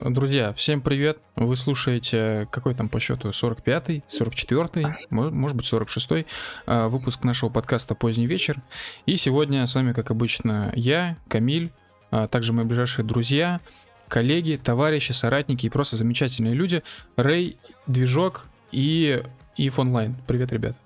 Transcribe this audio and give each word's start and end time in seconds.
Друзья, 0.00 0.54
всем 0.54 0.80
привет! 0.80 1.18
Вы 1.36 1.56
слушаете, 1.56 2.48
какой 2.50 2.74
там 2.74 2.88
по 2.88 2.98
счету, 2.98 3.28
45-й, 3.28 4.02
44-й, 4.08 4.86
может 5.10 5.54
быть 5.54 5.70
46-й 5.70 6.26
а, 6.64 6.88
выпуск 6.88 7.22
нашего 7.22 7.50
подкаста 7.50 7.94
«Поздний 7.94 8.26
вечер». 8.26 8.62
И 9.04 9.18
сегодня 9.18 9.66
с 9.66 9.74
вами, 9.74 9.92
как 9.92 10.10
обычно, 10.10 10.72
я, 10.74 11.18
Камиль, 11.28 11.70
а 12.10 12.28
также 12.28 12.54
мои 12.54 12.64
ближайшие 12.64 13.04
друзья, 13.04 13.60
коллеги, 14.08 14.58
товарищи, 14.62 15.12
соратники 15.12 15.66
и 15.66 15.70
просто 15.70 15.96
замечательные 15.96 16.54
люди. 16.54 16.82
Рэй, 17.16 17.58
Движок 17.86 18.46
и 18.72 19.22
Ив 19.58 19.78
Онлайн. 19.78 20.16
Привет, 20.26 20.50
ребят. 20.50 20.76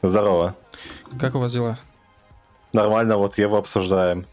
Здорово. 0.00 0.54
Как 1.18 1.34
у 1.34 1.40
вас 1.40 1.52
дела? 1.52 1.80
Нормально, 2.72 3.16
вот 3.16 3.36
Еву 3.36 3.56
обсуждаем. 3.56 4.26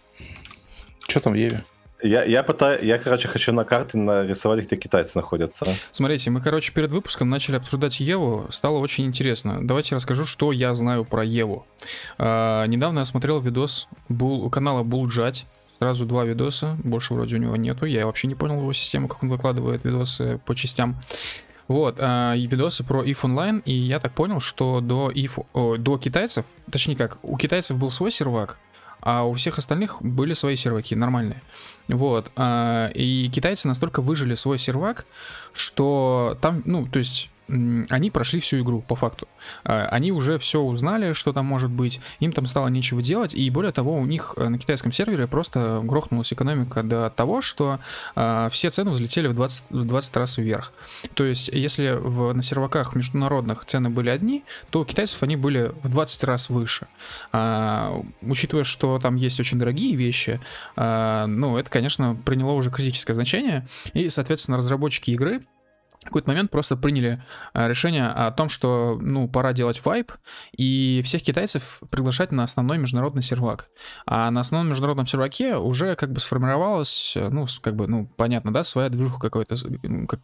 Что 1.08 1.22
там 1.22 1.34
в 1.34 1.38
Еве? 1.38 1.64
Я, 2.04 2.24
я 2.24 2.44
пытаюсь, 2.44 2.82
я, 2.84 2.98
короче, 2.98 3.28
хочу 3.28 3.52
на 3.52 3.64
карте 3.64 3.98
нарисовать, 3.98 4.66
где 4.66 4.76
китайцы 4.76 5.12
находятся. 5.16 5.66
Смотрите, 5.92 6.30
мы, 6.32 6.42
короче, 6.42 6.74
перед 6.74 6.92
выпуском 6.92 7.30
начали 7.30 7.58
обсуждать 7.58 8.00
Еву, 8.00 8.48
стало 8.50 8.80
очень 8.80 9.06
интересно. 9.06 9.60
Давайте 9.62 9.96
расскажу, 9.96 10.26
что 10.26 10.52
я 10.52 10.74
знаю 10.74 11.06
про 11.06 11.24
Еву. 11.24 11.66
А, 12.18 12.66
недавно 12.66 13.00
я 13.00 13.06
смотрел 13.06 13.40
видос 13.40 13.88
был, 14.10 14.44
у 14.44 14.50
канала 14.50 14.84
Булджать, 14.84 15.46
сразу 15.78 16.06
два 16.06 16.26
видоса, 16.26 16.78
больше 16.84 17.14
вроде 17.14 17.36
у 17.36 17.40
него 17.40 17.56
нету, 17.56 17.86
я 17.86 18.06
вообще 18.06 18.28
не 18.28 18.36
понял 18.36 18.58
его 18.58 18.74
систему, 18.74 19.08
как 19.08 19.22
он 19.24 19.30
выкладывает 19.30 19.84
видосы 19.84 20.40
по 20.46 20.56
частям. 20.56 21.00
Вот, 21.68 21.96
э, 22.00 22.34
видосы 22.36 22.84
про 22.84 23.04
if 23.04 23.20
онлайн, 23.22 23.60
и 23.60 23.72
я 23.72 24.00
так 24.00 24.14
понял, 24.14 24.40
что 24.40 24.82
до 24.82 25.12
if, 25.12 25.46
о, 25.54 25.78
до 25.78 25.98
китайцев, 25.98 26.46
точнее 26.70 26.96
как, 26.96 27.20
у 27.24 27.38
китайцев 27.38 27.78
был 27.78 27.92
свой 27.92 28.12
сервак, 28.12 28.58
а 29.02 29.24
у 29.24 29.34
всех 29.34 29.58
остальных 29.58 30.02
были 30.02 30.34
свои 30.34 30.56
серваки, 30.56 30.96
нормальные. 30.96 31.42
Вот. 31.88 32.32
А, 32.36 32.90
и 32.90 33.30
китайцы 33.30 33.68
настолько 33.68 34.02
выжили 34.02 34.36
свой 34.36 34.58
сервак, 34.58 35.06
что 35.54 36.38
там, 36.42 36.62
ну, 36.66 36.86
то 36.88 37.00
есть 37.00 37.30
они 37.90 38.12
прошли 38.12 38.40
всю 38.40 38.62
игру, 38.62 38.82
по 38.82 38.96
факту. 38.96 39.28
А, 39.64 39.88
они 39.88 40.12
уже 40.12 40.40
все 40.40 40.62
узнали, 40.62 41.14
что 41.14 41.34
там 41.34 41.46
может 41.46 41.70
быть, 41.70 42.00
им 42.20 42.32
там 42.32 42.46
стало 42.46 42.68
нечего 42.68 43.02
делать, 43.02 43.34
и 43.34 43.50
более 43.50 43.72
того, 43.72 43.96
у 43.96 44.06
них 44.06 44.34
э, 44.38 44.48
на 44.48 44.58
китайском 44.58 44.92
сервере 44.92 45.28
просто 45.28 45.82
грохнулась 45.84 46.32
экономика 46.32 46.84
до 46.84 47.10
того, 47.10 47.42
что 47.42 47.80
а, 48.16 48.50
все 48.50 48.70
цены 48.70 48.92
взлетели 48.92 49.28
в 49.28 49.34
20, 49.34 49.64
в 49.70 49.86
20 49.86 50.18
раз 50.18 50.38
вверх. 50.38 50.74
То 51.14 51.26
есть, 51.26 51.50
если 51.50 51.92
в, 51.92 52.34
на 52.34 52.42
серваках 52.42 52.96
международных 52.96 53.66
цены 53.66 53.90
были 53.90 54.10
одни, 54.10 54.44
то 54.70 54.82
у 54.82 54.86
китайцев 54.86 55.22
они 55.24 55.36
были 55.36 55.74
в 55.84 55.90
20 55.90 56.24
раз 56.24 56.50
выше. 56.50 56.88
Учитывая, 58.22 58.64
что 58.64 59.00
там 59.00 59.16
есть 59.16 59.40
очень 59.40 59.60
дорогие 59.60 59.96
вещи, 59.96 60.40
ну, 60.76 61.58
это, 61.58 61.70
конечно, 61.70 62.16
приняло 62.26 62.52
уже 62.52 62.72
критическое 62.72 63.14
значение, 63.14 63.68
и, 63.94 64.10
соответственно, 64.10 64.58
разработчики 64.58 65.12
игры 65.12 65.44
в 66.02 66.06
какой-то 66.06 66.30
момент 66.30 66.50
просто 66.50 66.76
приняли 66.76 67.24
э, 67.54 67.68
решение 67.68 68.08
о 68.08 68.32
том, 68.32 68.50
что, 68.50 68.98
ну, 69.00 69.28
пора 69.28 69.54
делать 69.54 69.86
вайп 69.86 70.12
и 70.58 71.02
всех 71.06 71.22
китайцев 71.22 71.80
приглашать 71.92 72.32
на 72.32 72.44
основной 72.44 72.80
международный 72.80 73.22
сервак. 73.22 73.70
А 74.08 74.32
на 74.32 74.42
основном 74.42 74.70
международном 74.70 75.06
серваке 75.06 75.58
уже 75.58 75.96
как 75.96 76.12
бы 76.12 76.20
сформировалось, 76.20 77.16
ну, 77.16 77.46
как 77.62 77.76
бы, 77.76 77.88
ну, 77.88 78.10
понятно, 78.18 78.52
да, 78.52 78.64
своя 78.64 78.90
движуха 78.90 79.20
какое-то, 79.20 79.56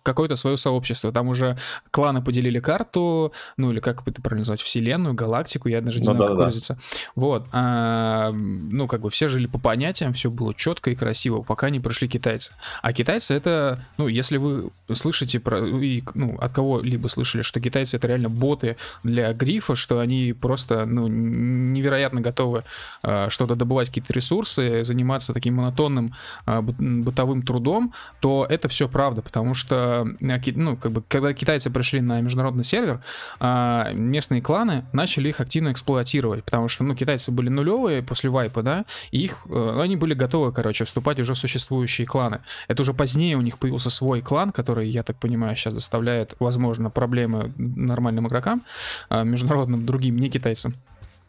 какое-то 0.02 0.36
свое 0.36 0.58
сообщество. 0.58 1.11
Там 1.11 1.28
уже 1.28 1.58
кланы 1.91 2.23
поделили 2.23 2.59
карту, 2.59 3.31
ну, 3.56 3.72
или 3.72 3.80
как 3.80 4.08
это 4.08 4.19
правильно 4.19 4.41
назвать, 4.41 4.62
вселенную, 4.62 5.14
галактику, 5.14 5.69
я 5.69 5.81
даже 5.81 6.00
не 6.00 6.08
ну, 6.08 6.16
знаю, 6.16 6.19
да, 6.19 6.28
как 6.28 6.38
да. 6.38 6.44
выразиться. 6.45 6.80
Вот. 7.16 7.47
А, 7.52 8.31
ну, 8.31 8.88
как 8.88 9.02
бы 9.02 9.12
все 9.12 9.28
жили 9.28 9.45
по 9.45 9.59
понятиям, 9.59 10.14
все 10.14 10.31
было 10.31 10.56
четко 10.56 10.89
и 10.89 10.95
красиво, 10.95 11.44
пока 11.44 11.69
не 11.69 11.80
пришли 11.80 12.08
китайцы. 12.08 12.53
А 12.81 12.94
китайцы 12.94 13.36
это, 13.36 13.86
ну, 13.97 14.08
если 14.08 14.38
вы 14.38 14.72
слышите 14.91 15.39
про 15.39 15.67
и 15.68 16.04
ну, 16.14 16.38
от 16.40 16.52
кого-либо 16.52 17.08
слышали, 17.08 17.42
что 17.42 17.60
китайцы 17.60 17.98
это 17.98 18.08
реально 18.08 18.30
боты 18.30 18.78
для 19.04 19.34
грифа, 19.34 19.76
что 19.76 20.00
они 20.00 20.34
просто 20.34 20.86
ну, 20.86 21.08
невероятно 21.08 22.22
готовы 22.22 22.64
э, 23.03 23.30
что-то 23.30 23.56
добывать, 23.56 23.88
какие-то 23.90 24.14
ресурсы, 24.14 24.84
заниматься 24.84 25.34
таким 25.34 25.56
монотонным 25.56 26.14
э, 26.46 26.62
бытовым 26.62 27.41
трудом, 27.41 27.94
то 28.19 28.46
это 28.50 28.68
все 28.68 28.88
правда, 28.88 29.22
потому 29.22 29.53
что 29.53 30.08
ну, 30.19 30.78
как 30.78 30.91
бы, 30.91 31.03
когда 31.08 31.34
китайцы 31.34 31.70
пришли 31.70 32.02
на 32.02 32.22
международный 32.22 32.64
сервер, 32.64 33.02
э, 33.40 33.94
местные 33.94 34.41
кланы 34.41 34.86
начали 34.94 35.30
их 35.30 35.40
активно 35.40 35.72
эксплуатировать, 35.72 36.44
потому 36.44 36.68
что 36.70 36.84
ну, 36.84 36.96
китайцы 36.96 37.31
были 37.31 37.50
нулевые 37.50 38.02
после 38.03 38.30
вайпа, 38.30 38.64
да, 38.64 38.86
и 39.12 39.20
их, 39.20 39.46
э, 39.50 39.80
они 39.81 39.96
были 39.96 40.14
готовы, 40.14 40.52
короче, 40.52 40.86
вступать 40.86 41.20
уже 41.20 41.34
в 41.34 41.38
существующие 41.38 42.08
кланы. 42.08 42.40
Это 42.68 42.81
уже 42.81 42.94
позднее 42.94 43.38
у 43.38 43.41
них 43.41 43.58
появился 43.58 43.90
свой 43.90 44.22
клан, 44.22 44.52
который, 44.52 44.90
я 44.90 45.03
так 45.03 45.18
понимаю, 45.18 45.56
сейчас 45.57 45.73
доставляет, 45.73 46.35
возможно, 46.40 46.90
проблемы 46.90 47.51
нормальным 47.57 48.28
игрокам, 48.28 48.63
а, 49.09 49.23
международным, 49.23 49.85
другим, 49.85 50.18
не 50.18 50.29
китайцам. 50.29 50.75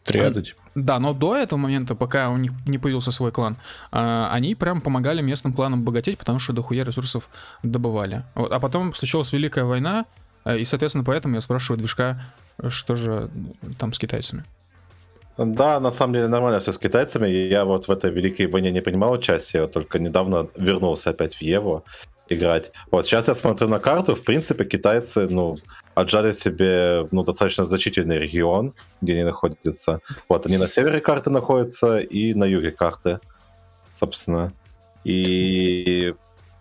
Триады, 0.03 0.41
типа. 0.41 0.59
Да, 0.75 0.97
но 0.99 1.13
до 1.13 1.35
этого 1.35 1.59
момента, 1.59 1.93
пока 1.93 2.29
у 2.29 2.37
них 2.37 2.51
не 2.65 2.77
появился 2.77 3.11
свой 3.11 3.31
клан, 3.31 3.57
а, 3.91 4.29
они 4.31 4.55
прям 4.55 4.81
помогали 4.81 5.21
местным 5.21 5.53
кланам 5.53 5.83
богатеть, 5.83 6.17
потому 6.17 6.39
что 6.39 6.53
дохуя 6.53 6.83
ресурсов 6.83 7.29
добывали. 7.63 8.23
А 8.35 8.59
потом 8.59 8.93
случилась 8.93 9.33
Великая 9.33 9.65
война, 9.65 10.05
и, 10.45 10.63
соответственно, 10.63 11.03
поэтому 11.03 11.35
я 11.35 11.41
спрашиваю 11.41 11.77
движка, 11.77 12.21
что 12.69 12.95
же 12.95 13.29
там 13.77 13.93
с 13.93 13.99
китайцами. 13.99 14.45
Да, 15.45 15.79
на 15.79 15.91
самом 15.91 16.13
деле 16.13 16.27
нормально 16.27 16.59
все 16.59 16.73
с 16.73 16.77
китайцами. 16.77 17.27
Я 17.27 17.63
вот 17.63 17.87
в 17.87 17.91
этой 17.91 18.11
Великой 18.11 18.47
войне 18.47 18.71
не 18.71 18.81
принимал 18.81 19.13
участие, 19.13 19.67
только 19.67 19.97
недавно 19.97 20.49
вернулся 20.57 21.11
опять 21.11 21.35
в 21.35 21.41
Еву 21.41 21.85
играть. 22.29 22.71
Вот 22.91 23.05
сейчас 23.05 23.27
я 23.27 23.35
смотрю 23.35 23.67
на 23.67 23.79
карту, 23.79 24.15
в 24.15 24.23
принципе, 24.23 24.65
китайцы, 24.65 25.27
ну, 25.29 25.55
отжали 25.95 26.33
себе, 26.33 27.07
ну, 27.11 27.23
достаточно 27.23 27.65
значительный 27.65 28.19
регион, 28.19 28.73
где 29.01 29.13
они 29.13 29.23
находятся. 29.23 29.99
Вот, 30.27 30.45
они 30.45 30.57
на 30.57 30.67
севере 30.67 31.01
карты 31.01 31.29
находятся 31.29 31.99
и 31.99 32.33
на 32.33 32.45
юге 32.45 32.71
карты, 32.71 33.19
собственно. 33.99 34.53
И, 35.03 36.13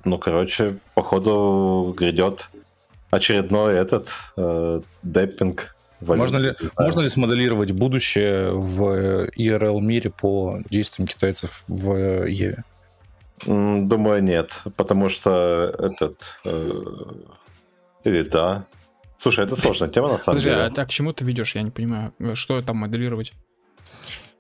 ну, 0.05 0.19
короче, 0.19 0.79
походу 0.95 1.95
грядет 1.97 2.49
очередной 3.11 3.75
этот 3.75 4.11
э, 4.37 4.81
деппинг 5.03 5.75
Можно 6.01 6.37
ли, 6.37 6.55
можно 6.79 7.01
ли 7.01 7.09
смоделировать 7.09 7.73
будущее 7.73 8.51
в 8.53 9.29
IRL 9.37 9.81
мире 9.81 10.11
по 10.11 10.61
действиям 10.71 11.07
китайцев 11.07 11.65
в 11.67 12.27
Еве? 12.27 12.65
Думаю, 13.45 14.23
нет, 14.23 14.63
потому 14.77 15.09
что 15.09 15.75
этот... 15.79 16.41
Э, 16.45 16.83
или 18.05 18.23
да. 18.23 18.67
Слушай, 19.19 19.45
это 19.45 19.57
сложная 19.57 19.89
тема, 19.89 20.09
на 20.09 20.19
самом 20.19 20.39
Подожди, 20.39 20.51
деле. 20.51 20.63
а, 20.63 20.83
а 20.83 20.87
к 20.87 20.91
чему 20.91 21.13
ты 21.13 21.25
ведешь? 21.25 21.55
Я 21.55 21.63
не 21.63 21.71
понимаю. 21.71 22.13
Что 22.35 22.63
там 22.63 22.77
моделировать? 22.77 23.33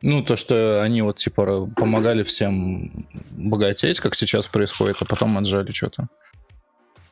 Ну, 0.00 0.22
то, 0.22 0.36
что 0.36 0.82
они 0.82 1.02
вот, 1.02 1.16
типа, 1.16 1.66
помогали 1.74 2.22
всем 2.22 3.06
богатеть, 3.30 3.98
как 3.98 4.14
сейчас 4.14 4.46
происходит, 4.46 4.98
а 5.00 5.04
потом 5.04 5.36
отжали 5.36 5.72
что-то. 5.72 6.08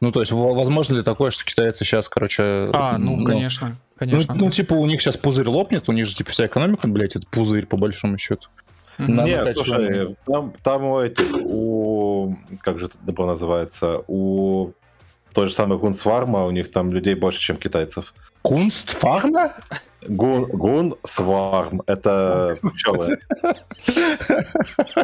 Ну, 0.01 0.13
то 0.13 0.21
есть, 0.21 0.31
возможно 0.31 0.97
ли 0.97 1.03
такое, 1.03 1.31
что 1.31 1.45
китайцы 1.45 1.85
сейчас, 1.85 2.09
короче... 2.09 2.71
А, 2.73 2.99
ну, 2.99 3.17
ну 3.17 3.25
конечно, 3.25 3.77
конечно. 3.97 4.35
Ну, 4.35 4.45
ну, 4.45 4.51
типа, 4.51 4.75
у 4.75 4.87
них 4.87 5.01
сейчас 5.01 5.17
пузырь 5.17 5.49
лопнет, 5.49 5.89
у 5.89 5.93
них 5.93 6.07
же, 6.07 6.15
типа, 6.15 6.31
вся 6.31 6.47
экономика, 6.47 6.87
блядь, 6.87 7.17
это 7.17 7.27
пузырь, 7.29 7.67
по 7.67 7.77
большому 7.77 8.19
счету. 8.19 8.49
Нет, 8.99 9.53
слушай, 9.55 10.17
там, 10.27 10.53
там 10.63 10.85
у 10.85 11.01
этих, 11.01 11.27
у, 11.45 12.37
как 12.63 12.79
же 12.79 12.87
это 12.87 12.97
добро 13.03 13.27
называется, 13.27 14.03
у 14.07 14.73
той 15.33 15.49
же 15.49 15.55
самой 15.55 15.79
Гунсварма, 15.79 16.45
у 16.47 16.51
них 16.51 16.71
там 16.71 16.93
людей 16.93 17.15
больше, 17.15 17.41
чем 17.41 17.57
китайцев. 17.57 18.15
Кунстфарма? 18.43 19.53
Гун, 20.09 20.45
гун 20.45 20.95
сварм. 21.05 21.83
Это 21.87 22.57
пчелы. 22.63 23.19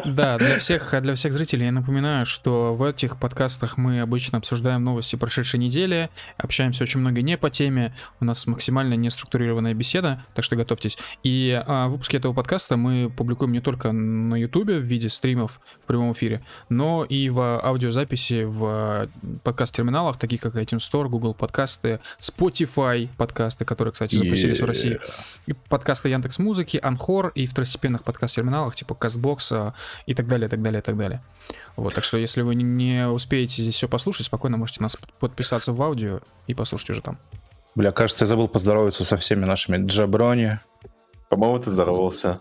Да, 0.05 0.37
для 0.37 0.59
всех, 0.59 0.93
для 1.01 1.15
всех 1.15 1.33
зрителей 1.33 1.65
я 1.65 1.71
напоминаю, 1.71 2.25
что 2.25 2.75
в 2.75 2.83
этих 2.83 3.17
подкастах 3.19 3.77
мы 3.77 4.01
обычно 4.01 4.37
обсуждаем 4.37 4.83
новости 4.83 5.15
прошедшей 5.15 5.59
недели, 5.59 6.09
общаемся 6.37 6.83
очень 6.83 6.99
много 6.99 7.21
не 7.21 7.37
по 7.37 7.49
теме, 7.49 7.93
у 8.19 8.25
нас 8.25 8.47
максимально 8.47 8.93
неструктурированная 8.95 9.73
беседа, 9.73 10.23
так 10.33 10.45
что 10.45 10.55
готовьтесь. 10.55 10.97
И 11.23 11.61
а, 11.65 11.87
выпуски 11.87 12.17
этого 12.17 12.33
подкаста 12.33 12.77
мы 12.77 13.09
публикуем 13.09 13.51
не 13.51 13.61
только 13.61 13.91
на 13.91 14.35
YouTube 14.35 14.69
в 14.69 14.81
виде 14.81 15.09
стримов 15.09 15.59
в 15.83 15.87
прямом 15.87 16.13
эфире, 16.13 16.43
но 16.69 17.03
и 17.03 17.29
в 17.29 17.59
аудиозаписи 17.63 18.43
в 18.43 19.09
подкаст-терминалах, 19.43 20.17
таких 20.17 20.41
как 20.41 20.55
iTunes 20.55 20.79
Store, 20.79 21.07
Google 21.07 21.33
подкасты, 21.33 21.99
Spotify 22.19 23.09
подкасты, 23.17 23.65
которые, 23.65 23.91
кстати, 23.91 24.15
запустились 24.15 24.61
в 24.61 24.65
России 24.65 24.92
и 25.45 25.53
подкасты 25.53 26.09
Яндекс 26.09 26.39
Музыки, 26.39 26.79
Анхор 26.81 27.29
и 27.35 27.45
второстепенных 27.45 28.03
подкаст-терминалах 28.03 28.75
типа 28.75 28.95
Кастбокса 28.95 29.73
и 30.05 30.13
так 30.13 30.27
далее, 30.27 30.49
так 30.49 30.61
далее, 30.61 30.81
так 30.81 30.97
далее. 30.97 31.21
Вот, 31.75 31.93
так 31.93 32.03
что 32.03 32.17
если 32.17 32.41
вы 32.41 32.55
не 32.55 33.07
успеете 33.07 33.61
здесь 33.61 33.75
все 33.75 33.87
послушать, 33.87 34.27
спокойно 34.27 34.57
можете 34.57 34.81
нас 34.81 34.95
подписаться 35.19 35.73
в 35.73 35.81
аудио 35.81 36.19
и 36.47 36.53
послушать 36.53 36.91
уже 36.91 37.01
там. 37.01 37.17
Бля, 37.75 37.91
кажется, 37.91 38.25
я 38.25 38.27
забыл 38.27 38.47
поздороваться 38.47 39.03
со 39.03 39.17
всеми 39.17 39.45
нашими 39.45 39.85
джаброни. 39.85 40.59
По-моему, 41.29 41.59
ты 41.59 41.71
здоровался. 41.71 42.39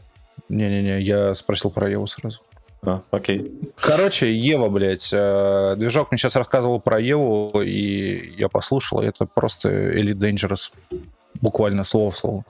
Не-не-не, 0.48 1.00
я 1.00 1.34
спросил 1.34 1.70
про 1.70 1.88
Еву 1.88 2.06
сразу. 2.06 2.40
А, 2.84 3.00
окей. 3.12 3.52
Короче, 3.76 4.34
Ева, 4.34 4.68
блядь, 4.68 5.10
э, 5.12 5.76
движок 5.78 6.10
мне 6.10 6.18
сейчас 6.18 6.34
рассказывал 6.34 6.80
про 6.80 7.00
Еву, 7.00 7.62
и 7.62 8.34
я 8.36 8.48
послушал, 8.48 9.02
и 9.02 9.06
это 9.06 9.24
просто 9.24 9.68
Elite 9.70 10.18
Dangerous. 10.18 10.72
Буквально 11.42 11.84
слово 11.84 12.10
в 12.10 12.16
слово. 12.16 12.44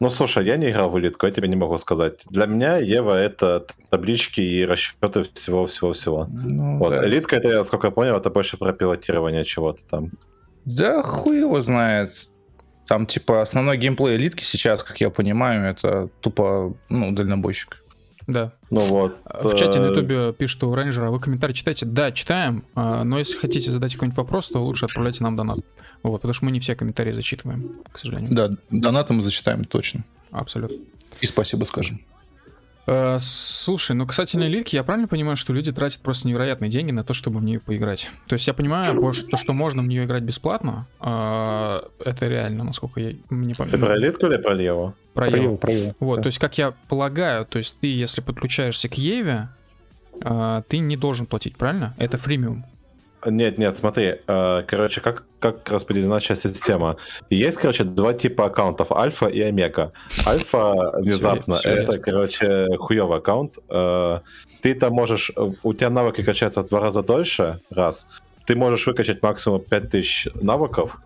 Ну, 0.00 0.10
слушай, 0.10 0.44
я 0.44 0.56
не 0.56 0.70
играл 0.70 0.90
в 0.90 0.98
элитку, 0.98 1.26
я 1.26 1.32
тебе 1.32 1.46
не 1.46 1.54
могу 1.54 1.78
сказать. 1.78 2.24
Для 2.30 2.46
меня 2.46 2.78
Ева— 2.78 3.16
это 3.18 3.66
таблички 3.88 4.40
и 4.40 4.64
расчеты 4.64 5.26
всего-всего-всего. 5.34 6.26
Ну, 6.28 6.78
Вот, 6.78 6.90
да. 6.90 7.06
элитка, 7.06 7.36
это, 7.36 7.50
насколько 7.50 7.86
я 7.86 7.90
понял, 7.92 8.16
это 8.16 8.30
больше 8.30 8.56
про 8.56 8.72
пилотирование 8.72 9.44
чего-то 9.44 9.84
там. 9.84 10.10
Да 10.64 11.02
хуй 11.02 11.38
его 11.38 11.60
знает. 11.60 12.14
Там, 12.88 13.06
типа, 13.06 13.42
основной 13.42 13.76
геймплей 13.76 14.16
элитки 14.16 14.42
сейчас, 14.42 14.82
как 14.82 15.00
я 15.00 15.10
понимаю, 15.10 15.70
это 15.70 16.08
тупо, 16.20 16.74
ну, 16.88 17.12
дальнобойщик. 17.12 17.78
Да. 18.26 18.52
Ну 18.70 18.80
вот. 18.80 19.18
В 19.24 19.54
чате 19.54 19.78
на 19.78 19.86
э, 19.86 19.88
ютубе 19.90 20.32
пишут 20.32 20.64
у 20.64 20.74
рейнджера, 20.74 21.10
вы 21.10 21.20
комментарий 21.20 21.54
читаете? 21.54 21.86
Да, 21.86 22.12
читаем, 22.12 22.64
а, 22.74 23.04
но 23.04 23.18
если 23.18 23.36
хотите 23.36 23.70
задать 23.70 23.94
какой-нибудь 23.94 24.18
вопрос, 24.18 24.48
то 24.48 24.64
лучше 24.64 24.84
отправляйте 24.84 25.22
нам 25.22 25.36
донат. 25.36 25.60
Вот, 26.02 26.18
потому 26.18 26.34
что 26.34 26.44
мы 26.44 26.50
не 26.50 26.60
все 26.60 26.74
комментарии 26.74 27.12
зачитываем, 27.12 27.76
к 27.92 27.98
сожалению. 27.98 28.34
Да, 28.34 28.50
донаты 28.70 29.12
мы 29.12 29.22
зачитаем 29.22 29.64
точно. 29.64 30.04
Абсолютно. 30.30 30.76
И 31.20 31.26
спасибо 31.26 31.64
скажем. 31.64 32.00
Э, 32.86 33.18
слушай, 33.20 33.94
ну 33.94 34.06
касательно 34.06 34.44
элитки, 34.44 34.74
я 34.74 34.82
правильно 34.82 35.06
понимаю, 35.06 35.36
что 35.36 35.52
люди 35.52 35.70
тратят 35.70 36.00
просто 36.00 36.26
невероятные 36.26 36.68
деньги 36.70 36.90
на 36.90 37.04
то, 37.04 37.14
чтобы 37.14 37.38
в 37.38 37.44
нее 37.44 37.60
поиграть? 37.60 38.10
То 38.26 38.34
есть 38.34 38.46
я 38.48 38.54
понимаю, 38.54 39.00
то, 39.30 39.36
что 39.36 39.52
можно 39.52 39.82
в 39.82 39.86
нее 39.86 40.04
играть 40.04 40.24
бесплатно, 40.24 40.86
а, 40.98 41.84
это 42.04 42.26
реально, 42.26 42.64
насколько 42.64 43.00
я 43.00 43.12
не 43.30 43.54
помню. 43.54 43.70
Ты 43.72 43.78
про 43.78 43.96
элитку 43.96 44.26
или 44.26 44.36
про 44.38 44.60
Еву? 44.60 44.94
Про 45.14 45.28
Еву. 45.28 45.56
про 45.56 45.72
Еву. 45.72 45.94
Вот, 46.00 46.16
Да. 46.16 46.22
то 46.22 46.26
есть, 46.26 46.38
как 46.38 46.58
я 46.58 46.74
полагаю, 46.88 47.46
то 47.46 47.58
есть 47.58 47.78
ты, 47.80 47.86
если 47.86 48.20
подключаешься 48.20 48.88
к 48.88 48.94
Еве, 48.94 49.48
а, 50.20 50.62
ты 50.62 50.78
не 50.78 50.96
должен 50.96 51.26
платить, 51.26 51.56
правильно? 51.56 51.94
Это 51.98 52.18
фримиум. 52.18 52.64
Нет, 53.26 53.58
нет, 53.58 53.78
смотри, 53.78 54.16
э, 54.26 54.62
короче, 54.66 55.00
как, 55.00 55.24
как 55.38 55.68
распределена 55.70 56.18
сейчас 56.20 56.40
система. 56.42 56.96
Есть, 57.30 57.58
короче, 57.58 57.84
два 57.84 58.14
типа 58.14 58.46
аккаунтов, 58.46 58.90
альфа 58.92 59.26
и 59.26 59.40
омега. 59.40 59.92
Альфа 60.26 60.92
внезапно, 60.98 61.54
всё 61.56 61.70
это, 61.70 61.82
ясно. 61.92 62.00
короче, 62.02 62.66
хуёвый 62.78 63.18
аккаунт. 63.18 63.58
Э, 63.68 64.20
Ты 64.60 64.74
там 64.74 64.92
можешь, 64.92 65.30
у 65.62 65.74
тебя 65.74 65.90
навыки 65.90 66.22
качаются 66.22 66.62
в 66.62 66.68
два 66.68 66.80
раза 66.80 67.02
дольше, 67.02 67.58
раз. 67.70 68.06
Ты 68.46 68.56
можешь 68.56 68.86
выкачать 68.86 69.22
максимум 69.22 69.60
5000 69.60 70.28
навыков, 70.42 70.96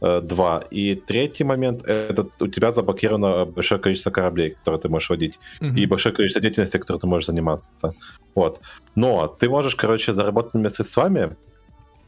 э, 0.00 0.20
два. 0.20 0.62
И 0.70 0.94
третий 0.94 1.44
момент, 1.44 1.84
это 1.86 2.26
у 2.40 2.46
тебя 2.48 2.70
заблокировано 2.70 3.44
большое 3.44 3.80
количество 3.80 4.10
кораблей, 4.12 4.50
которые 4.50 4.80
ты 4.80 4.88
можешь 4.88 5.10
водить 5.10 5.38
Мгм. 5.60 5.76
и 5.76 5.86
большое 5.86 6.14
количество 6.14 6.40
деятельности, 6.42 6.78
которой 6.78 6.98
ты 6.98 7.06
можешь 7.08 7.26
заниматься. 7.26 7.70
Вот. 8.36 8.60
Но 8.94 9.26
ты 9.26 9.48
можешь, 9.48 9.74
короче, 9.74 10.12
заработанными 10.14 10.68
средствами 10.68 11.36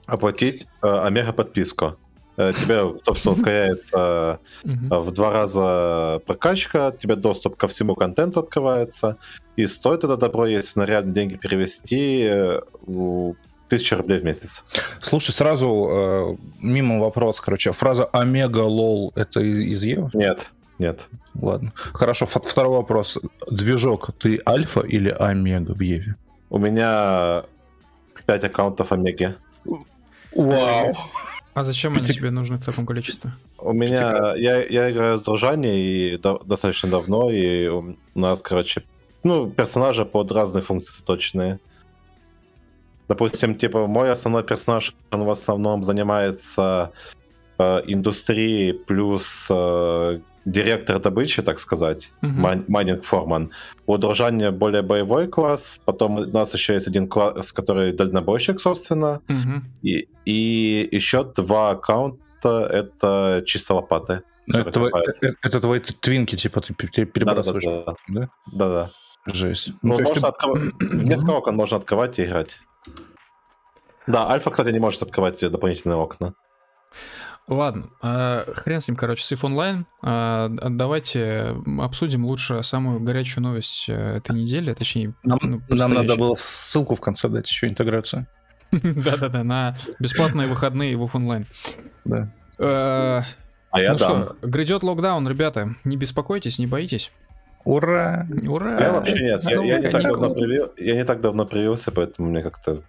оплатить 0.09 0.67
э, 0.83 0.89
омега 0.89 1.33
подписку. 1.33 1.97
Э, 2.37 2.53
тебе, 2.53 2.99
собственно, 3.05 3.35
ускоряется 3.35 4.41
э, 4.65 4.69
в 4.99 5.11
два 5.13 5.31
раза 5.31 6.21
прокачка, 6.27 6.91
тебе 6.93 7.15
доступ 7.15 7.57
ко 7.57 7.69
всему 7.69 7.95
контенту 7.95 8.41
открывается, 8.41 9.19
и 9.57 9.67
стоит 9.67 10.05
это 10.05 10.17
добро, 10.17 10.47
если 10.47 10.81
на 10.81 10.85
реальные 10.85 11.15
деньги 11.15 11.37
перевести, 11.37 12.23
э, 12.23 12.61
в 12.87 13.37
тысячу 13.69 13.97
рублей 13.97 14.21
в 14.21 14.25
месяц. 14.25 14.65
Слушай, 14.99 15.33
сразу 15.33 15.89
э, 15.91 16.37
мимо 16.61 17.01
вопрос, 17.01 17.41
короче. 17.41 17.73
Фраза 17.73 18.07
омега 18.07 18.61
лол 18.61 19.13
это 19.15 19.41
из 19.41 19.83
Евы? 19.83 20.11
Нет, 20.15 20.51
нет. 20.79 21.07
Ладно. 21.35 21.73
Хорошо, 21.75 22.25
второй 22.25 22.77
вопрос. 22.77 23.19
Движок, 23.51 24.11
ты 24.19 24.41
альфа 24.49 24.81
или 24.81 25.11
омега 25.11 25.73
в 25.73 25.81
Еве? 25.81 26.17
У 26.49 26.59
меня 26.59 27.45
5 28.27 28.45
аккаунтов 28.45 28.93
омеги. 28.93 29.35
Вау. 30.35 30.93
А 31.55 31.63
зачем 31.65 31.95
они 31.97 32.05
тебе 32.05 32.31
нужны 32.31 32.57
в 32.57 32.65
таком 32.65 32.87
количестве? 32.87 33.33
У 33.59 33.73
меня, 33.73 34.35
я, 34.37 34.65
я 34.65 34.91
играю 34.91 35.19
с 35.19 35.25
дружане 35.25 35.77
и 35.81 36.17
до- 36.17 36.41
достаточно 36.45 36.89
давно, 36.89 37.31
и 37.31 37.67
у 37.67 37.97
нас, 38.15 38.41
короче, 38.41 38.85
ну, 39.25 39.51
персонажи 39.51 40.05
под 40.05 40.31
разные 40.31 40.63
функции 40.63 40.93
заточенные. 40.93 41.59
Допустим, 43.09 43.57
типа, 43.57 43.87
мой 43.87 44.13
основной 44.13 44.45
персонаж, 44.45 44.95
он 45.11 45.25
в 45.25 45.31
основном 45.31 45.83
занимается 45.83 46.93
э, 47.59 47.81
индустрией 47.87 48.75
плюс 48.75 49.49
э, 49.51 50.21
директор 50.53 50.99
добычи, 50.99 51.43
так 51.43 51.59
сказать, 51.59 52.13
min- 52.23 52.65
mining 52.69 53.05
foreman. 53.05 53.51
У 53.87 53.97
дружания 53.99 54.51
более 54.51 54.83
боевой 54.83 55.29
класс, 55.29 55.81
потом 55.85 56.17
у 56.17 56.25
нас 56.27 56.55
еще 56.55 56.75
есть 56.75 56.89
один 56.89 57.09
класс, 57.09 57.53
который 57.53 57.93
дальнобойщик, 57.93 58.61
собственно, 58.61 59.21
Мгм. 59.29 59.65
и, 59.83 60.09
и 60.25 60.89
еще 60.97 61.25
два 61.25 61.71
аккаунта 61.71 62.67
это 62.71 63.43
чисто 63.47 63.75
лопаты. 63.75 64.23
Ну, 64.47 64.59
Это, 64.61 64.71
твои- 64.71 64.91
покупается. 64.91 65.27
э- 65.27 65.33
это 65.43 65.61
твои 65.61 65.81
твинки, 65.81 66.35
типа, 66.37 66.61
ты 66.63 66.73
пе- 66.75 67.05
перебрасываешь, 67.05 67.65
Да-да-да. 67.65 67.95
да? 68.09 68.29
Да-да. 68.53 68.91
Жесть. 69.27 69.73
Ну, 69.83 69.99
Ну, 69.99 70.05
можно 70.05 70.15
ты- 70.23 70.27
открывать- 70.27 70.73
Несколько 70.81 71.31
окон 71.33 71.57
можно 71.57 71.77
открывать 71.77 72.19
и 72.19 72.25
играть. 72.25 72.59
Да, 74.07 74.31
Альфа, 74.31 74.51
кстати, 74.51 74.71
не 74.71 74.79
может 74.79 75.03
открывать 75.03 75.39
дополнительные 75.41 75.97
окна. 75.97 76.33
Ладно, 77.49 77.89
а, 78.03 78.45
хрен 78.55 78.81
с 78.81 78.89
ним, 78.89 78.97
короче, 78.97 79.25
Сиф 79.25 79.43
онлайн. 79.43 79.87
А, 80.03 80.49
давайте 80.51 81.57
обсудим 81.81 82.27
лучше 82.27 82.63
самую 82.63 83.01
горячую 83.01 83.43
новость 83.43 83.87
э, 83.89 84.17
этой 84.19 84.37
недели, 84.37 84.75
точнее, 84.75 85.15
Нам, 85.23 85.39
ну, 85.43 85.61
нам 85.71 85.95
надо 85.95 86.17
было 86.17 86.35
ссылку 86.37 86.95
в 86.95 87.01
конце 87.01 87.29
дать, 87.29 87.49
еще 87.49 87.67
интеграция. 87.69 88.27
Да-да-да, 88.71 89.45
на 89.45 89.75
бесплатные 89.99 90.47
выходные 90.47 90.95
в 90.97 91.17
онлайн. 91.17 91.47
Да. 92.05 92.31
Э, 92.59 93.23
А 93.71 93.81
я 93.81 93.93
ну 93.93 93.99
дам. 93.99 94.25
что, 94.25 94.37
грядет 94.43 94.83
локдаун, 94.83 95.27
ребята, 95.27 95.75
не 95.85 95.97
беспокойтесь, 95.97 96.59
не 96.59 96.67
боитесь. 96.67 97.11
Ура! 97.65 98.27
Ура! 98.47 98.79
Я 98.79 98.93
вообще 98.93 99.21
нет. 99.25 99.43
Я 99.45 99.81
не 100.97 101.05
так 101.05 101.21
давно 101.23 101.47
привился, 101.47 101.93
поэтому 101.93 102.29
мне 102.31 102.43
как-то 102.43 102.83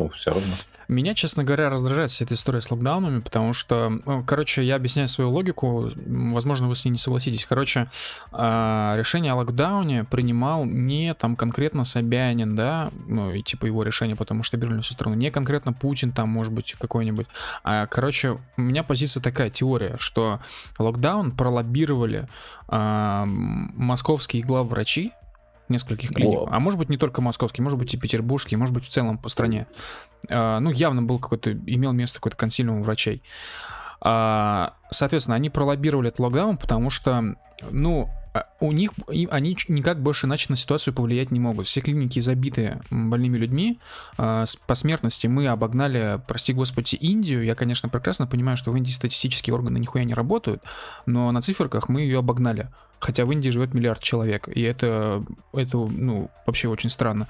ну, 0.00 0.08
все 0.10 0.30
равно. 0.30 0.54
Меня, 0.88 1.14
честно 1.14 1.44
говоря, 1.44 1.70
раздражает 1.70 2.10
вся 2.10 2.24
эта 2.24 2.34
история 2.34 2.60
с 2.60 2.70
локдаунами, 2.70 3.20
потому 3.20 3.52
что, 3.52 4.00
ну, 4.04 4.24
короче, 4.24 4.64
я 4.64 4.74
объясняю 4.74 5.06
свою 5.06 5.30
логику, 5.30 5.88
возможно, 5.94 6.66
вы 6.66 6.74
с 6.74 6.84
ней 6.84 6.90
не 6.90 6.98
согласитесь. 6.98 7.44
Короче, 7.44 7.88
а, 8.32 8.96
решение 8.96 9.32
о 9.32 9.36
локдауне 9.36 10.02
принимал 10.02 10.64
не 10.64 11.14
там 11.14 11.36
конкретно 11.36 11.84
Собянин, 11.84 12.56
да, 12.56 12.90
ну, 13.06 13.32
и 13.32 13.40
типа 13.42 13.66
его 13.66 13.84
решение, 13.84 14.16
потому 14.16 14.42
что 14.42 14.56
бежали 14.56 14.80
всю 14.80 14.94
страну, 14.94 15.14
не 15.14 15.30
конкретно 15.30 15.72
Путин 15.72 16.10
там, 16.10 16.28
может 16.28 16.52
быть, 16.52 16.74
какой-нибудь. 16.80 17.28
А, 17.62 17.86
короче, 17.86 18.38
у 18.56 18.60
меня 18.60 18.82
позиция 18.82 19.22
такая, 19.22 19.50
теория, 19.50 19.94
что 19.98 20.40
локдаун 20.76 21.30
пролоббировали 21.30 22.26
а, 22.66 23.26
московские 23.26 24.42
главврачи, 24.42 25.12
нескольких 25.70 26.10
клиник, 26.10 26.40
Во. 26.40 26.48
а 26.50 26.60
может 26.60 26.78
быть 26.78 26.88
не 26.88 26.96
только 26.96 27.22
московские, 27.22 27.62
может 27.62 27.78
быть 27.78 27.94
и 27.94 27.98
петербургские, 27.98 28.58
может 28.58 28.74
быть 28.74 28.84
в 28.84 28.88
целом 28.88 29.18
по 29.18 29.28
стране. 29.28 29.66
А, 30.28 30.60
ну, 30.60 30.70
явно 30.70 31.02
был 31.02 31.18
какой-то, 31.18 31.52
имел 31.52 31.92
место 31.92 32.18
какой-то 32.18 32.36
консилиум 32.36 32.82
врачей. 32.82 33.22
А, 34.00 34.74
соответственно, 34.90 35.36
они 35.36 35.50
пролоббировали 35.50 36.08
этот 36.08 36.20
локдаун, 36.20 36.56
потому 36.56 36.90
что, 36.90 37.36
ну, 37.70 38.08
а, 38.32 38.46
у 38.60 38.72
них, 38.72 38.92
они 39.08 39.56
никак 39.68 40.00
больше 40.00 40.26
иначе 40.26 40.46
на 40.48 40.56
ситуацию 40.56 40.94
повлиять 40.94 41.30
не 41.30 41.40
могут. 41.40 41.66
Все 41.66 41.80
клиники 41.80 42.20
забиты 42.20 42.80
больными 42.90 43.36
людьми. 43.36 43.78
А, 44.16 44.44
По 44.66 44.74
смертности 44.74 45.26
мы 45.26 45.48
обогнали, 45.48 46.20
прости 46.26 46.52
господи, 46.52 46.94
Индию. 46.94 47.44
Я, 47.44 47.54
конечно, 47.54 47.88
прекрасно 47.88 48.26
понимаю, 48.26 48.56
что 48.56 48.72
в 48.72 48.76
Индии 48.76 48.92
статистические 48.92 49.54
органы 49.54 49.78
нихуя 49.78 50.04
не 50.04 50.14
работают, 50.14 50.62
но 51.06 51.30
на 51.32 51.42
циферках 51.42 51.88
мы 51.88 52.02
ее 52.02 52.20
обогнали. 52.20 52.68
Хотя 53.00 53.24
в 53.24 53.32
Индии 53.32 53.50
живет 53.50 53.74
миллиард 53.74 54.02
человек, 54.02 54.48
и 54.48 54.62
это, 54.62 55.24
это 55.52 55.76
ну, 55.78 56.30
вообще 56.46 56.68
очень 56.68 56.90
странно. 56.90 57.28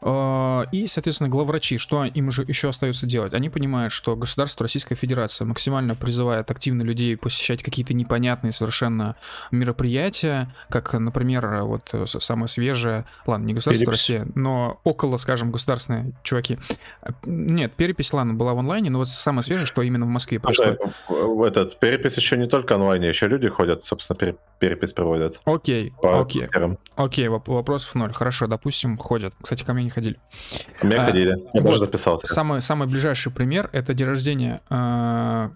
А, 0.00 0.66
И, 0.72 0.86
соответственно, 0.86 1.28
главврачи, 1.28 1.78
что 1.78 2.04
им 2.04 2.30
же 2.30 2.44
еще 2.46 2.68
остается 2.68 3.06
делать? 3.06 3.34
Они 3.34 3.48
понимают, 3.50 3.92
что 3.92 4.16
государство 4.16 4.64
Российская 4.64 4.94
Федерация 4.94 5.44
максимально 5.44 5.94
призывает 5.94 6.50
активно 6.50 6.82
людей 6.82 7.16
посещать 7.16 7.62
какие-то 7.62 7.94
непонятные 7.94 8.52
совершенно 8.52 9.16
мероприятия, 9.50 10.52
как, 10.70 10.92
например, 10.94 11.62
вот 11.62 11.92
самое 12.06 12.48
свежее, 12.48 13.04
ладно, 13.26 13.46
не 13.46 13.54
государство 13.54 13.84
Перепись. 13.86 14.08
Россия, 14.10 14.28
но 14.34 14.80
около, 14.84 15.16
скажем, 15.16 15.50
государственные 15.50 16.12
чуваки. 16.22 16.58
А, 17.02 17.10
Нет, 17.24 17.72
перепись, 17.74 18.12
ладно, 18.12 18.34
была 18.34 18.54
в 18.54 18.58
онлайне, 18.58 18.90
но 18.90 18.98
вот 18.98 19.08
самое 19.08 19.42
свежее, 19.42 19.66
что 19.66 19.82
именно 19.82 20.04
в 20.06 20.08
Москве 20.08 20.38
происходит. 20.40 20.80
Слушай, 21.06 21.24
в 21.26 21.42
этот 21.42 21.78
перепись 21.78 22.16
еще 22.16 22.36
не 22.36 22.46
только 22.46 22.74
онлайне, 22.74 23.08
еще 23.08 23.28
люди 23.28 23.48
ходят, 23.48 23.84
собственно, 23.84 24.16
пере- 24.16 24.36
перепись 24.76 24.92
проводят. 24.92 25.40
Окей, 25.44 25.92
окей, 26.02 26.42
бункерам. 26.42 26.78
окей, 26.96 27.26
воп- 27.28 27.50
вопросов 27.52 27.94
ноль. 27.94 28.12
Хорошо, 28.12 28.46
допустим, 28.46 28.96
ходят. 28.98 29.34
Кстати, 29.42 29.64
ко 29.64 29.72
мне 29.74 29.84
не 29.84 29.90
ходили. 29.90 30.18
Мы 30.82 30.94
А, 30.94 31.06
ходили, 31.06 31.30
я 31.52 31.60
вот, 31.60 31.64
даже 31.64 31.78
записался. 31.80 32.26
Самый, 32.26 32.60
самый 32.62 32.86
ближайший 32.88 33.32
пример 33.32 33.68
это 33.72 33.94
день 33.94 34.06
рождения 34.06 34.60
э, 34.70 35.50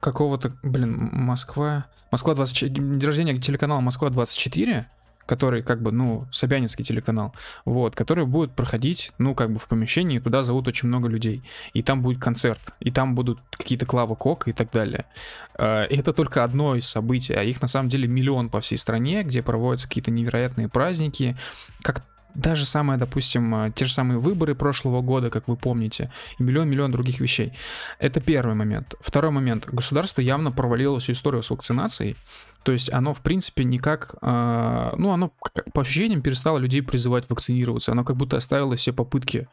какого-то, 0.00 0.52
блин, 0.62 1.10
Москва. 1.12 1.86
Москва 2.10 2.34
24, 2.34 2.72
день 2.74 2.98
рождения 3.06 3.38
телеканала 3.38 3.80
Москва 3.80 4.10
24, 4.10 4.88
который 5.26 5.62
как 5.62 5.82
бы, 5.82 5.92
ну, 5.92 6.26
Собянинский 6.30 6.84
телеканал, 6.84 7.34
вот, 7.64 7.94
который 7.94 8.26
будет 8.26 8.52
проходить, 8.52 9.12
ну, 9.18 9.34
как 9.34 9.52
бы 9.52 9.58
в 9.58 9.68
помещении, 9.68 10.18
туда 10.18 10.42
зовут 10.42 10.68
очень 10.68 10.88
много 10.88 11.08
людей, 11.08 11.42
и 11.72 11.82
там 11.82 12.02
будет 12.02 12.20
концерт, 12.20 12.60
и 12.80 12.90
там 12.90 13.14
будут 13.14 13.38
какие-то 13.50 13.86
Клава 13.86 14.14
Кок 14.14 14.48
и 14.48 14.52
так 14.52 14.70
далее. 14.70 15.06
Э, 15.58 15.86
и 15.88 15.96
это 15.96 16.12
только 16.12 16.44
одно 16.44 16.76
из 16.76 16.88
событий, 16.88 17.34
а 17.34 17.42
их 17.42 17.60
на 17.62 17.68
самом 17.68 17.88
деле 17.88 18.08
миллион 18.08 18.48
по 18.48 18.60
всей 18.60 18.76
стране, 18.76 19.22
где 19.22 19.42
проводятся 19.42 19.88
какие-то 19.88 20.10
невероятные 20.10 20.68
праздники, 20.68 21.36
как 21.82 22.04
даже 22.34 22.66
самое, 22.66 22.98
допустим, 22.98 23.54
э, 23.54 23.72
те 23.74 23.84
же 23.84 23.92
самые 23.92 24.18
выборы 24.18 24.54
прошлого 24.54 25.02
года, 25.02 25.30
как 25.30 25.48
вы 25.48 25.56
помните, 25.56 26.10
и 26.38 26.42
миллион-миллион 26.42 26.90
других 26.90 27.20
вещей. 27.20 27.52
Это 27.98 28.20
первый 28.20 28.54
момент. 28.54 28.94
Второй 29.00 29.30
момент. 29.30 29.66
Государство 29.66 30.20
явно 30.20 30.50
провалило 30.50 30.98
всю 30.98 31.12
историю 31.12 31.42
с 31.42 31.50
вакцинацией, 31.50 32.16
то 32.62 32.72
есть 32.72 32.92
оно, 32.92 33.12
в 33.14 33.20
принципе, 33.20 33.64
никак, 33.64 34.14
э, 34.22 34.92
ну, 34.96 35.10
оно 35.10 35.32
по 35.72 35.82
ощущениям 35.82 36.22
перестало 36.22 36.58
людей 36.58 36.82
призывать 36.82 37.28
вакцинироваться, 37.28 37.92
оно 37.92 38.04
как 38.04 38.16
будто 38.16 38.36
оставило 38.36 38.76
все 38.76 38.92
попытки. 38.92 39.48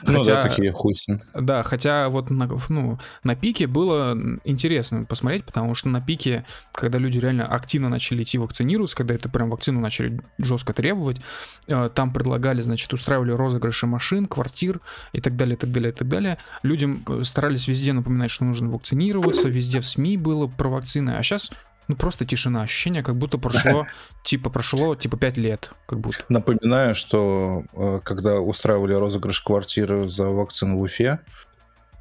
Хотя, 0.00 0.12
ну 0.12 0.24
да, 0.24 0.42
такие 0.48 0.72
хуй. 0.72 0.94
Да, 1.34 1.62
хотя 1.62 2.08
вот 2.08 2.30
на, 2.30 2.48
ну, 2.68 2.98
на 3.24 3.34
пике 3.34 3.66
было 3.66 4.16
интересно 4.44 5.04
посмотреть, 5.04 5.44
потому 5.44 5.74
что 5.74 5.88
на 5.88 6.00
пике, 6.00 6.44
когда 6.72 6.98
люди 6.98 7.18
реально 7.18 7.46
активно 7.46 7.88
начали 7.88 8.22
идти 8.22 8.38
вакцинироваться, 8.38 8.96
когда 8.96 9.14
это 9.14 9.28
прям 9.28 9.50
вакцину 9.50 9.80
начали 9.80 10.20
жестко 10.38 10.72
требовать, 10.72 11.20
э, 11.66 11.90
там 11.94 12.12
предлагали, 12.12 12.62
значит, 12.62 12.92
устраивали 12.92 13.32
розыгрыши 13.32 13.86
машин, 13.86 14.26
квартир 14.26 14.80
и 15.12 15.20
так 15.20 15.36
далее, 15.36 15.56
и 15.56 15.58
так 15.58 15.72
далее, 15.72 15.90
и 15.90 15.94
так 15.94 16.08
далее. 16.08 16.38
Людям 16.62 17.04
э, 17.08 17.22
старались 17.24 17.68
везде 17.68 17.92
напоминать, 17.92 18.30
что 18.30 18.44
нужно 18.44 18.70
вакцинироваться, 18.70 19.48
везде 19.48 19.80
в 19.80 19.86
СМИ 19.86 20.16
было 20.16 20.46
про 20.46 20.68
вакцины, 20.68 21.10
а 21.10 21.22
сейчас 21.22 21.50
ну, 21.88 21.96
просто 21.96 22.24
тишина. 22.24 22.62
Ощущение, 22.62 23.02
как 23.02 23.16
будто 23.16 23.38
прошло, 23.38 23.86
типа, 24.24 24.50
прошло, 24.50 24.94
типа, 24.96 25.16
пять 25.16 25.36
лет, 25.36 25.70
как 25.86 26.00
будто. 26.00 26.24
Напоминаю, 26.28 26.94
что 26.94 27.64
э, 27.72 28.00
когда 28.02 28.40
устраивали 28.40 28.94
розыгрыш 28.94 29.40
квартиры 29.40 30.08
за 30.08 30.28
вакцину 30.28 30.78
в 30.78 30.82
Уфе, 30.82 31.20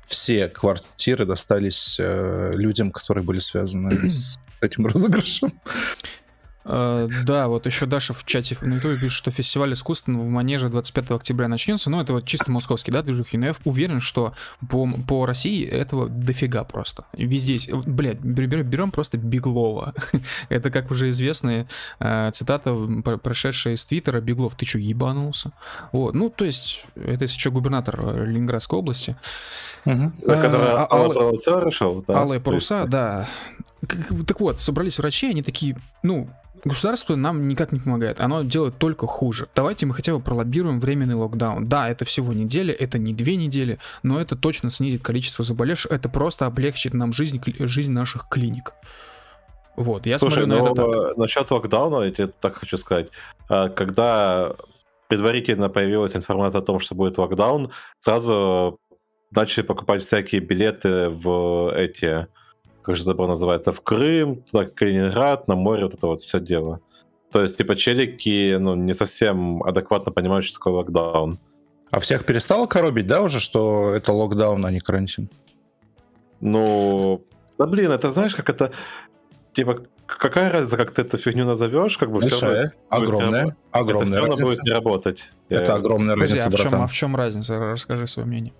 все 0.05 0.47
квартиры 0.47 1.25
достались 1.25 1.97
э, 1.99 2.51
людям, 2.53 2.91
которые 2.91 3.23
были 3.23 3.39
связаны 3.39 4.07
с 4.09 4.37
этим 4.61 4.87
розыгрышем. 4.87 5.51
Uh, 6.65 7.11
да, 7.25 7.47
вот 7.47 7.65
еще 7.65 7.85
Даша 7.85 8.13
в 8.13 8.25
чате 8.25 8.57
на 8.61 8.75
YouTube 8.75 8.99
пишет, 8.99 9.11
что 9.11 9.31
фестиваль 9.31 9.73
искусств 9.73 10.07
в 10.07 10.11
Манеже 10.11 10.69
25 10.69 11.11
октября 11.11 11.47
начнется. 11.47 11.89
Ну, 11.89 11.99
это 11.99 12.13
вот 12.13 12.25
чисто 12.25 12.51
московский, 12.51 12.91
да, 12.91 13.01
движухи. 13.01 13.37
Но 13.37 13.47
я 13.47 13.55
уверен, 13.65 13.99
что 13.99 14.33
по, 14.69 14.87
по 15.07 15.25
России 15.25 15.65
этого 15.65 16.07
дофига 16.07 16.63
просто. 16.63 17.05
Везде, 17.13 17.57
блядь, 17.73 18.19
берем, 18.19 18.63
берем 18.63 18.91
просто 18.91 19.17
Беглова. 19.17 19.93
это, 20.49 20.71
как 20.71 20.89
уже 20.91 21.09
известная 21.09 21.67
uh, 21.99 22.31
цитата, 22.31 22.73
прошедшая 23.21 23.75
из 23.75 23.83
Твиттера, 23.83 24.21
Беглов, 24.21 24.55
ты 24.55 24.65
что, 24.65 24.79
ебанулся? 24.79 25.51
Вот, 25.91 26.15
ну, 26.15 26.29
то 26.29 26.45
есть, 26.45 26.85
это 26.95 27.23
если 27.23 27.39
что, 27.39 27.51
губернатор 27.51 27.99
э, 27.99 28.25
Ленинградской 28.25 28.79
области. 28.79 29.15
Угу. 29.85 30.11
Алые 32.09 32.39
паруса, 32.39 32.85
да. 32.85 33.27
Так 34.27 34.39
вот, 34.39 34.61
собрались 34.61 34.97
врачи, 34.97 35.29
они 35.29 35.43
такие, 35.43 35.75
ну, 36.03 36.29
Государство 36.65 37.15
нам 37.15 37.47
никак 37.47 37.73
не 37.73 37.79
помогает, 37.79 38.21
оно 38.21 38.43
делает 38.43 38.77
только 38.77 39.05
хуже. 39.05 39.47
Давайте 39.53 39.85
мы 39.85 39.93
хотя 39.93 40.13
бы 40.13 40.21
пролоббируем 40.21 40.79
временный 40.79 41.15
локдаун. 41.15 41.67
Да, 41.67 41.89
это 41.89 42.05
всего 42.05 42.31
неделя, 42.31 42.73
это 42.73 42.97
не 42.97 43.13
две 43.13 43.35
недели, 43.35 43.79
но 44.01 44.19
это 44.19 44.37
точно 44.37 44.69
снизит 44.69 45.03
количество 45.03 45.43
заболевших, 45.43 45.91
это 45.91 46.07
просто 46.07 46.45
облегчит 46.45 46.93
нам 46.93 47.11
жизнь, 47.11 47.41
жизнь 47.59 47.91
наших 47.91 48.29
клиник. 48.29 48.73
Вот, 49.75 50.05
я 50.05 50.19
Слушай, 50.19 50.45
смотрю 50.45 50.47
на 50.47 50.65
это 50.65 50.75
так. 50.75 50.95
Э, 50.95 51.19
насчет 51.19 51.51
локдауна, 51.51 52.05
я 52.05 52.11
тебе 52.11 52.27
так 52.27 52.57
хочу 52.57 52.77
сказать. 52.77 53.09
А, 53.49 53.69
когда 53.69 54.55
предварительно 55.07 55.69
появилась 55.69 56.15
информация 56.15 56.59
о 56.59 56.63
том, 56.63 56.79
что 56.79 56.95
будет 56.95 57.17
локдаун, 57.17 57.71
сразу 57.99 58.79
начали 59.31 59.63
покупать 59.63 60.03
всякие 60.03 60.41
билеты 60.41 61.09
в 61.09 61.73
эти 61.75 62.27
как 62.83 62.95
же 62.95 63.09
это 63.09 63.25
называется, 63.25 63.71
в 63.71 63.81
Крым, 63.81 64.43
туда, 64.43 64.65
Калининград, 64.65 65.47
на 65.47 65.55
море, 65.55 65.85
вот 65.85 65.93
это 65.93 66.07
вот 66.07 66.21
все 66.21 66.39
дело. 66.39 66.81
То 67.31 67.41
есть, 67.41 67.57
типа, 67.57 67.75
челики, 67.75 68.57
ну, 68.57 68.75
не 68.75 68.93
совсем 68.93 69.63
адекватно 69.63 70.11
понимают, 70.11 70.45
что 70.45 70.55
такое 70.55 70.73
локдаун. 70.73 71.39
А 71.89 71.99
всех 71.99 72.25
перестало 72.25 72.67
коробить, 72.67 73.07
да, 73.07 73.21
уже, 73.21 73.39
что 73.39 73.93
это 73.95 74.13
локдаун, 74.13 74.65
а 74.65 74.71
не 74.71 74.79
карантин? 74.79 75.29
Ну, 76.41 77.23
да 77.57 77.65
блин, 77.65 77.91
это 77.91 78.11
знаешь, 78.11 78.35
как 78.35 78.49
это, 78.49 78.71
типа, 79.53 79.83
какая 80.05 80.51
разница, 80.51 80.77
как 80.77 80.91
ты 80.91 81.03
эту 81.03 81.17
фигню 81.17 81.45
назовешь, 81.45 81.97
как 81.97 82.11
бы 82.11 82.19
Большая, 82.19 82.69
все 82.69 82.73
огромная, 82.89 83.45
будет, 83.45 83.55
огромная 83.71 84.07
это 84.07 84.11
все 84.11 84.19
равно 84.19 84.45
будет 84.45 84.63
не 84.63 84.71
работать. 84.71 85.31
Это 85.49 85.71
Я... 85.71 85.73
огромная 85.75 86.15
Подожди, 86.15 86.35
разница, 86.35 86.47
а 86.47 86.67
в, 86.67 86.69
чем, 86.69 86.81
а 86.81 86.87
в 86.87 86.93
чем 86.93 87.15
разница? 87.15 87.59
Расскажи 87.59 88.07
свое 88.07 88.27
мнение 88.27 88.53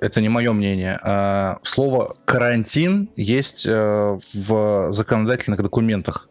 это 0.00 0.20
не 0.20 0.28
мое 0.28 0.52
мнение. 0.52 0.98
А, 1.02 1.58
слово 1.62 2.14
карантин 2.24 3.10
есть 3.16 3.66
э, 3.66 4.16
в 4.34 4.92
законодательных 4.92 5.62
документах. 5.62 6.28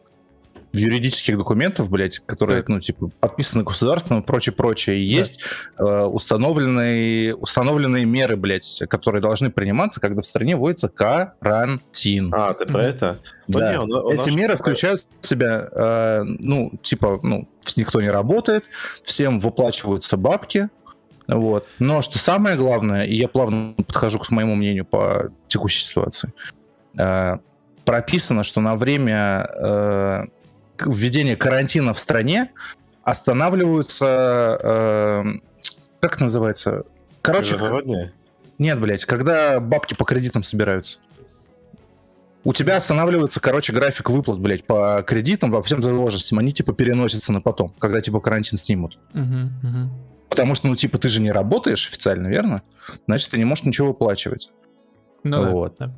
В 0.72 0.78
юридических 0.78 1.36
документах, 1.36 1.90
блядь, 1.90 2.20
которые, 2.20 2.62
так. 2.62 2.70
ну, 2.70 2.80
типа, 2.80 3.10
подписаны 3.20 3.64
государством 3.64 4.22
и 4.22 4.24
прочее, 4.24 4.54
прочее, 4.54 4.98
да. 4.98 5.02
есть 5.02 5.42
э, 5.80 5.84
установленные, 5.84 7.36
установленные 7.36 8.06
меры, 8.06 8.36
блядь, 8.36 8.84
которые 8.88 9.20
должны 9.20 9.50
приниматься, 9.50 10.00
когда 10.00 10.22
в 10.22 10.26
стране 10.28 10.56
вводится 10.56 10.88
карантин. 10.88 12.32
А, 12.36 12.54
ты 12.54 12.68
про 12.68 12.82
mm-hmm. 12.82 12.88
это? 12.88 13.20
Да. 13.48 13.72
Не, 13.72 13.80
он, 13.80 13.92
он 13.92 14.14
Эти 14.14 14.30
меры 14.30 14.56
включают 14.58 15.08
в 15.22 15.26
себя, 15.26 15.70
э, 15.72 16.22
ну, 16.24 16.72
типа, 16.84 17.20
ну, 17.24 17.50
никто 17.76 18.00
не 18.00 18.12
работает, 18.12 18.66
всем 19.02 19.40
выплачиваются 19.40 20.18
бабки, 20.18 20.70
вот. 21.38 21.68
Но 21.78 22.02
что 22.02 22.18
самое 22.18 22.58
главное, 22.58 23.04
и 23.04 23.16
я 23.16 23.28
плавно 23.28 23.74
подхожу 23.76 24.20
к 24.20 24.32
моему 24.32 24.56
мнению 24.56 24.86
по 24.86 25.32
текущей 25.48 25.84
ситуации, 25.84 26.34
э, 26.98 27.38
прописано, 27.86 28.44
что 28.44 28.62
на 28.62 28.76
время 28.76 29.48
э, 29.56 30.26
введения 30.86 31.36
карантина 31.36 31.94
в 31.94 32.00
стране 32.00 32.52
останавливаются, 33.04 34.60
э, 34.62 35.24
как 36.00 36.20
называется? 36.20 36.84
Короче, 37.22 37.60
нет, 38.58 38.80
блядь, 38.80 39.06
когда 39.06 39.60
бабки 39.60 39.94
по 39.94 40.06
кредитам 40.06 40.44
собираются. 40.44 41.00
У 42.44 42.54
тебя 42.54 42.78
останавливается, 42.78 43.40
короче, 43.40 43.74
график 43.74 44.10
выплат, 44.10 44.40
блядь, 44.40 44.66
по 44.66 45.04
кредитам, 45.06 45.52
по 45.52 45.62
всем 45.62 45.82
задолженностям. 45.82 46.40
Они, 46.40 46.54
типа, 46.54 46.74
переносятся 46.74 47.34
на 47.34 47.42
потом, 47.42 47.74
когда, 47.80 48.02
типа, 48.02 48.20
карантин 48.22 48.58
снимут. 48.58 48.98
Uh-huh, 49.14 49.50
uh-huh. 49.62 49.90
Потому 50.40 50.56
что, 50.56 50.70
ну, 50.70 50.76
типа, 50.76 50.98
ты 50.98 51.10
же 51.10 51.20
не 51.20 51.34
работаешь 51.34 51.86
официально, 51.86 52.28
верно? 52.28 52.62
Значит, 53.08 53.32
ты 53.32 53.38
не 53.38 53.44
можешь 53.44 53.66
ничего 53.66 53.90
выплачивать. 53.90 54.50
Ну, 55.24 55.52
вот. 55.52 55.76
Да. 55.80 55.88
Да. 55.88 55.94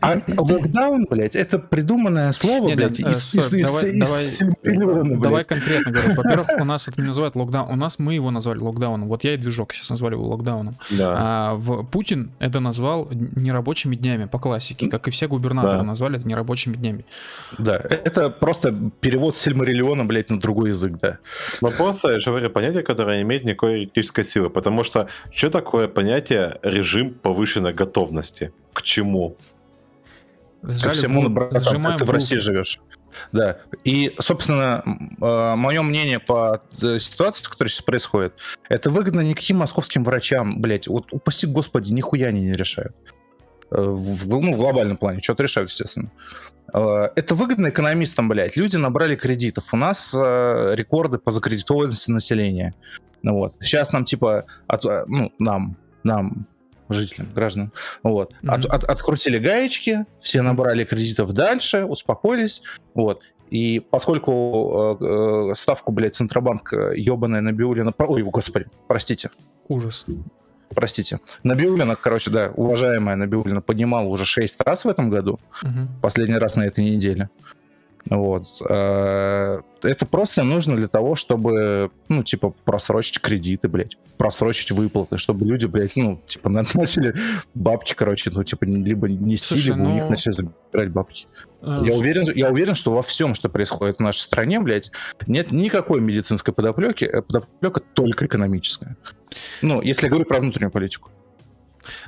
А 0.00 0.20
локдаун, 0.26 1.06
блядь, 1.08 1.36
это 1.36 1.58
придуманное 1.58 2.32
слово, 2.32 2.68
Нет, 2.68 2.76
блядь, 2.76 3.00
из, 3.00 3.34
из, 3.34 3.50
давай, 3.50 3.90
из, 3.90 3.98
давай, 4.00 5.14
из 5.14 5.20
давай 5.20 5.44
конкретно 5.44 5.92
говорю. 5.92 6.14
Во-первых, 6.16 6.48
у 6.60 6.64
нас 6.64 6.88
это 6.88 7.00
не 7.00 7.06
называют 7.08 7.36
локдаун. 7.36 7.72
У 7.72 7.76
нас 7.76 7.98
мы 7.98 8.14
его 8.14 8.30
назвали 8.30 8.58
локдауном. 8.58 9.08
Вот 9.08 9.24
я 9.24 9.34
и 9.34 9.36
движок 9.36 9.72
сейчас 9.72 9.90
назвали 9.90 10.14
его 10.14 10.26
локдауном. 10.28 10.76
Да. 10.90 11.14
А 11.16 11.54
в 11.54 11.84
Путин 11.84 12.32
это 12.38 12.60
назвал 12.60 13.08
нерабочими 13.10 13.96
днями 13.96 14.26
по 14.26 14.38
классике, 14.38 14.88
как 14.88 15.08
и 15.08 15.10
все 15.10 15.28
губернаторы 15.28 15.78
да. 15.78 15.84
назвали 15.84 16.18
это 16.18 16.26
нерабочими 16.26 16.76
днями. 16.76 17.04
Да, 17.58 17.76
это 17.76 18.30
просто 18.30 18.74
перевод 19.00 19.36
Сильмариллиона, 19.36 20.04
блядь, 20.04 20.30
на 20.30 20.38
другой 20.38 20.70
язык, 20.70 20.94
да. 21.00 21.18
Но 21.60 21.70
просто, 21.70 22.12
я 22.12 22.20
же 22.20 22.30
говорю, 22.30 22.50
понятие, 22.50 22.82
которое 22.82 23.22
имеет 23.22 23.44
никакой 23.44 23.80
юридической 23.80 24.24
силы, 24.24 24.50
потому 24.50 24.84
что 24.84 25.08
что 25.32 25.50
такое 25.50 25.88
понятие 25.88 26.58
режим 26.62 27.14
повышенной 27.14 27.72
готовности? 27.72 28.52
К 28.74 28.82
чему? 28.82 29.36
Ко 30.82 30.90
всему, 30.90 31.28
братан, 31.28 31.96
ты 31.96 32.04
в 32.04 32.10
России 32.10 32.36
живешь. 32.36 32.80
Да. 33.32 33.58
И, 33.84 34.14
собственно, 34.18 34.82
а, 35.20 35.56
мое 35.56 35.82
мнение 35.82 36.18
по 36.18 36.62
э, 36.82 36.98
ситуации, 36.98 37.44
которая 37.44 37.70
сейчас 37.70 37.82
происходит, 37.82 38.34
это 38.68 38.90
выгодно 38.90 39.20
никаким 39.20 39.58
московским 39.58 40.02
врачам, 40.02 40.60
блядь, 40.60 40.88
вот 40.88 41.12
упаси 41.12 41.46
господи, 41.46 41.92
нихуя 41.92 42.28
они 42.28 42.40
не 42.40 42.54
решают. 42.54 42.94
Э, 43.70 43.80
в, 43.80 44.28
ну, 44.28 44.54
в 44.54 44.56
глобальном 44.56 44.96
плане, 44.96 45.20
что-то 45.22 45.44
решают, 45.44 45.70
естественно. 45.70 46.10
Э, 46.72 47.08
это 47.14 47.34
выгодно 47.34 47.68
экономистам, 47.68 48.28
блядь. 48.28 48.56
Люди 48.56 48.76
набрали 48.76 49.14
кредитов. 49.16 49.72
У 49.72 49.76
нас 49.76 50.12
рекорды 50.14 51.18
по 51.18 51.30
закредитованности 51.30 52.10
населения. 52.10 52.74
Вот. 53.22 53.54
Сейчас 53.60 53.92
нам, 53.92 54.04
типа, 54.04 54.46
от, 54.66 54.84
ну, 55.06 55.32
нам, 55.38 55.76
нам, 56.02 56.46
жителям, 56.88 57.30
гражданам. 57.30 57.72
Вот. 58.02 58.34
Mm-hmm. 58.42 58.50
От, 58.50 58.64
от, 58.66 58.84
открутили 58.84 59.38
гаечки, 59.38 60.06
все 60.20 60.42
набрали 60.42 60.84
кредитов 60.84 61.32
дальше, 61.32 61.84
успокоились. 61.84 62.62
Вот. 62.94 63.22
И 63.50 63.80
поскольку 63.80 64.98
э, 65.00 65.04
э, 65.50 65.54
ставку, 65.54 65.92
блядь, 65.92 66.14
Центробанк 66.14 66.72
ебаная 66.72 67.40
Набиулина... 67.40 67.92
Ой, 67.98 68.22
господи, 68.22 68.66
простите. 68.88 69.30
Ужас. 69.68 70.06
Простите. 70.74 71.20
Набиулина, 71.42 71.96
короче, 71.96 72.30
да, 72.30 72.50
уважаемая 72.54 73.16
Набиулина 73.16 73.60
поднимала 73.60 74.06
уже 74.06 74.24
6 74.24 74.60
раз 74.62 74.84
в 74.84 74.88
этом 74.88 75.10
году. 75.10 75.38
Угу. 75.62 76.00
Последний 76.02 76.36
раз 76.36 76.56
на 76.56 76.66
этой 76.66 76.84
неделе. 76.84 77.30
Вот. 78.10 78.46
Э, 78.68 79.60
это 79.82 80.06
просто 80.06 80.44
нужно 80.44 80.76
для 80.76 80.88
того, 80.88 81.14
чтобы, 81.14 81.90
ну, 82.08 82.22
типа, 82.22 82.54
просрочить 82.64 83.20
кредиты, 83.20 83.68
блядь, 83.68 83.96
просрочить 84.18 84.70
выплаты, 84.72 85.16
чтобы 85.16 85.46
люди, 85.46 85.66
блядь, 85.66 85.96
ну, 85.96 86.20
типа, 86.26 86.48
начали 86.74 87.14
бабки, 87.54 87.94
короче, 87.94 88.30
ну, 88.34 88.44
типа, 88.44 88.64
либо 88.64 89.08
нести, 89.08 89.54
Слушай, 89.54 89.68
либо 89.68 89.78
ну... 89.78 89.90
у 89.90 89.94
них 89.94 90.08
начали 90.08 90.32
забирать 90.32 90.90
бабки. 90.90 91.26
А, 91.62 91.80
я 91.82 91.94
уверен, 91.94 92.24
я 92.34 92.50
уверен, 92.50 92.74
что 92.74 92.92
во 92.92 93.02
всем, 93.02 93.34
что 93.34 93.48
происходит 93.48 93.96
в 93.96 94.00
нашей 94.00 94.20
стране, 94.20 94.60
блядь, 94.60 94.90
нет 95.26 95.50
никакой 95.50 96.00
медицинской 96.00 96.52
подоплеки, 96.52 97.04
э, 97.04 97.22
подоплека 97.22 97.80
только 97.80 98.26
экономическая. 98.26 98.96
Ну, 99.62 99.80
если 99.80 100.04
я 100.04 100.10
говорю 100.10 100.26
про 100.26 100.40
внутреннюю 100.40 100.70
политику. 100.70 101.10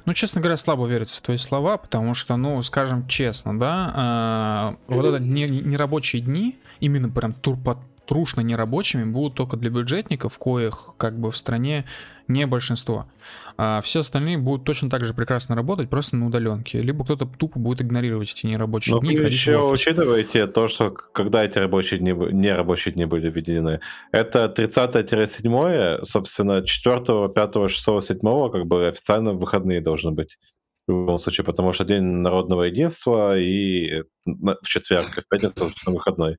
Ну, 0.04 0.14
честно 0.14 0.40
говоря, 0.40 0.56
слабо 0.56 0.87
верится 0.87 1.18
в 1.18 1.23
твои 1.23 1.37
слова, 1.37 1.76
потому 1.76 2.14
что, 2.14 2.37
ну, 2.37 2.61
скажем 2.62 3.06
честно, 3.09 3.59
да, 3.59 4.76
э, 4.88 4.95
вот 4.95 5.04
это 5.04 5.18
нерабочие 5.23 6.23
дни, 6.23 6.59
именно 6.80 7.09
прям 7.09 7.33
тур 7.33 7.56
по 7.56 7.78
трушно 8.06 8.40
нерабочими 8.40 9.04
будут 9.04 9.35
только 9.35 9.56
для 9.56 9.71
бюджетников, 9.71 10.38
коих 10.38 10.95
как 10.97 11.18
бы 11.18 11.30
в 11.30 11.37
стране 11.37 11.85
не 12.28 12.47
большинство. 12.47 13.06
А 13.59 13.80
все 13.80 14.00
остальные 14.00 14.37
будут 14.38 14.64
точно 14.64 14.90
так 14.90 15.04
же 15.04 15.14
прекрасно 15.14 15.54
работать, 15.56 15.88
просто 15.88 16.16
на 16.16 16.26
удаленке. 16.26 16.83
Либо 16.83 17.04
кто-то 17.04 17.26
тупо 17.26 17.59
будет 17.59 17.80
игнорировать 17.80 18.33
эти 18.33 18.47
нерабочие 18.47 18.95
Но 18.95 19.00
дни. 19.00 19.16
Вы 19.16 19.25
еще 19.25 19.62
учитываете 19.62 20.47
то, 20.47 20.68
что 20.68 20.90
когда 20.90 21.42
эти 21.45 21.59
рабочие 21.59 21.99
дни, 21.99 22.12
нерабочие 22.12 22.92
дни 22.92 23.06
были 23.06 23.30
введены. 23.30 23.80
Это 24.12 24.52
30-7, 24.54 26.04
собственно, 26.04 26.62
4, 26.62 27.28
5, 27.28 27.71
6, 27.71 27.85
7, 28.02 28.50
как 28.50 28.66
бы 28.66 28.88
официально 28.88 29.33
выходные 29.33 29.80
должны 29.80 30.11
быть. 30.11 30.38
В 30.87 30.92
любом 30.92 31.18
случае, 31.18 31.45
потому 31.45 31.73
что 31.73 31.85
День 31.85 32.04
народного 32.04 32.64
единства 32.64 33.37
и 33.38 34.02
в 34.25 34.66
четверг, 34.66 35.18
и 35.18 35.21
в 35.21 35.28
пятницу 35.28 35.73
выходной. 35.87 36.37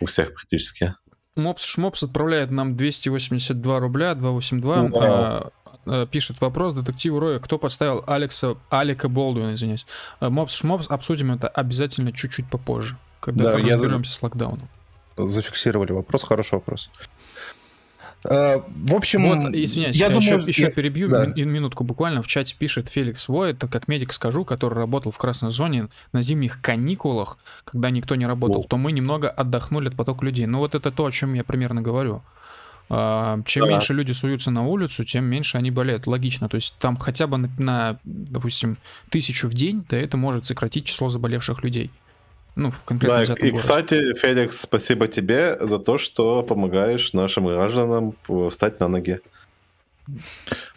У 0.00 0.06
всех 0.06 0.32
практически. 0.32 0.94
Мопс 1.40 1.64
Шмопс 1.64 2.02
отправляет 2.02 2.50
нам 2.50 2.76
282 2.76 3.80
рубля, 3.80 4.14
282. 4.14 4.90
А, 4.94 5.50
а, 5.86 6.06
пишет 6.06 6.40
вопрос 6.40 6.74
детективу 6.74 7.20
Роя, 7.20 7.38
кто 7.38 7.58
подставил 7.58 8.04
Алекса, 8.06 8.56
Алика 8.68 9.08
Болдуина, 9.08 9.54
извиняюсь. 9.54 9.86
А, 10.20 10.30
Мопс 10.30 10.54
Шмопс, 10.54 10.86
обсудим 10.88 11.32
это 11.32 11.48
обязательно 11.48 12.12
чуть-чуть 12.12 12.48
попозже, 12.48 12.96
когда 13.20 13.44
да, 13.44 13.58
разберемся 13.58 14.10
я... 14.10 14.14
с 14.14 14.22
локдауном. 14.22 14.68
Зафиксировали 15.16 15.92
вопрос, 15.92 16.22
хороший 16.22 16.54
вопрос. 16.54 16.90
Э, 18.24 18.60
в 18.68 18.94
общем, 18.94 19.26
вот, 19.26 19.54
извиняюсь, 19.54 19.96
я, 19.96 20.06
я 20.06 20.12
думаю, 20.12 20.38
еще, 20.38 20.46
еще 20.46 20.70
перебью 20.70 21.08
да. 21.08 21.26
минутку 21.26 21.84
буквально. 21.84 22.22
В 22.22 22.26
чате 22.26 22.54
пишет 22.58 22.88
Феликс 22.88 23.28
Войт, 23.28 23.64
как 23.70 23.88
медик 23.88 24.12
скажу, 24.12 24.44
который 24.44 24.74
работал 24.74 25.10
в 25.10 25.18
красной 25.18 25.50
зоне 25.50 25.88
на 26.12 26.22
зимних 26.22 26.60
каникулах, 26.60 27.38
когда 27.64 27.90
никто 27.90 28.14
не 28.16 28.26
работал, 28.26 28.62
О. 28.62 28.64
то 28.64 28.76
мы 28.76 28.92
немного 28.92 29.30
отдохнули 29.30 29.88
от 29.88 29.96
потока 29.96 30.24
людей. 30.24 30.46
Ну 30.46 30.58
вот 30.58 30.74
это 30.74 30.90
то, 30.90 31.06
о 31.06 31.10
чем 31.10 31.34
я 31.34 31.44
примерно 31.44 31.80
говорю. 31.80 32.22
А, 32.92 33.40
чем 33.46 33.64
да. 33.64 33.70
меньше 33.70 33.94
люди 33.94 34.10
суются 34.10 34.50
на 34.50 34.66
улицу, 34.66 35.04
тем 35.04 35.24
меньше 35.24 35.56
они 35.56 35.70
болеют. 35.70 36.08
Логично. 36.08 36.48
То 36.48 36.56
есть 36.56 36.74
там 36.78 36.96
хотя 36.96 37.26
бы 37.28 37.38
на, 37.38 37.48
на 37.58 37.98
допустим, 38.04 38.78
тысячу 39.10 39.48
в 39.48 39.54
день, 39.54 39.84
да 39.88 39.96
это 39.96 40.16
может 40.16 40.46
сократить 40.46 40.86
число 40.86 41.08
заболевших 41.08 41.62
людей. 41.62 41.90
Ну, 42.56 42.72
конкретно 42.84 43.34
да, 43.34 43.46
и, 43.46 43.52
кстати, 43.52 44.14
Феликс, 44.14 44.60
спасибо 44.60 45.08
тебе 45.08 45.56
за 45.60 45.78
то, 45.78 45.98
что 45.98 46.42
помогаешь 46.42 47.12
нашим 47.12 47.46
гражданам 47.46 48.14
встать 48.50 48.80
на 48.80 48.88
ноги. 48.88 49.20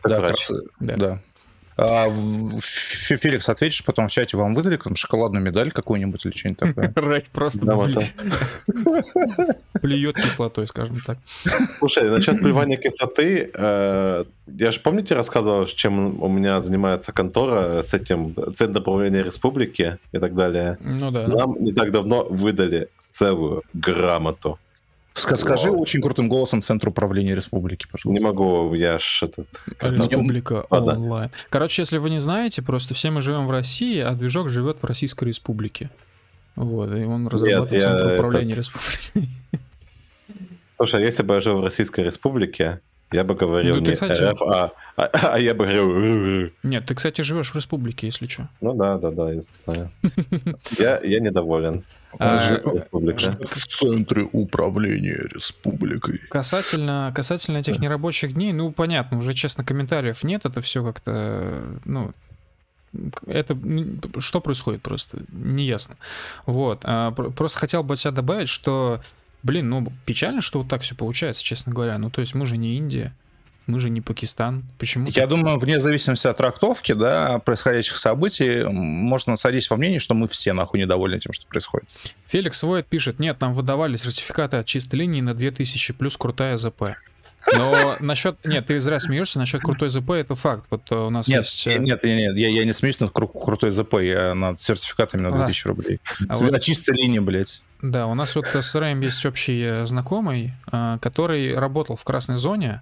Да, 0.04 0.20
крас... 0.20 0.52
да. 0.80 0.96
да. 0.96 1.22
А, 1.78 2.10
Феликс, 2.10 3.50
ответишь 3.50 3.84
потом 3.84 4.08
в 4.08 4.12
чате, 4.12 4.38
вам 4.38 4.54
выдали 4.54 4.78
там 4.78 4.96
шоколадную 4.96 5.44
медаль 5.44 5.72
какую-нибудь 5.72 6.26
или 6.26 6.36
что-нибудь 6.36 6.60
такое? 6.60 6.94
Рэй 6.96 7.26
просто 7.32 7.60
плюет 9.82 10.16
кислотой, 10.16 10.68
скажем 10.68 10.98
так. 11.06 11.18
Слушай, 11.80 12.10
насчет 12.10 12.40
плевания 12.40 12.78
кислоты, 12.78 13.50
э, 13.54 14.24
я 14.48 14.72
же 14.72 14.80
помните 14.80 15.16
рассказывал, 15.16 15.66
чем 15.66 16.22
у 16.22 16.30
меня 16.30 16.62
занимается 16.62 17.12
контора 17.12 17.84
с 17.84 17.94
этим 17.94 18.36
Центр 18.56 18.82
управления 18.82 19.24
республики 19.24 19.98
и 20.12 20.20
так 20.20 20.36
далее. 20.36 20.78
Ну 20.82 21.12
да. 21.12 21.28
Нам 21.28 21.56
не 21.60 21.74
так 21.74 21.92
давно 21.92 22.26
выдали 22.26 22.90
целую 23.14 23.64
грамоту 23.74 24.60
Скажи 25.14 25.70
Вау. 25.70 25.82
очень 25.82 26.02
крутым 26.02 26.28
голосом 26.28 26.62
Центр 26.62 26.90
управления 26.90 27.36
республики, 27.36 27.86
пожалуйста. 27.90 28.20
Не 28.20 28.26
могу, 28.26 28.74
я 28.74 28.98
ж 28.98 29.24
этот... 29.24 29.48
Республика 29.80 30.66
онлайн. 30.70 31.30
Короче, 31.50 31.84
если 31.84 32.00
вы 32.00 32.10
не 32.10 32.20
знаете, 32.20 32.62
просто 32.62 32.94
все 32.94 33.12
мы 33.12 33.22
живем 33.22 33.46
в 33.48 33.52
России, 33.52 34.00
а 34.00 34.14
движок 34.14 34.50
живет 34.50 34.82
в 34.82 34.86
Российской 34.86 35.26
Республике. 35.26 35.92
Вот, 36.56 36.92
и 36.92 37.04
он 37.04 37.28
разрабатывает 37.28 37.72
Нет, 37.72 37.82
Центр 37.84 38.16
управления 38.16 38.54
этот... 38.54 38.66
республикой. 38.66 39.30
Слушай, 40.78 41.02
а 41.02 41.04
если 41.04 41.24
бы 41.24 41.36
я 41.36 41.42
жил 41.42 41.60
в 41.60 41.64
Российской 41.64 42.02
Республике, 42.02 42.82
я 43.14 43.24
бы 43.24 43.36
говорил 43.36 43.76
ну, 43.76 43.82
не 43.82 43.94
кстати... 43.94 44.22
РФ, 44.22 44.42
а, 44.42 44.72
а, 44.98 45.06
а 45.34 45.40
я 45.40 45.54
бы 45.54 45.66
говорил... 45.66 46.52
Нет, 46.64 46.86
ты, 46.86 46.96
кстати, 46.96 47.22
живешь 47.22 47.52
в 47.52 47.56
республике, 47.56 48.08
если 48.08 48.28
что. 48.28 48.50
Ну 48.62 48.74
да, 48.74 48.98
да, 48.98 49.12
да, 49.12 49.32
я 49.32 49.42
знаю. 49.66 49.92
я, 50.78 51.00
я 51.04 51.20
недоволен. 51.20 51.84
А, 52.20 52.38
в 52.38 53.68
центре 53.68 54.30
управления 54.32 55.28
республикой. 55.34 56.20
Касательно, 56.30 57.12
касательно 57.16 57.58
этих 57.58 57.80
нерабочих 57.80 58.34
дней, 58.34 58.54
ну, 58.54 58.72
понятно, 58.72 59.18
уже, 59.18 59.34
честно, 59.34 59.64
комментариев 59.64 60.24
нет, 60.24 60.46
это 60.46 60.62
все 60.62 60.84
как-то, 60.84 61.64
ну, 61.86 62.12
это 63.26 63.58
что 64.20 64.42
происходит 64.42 64.82
просто 64.84 65.20
неясно. 65.32 65.98
Вот. 66.46 66.82
А, 66.84 67.12
просто 67.12 67.58
хотел 67.58 67.84
бы 67.84 67.96
от 67.96 68.00
себя 68.00 68.12
добавить, 68.12 68.50
что 68.50 69.02
Блин, 69.44 69.70
ну 69.70 69.86
печально, 70.06 70.42
что 70.42 70.60
вот 70.60 70.70
так 70.70 70.82
все 70.82 70.96
получается, 70.96 71.44
честно 71.44 71.74
говоря. 71.74 71.98
Ну, 71.98 72.10
то 72.10 72.22
есть 72.22 72.34
мы 72.34 72.46
же 72.46 72.58
не 72.58 72.78
Индия, 72.78 73.14
мы 73.68 73.80
же 73.80 73.90
не 73.90 74.02
Пакистан. 74.02 74.64
Почему? 74.78 75.10
Я 75.10 75.28
думаю, 75.28 75.58
вне 75.60 75.80
зависимости 75.80 76.28
от 76.28 76.38
трактовки, 76.38 76.94
да, 76.94 77.40
происходящих 77.40 77.98
событий, 77.98 78.64
можно 78.64 79.36
садись 79.36 79.70
во 79.70 79.78
мнение, 79.78 80.00
что 80.00 80.14
мы 80.14 80.28
все 80.28 80.54
нахуй 80.54 80.80
недовольны 80.80 81.20
тем, 81.20 81.32
что 81.34 81.48
происходит. 81.48 81.88
Феликс 82.28 82.64
Войт 82.64 82.88
пишет, 82.88 83.20
нет, 83.20 83.40
нам 83.42 83.54
выдавали 83.54 83.98
сертификаты 83.98 84.58
от 84.58 84.66
чистой 84.66 84.96
линии 84.96 85.22
на 85.22 85.34
2000 85.34 85.94
плюс 85.94 86.18
крутая 86.18 86.58
ЗП. 86.58 86.84
Но 87.56 87.98
насчет... 88.00 88.38
Нет, 88.46 88.68
ты 88.68 88.80
зря 88.80 89.00
смеешься, 89.00 89.40
насчет 89.40 89.62
крутой 89.62 89.90
ЗП 89.90 90.12
это 90.12 90.36
факт. 90.36 90.66
Вот 90.70 90.84
э, 90.92 90.96
у 90.96 91.10
нас 91.10 91.28
нет, 91.28 91.44
есть... 91.44 91.66
Нет, 91.66 91.82
нет, 91.82 92.04
нет, 92.04 92.38
я, 92.38 92.50
я 92.50 92.66
не 92.66 92.74
смеюсь 92.74 93.00
над 93.00 93.12
кру- 93.12 93.44
крутой 93.44 93.72
ЗП, 93.72 93.96
я 94.02 94.34
над 94.34 94.60
сертификатами 94.60 95.22
на 95.22 95.32
2000 95.32 95.66
а. 95.66 95.70
рублей. 95.70 96.00
А 96.30 96.36
вот... 96.36 96.52
На 96.52 96.60
чистой 96.60 96.96
линии, 96.96 97.20
блядь. 97.20 97.62
Да, 97.82 98.08
у 98.08 98.16
нас 98.16 98.36
вот 98.36 98.46
с 98.46 98.76
РМ 98.76 99.02
есть 99.02 99.26
общий 99.26 99.62
э, 99.62 99.86
знакомый, 99.86 100.54
э, 100.72 100.98
который 101.02 101.54
работал 101.54 101.98
в 101.98 102.04
красной 102.04 102.38
зоне. 102.38 102.82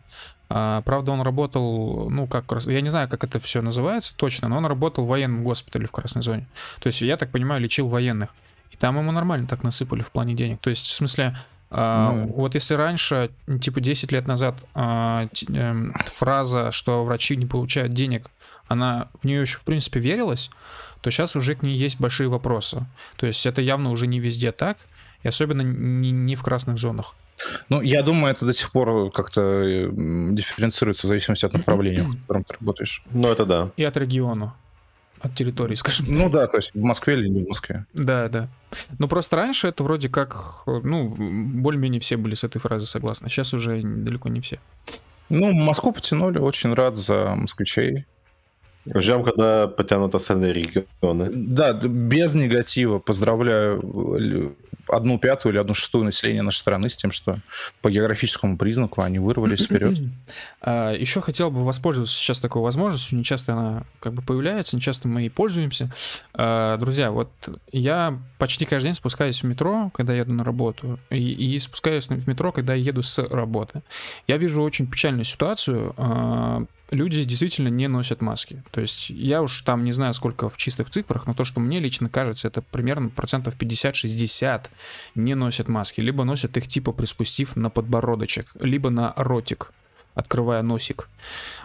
А, 0.53 0.81
правда, 0.81 1.11
он 1.11 1.21
работал, 1.21 2.09
ну, 2.09 2.27
как, 2.27 2.45
я 2.65 2.81
не 2.81 2.89
знаю, 2.89 3.07
как 3.07 3.23
это 3.23 3.39
все 3.39 3.61
называется 3.61 4.13
точно, 4.15 4.49
но 4.49 4.57
он 4.57 4.65
работал 4.65 5.05
в 5.05 5.07
военном 5.07 5.45
госпитале 5.45 5.87
в 5.87 5.91
красной 5.91 6.21
зоне. 6.21 6.45
То 6.81 6.87
есть, 6.87 7.01
я 7.01 7.15
так 7.15 7.31
понимаю, 7.31 7.61
лечил 7.61 7.87
военных. 7.87 8.29
И 8.71 8.75
там 8.75 8.97
ему 8.97 9.11
нормально 9.13 9.47
так 9.47 9.63
насыпали 9.63 10.01
в 10.01 10.11
плане 10.11 10.33
денег. 10.33 10.59
То 10.59 10.69
есть, 10.69 10.85
в 10.87 10.91
смысле, 10.91 11.37
а, 11.69 12.11
ну... 12.11 12.27
Вот 12.33 12.53
если 12.53 12.73
раньше, 12.73 13.31
типа 13.61 13.79
10 13.79 14.11
лет 14.11 14.27
назад, 14.27 14.61
а, 14.73 15.27
эм, 15.47 15.93
фраза, 16.17 16.73
что 16.73 17.05
врачи 17.05 17.37
не 17.37 17.45
получают 17.45 17.93
денег, 17.93 18.29
она 18.67 19.07
в 19.21 19.25
нее 19.25 19.41
еще, 19.41 19.57
в 19.57 19.63
принципе, 19.63 20.01
верилась, 20.01 20.49
то 20.99 21.09
сейчас 21.11 21.37
уже 21.37 21.55
к 21.55 21.63
ней 21.63 21.75
есть 21.75 21.97
большие 21.97 22.27
вопросы. 22.27 22.85
То 23.15 23.25
есть 23.25 23.45
это 23.45 23.61
явно 23.61 23.91
уже 23.91 24.05
не 24.05 24.19
везде 24.19 24.51
так, 24.51 24.77
и 25.23 25.29
особенно 25.29 25.61
не, 25.61 26.11
не 26.11 26.35
в 26.35 26.43
красных 26.43 26.77
зонах. 26.77 27.15
Ну, 27.69 27.81
я 27.81 28.03
думаю, 28.03 28.33
это 28.33 28.45
до 28.45 28.53
сих 28.53 28.71
пор 28.71 29.11
как-то 29.11 29.89
дифференцируется 29.91 31.07
в 31.07 31.09
зависимости 31.09 31.45
от 31.45 31.53
направления, 31.53 32.03
в 32.03 32.21
котором 32.21 32.43
ты 32.43 32.55
работаешь. 32.59 33.03
Ну, 33.11 33.31
это 33.31 33.45
да. 33.45 33.71
И 33.77 33.83
от 33.83 33.97
региона 33.97 34.53
от 35.21 35.35
территории, 35.35 35.75
скажем 35.75 36.07
Ну 36.09 36.29
да, 36.29 36.47
то 36.47 36.57
есть 36.57 36.73
в 36.73 36.81
Москве 36.81 37.13
или 37.13 37.27
не 37.27 37.43
в 37.43 37.47
Москве. 37.47 37.85
Да, 37.93 38.27
да. 38.27 38.49
Ну 38.97 39.07
просто 39.07 39.35
раньше 39.35 39.67
это 39.67 39.83
вроде 39.83 40.09
как, 40.09 40.63
ну, 40.65 41.09
более-менее 41.09 42.01
все 42.01 42.17
были 42.17 42.35
с 42.35 42.43
этой 42.43 42.59
фразой 42.59 42.87
согласны. 42.87 43.29
Сейчас 43.29 43.53
уже 43.53 43.81
далеко 43.83 44.29
не 44.29 44.41
все. 44.41 44.59
Ну, 45.29 45.51
Москву 45.53 45.93
потянули, 45.93 46.39
очень 46.39 46.73
рад 46.73 46.97
за 46.97 47.35
москвичей. 47.35 48.05
Ждем, 48.85 49.23
когда 49.23 49.67
потянут 49.67 50.15
остальные 50.15 50.53
регионы. 50.53 51.29
Да, 51.31 51.73
без 51.73 52.33
негатива. 52.35 52.99
Поздравляю 52.99 54.55
одну 54.87 55.19
пятую 55.19 55.53
или 55.53 55.59
одну 55.59 55.73
шестую 55.73 56.03
населения 56.03 56.41
нашей 56.41 56.57
страны 56.57 56.89
с 56.89 56.95
тем, 56.95 57.11
что 57.11 57.39
по 57.81 57.89
географическому 57.89 58.57
признаку 58.57 59.01
они 59.01 59.19
вырвались 59.19 59.65
вперед. 59.65 59.97
А, 60.63 60.93
Еще 60.93 61.21
хотел 61.21 61.49
бы 61.49 61.65
воспользоваться 61.65 62.15
сейчас 62.15 62.39
такой 62.39 62.61
возможностью. 62.61 63.17
Не 63.17 63.23
часто 63.23 63.53
она 63.53 63.83
как 63.99 64.13
бы 64.13 64.21
появляется, 64.21 64.75
не 64.75 64.81
часто 64.81 65.07
мы 65.07 65.21
ей 65.21 65.29
пользуемся. 65.29 65.91
А, 66.33 66.77
друзья, 66.77 67.09
вот 67.11 67.31
я 67.71 68.19
почти 68.37 68.65
каждый 68.65 68.87
день 68.87 68.93
спускаюсь 68.93 69.41
в 69.41 69.45
метро, 69.45 69.89
когда 69.93 70.13
еду 70.13 70.33
на 70.33 70.43
работу, 70.43 70.99
и, 71.09 71.17
и 71.17 71.57
спускаюсь 71.59 72.07
в 72.07 72.27
метро, 72.27 72.51
когда 72.51 72.75
еду 72.75 73.01
с 73.01 73.17
работы. 73.23 73.81
Я 74.27 74.37
вижу 74.37 74.61
очень 74.61 74.85
печальную 74.85 75.25
ситуацию 75.25 75.95
а, 75.97 76.65
люди 76.91 77.23
действительно 77.23 77.69
не 77.69 77.87
носят 77.87 78.21
маски. 78.21 78.63
То 78.71 78.81
есть 78.81 79.09
я 79.09 79.41
уж 79.41 79.61
там 79.61 79.83
не 79.83 79.91
знаю, 79.91 80.13
сколько 80.13 80.49
в 80.49 80.57
чистых 80.57 80.89
цифрах, 80.89 81.25
но 81.25 81.33
то, 81.33 81.43
что 81.43 81.59
мне 81.59 81.79
лично 81.79 82.09
кажется, 82.09 82.49
это 82.49 82.61
примерно 82.61 83.09
процентов 83.09 83.55
50-60 83.57 84.67
не 85.15 85.33
носят 85.33 85.67
маски. 85.67 86.01
Либо 86.01 86.23
носят 86.25 86.55
их 86.57 86.67
типа 86.67 86.91
приспустив 86.91 87.55
на 87.55 87.69
подбородочек, 87.69 88.51
либо 88.59 88.89
на 88.89 89.13
ротик, 89.15 89.71
открывая 90.13 90.61
носик. 90.61 91.09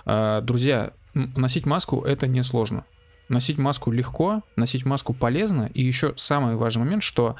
А, 0.04 0.40
друзья, 0.40 0.92
носить 1.14 1.66
маску 1.66 2.02
это 2.02 2.26
не 2.26 2.42
сложно. 2.42 2.84
Носить 3.28 3.58
маску 3.58 3.90
легко, 3.90 4.42
носить 4.54 4.84
маску 4.84 5.12
полезно. 5.12 5.68
И 5.74 5.82
еще 5.82 6.12
самый 6.14 6.54
важный 6.54 6.84
момент, 6.84 7.02
что, 7.02 7.34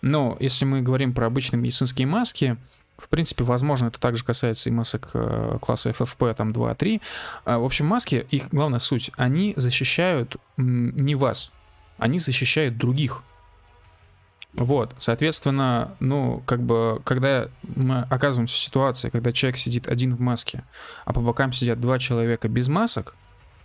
ну, 0.00 0.36
если 0.38 0.64
мы 0.64 0.82
говорим 0.82 1.12
про 1.12 1.26
обычные 1.26 1.60
медицинские 1.60 2.06
маски, 2.06 2.56
в 2.98 3.08
принципе, 3.08 3.44
возможно, 3.44 3.88
это 3.88 3.98
также 3.98 4.24
касается 4.24 4.68
и 4.68 4.72
масок 4.72 5.10
э, 5.14 5.58
класса 5.60 5.90
FFP 5.90 6.34
там 6.34 6.52
2, 6.52 6.74
3. 6.74 7.02
А, 7.44 7.58
в 7.58 7.64
общем, 7.64 7.86
маски, 7.86 8.26
их 8.30 8.48
главная 8.50 8.78
суть, 8.78 9.10
они 9.16 9.54
защищают 9.56 10.36
не 10.56 11.14
вас, 11.14 11.50
они 11.98 12.18
защищают 12.18 12.76
других. 12.76 13.22
Вот, 14.54 14.94
соответственно, 14.98 15.96
ну, 15.98 16.42
как 16.44 16.62
бы, 16.62 17.00
когда 17.04 17.48
мы 17.62 18.00
оказываемся 18.10 18.54
в 18.54 18.58
ситуации, 18.58 19.08
когда 19.08 19.32
человек 19.32 19.56
сидит 19.56 19.88
один 19.88 20.14
в 20.14 20.20
маске, 20.20 20.64
а 21.06 21.14
по 21.14 21.20
бокам 21.20 21.52
сидят 21.52 21.80
два 21.80 21.98
человека 21.98 22.48
без 22.48 22.68
масок, 22.68 23.14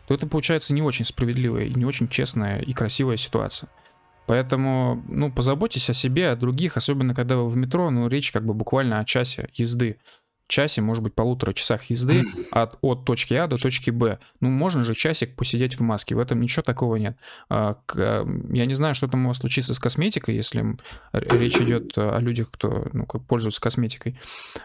то 0.08 0.14
это 0.14 0.26
получается 0.28 0.74
не 0.74 0.82
очень 0.82 1.04
справедливая 1.04 1.66
и 1.66 1.74
не 1.74 1.84
очень 1.84 2.08
честная 2.08 2.60
и 2.60 2.72
красивая 2.72 3.18
ситуация. 3.18 3.70
Поэтому, 4.28 5.04
ну, 5.08 5.32
позаботьтесь 5.32 5.90
о 5.90 5.94
себе, 5.94 6.30
о 6.30 6.36
других, 6.36 6.78
особенно 6.78 7.16
когда 7.16 7.38
вы 7.38 7.50
в 7.50 7.56
метро, 7.56 7.90
ну, 7.90 8.08
речь 8.08 8.32
как 8.32 8.46
бы 8.46 8.54
буквально 8.54 9.00
о 9.00 9.06
часе 9.06 9.50
езды. 9.54 9.98
Часе, 10.48 10.82
может 10.82 11.04
быть, 11.04 11.14
полутора 11.14 11.52
часах 11.52 11.86
езды 11.86 12.24
от, 12.52 12.78
от 12.82 13.04
точки 13.04 13.34
А 13.34 13.48
до 13.48 13.58
точки 13.58 13.90
Б. 13.90 14.20
Ну, 14.40 14.50
можно 14.50 14.82
же 14.82 14.96
часик 14.96 15.36
посидеть 15.36 15.78
в 15.78 15.82
маске, 15.82 16.16
в 16.16 16.20
этом 16.20 16.40
ничего 16.40 16.64
такого 16.64 16.96
нет. 16.96 17.18
А, 17.50 17.76
к, 17.86 18.26
я 18.52 18.66
не 18.66 18.74
знаю, 18.74 18.96
что 18.96 19.10
там 19.10 19.26
у 19.26 19.28
вас 19.30 19.38
случится 19.38 19.74
с 19.74 19.80
косметикой, 19.80 20.36
если 20.36 20.78
речь 21.12 21.60
идет 21.60 21.98
о 21.98 22.20
людях, 22.20 22.50
кто 22.52 22.88
ну, 22.94 23.06
как 23.06 23.26
пользуются 23.26 23.60
косметикой. 23.60 24.18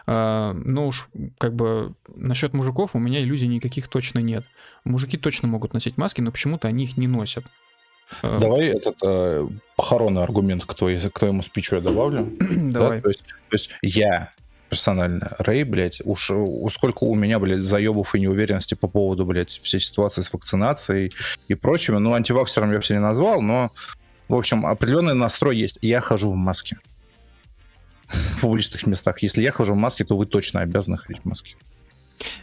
А, 0.05 0.53
но 0.53 0.87
уж 0.87 1.09
как 1.37 1.53
бы 1.53 1.95
насчет 2.15 2.53
мужиков 2.53 2.95
у 2.95 2.99
меня 2.99 3.21
иллюзий 3.21 3.47
никаких 3.47 3.89
точно 3.89 4.19
нет. 4.19 4.45
Мужики 4.85 5.17
точно 5.17 5.49
могут 5.49 5.73
носить 5.73 5.97
маски, 5.97 6.21
но 6.21 6.31
почему-то 6.31 6.69
они 6.69 6.85
их 6.85 6.95
не 6.95 7.07
носят. 7.07 7.45
Э, 8.21 8.37
Давай 8.39 8.67
этот 8.67 8.95
э, 9.03 9.47
похоронный 9.75 10.23
аргумент 10.23 10.65
к, 10.65 10.73
твоей, 10.73 10.99
к 10.99 11.19
твоему 11.19 11.41
спичу 11.41 11.75
я 11.75 11.81
добавлю. 11.81 12.31
Давай. 12.39 12.97
Да? 12.97 13.01
То, 13.01 13.07
есть, 13.09 13.23
то 13.23 13.53
есть 13.53 13.69
я 13.81 14.31
персонально, 14.69 15.35
Рэй, 15.37 15.63
блядь, 15.65 16.01
уж 16.03 16.31
сколько 16.71 17.03
у 17.03 17.13
меня, 17.13 17.37
блядь, 17.37 17.61
заебов 17.61 18.15
и 18.15 18.19
неуверенности 18.19 18.73
по 18.73 18.87
поводу, 18.87 19.23
блядь, 19.23 19.59
всей 19.61 19.79
ситуации 19.79 20.21
с 20.21 20.33
вакцинацией 20.33 21.13
и 21.47 21.53
прочими. 21.53 21.97
Ну, 21.97 22.13
антиваксером 22.13 22.71
я 22.71 22.79
все 22.79 22.95
не 22.95 22.99
назвал, 22.99 23.41
но, 23.41 23.71
в 24.27 24.35
общем, 24.35 24.65
определенный 24.65 25.13
настрой 25.13 25.57
есть. 25.57 25.77
Я 25.81 26.01
хожу 26.01 26.31
в 26.31 26.35
маске 26.35 26.79
в 28.07 28.41
публичных 28.41 28.87
местах. 28.87 29.21
Если 29.21 29.43
я 29.43 29.51
хожу 29.51 29.73
в 29.73 29.77
маске, 29.77 30.05
то 30.05 30.17
вы 30.17 30.25
точно 30.25 30.61
обязаны 30.61 30.97
ходить 30.97 31.21
в 31.21 31.25
маске. 31.25 31.55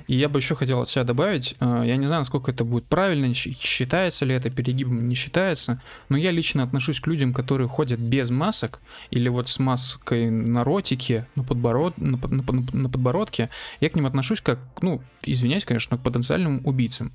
И 0.06 0.16
я 0.16 0.28
бы 0.28 0.38
еще 0.38 0.54
хотел 0.54 0.80
от 0.80 0.88
себя 0.88 1.04
добавить, 1.04 1.54
э, 1.61 1.83
я 1.87 1.96
не 1.96 2.06
знаю, 2.06 2.20
насколько 2.20 2.50
это 2.50 2.64
будет 2.64 2.85
правильно, 2.87 3.33
считается 3.33 4.24
ли 4.24 4.35
это 4.35 4.50
перегибом, 4.50 5.09
не 5.09 5.14
считается, 5.14 5.80
но 6.09 6.16
я 6.16 6.30
лично 6.30 6.62
отношусь 6.62 7.00
к 7.00 7.06
людям, 7.06 7.33
которые 7.33 7.68
ходят 7.68 8.00
без 8.00 8.30
масок 8.30 8.80
или 9.11 9.28
вот 9.28 9.48
с 9.48 9.59
маской 9.59 10.30
на 10.30 10.64
ротике, 10.64 11.26
на, 11.35 11.44
подбород, 11.44 11.96
на, 11.98 12.18
на, 12.18 12.42
на 12.72 12.88
подбородке, 12.90 13.50
я 13.80 13.88
к 13.88 13.94
ним 13.94 14.06
отношусь 14.06 14.40
как, 14.40 14.59
ну, 14.83 15.00
извиняюсь, 15.22 15.64
конечно, 15.64 15.96
к 15.96 16.02
потенциальным 16.02 16.61
убийцам. 16.64 17.12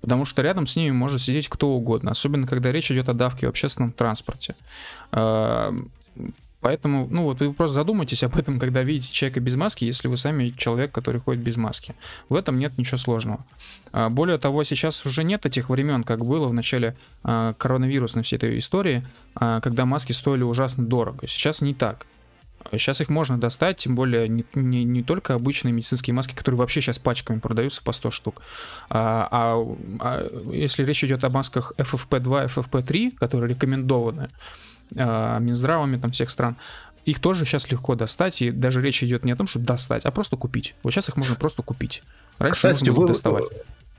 Потому 0.00 0.24
что 0.24 0.42
рядом 0.42 0.66
с 0.66 0.76
ними 0.76 0.90
может 0.90 1.22
сидеть 1.22 1.48
кто 1.48 1.70
угодно, 1.70 2.10
особенно 2.10 2.46
когда 2.46 2.70
речь 2.70 2.90
идет 2.92 3.08
о 3.08 3.14
давке 3.14 3.46
в 3.46 3.50
общественном 3.50 3.92
транспорте. 3.92 4.54
Поэтому, 6.60 7.06
ну 7.10 7.24
вот 7.24 7.40
вы 7.40 7.52
просто 7.52 7.74
задумайтесь 7.74 8.22
об 8.22 8.36
этом, 8.36 8.58
когда 8.58 8.82
видите 8.82 9.12
человека 9.12 9.40
без 9.40 9.54
маски, 9.54 9.84
если 9.84 10.08
вы 10.08 10.16
сами 10.16 10.50
человек, 10.56 10.92
который 10.92 11.20
ходит 11.20 11.42
без 11.42 11.56
маски. 11.56 11.94
В 12.28 12.34
этом 12.34 12.58
нет 12.58 12.78
ничего 12.78 12.98
сложного. 12.98 13.44
А, 13.92 14.08
более 14.08 14.38
того, 14.38 14.64
сейчас 14.64 15.04
уже 15.04 15.22
нет 15.22 15.46
этих 15.46 15.68
времен, 15.68 16.02
как 16.02 16.24
было 16.24 16.48
в 16.48 16.54
начале 16.54 16.96
а, 17.22 17.54
коронавирусной 17.54 18.24
всей 18.24 18.36
этой 18.36 18.58
истории, 18.58 19.06
а, 19.34 19.60
когда 19.60 19.84
маски 19.84 20.12
стоили 20.12 20.42
ужасно 20.42 20.84
дорого. 20.84 21.26
Сейчас 21.28 21.60
не 21.60 21.74
так. 21.74 22.06
Сейчас 22.72 23.00
их 23.00 23.08
можно 23.08 23.38
достать, 23.38 23.76
тем 23.76 23.94
более 23.94 24.28
не, 24.28 24.44
не, 24.54 24.84
не 24.84 25.02
только 25.02 25.34
обычные 25.34 25.72
медицинские 25.72 26.14
маски, 26.14 26.34
которые 26.34 26.58
вообще 26.58 26.80
сейчас 26.80 26.98
пачками 26.98 27.38
продаются 27.38 27.82
по 27.82 27.92
100 27.92 28.10
штук. 28.10 28.42
А, 28.88 29.28
а, 29.30 29.76
а 30.00 30.50
если 30.52 30.84
речь 30.84 31.04
идет 31.04 31.22
о 31.24 31.30
масках 31.30 31.72
FFP2, 31.78 32.54
FFP3, 32.54 33.16
которые 33.16 33.50
рекомендованы, 33.50 34.30
Минздравами 34.94 35.96
там 35.96 36.12
всех 36.12 36.30
стран, 36.30 36.56
их 37.06 37.20
тоже 37.20 37.44
сейчас 37.44 37.70
легко 37.70 37.94
достать, 37.94 38.42
и 38.42 38.50
даже 38.50 38.82
речь 38.82 39.02
идет 39.02 39.24
не 39.24 39.32
о 39.32 39.36
том, 39.36 39.46
чтобы 39.46 39.64
достать, 39.64 40.04
а 40.04 40.10
просто 40.10 40.36
купить. 40.36 40.74
Вот 40.82 40.92
сейчас 40.92 41.08
их 41.08 41.16
можно 41.16 41.36
просто 41.36 41.62
купить. 41.62 42.02
Раньше 42.38 42.56
Кстати, 42.56 42.90
вы, 42.90 43.06
доставать. 43.06 43.44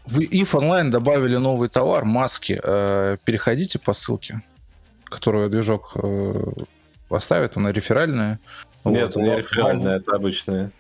В 0.06 0.20
IF 0.20 0.52
Online 0.52 0.90
добавили 0.90 1.38
новый 1.38 1.70
товар, 1.70 2.04
маски. 2.04 2.60
Э, 2.62 3.18
переходите 3.24 3.80
по 3.80 3.94
ссылке, 3.94 4.42
которую 5.06 5.50
движок 5.50 5.92
э, 5.96 6.52
оставит, 7.10 7.56
она 7.56 7.72
реферальная. 7.72 8.40
Нет, 8.84 9.16
вот, 9.16 9.24
не 9.24 9.36
реферальная, 9.36 9.98
это 9.98 10.14
обычная. 10.14 10.72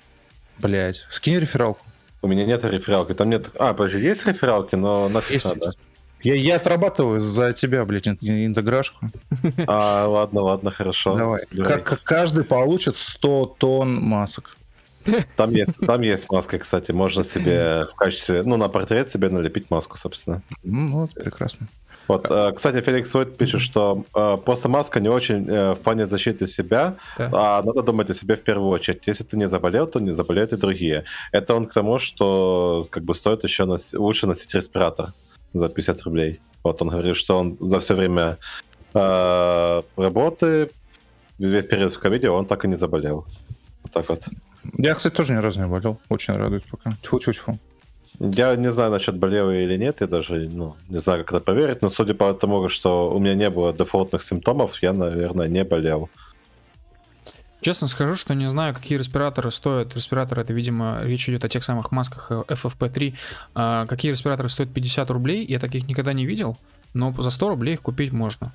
Блять, 0.59 1.05
скинь 1.09 1.39
рефералку. 1.39 1.85
У 2.21 2.27
меня 2.27 2.45
нет 2.45 2.63
рефералки, 2.65 3.13
там 3.13 3.29
нет... 3.29 3.51
А, 3.57 3.73
подожди, 3.73 3.99
есть 3.99 4.25
рефералки, 4.25 4.75
но 4.75 5.07
нафиг 5.07 5.31
есть, 5.31 5.45
надо. 5.45 5.65
Есть. 5.67 5.77
Я, 6.27 6.35
я 6.35 6.55
отрабатываю 6.57 7.21
за 7.21 7.53
тебя, 7.53 7.85
блядь, 7.85 8.07
интеграшку. 8.07 9.05
А, 9.67 10.07
ладно, 10.07 10.41
ладно, 10.41 10.71
хорошо. 10.71 11.15
Давай. 11.15 11.41
Как, 11.55 12.01
каждый 12.03 12.43
получит 12.43 12.97
100 12.97 13.55
тонн 13.57 13.95
масок. 13.95 14.57
Там 15.37 15.51
есть, 15.51 15.71
там 15.85 16.01
есть 16.01 16.29
маска, 16.29 16.59
кстати. 16.59 16.91
Можно 16.91 17.23
себе 17.23 17.85
в 17.89 17.95
качестве, 17.95 18.43
ну, 18.43 18.57
на 18.57 18.67
портрет 18.67 19.11
себе 19.11 19.29
налепить 19.29 19.69
маску, 19.69 19.97
собственно. 19.97 20.41
Ну, 20.63 20.87
вот, 20.87 21.13
прекрасно. 21.13 21.67
Вот, 22.09 22.25
э, 22.29 22.51
кстати, 22.55 22.81
Феликс 22.81 23.13
Войт 23.13 23.37
пишет, 23.37 23.61
что 23.61 24.03
э, 24.15 24.37
просто 24.45 24.69
маска 24.69 24.99
не 24.99 25.09
очень 25.09 25.49
э, 25.49 25.73
в 25.73 25.79
плане 25.79 26.07
защиты 26.07 26.47
себя, 26.47 26.95
да. 27.17 27.29
а 27.33 27.61
надо 27.63 27.83
думать 27.83 28.09
о 28.09 28.15
себе 28.15 28.35
в 28.35 28.41
первую 28.41 28.69
очередь. 28.69 29.07
Если 29.07 29.23
ты 29.23 29.37
не 29.37 29.47
заболел, 29.47 29.87
то 29.87 29.99
не 29.99 30.11
заболеют 30.11 30.53
и 30.53 30.57
другие. 30.57 31.03
Это 31.31 31.55
он 31.55 31.65
к 31.65 31.73
тому, 31.73 31.99
что 31.99 32.85
как 32.89 33.03
бы 33.03 33.15
стоит 33.15 33.43
еще 33.43 33.65
нос... 33.65 33.93
лучше 33.93 34.27
носить 34.27 34.55
респиратор 34.55 35.13
за 35.53 35.69
50 35.69 36.01
рублей. 36.03 36.39
Вот 36.63 36.81
он 36.81 36.89
говорит, 36.89 37.15
что 37.15 37.37
он 37.39 37.57
за 37.59 37.79
все 37.79 37.95
время 37.95 38.37
э, 38.93 39.81
работы, 39.95 40.69
весь 41.39 41.65
период 41.65 41.93
в 41.93 41.99
ковиде, 41.99 42.29
он 42.29 42.45
так 42.45 42.65
и 42.65 42.67
не 42.67 42.75
заболел. 42.75 43.25
Вот 43.83 43.91
так 43.91 44.09
вот. 44.09 44.23
Я, 44.77 44.95
кстати, 44.95 45.15
тоже 45.15 45.33
ни 45.33 45.37
разу 45.37 45.61
не 45.61 45.67
болел. 45.67 45.99
Очень 46.09 46.35
радует 46.35 46.63
пока. 46.65 46.97
Тьфу-тьфу-тьфу. 47.01 47.57
Я 48.19 48.55
не 48.55 48.71
знаю 48.71 48.91
насчет 48.91 49.15
болел 49.15 49.51
или 49.51 49.77
нет, 49.77 50.01
я 50.01 50.07
даже 50.07 50.49
ну, 50.49 50.75
не 50.89 50.99
знаю, 50.99 51.23
как 51.23 51.33
это 51.33 51.45
проверить, 51.45 51.83
но 51.83 51.89
судя 51.89 52.15
по 52.15 52.33
тому, 52.33 52.67
что 52.67 53.11
у 53.13 53.19
меня 53.19 53.35
не 53.35 53.49
было 53.49 53.73
дефолтных 53.73 54.23
симптомов, 54.23 54.81
я, 54.81 54.93
наверное, 54.93 55.47
не 55.47 55.63
болел. 55.63 56.09
Честно 57.61 57.87
скажу, 57.87 58.15
что 58.15 58.35
не 58.35 58.47
знаю, 58.47 58.73
какие 58.73 58.97
респираторы 58.97 59.51
стоят. 59.51 59.95
Респираторы, 59.95 60.43
это, 60.43 60.53
видимо, 60.53 60.99
речь 61.01 61.27
идет 61.27 61.43
о 61.43 61.49
тех 61.49 61.63
самых 61.63 61.91
масках 61.91 62.31
FFP3. 62.31 63.15
А, 63.55 63.85
какие 63.87 64.11
респираторы 64.11 64.49
стоят 64.49 64.73
50 64.73 65.09
рублей, 65.09 65.45
я 65.45 65.59
таких 65.59 65.87
никогда 65.87 66.13
не 66.13 66.25
видел, 66.25 66.57
но 66.93 67.13
за 67.13 67.31
100 67.31 67.49
рублей 67.49 67.73
их 67.73 67.81
купить 67.81 68.11
можно. 68.11 68.53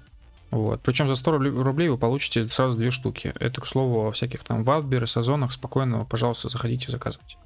Вот. 0.50 0.80
Причем 0.82 1.08
за 1.08 1.14
100 1.14 1.30
рублей 1.38 1.88
вы 1.88 1.98
получите 1.98 2.48
сразу 2.48 2.76
две 2.76 2.90
штуки. 2.90 3.32
Это, 3.40 3.60
к 3.60 3.66
слову, 3.66 4.06
о 4.06 4.12
всяких 4.12 4.44
там 4.44 4.64
валберы, 4.64 5.06
озонах 5.12 5.52
спокойно, 5.52 6.04
пожалуйста, 6.04 6.48
заходите, 6.48 6.92
заказывайте. 6.92 7.36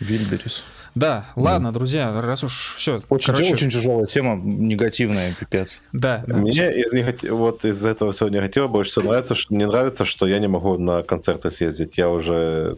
Вильберис. 0.00 0.64
Да, 0.94 1.26
ладно, 1.36 1.72
друзья, 1.72 2.20
раз 2.20 2.44
уж 2.44 2.74
все. 2.76 3.02
Очень, 3.08 3.32
короче... 3.32 3.52
очень 3.52 3.70
тяжелая 3.70 4.06
тема, 4.06 4.36
негативная, 4.36 5.34
пипец. 5.38 5.80
Да. 5.92 6.24
да 6.26 6.36
Мне 6.36 6.72
из, 6.80 6.92
негатив... 6.92 7.30
вот 7.30 7.64
из 7.64 7.84
этого 7.84 8.12
всего 8.12 8.28
негатива 8.28 8.66
больше 8.66 8.92
всего 8.92 9.10
нравится, 9.10 9.34
что 9.34 9.54
не 9.54 9.66
нравится, 9.66 10.04
что 10.04 10.26
я 10.26 10.38
не 10.38 10.48
могу 10.48 10.78
на 10.78 11.02
концерты 11.02 11.50
съездить. 11.50 11.98
Я 11.98 12.10
уже... 12.10 12.76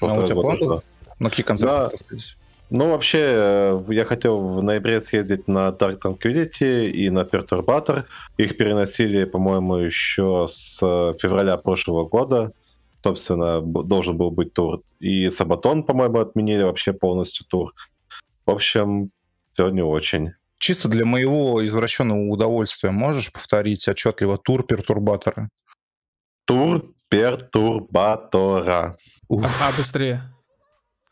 А 0.00 0.06
у 0.06 0.24
тебя 0.24 0.34
план 0.34 0.58
На 1.18 1.30
какие 1.30 1.44
концерты 1.44 1.96
да. 2.10 2.16
Ну, 2.74 2.88
вообще, 2.88 3.18
э, 3.20 3.82
я 3.90 4.06
хотел 4.06 4.40
в 4.40 4.62
ноябре 4.62 5.02
съездить 5.02 5.46
на 5.46 5.68
Dark 5.68 6.00
Tranquility 6.00 6.88
и 6.88 7.10
на 7.10 7.20
Perturbator. 7.20 8.04
Их 8.38 8.56
переносили, 8.56 9.24
по-моему, 9.24 9.76
еще 9.76 10.48
с 10.50 10.78
февраля 11.20 11.58
прошлого 11.58 12.08
года 12.08 12.52
собственно, 13.02 13.60
должен 13.60 14.16
был 14.16 14.30
быть 14.30 14.54
тур. 14.54 14.82
И 15.00 15.28
Сабатон, 15.30 15.82
по-моему, 15.82 16.20
отменили 16.20 16.62
вообще 16.62 16.92
полностью 16.92 17.46
тур. 17.46 17.72
В 18.46 18.50
общем, 18.50 19.08
все 19.52 19.68
не 19.70 19.82
очень. 19.82 20.32
Чисто 20.58 20.88
для 20.88 21.04
моего 21.04 21.64
извращенного 21.66 22.28
удовольствия 22.28 22.90
можешь 22.90 23.32
повторить 23.32 23.86
отчетливо 23.88 24.38
тур 24.38 24.64
пертурбатора? 24.64 25.48
Тур 26.44 26.92
пертурбатора. 27.08 28.96
А, 29.28 29.72
быстрее. 29.76 30.22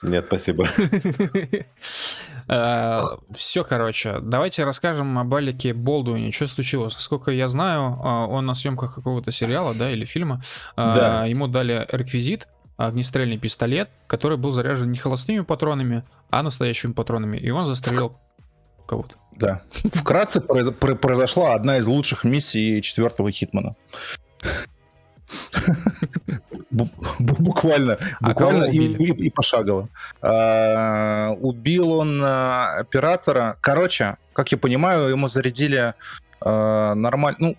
Нет, 0.03 0.27
спасибо. 0.29 0.67
Э, 2.51 3.01
Все, 3.35 3.63
короче, 3.63 4.19
давайте 4.21 4.65
расскажем 4.65 5.19
об 5.19 5.33
Алике 5.33 5.73
Болдуине. 5.73 6.33
Что 6.33 6.49
случилось? 6.49 6.95
Сколько 6.99 7.31
я 7.31 7.47
знаю, 7.47 7.99
э, 8.03 8.09
он 8.09 8.45
на 8.47 8.55
съемках 8.55 8.95
какого-то 8.95 9.31
сериала, 9.31 9.73
да, 9.73 9.91
или 9.91 10.05
фильма. 10.05 10.43
Э, 10.77 10.95
да. 10.95 11.25
Ему 11.27 11.47
дали 11.47 11.87
реквизит, 11.93 12.49
огнестрельный 12.77 13.39
пистолет, 13.39 13.89
который 14.09 14.37
был 14.37 14.51
заряжен 14.51 14.91
не 14.91 14.99
холостыми 14.99 15.41
патронами, 15.41 16.03
а 16.31 16.43
настоящими 16.43 16.93
патронами. 16.93 17.37
И 17.37 17.51
он 17.51 17.67
застрелил 17.67 18.19
кого-то. 18.87 19.15
Да. 19.37 19.61
Вкратце 19.93 20.41
произошла 20.41 21.55
одна 21.55 21.79
из 21.79 21.87
лучших 21.87 22.25
миссий 22.25 22.83
четвертого 22.83 23.31
Хитмана. 23.31 23.77
Буквально, 26.71 27.99
а 28.21 28.29
буквально 28.29 28.65
и, 28.65 29.31
пошагово. 29.31 29.89
А, 30.23 31.31
убил 31.39 31.93
он 31.93 32.21
а, 32.23 32.79
оператора. 32.79 33.57
Короче, 33.61 34.17
как 34.33 34.53
я 34.53 34.59
понимаю, 34.59 35.09
ему 35.09 35.29
зарядили 35.29 35.95
нормально. 36.43 37.37
Ну, 37.39 37.57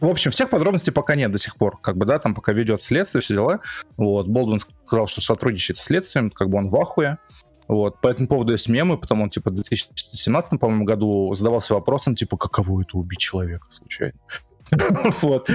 в 0.00 0.08
общем, 0.08 0.30
всех 0.30 0.50
подробностей 0.50 0.92
пока 0.92 1.14
нет 1.14 1.32
до 1.32 1.38
сих 1.38 1.56
пор, 1.56 1.78
как 1.80 1.96
бы, 1.96 2.06
да, 2.06 2.18
там 2.18 2.34
пока 2.34 2.52
ведет 2.52 2.80
следствие, 2.80 3.22
все 3.22 3.34
дела. 3.34 3.60
Вот, 3.96 4.28
Болдвин 4.28 4.60
сказал, 4.86 5.06
что 5.06 5.20
сотрудничает 5.20 5.76
с 5.78 5.82
следствием, 5.82 6.30
как 6.30 6.48
бы 6.48 6.58
он 6.58 6.68
в 6.68 6.76
ахуе. 6.76 7.18
Вот, 7.66 8.00
по 8.00 8.08
этому 8.08 8.28
поводу 8.28 8.52
есть 8.52 8.68
мемы, 8.68 8.96
потому 8.96 9.24
он, 9.24 9.30
типа, 9.30 9.50
в 9.50 9.54
2017, 9.54 10.58
по-моему, 10.58 10.84
году 10.84 11.34
задавался 11.34 11.74
вопросом, 11.74 12.14
типа, 12.14 12.36
каково 12.36 12.82
это 12.82 12.96
убить 12.96 13.18
человека 13.18 13.66
случайно? 13.70 14.14
Вот. 15.22 15.48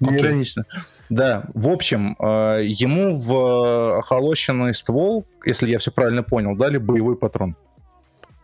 Неиронично. 0.00 0.64
Да, 1.10 1.44
в 1.54 1.68
общем, 1.68 2.16
э, 2.18 2.60
ему 2.64 3.14
в 3.14 3.98
охолощенный 3.98 4.74
ствол, 4.74 5.26
если 5.44 5.70
я 5.70 5.78
все 5.78 5.90
правильно 5.90 6.22
понял, 6.22 6.56
дали 6.56 6.78
боевой 6.78 7.16
патрон. 7.16 7.56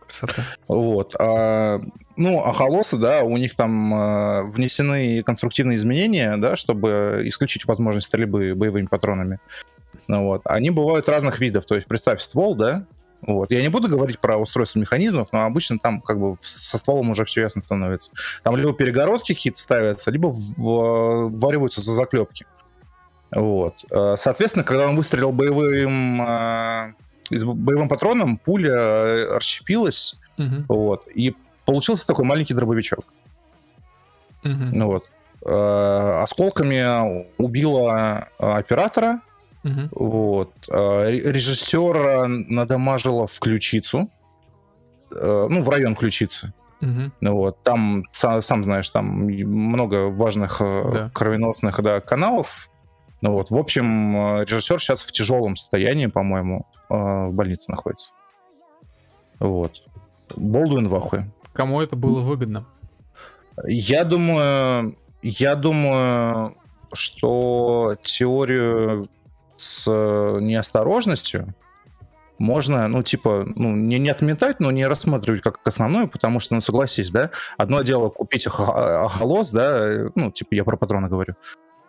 Красота. 0.07 0.43
Вот. 0.67 1.15
А, 1.19 1.81
ну, 2.17 2.39
а 2.43 2.53
холосы, 2.53 2.97
да, 2.97 3.23
у 3.23 3.37
них 3.37 3.55
там 3.55 3.93
а, 3.93 4.43
внесены 4.43 5.23
конструктивные 5.23 5.77
изменения, 5.77 6.37
да, 6.37 6.55
чтобы 6.55 7.21
исключить 7.25 7.65
возможность 7.65 8.07
стрельбы 8.07 8.53
боевыми 8.55 8.85
патронами. 8.85 9.39
Ну, 10.07 10.25
вот. 10.25 10.41
Они 10.45 10.69
бывают 10.69 11.07
разных 11.09 11.39
видов. 11.39 11.65
То 11.65 11.75
есть, 11.75 11.87
представь 11.87 12.21
ствол, 12.21 12.55
да, 12.55 12.85
вот. 13.21 13.51
Я 13.51 13.61
не 13.61 13.69
буду 13.69 13.87
говорить 13.87 14.19
про 14.19 14.37
устройство 14.37 14.79
механизмов, 14.79 15.31
но 15.31 15.45
обычно 15.45 15.77
там 15.77 16.01
как 16.01 16.19
бы 16.19 16.37
со 16.41 16.77
стволом 16.77 17.11
уже 17.11 17.23
все 17.25 17.41
ясно 17.41 17.61
становится. 17.61 18.11
Там 18.43 18.55
либо 18.55 18.73
перегородки 18.73 19.33
какие-то 19.33 19.59
ставятся, 19.59 20.09
либо 20.11 20.27
ввариваются 20.27 21.81
за 21.81 21.93
заклепки. 21.93 22.45
Вот. 23.31 23.85
Э, 23.89 24.15
соответственно, 24.17 24.63
когда 24.63 24.87
он 24.87 24.95
выстрелил 24.95 25.31
боевым, 25.31 26.21
э, 26.21 26.93
боевым 27.31 27.87
патроном, 27.87 28.37
пуля 28.37 28.73
э, 28.73 29.35
расщепилась, 29.37 30.15
угу. 30.37 30.65
вот, 30.67 31.07
и 31.13 31.35
получился 31.65 32.05
такой 32.05 32.25
маленький 32.25 32.53
дробовичок. 32.53 33.05
Угу. 34.43 34.83
Вот. 34.83 35.09
Осколками 35.43 37.25
убила 37.41 38.27
оператора, 38.37 39.21
Угу. 39.63 39.89
Вот. 39.91 40.51
А, 40.69 41.09
Режиссера 41.09 42.27
надамажила 42.27 43.27
в 43.27 43.39
ключицу, 43.39 44.09
э, 45.15 45.47
ну, 45.49 45.63
в 45.63 45.69
район 45.69 45.95
ключицы. 45.95 46.53
Угу. 46.81 47.31
Вот. 47.31 47.61
Там, 47.63 48.03
сам, 48.11 48.41
сам 48.41 48.63
знаешь, 48.63 48.89
там 48.89 49.05
много 49.05 50.09
важных 50.09 50.61
э, 50.61 50.89
да. 50.91 51.11
кровеносных 51.13 51.81
да, 51.81 51.99
каналов. 52.01 52.69
Ну, 53.21 53.33
вот. 53.33 53.51
В 53.51 53.57
общем, 53.57 54.39
э, 54.39 54.45
режиссер 54.45 54.79
сейчас 54.79 55.01
в 55.03 55.11
тяжелом 55.11 55.55
состоянии, 55.55 56.07
по-моему, 56.07 56.65
в 56.89 57.31
больнице 57.31 57.71
находится. 57.71 58.11
Вот. 59.39 59.81
Болдуин 60.35 60.87
в 60.87 60.95
ахуе. 60.95 61.29
Кому 61.53 61.81
это 61.81 61.95
было 61.95 62.21
выгодно? 62.21 62.65
Я 63.65 64.05
думаю, 64.05 64.95
я 65.21 65.55
думаю, 65.55 66.55
что 66.93 67.95
теорию 68.01 69.09
с 69.61 69.85
э, 69.87 70.39
неосторожностью 70.41 71.53
можно, 72.39 72.87
ну, 72.87 73.03
типа, 73.03 73.45
ну, 73.55 73.75
не, 73.75 73.99
не 73.99 74.09
отметать, 74.09 74.59
но 74.59 74.71
не 74.71 74.87
рассматривать 74.87 75.41
как 75.41 75.59
основную, 75.63 76.09
потому 76.09 76.39
что, 76.39 76.55
ну, 76.55 76.61
согласись, 76.61 77.11
да, 77.11 77.29
одно 77.57 77.83
дело 77.83 78.09
купить 78.09 78.47
охолос, 78.47 79.51
да, 79.51 80.09
ну, 80.15 80.31
типа, 80.31 80.55
я 80.55 80.63
про 80.63 80.75
патроны 80.75 81.07
говорю, 81.07 81.35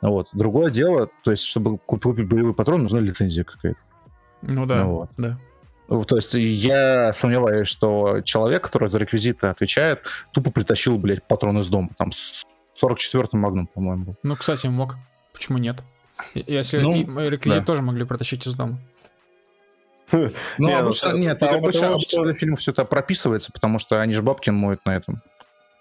вот. 0.02 0.28
Другое 0.32 0.70
дело, 0.70 1.08
то 1.22 1.30
есть, 1.30 1.44
чтобы 1.44 1.78
купить 1.78 2.28
боевой 2.28 2.54
патрон, 2.54 2.82
нужна 2.82 3.00
лицензия 3.00 3.44
какая-то. 3.44 3.78
Ну 4.42 4.66
да, 4.66 4.84
ну, 4.84 4.92
вот. 4.94 5.10
да. 5.16 5.38
То 5.88 6.16
есть 6.16 6.34
я 6.34 7.12
сомневаюсь, 7.12 7.68
что 7.68 8.20
человек, 8.22 8.64
который 8.64 8.88
за 8.88 8.98
реквизиты 8.98 9.46
отвечает, 9.46 10.06
тупо 10.32 10.50
притащил, 10.50 10.98
блядь, 10.98 11.26
патрон 11.26 11.58
из 11.58 11.68
дома. 11.68 11.90
Там 11.98 12.10
44-й 12.82 13.36
магнум, 13.36 13.66
по-моему, 13.66 14.16
Ну, 14.22 14.36
кстати, 14.36 14.66
мог. 14.66 14.96
Почему 15.32 15.58
нет? 15.58 15.82
Если 16.34 16.78
ну, 16.78 16.94
реквизит 17.28 17.60
да. 17.60 17.64
тоже 17.64 17.82
могли 17.82 18.04
протащить 18.04 18.46
из 18.46 18.54
дома. 18.54 18.78
Ну, 20.10 20.30
не, 20.58 20.74
обычно, 20.74 21.12
нет, 21.12 21.42
обычно, 21.42 21.60
потому, 21.60 21.94
обычно 21.94 22.24
что... 22.24 22.34
фильмов 22.34 22.60
все 22.60 22.72
это 22.72 22.84
прописывается, 22.84 23.50
потому 23.50 23.78
что 23.78 24.00
они 24.00 24.12
же 24.12 24.22
бабки 24.22 24.50
моют 24.50 24.84
на 24.84 24.94
этом. 24.94 25.22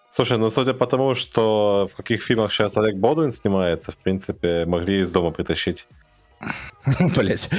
Слушай, 0.09 0.37
ну 0.37 0.51
судя 0.51 0.73
по 0.73 0.87
тому, 0.87 1.15
что 1.15 1.89
в 1.91 1.95
каких 1.95 2.21
фильмах 2.21 2.51
сейчас 2.51 2.77
Олег 2.77 2.95
Бодуин 2.95 3.31
снимается, 3.31 3.91
в 3.91 3.97
принципе, 3.97 4.65
могли 4.65 5.01
из 5.01 5.11
дома 5.11 5.31
притащить. 5.31 5.87
Блять. 7.15 7.49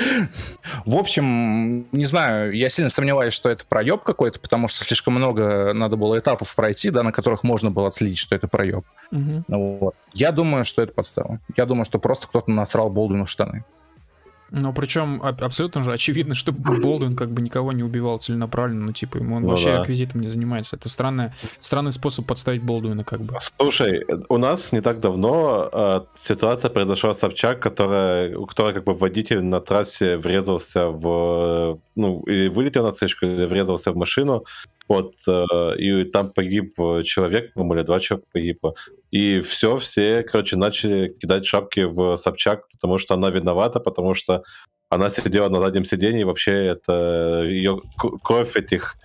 В 0.85 0.97
общем, 0.97 1.87
не 1.93 2.05
знаю, 2.05 2.53
я 2.53 2.69
сильно 2.69 2.91
сомневаюсь, 2.91 3.33
что 3.33 3.51
это 3.51 3.65
проеб 3.65 4.03
какой-то, 4.03 4.41
потому 4.41 4.69
что 4.69 4.85
слишком 4.85 5.15
много 5.15 5.73
надо 5.73 5.97
было 5.97 6.19
этапов 6.19 6.55
пройти, 6.55 6.91
да, 6.91 7.03
на 7.03 7.13
которых 7.13 7.45
можно 7.45 7.71
было 7.71 7.89
отследить, 7.89 8.19
что 8.19 8.35
это 8.35 8.49
проеб. 8.49 8.85
Угу. 9.13 9.45
Вот. 9.49 9.95
Я 10.13 10.33
думаю, 10.33 10.65
что 10.65 10.83
это 10.83 10.93
подстава. 10.93 11.39
Я 11.57 11.67
думаю, 11.67 11.85
что 11.85 11.99
просто 11.99 12.27
кто-то 12.27 12.51
насрал 12.51 12.91
Болдуину 12.91 13.25
в 13.25 13.31
штаны. 13.31 13.65
Ну, 14.55 14.75
причем 14.75 15.23
абсолютно 15.23 15.83
же 15.83 15.93
очевидно, 15.93 16.35
что 16.35 16.53
Болдуин 16.53 17.17
как 17.17 17.31
бы 17.31 17.41
никого 17.41 17.73
не 17.73 17.83
убивал 17.83 18.19
целенаправленно, 18.19 18.87
ну, 18.87 18.93
типа, 18.93 19.17
ему 19.17 19.37
он 19.37 19.43
ну, 19.43 19.49
вообще 19.49 19.73
да. 19.73 19.81
реквизитом 19.81 20.21
не 20.21 20.27
занимается. 20.27 20.77
Это 20.77 20.91
странная, 20.91 21.35
странный 21.59 21.91
способ 21.91 22.27
подставить 22.27 22.63
Болдуина, 22.63 23.03
как 23.03 23.23
бы. 23.23 23.39
Слушай, 23.59 24.05
у 24.29 24.37
нас 24.37 24.73
не 24.73 24.83
так 24.83 25.01
давно 25.01 25.71
э, 25.73 26.01
ситуация 26.21 26.69
произошла 26.69 27.15
с 27.15 27.21
Собчак, 27.21 27.61
которая, 27.61 28.37
у 28.37 28.45
которой 28.45 28.75
как 28.75 28.85
бы 28.85 28.93
водитель 28.93 29.43
на 29.43 29.61
трассе 29.61 30.19
врезался 30.19 30.89
в, 30.89 31.79
ну, 31.95 32.21
или 32.27 32.49
вылетел 32.49 32.85
на 32.85 32.91
встречку, 32.91 33.25
или 33.25 33.47
врезался 33.47 33.93
в 33.93 33.97
машину, 33.97 34.45
вот, 34.93 35.15
э, 35.27 35.77
и 35.79 36.05
там 36.05 36.33
погиб 36.33 36.75
человек, 37.05 37.55
по-моему, 37.55 37.75
или 37.75 37.83
два 37.83 38.01
человека 38.01 38.29
погибло. 38.33 38.75
И 39.11 39.41
все, 39.41 39.79
все, 39.79 40.23
короче, 40.23 40.57
начали 40.57 41.09
кидать 41.09 41.47
шапки 41.47 41.81
в 41.81 42.17
Собчак, 42.17 42.69
потому 42.73 42.99
что 42.99 43.15
она 43.15 43.31
виновата, 43.31 43.81
потому 43.81 44.15
что 44.15 44.43
она 44.91 45.09
сидела 45.09 45.49
на 45.49 45.61
заднем 45.61 45.87
сиденье, 45.87 46.21
и 46.21 46.25
вообще 46.25 46.67
это 46.67 47.45
ее 47.47 47.81
кровь 48.23 48.57
этих 48.57 48.97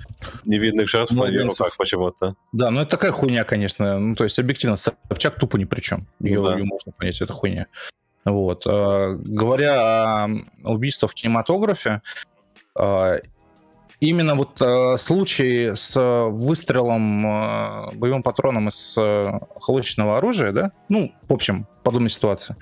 невинных 0.43 0.89
жертв 0.89 1.13
на 1.13 1.27
ее 1.27 1.43
руках 1.43 1.77
почему-то. 1.77 2.35
Да, 2.51 2.69
ну 2.69 2.81
это 2.81 2.91
такая 2.91 3.11
хуйня, 3.13 3.45
конечно. 3.45 3.97
Ну, 3.97 4.15
то 4.15 4.25
есть, 4.25 4.37
объективно, 4.39 4.75
Собчак 4.75 5.39
тупо 5.39 5.55
ни 5.55 5.63
при 5.63 5.79
чем. 5.79 6.05
Ее, 6.19 6.43
да. 6.43 6.57
ее 6.57 6.65
можно 6.65 6.91
понять, 6.91 7.21
это 7.21 7.31
хуйня. 7.31 7.67
Вот. 8.25 8.67
Э, 8.67 9.15
говоря 9.17 10.25
о 10.25 10.29
убийствах 10.65 11.11
в 11.11 11.13
кинематографе, 11.13 12.01
э, 12.77 13.19
именно 13.99 14.35
вот 14.35 14.61
э, 14.61 14.97
случай 14.97 15.71
с 15.73 15.99
выстрелом 16.29 17.25
э, 17.25 17.95
боевым 17.95 18.23
патроном 18.23 18.69
из 18.69 18.95
э, 18.97 19.39
холодочного 19.59 20.17
оружия, 20.17 20.51
да, 20.51 20.71
ну, 20.89 21.11
в 21.27 21.33
общем, 21.33 21.67
подобная 21.83 22.09
ситуация. 22.09 22.57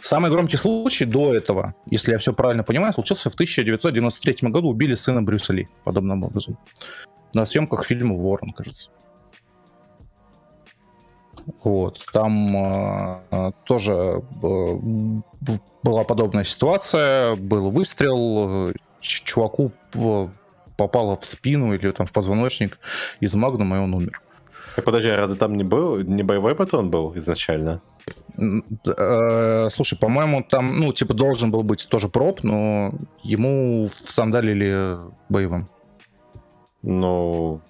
Самый 0.00 0.30
громкий 0.30 0.58
случай 0.58 1.06
до 1.06 1.32
этого, 1.32 1.74
если 1.90 2.12
я 2.12 2.18
все 2.18 2.34
правильно 2.34 2.62
понимаю, 2.62 2.92
случился 2.92 3.30
в 3.30 3.34
1993 3.34 4.50
году. 4.50 4.68
Убили 4.68 4.94
сына 4.94 5.22
Брюса 5.22 5.54
Ли 5.54 5.68
подобным 5.84 6.24
образом. 6.24 6.58
На 7.34 7.46
съемках 7.46 7.86
фильма 7.86 8.14
«Ворон», 8.14 8.52
кажется. 8.52 8.90
Вот. 11.62 12.04
Там 12.12 12.56
э, 13.30 13.52
тоже 13.64 13.92
э, 13.92 14.78
была 15.82 16.04
подобная 16.04 16.44
ситуация. 16.44 17.36
Был 17.36 17.70
выстрел. 17.70 18.72
Чуваку 19.00 19.72
попало 20.76 21.16
в 21.16 21.24
спину 21.24 21.74
или 21.74 21.90
там 21.90 22.06
в 22.06 22.12
позвоночник 22.12 22.78
из 23.20 23.34
магнума, 23.34 23.76
и 23.76 23.80
он 23.80 23.94
умер. 23.94 24.20
Так 24.76 24.84
подожди, 24.84 25.08
а 25.08 25.16
разве 25.16 25.36
там 25.36 25.56
не 25.56 25.64
был, 25.64 25.98
не 25.98 26.22
боевой 26.22 26.54
патрон 26.54 26.90
был 26.90 27.16
изначально? 27.16 27.80
Э, 28.98 29.68
слушай, 29.70 29.96
по-моему, 29.96 30.42
там, 30.42 30.80
ну, 30.80 30.92
типа, 30.92 31.14
должен 31.14 31.50
был 31.50 31.62
быть 31.62 31.86
тоже 31.88 32.08
проб, 32.08 32.42
но 32.42 32.92
ему 33.22 33.88
сандалили 33.92 34.96
боевым. 35.28 35.68
Ну, 36.82 37.60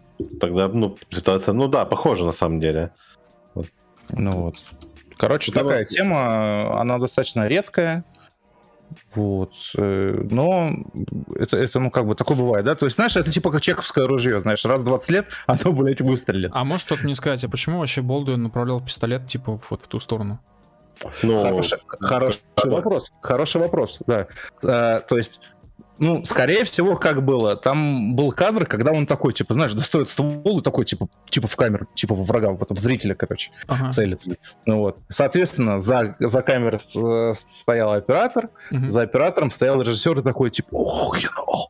тогда, 0.40 0.69
ну, 0.69 0.97
ситуация, 1.11 1.53
ну 1.53 1.69
да, 1.69 1.85
похожа 1.85 2.25
на 2.25 2.33
самом 2.33 2.61
деле. 2.61 2.90
Ну 4.09 4.43
вот. 4.43 4.57
Короче, 5.17 5.53
да, 5.53 5.62
такая 5.62 5.85
тема, 5.85 6.81
она 6.81 6.99
достаточно 6.99 7.47
редкая. 7.47 8.05
Вот. 9.14 9.52
Э, 9.76 10.20
но 10.30 10.70
это, 11.37 11.57
это, 11.57 11.80
ну, 11.80 11.90
как 11.90 12.07
бы 12.07 12.14
такое 12.14 12.37
бывает, 12.37 12.64
да? 12.64 12.74
То 12.74 12.87
есть, 12.87 12.96
знаешь, 12.96 13.16
это 13.16 13.30
типа 13.30 13.50
как 13.50 13.61
чековское 13.61 14.07
ружье, 14.07 14.40
знаешь, 14.40 14.64
раз 14.64 14.80
в 14.80 14.85
20 14.85 15.11
лет 15.11 15.26
оно, 15.46 15.72
блядь, 15.72 16.00
выстрелит. 16.00 16.50
А 16.54 16.64
может 16.64 16.87
кто-то 16.87 17.04
мне 17.04 17.14
сказать, 17.14 17.44
а 17.44 17.48
почему 17.48 17.78
вообще 17.80 18.02
Болдуин 18.02 18.42
направлял 18.42 18.80
пистолет, 18.80 19.26
типа, 19.26 19.61
вот 19.70 19.83
в 19.83 19.88
ту 19.88 20.00
сторону? 20.00 20.40
Ну, 21.22 21.38
хороший, 21.38 21.78
хороший 22.00 22.40
вопрос. 22.64 23.12
Хороший 23.20 23.61
вопрос, 23.61 23.98
да. 24.07 24.28
А, 24.64 25.00
то 25.00 25.16
есть 25.16 25.40
ну, 25.98 26.24
скорее 26.24 26.64
всего, 26.64 26.96
как 26.96 27.22
было. 27.24 27.56
Там 27.56 28.14
был 28.16 28.32
кадр, 28.32 28.66
когда 28.66 28.92
он 28.92 29.06
такой, 29.06 29.32
типа, 29.32 29.54
знаешь, 29.54 29.74
достает 29.74 30.08
ствол 30.08 30.58
и 30.58 30.62
такой, 30.62 30.84
типа, 30.84 31.08
типа 31.28 31.46
в 31.46 31.56
камеру, 31.56 31.87
типа 31.94 32.14
в 32.14 32.26
врага, 32.26 32.50
вот 32.50 32.70
в 32.70 32.78
зрителя, 32.78 33.14
короче, 33.14 33.52
ага. 33.68 33.90
целится. 33.90 34.37
Ну 34.66 34.78
вот. 34.78 34.98
Соответственно, 35.08 35.78
за, 35.78 36.16
за 36.18 36.42
камерой 36.42 36.80
стоял 37.34 37.92
оператор, 37.92 38.50
угу. 38.70 38.88
за 38.88 39.02
оператором 39.02 39.50
стоял 39.50 39.80
режиссер 39.80 40.18
и 40.18 40.22
такой, 40.22 40.50
типа, 40.50 40.68
ох, 40.72 41.18
you 41.18 41.28
know. 41.28 41.64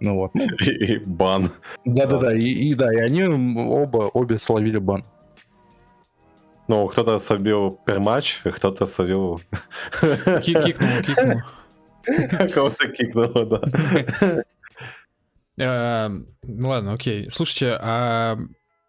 Ну 0.00 0.14
вот. 0.14 0.32
И, 0.60 0.70
и 0.70 0.98
бан. 0.98 1.50
Да-да-да, 1.84 2.32
и, 2.32 2.44
и 2.44 2.74
да, 2.74 2.92
и 2.92 2.98
они 2.98 3.24
оба, 3.24 4.08
обе 4.14 4.38
словили 4.38 4.78
бан. 4.78 5.04
Ну, 6.68 6.86
кто-то 6.86 7.18
собил 7.18 7.80
пермач, 7.84 8.40
кто-то 8.44 8.86
словил... 8.86 9.40
Кикнул, 10.42 11.02
кикнул. 11.02 11.42
Кого-то 12.54 12.88
кикнуло, 12.88 13.46
да. 13.46 14.44
Э, 15.60 16.08
ну 16.08 16.68
ладно, 16.68 16.92
окей. 16.92 17.28
Слушайте, 17.32 17.76
а 17.80 18.38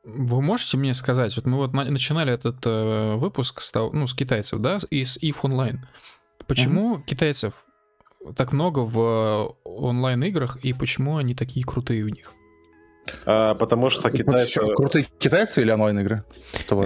вы 0.04 0.40
можете 0.40 0.78
мне 0.78 0.94
сказать, 0.94 1.36
вот 1.36 1.48
мы 1.48 1.58
вот 1.58 1.74
начинали 1.74 2.32
этот 2.32 2.58
э, 2.64 3.16
выпуск 3.16 3.62
с, 3.62 3.74
ну, 3.74 4.06
с 4.06 4.14
китайцев, 4.14 4.60
да, 4.60 4.78
из 4.92 5.18
IF 5.18 5.42
Online. 5.42 5.80
Почему 6.46 7.00
китайцев 7.02 7.54
так 8.36 8.54
много 8.54 8.80
в 8.80 9.56
онлайн-играх 9.64 10.58
и 10.58 10.74
почему 10.74 11.18
они 11.18 11.34
такие 11.34 11.66
крутые 11.66 12.04
у 12.04 12.10
них? 12.10 12.34
А, 13.26 13.56
потому 13.56 13.90
что 13.90 14.10
китайцы... 14.12 14.60
Крутые 14.76 15.08
китайцы 15.18 15.62
или 15.62 15.72
онлайн-игры? 15.72 16.24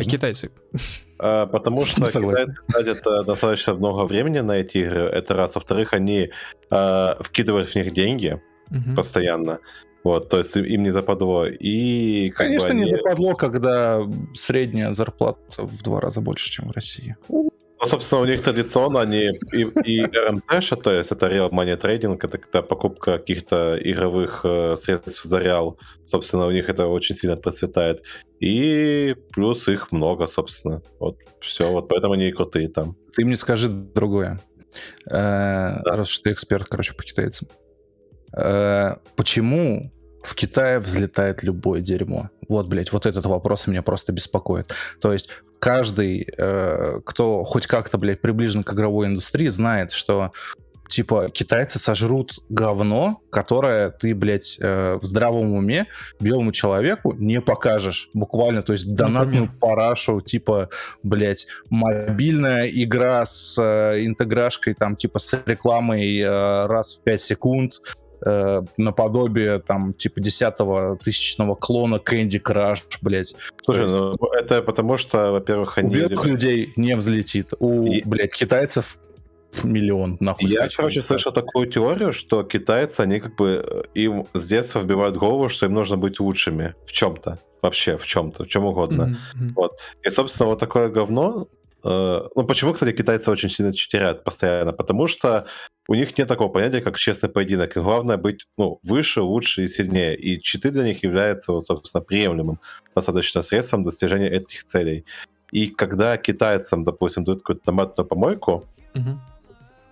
Китайцы. 0.06 0.52
А, 1.24 1.46
потому 1.46 1.86
что 1.86 2.02
китайцы 2.02 2.54
тратят 2.68 3.08
э, 3.08 3.24
достаточно 3.24 3.74
много 3.76 4.06
времени 4.06 4.40
на 4.40 4.58
эти 4.58 4.80
игры, 4.80 5.00
это 5.00 5.34
раз. 5.34 5.56
Во-вторых, 5.56 5.94
они 5.94 6.32
а, 6.70 7.18
вкидывают 7.22 7.70
в 7.70 7.76
них 7.76 7.94
деньги 7.94 8.42
угу. 8.70 8.96
постоянно. 8.96 9.60
Вот, 10.04 10.28
то 10.28 10.40
есть 10.40 10.58
им 10.58 10.84
не 10.84 10.92
западло. 10.92 11.48
И 11.48 12.30
Конечно, 12.32 12.72
они... 12.72 12.82
не 12.82 12.90
западло, 12.90 13.36
когда 13.36 14.02
средняя 14.34 14.94
зарплата 14.94 15.40
в 15.58 15.82
два 15.82 16.02
раза 16.02 16.20
больше, 16.20 16.52
чем 16.52 16.68
в 16.68 16.72
России. 16.72 17.16
Ну, 17.30 17.53
собственно, 17.86 18.22
у 18.22 18.26
них 18.26 18.42
традиционно 18.42 19.02
они 19.02 19.32
и, 19.54 19.62
и 19.62 20.04
RMT, 20.04 20.82
то 20.82 20.92
есть 20.92 21.12
это 21.12 21.28
Real 21.28 21.50
Money 21.52 21.80
Trading, 21.80 22.16
это 22.16 22.38
когда 22.38 22.62
покупка 22.62 23.18
каких-то 23.18 23.78
игровых 23.82 24.42
э, 24.44 24.76
средств 24.78 25.24
за 25.24 25.40
реал, 25.40 25.78
собственно, 26.04 26.48
у 26.48 26.52
них 26.52 26.70
это 26.70 26.88
очень 26.88 27.16
сильно 27.16 27.38
процветает. 27.38 28.04
И 28.40 29.16
плюс 29.32 29.68
их 29.68 29.92
много, 29.92 30.28
собственно. 30.28 30.82
Вот 31.00 31.18
все, 31.40 31.72
вот 31.72 31.88
поэтому 31.88 32.14
они 32.14 32.28
и 32.28 32.32
крутые 32.32 32.70
там. 32.70 32.96
Ты 33.14 33.26
мне 33.26 33.38
скажи 33.38 33.70
другое. 33.70 34.42
Э. 35.10 35.82
Раз 35.86 36.10
что 36.10 36.24
ты 36.24 36.32
эксперт, 36.32 36.68
короче, 36.68 36.94
по 36.94 37.04
китайцам. 37.04 37.48
Э, 38.36 38.96
почему 39.16 39.92
в 40.24 40.36
Китае 40.36 40.80
взлетает 40.80 41.44
любое 41.44 41.82
дерьмо. 41.82 42.30
Вот, 42.48 42.68
блядь, 42.68 42.92
вот 42.94 43.06
этот 43.06 43.26
вопрос 43.26 43.68
меня 43.68 43.82
просто 43.82 44.14
беспокоит. 44.14 44.74
То 45.02 45.12
есть 45.12 45.30
каждый, 45.64 46.28
э, 46.38 47.00
кто 47.06 47.44
хоть 47.44 47.68
как-то, 47.68 47.98
блядь, 47.98 48.20
приближен 48.20 48.66
к 48.66 48.74
игровой 48.74 49.08
индустрии, 49.08 49.48
знает, 49.48 49.94
что 49.94 50.34
типа 50.90 51.30
китайцы 51.30 51.80
сожрут 51.80 52.40
говно, 52.50 53.22
которое 53.30 53.90
ты, 53.90 54.14
блядь, 54.14 54.58
э, 54.60 54.98
в 55.02 55.06
здравом 55.06 55.54
уме 55.54 55.88
белому 56.20 56.52
человеку 56.52 57.14
не 57.14 57.40
покажешь. 57.40 58.10
Буквально, 58.14 58.62
то 58.62 58.74
есть 58.74 58.94
донатную 58.94 59.50
парашу, 59.62 60.20
типа, 60.20 60.68
блядь, 61.02 61.48
мобильная 61.70 62.68
игра 62.68 63.26
с 63.26 63.58
э, 63.58 64.06
интеграшкой, 64.06 64.74
там, 64.74 64.98
типа, 64.98 65.20
с 65.20 65.42
рекламой 65.46 66.20
э, 66.20 66.66
раз 66.66 66.98
в 66.98 67.04
5 67.04 67.22
секунд, 67.22 67.80
э, 68.26 68.62
наподобие 68.78 69.60
там 69.60 69.94
типа 69.94 70.22
десятого 70.22 70.98
тысячного 70.98 71.56
клона 71.56 71.96
Candy 71.96 72.42
Crush, 72.42 72.84
блядь. 73.02 73.36
Слушай, 73.64 73.84
есть... 73.84 73.96
ну 73.96 74.28
это 74.34 74.62
потому 74.62 74.98
что, 74.98 75.32
во-первых, 75.32 75.78
они... 75.78 75.96
У 75.96 76.00
белых 76.00 76.26
людей 76.26 76.74
не 76.76 76.96
взлетит, 76.96 77.54
у, 77.60 77.86
и... 77.86 78.02
блядь, 78.04 78.34
китайцев 78.34 78.98
миллион, 79.64 80.18
нахуй. 80.20 80.50
Я, 80.50 80.68
короче, 80.76 81.04
слышал 81.04 81.32
такую 81.32 81.68
теорию, 81.68 82.12
что 82.12 82.44
китайцы, 82.44 83.02
они 83.02 83.20
как 83.20 83.36
бы 83.36 83.64
э, 83.66 83.84
им 83.94 84.28
с 84.34 84.48
детства 84.48 84.80
вбивают 84.80 85.16
голову, 85.16 85.50
что 85.50 85.66
им 85.66 85.74
нужно 85.74 85.98
быть 85.98 86.20
лучшими 86.20 86.76
в 86.88 86.92
чем-то 86.92 87.40
вообще 87.64 87.98
в 87.98 88.06
чем-то, 88.06 88.44
в 88.44 88.48
чем 88.48 88.66
угодно. 88.66 89.18
Mm-hmm. 89.36 89.54
Вот. 89.56 89.80
И, 90.04 90.10
собственно, 90.10 90.50
вот 90.50 90.60
такое 90.60 90.90
говно. 90.90 91.48
Э, 91.84 92.22
ну, 92.36 92.44
почему, 92.46 92.74
кстати, 92.74 92.96
китайцы 92.96 93.30
очень 93.30 93.50
сильно 93.50 93.74
читерят 93.74 94.24
постоянно? 94.24 94.74
Потому 94.74 95.08
что 95.08 95.48
у 95.88 95.96
них 95.96 96.18
нет 96.18 96.28
такого 96.28 96.50
понятия, 96.50 96.82
как 96.82 96.98
честный 96.98 97.30
поединок. 97.30 97.76
И 97.76 97.80
главное 97.80 98.18
быть 98.18 98.46
ну, 98.58 98.80
выше, 98.84 99.22
лучше 99.22 99.64
и 99.64 99.68
сильнее. 99.68 100.16
И 100.16 100.42
читы 100.42 100.72
для 100.72 100.84
них 100.84 101.04
являются, 101.04 101.52
вот, 101.52 101.66
собственно, 101.66 102.04
приемлемым 102.04 102.60
достаточно 102.96 103.42
средством 103.42 103.84
достижения 103.84 104.30
этих 104.30 104.64
целей. 104.66 105.06
И 105.52 105.68
когда 105.68 106.18
китайцам, 106.18 106.84
допустим, 106.84 107.26
дают 107.26 107.42
какую-то 107.42 107.66
томатную 107.66 108.08
помойку, 108.08 108.66
угу. 108.96 109.20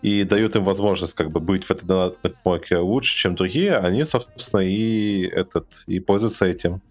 и 0.01 0.23
дают 0.23 0.55
им 0.55 0.63
возможность 0.63 1.13
как 1.13 1.29
бы 1.29 1.39
быть 1.39 1.65
в 1.65 1.71
этой 1.71 1.87
томатной 1.87 2.33
помойке 2.43 2.77
лучше, 2.77 3.15
чем 3.15 3.35
другие, 3.35 3.77
они, 3.77 4.05
собственно, 4.05 4.61
и, 4.61 5.23
этот, 5.27 5.83
и 5.87 5.99
пользуются 5.99 6.45
этим, 6.45 6.81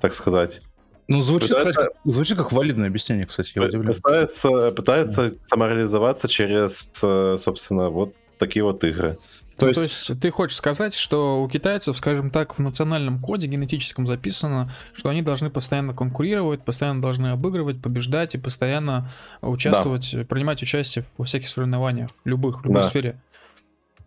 так 0.00 0.14
сказать. 0.14 0.60
Ну, 1.08 1.20
звучит, 1.20 1.50
пытается, 1.50 1.80
как, 1.80 1.92
звучит 2.04 2.36
как 2.36 2.52
валидное 2.52 2.88
объяснение, 2.88 3.26
кстати, 3.26 3.52
я. 3.54 3.62
Пытается, 3.68 4.72
пытается 4.72 5.34
самореализоваться 5.46 6.28
через, 6.28 6.90
э, 7.02 7.38
собственно, 7.40 7.90
вот 7.90 8.14
такие 8.38 8.64
вот 8.64 8.82
игры. 8.82 9.16
То, 9.56 9.64
ну, 9.64 9.68
есть... 9.68 9.78
то 9.78 9.84
есть 9.84 10.20
ты 10.20 10.30
хочешь 10.30 10.56
сказать, 10.56 10.94
что 10.94 11.42
у 11.42 11.48
китайцев, 11.48 11.96
скажем 11.96 12.30
так, 12.30 12.58
в 12.58 12.60
национальном 12.60 13.20
коде 13.20 13.46
генетическом 13.46 14.04
записано, 14.04 14.70
что 14.92 15.08
они 15.08 15.22
должны 15.22 15.48
постоянно 15.48 15.94
конкурировать, 15.94 16.62
постоянно 16.62 17.00
должны 17.00 17.28
обыгрывать, 17.28 17.80
побеждать 17.80 18.34
и 18.34 18.38
постоянно 18.38 19.10
участвовать, 19.40 20.10
да. 20.12 20.24
принимать 20.24 20.62
участие 20.62 21.06
во 21.16 21.24
всяких 21.24 21.48
соревнованиях, 21.48 22.10
любых, 22.24 22.60
в 22.60 22.64
любой 22.66 22.82
да. 22.82 22.90
сфере. 22.90 23.20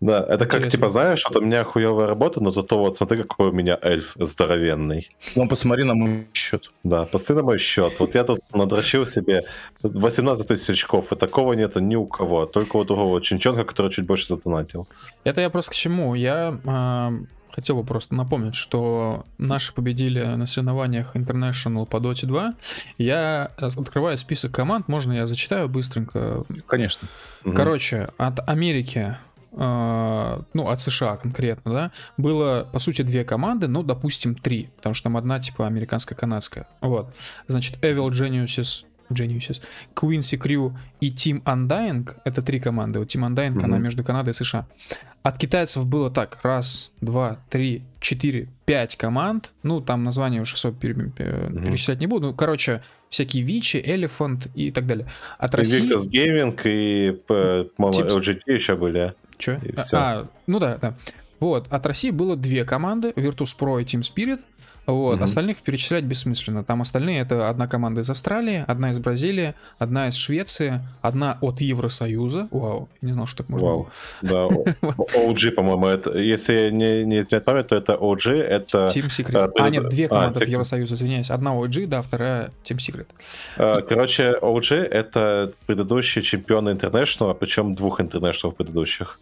Да, 0.02 0.20
это 0.20 0.46
Интересно. 0.46 0.60
как, 0.60 0.72
типа, 0.72 0.90
знаешь, 0.90 1.24
вот 1.28 1.42
у 1.42 1.46
меня 1.46 1.64
хуевая 1.64 2.08
работа, 2.08 2.42
но 2.42 2.52
зато 2.52 2.80
вот 2.80 2.96
смотри, 2.96 3.18
какой 3.18 3.50
у 3.50 3.52
меня 3.52 3.78
эльф 3.82 4.14
здоровенный. 4.16 5.10
Ну, 5.36 5.48
посмотри 5.48 5.84
на 5.84 5.94
мой 5.94 6.28
счет. 6.34 6.72
Да, 6.84 7.06
посмотри 7.06 7.36
на 7.36 7.44
мой 7.44 7.58
счет. 7.58 8.00
Вот 8.00 8.16
я 8.16 8.24
тут 8.24 8.40
надрочил 8.54 9.06
себе 9.06 9.44
18 9.84 10.48
тысяч 10.48 10.70
очков, 10.70 11.12
и 11.12 11.16
такого 11.16 11.54
нету 11.54 11.82
ни 11.82 11.96
у 11.96 12.06
кого, 12.06 12.46
только 12.46 12.78
у 12.78 12.86
другого 12.86 13.22
чинчонка, 13.22 13.66
который 13.66 13.92
чуть 13.92 14.06
больше 14.06 14.28
задонатил. 14.28 14.88
Это 15.26 15.42
я 15.42 15.50
просто 15.50 15.72
к 15.72 15.76
чему? 15.76 16.16
Я 16.16 16.58
э, 16.64 17.26
хотел 17.52 17.76
бы 17.76 17.84
просто 17.84 18.16
напомнить, 18.16 18.56
что 18.56 19.26
наши 19.38 19.74
победили 19.74 20.24
на 20.24 20.46
соревнованиях 20.46 21.16
International 21.16 21.86
по 21.86 21.98
Dota 21.98 22.26
2. 22.26 22.54
Я 22.98 23.52
открываю 23.58 24.18
список 24.18 24.54
команд, 24.54 24.88
можно 24.88 25.14
я 25.14 25.28
зачитаю 25.28 25.68
быстренько? 25.68 26.46
Конечно. 26.68 27.08
Короче, 27.44 28.10
от 28.18 28.48
Америки 28.50 29.18
ну, 29.60 30.69
от 30.69 30.80
США 30.80 31.17
конкретно, 31.17 31.74
да, 31.74 31.91
было, 32.15 32.67
по 32.72 32.80
сути, 32.80 33.02
две 33.02 33.26
команды, 33.26 33.67
ну, 33.67 33.84
допустим, 33.84 34.36
три, 34.36 34.69
потому 34.78 34.93
что 34.93 35.04
там 35.04 35.17
одна, 35.17 35.39
типа, 35.39 35.67
американско-канадская. 35.67 36.65
Вот. 36.80 37.13
Значит, 37.48 37.78
Evil 37.84 38.10
Geniuses, 38.10 38.86
Geniuses, 39.10 39.62
Quincy 39.95 40.39
Crew 40.39 40.74
и 41.02 41.12
Team 41.12 41.43
Undying, 41.43 42.10
это 42.24 42.41
три 42.41 42.62
команды. 42.62 43.00
Вот 43.00 43.10
Team 43.10 43.28
Undying, 43.28 43.56
mm-hmm. 43.56 43.63
она 43.65 43.80
между 43.80 44.04
Канадой 44.04 44.32
и 44.32 44.34
США. 44.34 44.65
От 45.24 45.38
китайцев 45.38 45.86
было 45.86 46.10
так, 46.10 46.39
раз, 46.43 46.91
два, 47.02 47.39
три, 47.50 47.84
четыре, 48.00 48.48
пять 48.65 48.95
команд. 48.95 49.52
Ну, 49.63 49.82
там 49.82 50.06
названия 50.06 50.39
уже 50.39 50.54
особо 50.54 50.78
mm-hmm. 50.78 51.65
перечислять 51.65 52.00
не 52.00 52.08
буду. 52.08 52.28
Ну, 52.28 52.34
короче, 52.34 52.82
всякие 53.10 53.43
Вичи, 53.43 53.78
Elephant 53.78 54.50
и 54.56 54.72
так 54.72 54.88
далее. 54.88 55.08
От 55.38 55.54
России... 55.54 55.84
Victus 55.84 56.10
Gaming 56.10 56.58
и, 56.63 57.19
LGT 57.28 58.41
еще 58.48 58.78
были. 58.78 59.13
Че? 59.39 59.60
А, 59.75 59.86
а, 59.93 60.28
ну 60.45 60.60
да, 60.60 60.78
да. 60.78 60.93
Вот, 61.39 61.68
от 61.70 61.86
России 61.86 62.11
было 62.11 62.36
две 62.36 62.66
команды, 62.66 63.11
Virtus 63.16 63.57
Pro 63.57 63.82
и 63.82 63.86
Team 63.86 64.01
Spirit. 64.01 64.41
Вот, 64.92 65.16
угу. 65.16 65.24
остальных 65.24 65.58
перечислять 65.58 66.04
бессмысленно. 66.04 66.64
Там 66.64 66.82
остальные 66.82 67.22
это 67.22 67.50
одна 67.50 67.68
команда 67.68 68.02
из 68.02 68.10
Австралии, 68.10 68.64
одна 68.68 68.92
из 68.92 69.00
Бразилии, 69.00 69.54
одна 69.78 70.08
из 70.08 70.16
Швеции, 70.16 70.82
одна 71.02 71.38
от 71.42 71.62
Евросоюза. 71.62 72.48
Вау, 72.52 72.90
не 73.02 73.14
знал, 73.14 73.28
что 73.28 73.44
так 73.44 73.50
можно 73.50 73.68
Вау. 73.68 73.90
было. 74.22 74.50
Да, 74.82 74.88
OG, 75.16 75.52
по-моему, 75.52 75.88
это, 75.88 76.18
если 76.18 76.70
не, 76.70 77.06
не 77.06 77.20
изменяю 77.20 77.44
память, 77.44 77.68
то 77.68 77.76
это 77.76 77.94
OG, 77.94 78.32
это... 78.32 78.86
Team 78.86 79.08
Secret. 79.08 79.52
А, 79.58 79.66
а 79.66 79.70
нет, 79.70 79.90
две 79.90 80.06
а, 80.06 80.10
команды 80.10 80.44
от 80.44 80.50
Евросоюза, 80.50 80.96
извиняюсь. 80.96 81.30
Одна 81.30 81.56
OG, 81.56 81.88
да, 81.88 82.02
вторая 82.02 82.52
Team 82.64 82.78
Secret. 82.78 83.08
А, 83.58 83.82
короче, 83.82 84.38
OG 84.42 84.76
это 84.76 85.52
предыдущие 85.66 86.24
чемпионы 86.24 86.70
International, 86.70 87.36
причем 87.40 87.76
двух 87.76 88.00
International 88.00 88.52
предыдущих. 88.52 89.20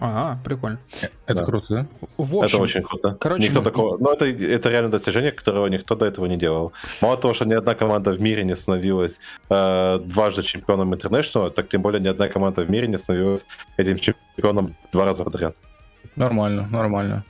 Ага, 0.00 0.38
прикольно. 0.44 0.78
Это 1.26 1.40
да. 1.40 1.44
круто, 1.44 1.66
да? 1.68 1.86
В 2.16 2.36
общем, 2.36 2.56
это 2.56 2.62
очень 2.62 2.82
круто. 2.82 3.16
Короче, 3.20 3.44
никто 3.44 3.60
мы... 3.60 3.64
такого. 3.64 3.98
Ну, 3.98 4.12
это, 4.12 4.26
это 4.26 4.70
реально 4.70 4.90
достижение, 4.90 5.32
которого 5.32 5.66
никто 5.66 5.94
до 5.96 6.06
этого 6.06 6.26
не 6.26 6.36
делал. 6.36 6.72
Мало 7.00 7.16
того, 7.16 7.34
что 7.34 7.44
ни 7.44 7.54
одна 7.54 7.74
команда 7.74 8.12
в 8.12 8.20
мире 8.20 8.44
не 8.44 8.56
становилась 8.56 9.20
э, 9.50 9.98
дважды 10.04 10.42
чемпионом 10.42 10.94
International, 10.94 11.50
так 11.50 11.68
тем 11.68 11.82
более 11.82 12.00
ни 12.00 12.08
одна 12.08 12.28
команда 12.28 12.62
в 12.62 12.70
мире 12.70 12.86
не 12.86 12.98
становилась 12.98 13.44
этим 13.76 13.98
чемпионом 13.98 14.76
два 14.92 15.04
раза 15.04 15.24
подряд. 15.24 15.56
Нормально, 16.16 16.68
нормально. 16.70 17.24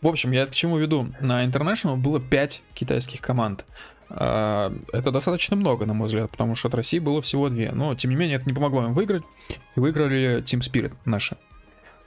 В 0.00 0.06
общем, 0.06 0.30
я 0.30 0.46
к 0.46 0.54
чему 0.54 0.78
веду? 0.78 1.08
На 1.20 1.44
International 1.44 1.96
было 1.96 2.20
5 2.20 2.62
китайских 2.74 3.20
команд. 3.20 3.64
А, 4.10 4.72
это 4.92 5.10
достаточно 5.10 5.56
много, 5.56 5.86
на 5.86 5.94
мой 5.94 6.06
взгляд, 6.06 6.30
потому 6.30 6.54
что 6.54 6.68
от 6.68 6.74
России 6.74 6.98
было 6.98 7.20
всего 7.22 7.48
две. 7.48 7.72
Но, 7.72 7.94
тем 7.94 8.10
не 8.10 8.16
менее, 8.16 8.36
это 8.36 8.46
не 8.46 8.52
помогло 8.52 8.84
им 8.84 8.94
выиграть. 8.94 9.24
И 9.76 9.80
выиграли 9.80 10.42
Team 10.42 10.60
Spirit 10.60 10.92
наши. 11.04 11.36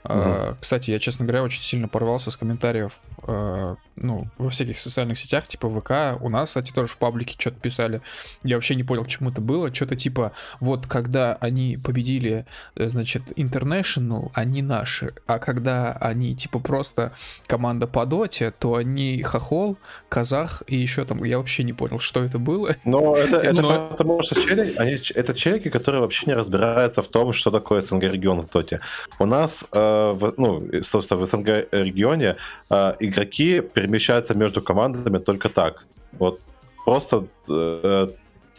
Uh-huh. 0.04 0.56
Кстати, 0.60 0.90
я, 0.90 0.98
честно 0.98 1.24
говоря, 1.24 1.42
очень 1.42 1.62
сильно 1.62 1.88
порвался 1.88 2.30
с 2.30 2.36
комментариев 2.36 3.00
э, 3.26 3.76
ну, 3.96 4.26
во 4.38 4.50
всяких 4.50 4.78
социальных 4.78 5.18
сетях, 5.18 5.46
типа 5.46 5.68
ВК. 5.68 6.22
У 6.22 6.28
нас, 6.28 6.50
кстати, 6.50 6.72
тоже 6.72 6.88
в 6.88 6.96
паблике 6.96 7.36
что-то 7.38 7.60
писали. 7.60 8.02
Я 8.42 8.56
вообще 8.56 8.74
не 8.74 8.84
понял, 8.84 9.04
к 9.04 9.08
чему 9.08 9.30
это 9.30 9.40
было. 9.40 9.72
Что-то 9.72 9.96
типа, 9.96 10.32
вот 10.60 10.86
когда 10.86 11.34
они 11.40 11.78
победили, 11.82 12.46
э, 12.76 12.88
значит, 12.88 13.22
International, 13.36 14.30
они 14.34 14.62
наши. 14.62 15.14
А 15.26 15.38
когда 15.38 15.92
они, 15.92 16.34
типа, 16.34 16.58
просто 16.58 17.12
команда 17.46 17.86
по 17.86 18.06
доте, 18.06 18.50
то 18.50 18.74
они 18.74 19.22
хохол, 19.22 19.76
казах 20.08 20.62
и 20.66 20.76
еще 20.76 21.04
там, 21.04 21.24
я 21.24 21.38
вообще 21.38 21.62
не 21.62 21.72
понял, 21.72 21.98
что 21.98 22.22
это 22.22 22.38
было. 22.38 22.74
Но 22.84 23.16
это, 23.16 23.36
это 23.36 23.62
Но... 23.62 23.88
потому 23.88 24.22
что 24.22 24.34
челики, 24.34 24.76
они, 24.78 24.98
это 25.14 25.34
челики, 25.34 25.70
которые 25.70 26.00
вообще 26.00 26.26
не 26.26 26.34
разбираются 26.34 27.02
в 27.02 27.08
том, 27.08 27.32
что 27.32 27.50
такое 27.50 27.80
СНГ 27.80 28.04
регион 28.04 28.42
в 28.42 28.48
доте. 28.48 28.80
У 29.18 29.26
нас, 29.26 29.64
э, 29.72 29.91
в, 30.12 30.34
ну, 30.36 30.62
собственно, 30.82 31.20
в 31.20 31.26
СНГ 31.26 31.68
регионе 31.72 32.36
э, 32.70 32.94
игроки 33.00 33.60
перемещаются 33.60 34.34
между 34.34 34.62
командами 34.62 35.18
только 35.18 35.48
так. 35.48 35.86
Вот 36.18 36.40
просто 36.84 37.26
э, 37.48 38.08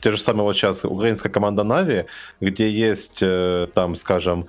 те 0.01 0.11
же 0.11 0.17
самые 0.17 0.43
вот 0.43 0.55
сейчас 0.55 0.83
украинская 0.85 1.31
команда 1.31 1.63
Нави, 1.63 2.05
где 2.41 2.69
есть 2.69 3.19
э, 3.21 3.67
там, 3.73 3.95
скажем, 3.95 4.47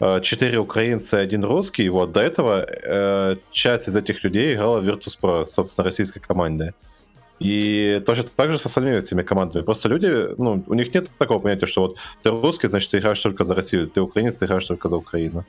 э, 0.00 0.20
четыре 0.22 0.58
украинца 0.58 1.18
и 1.18 1.24
один 1.24 1.44
русский, 1.44 1.88
вот 1.90 2.12
до 2.12 2.20
этого 2.20 2.66
э, 2.66 3.36
часть 3.50 3.88
из 3.88 3.96
этих 3.96 4.24
людей 4.24 4.54
играла 4.54 4.80
в 4.80 4.88
Virtus.pro, 4.88 5.44
собственно, 5.44 5.84
российской 5.84 6.20
команде. 6.20 6.72
И 7.40 8.02
точно 8.04 8.24
так 8.36 8.52
же 8.52 8.58
с 8.58 8.66
остальными 8.66 8.98
этими 8.98 9.22
командами. 9.22 9.64
Просто 9.64 9.88
люди, 9.88 10.28
ну, 10.36 10.62
у 10.66 10.74
них 10.74 10.94
нет 10.94 11.10
такого 11.18 11.38
понятия, 11.38 11.66
что 11.66 11.80
вот 11.80 11.96
ты 12.22 12.30
русский, 12.30 12.68
значит, 12.68 12.90
ты 12.90 12.98
играешь 12.98 13.18
только 13.18 13.44
за 13.44 13.54
Россию, 13.54 13.88
ты 13.88 14.02
украинец, 14.02 14.36
ты 14.36 14.44
играешь 14.44 14.66
только 14.66 14.88
за 14.88 14.96
Украину. 14.96 15.44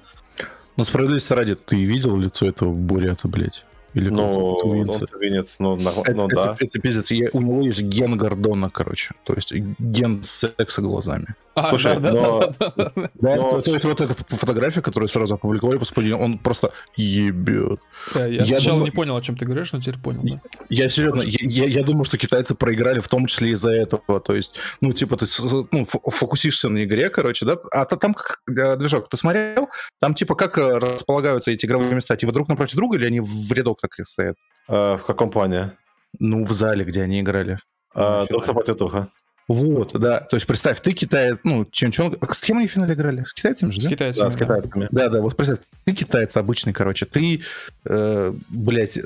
Ну, 0.77 0.83
справедливости 0.85 1.33
ради, 1.33 1.55
ты 1.55 1.75
видел 1.75 2.17
лицо 2.17 2.47
этого 2.47 2.71
бурята, 2.71 3.27
блядь? 3.27 3.65
Или 3.93 4.09
ну, 4.09 4.57
тувинец. 4.61 4.99
тувинец, 4.99 5.55
ну, 5.59 5.75
на, 5.75 5.89
это, 5.89 6.13
ну 6.13 6.27
да. 6.27 6.55
Это, 6.55 6.65
это 6.65 6.79
пиздец. 6.79 7.11
Я, 7.11 7.29
у 7.33 7.41
него 7.41 7.61
есть 7.61 7.81
ген 7.81 8.17
Гордона, 8.17 8.69
короче. 8.69 9.13
То 9.23 9.33
есть 9.33 9.53
ген 9.53 10.23
секса 10.23 10.81
глазами. 10.81 11.35
А, 11.53 11.69
Слушай, 11.69 11.99
да, 11.99 12.13
но... 12.13 12.39
Да, 12.39 12.53
да, 12.59 12.73
да, 12.77 12.91
да. 12.95 13.35
но... 13.35 13.51
То, 13.51 13.61
то 13.61 13.73
есть 13.73 13.85
вот 13.85 13.99
эта 13.99 14.13
фотография, 14.29 14.81
которую 14.81 15.09
сразу 15.09 15.35
опубликовали, 15.35 15.77
господи, 15.77 16.11
он 16.11 16.37
просто 16.37 16.71
ебет. 16.95 17.81
Да, 18.13 18.25
я, 18.25 18.43
я 18.43 18.45
сначала 18.45 18.77
думаю... 18.77 18.85
не 18.85 18.91
понял, 18.91 19.15
о 19.17 19.21
чем 19.21 19.35
ты 19.35 19.45
говоришь, 19.45 19.73
но 19.73 19.81
теперь 19.81 19.99
понял, 19.99 20.21
да. 20.23 20.41
Я 20.69 20.87
серьезно, 20.87 21.21
я, 21.23 21.65
я, 21.65 21.65
я 21.65 21.83
думаю, 21.83 22.05
что 22.05 22.17
китайцы 22.17 22.55
проиграли 22.55 22.99
в 22.99 23.09
том 23.09 23.25
числе 23.25 23.49
из-за 23.49 23.73
этого. 23.73 24.21
То 24.21 24.33
есть, 24.33 24.55
ну, 24.79 24.93
типа, 24.93 25.17
ты 25.17 25.25
ну, 25.71 25.85
фокусишься 25.85 26.69
на 26.69 26.85
игре, 26.85 27.09
короче, 27.09 27.45
да, 27.45 27.57
а 27.71 27.83
там 27.85 28.13
как 28.13 28.39
движок, 28.79 29.09
ты 29.09 29.17
смотрел? 29.17 29.67
Там, 29.99 30.13
типа, 30.13 30.35
как 30.35 30.57
э, 30.57 30.77
располагаются 30.77 31.51
эти 31.51 31.65
игровые 31.65 31.93
места? 31.93 32.15
Типа 32.15 32.31
друг 32.31 32.47
напротив 32.47 32.75
друга 32.75 32.97
или 32.97 33.05
они 33.05 33.19
в 33.19 33.51
рядок 33.51 33.80
так 33.81 33.91
стоят? 34.05 34.35
А, 34.67 34.97
в 34.97 35.05
каком 35.05 35.29
плане? 35.29 35.73
Ну, 36.19 36.45
в 36.45 36.51
зале, 36.53 36.85
где 36.85 37.01
они 37.01 37.21
играли. 37.21 37.57
А, 37.93 38.25
напротив 38.29 38.77
друга. 38.77 39.09
Вот, 39.47 39.99
да. 39.99 40.19
То 40.21 40.37
есть 40.37 40.47
представь, 40.47 40.79
ты 40.79 40.91
китаец, 40.91 41.39
ну, 41.43 41.65
Ченчон... 41.65 42.17
С 42.31 42.41
кем 42.41 42.59
они 42.59 42.67
в 42.67 42.71
финале 42.71 42.93
играли? 42.93 43.23
С 43.23 43.33
китайцами 43.33 43.71
же, 43.71 43.81
да? 43.81 43.87
С 43.87 43.89
китайцами. 43.89 44.25
Да, 44.25 44.31
с 44.31 44.35
китайцами. 44.37 44.87
Да, 44.91 45.09
да, 45.09 45.21
вот 45.21 45.35
представь, 45.35 45.59
ты 45.83 45.93
китаец 45.93 46.37
обычный, 46.37 46.71
короче, 46.71 47.05
ты, 47.05 47.41
э, 47.85 48.33
блядь, 48.49 48.99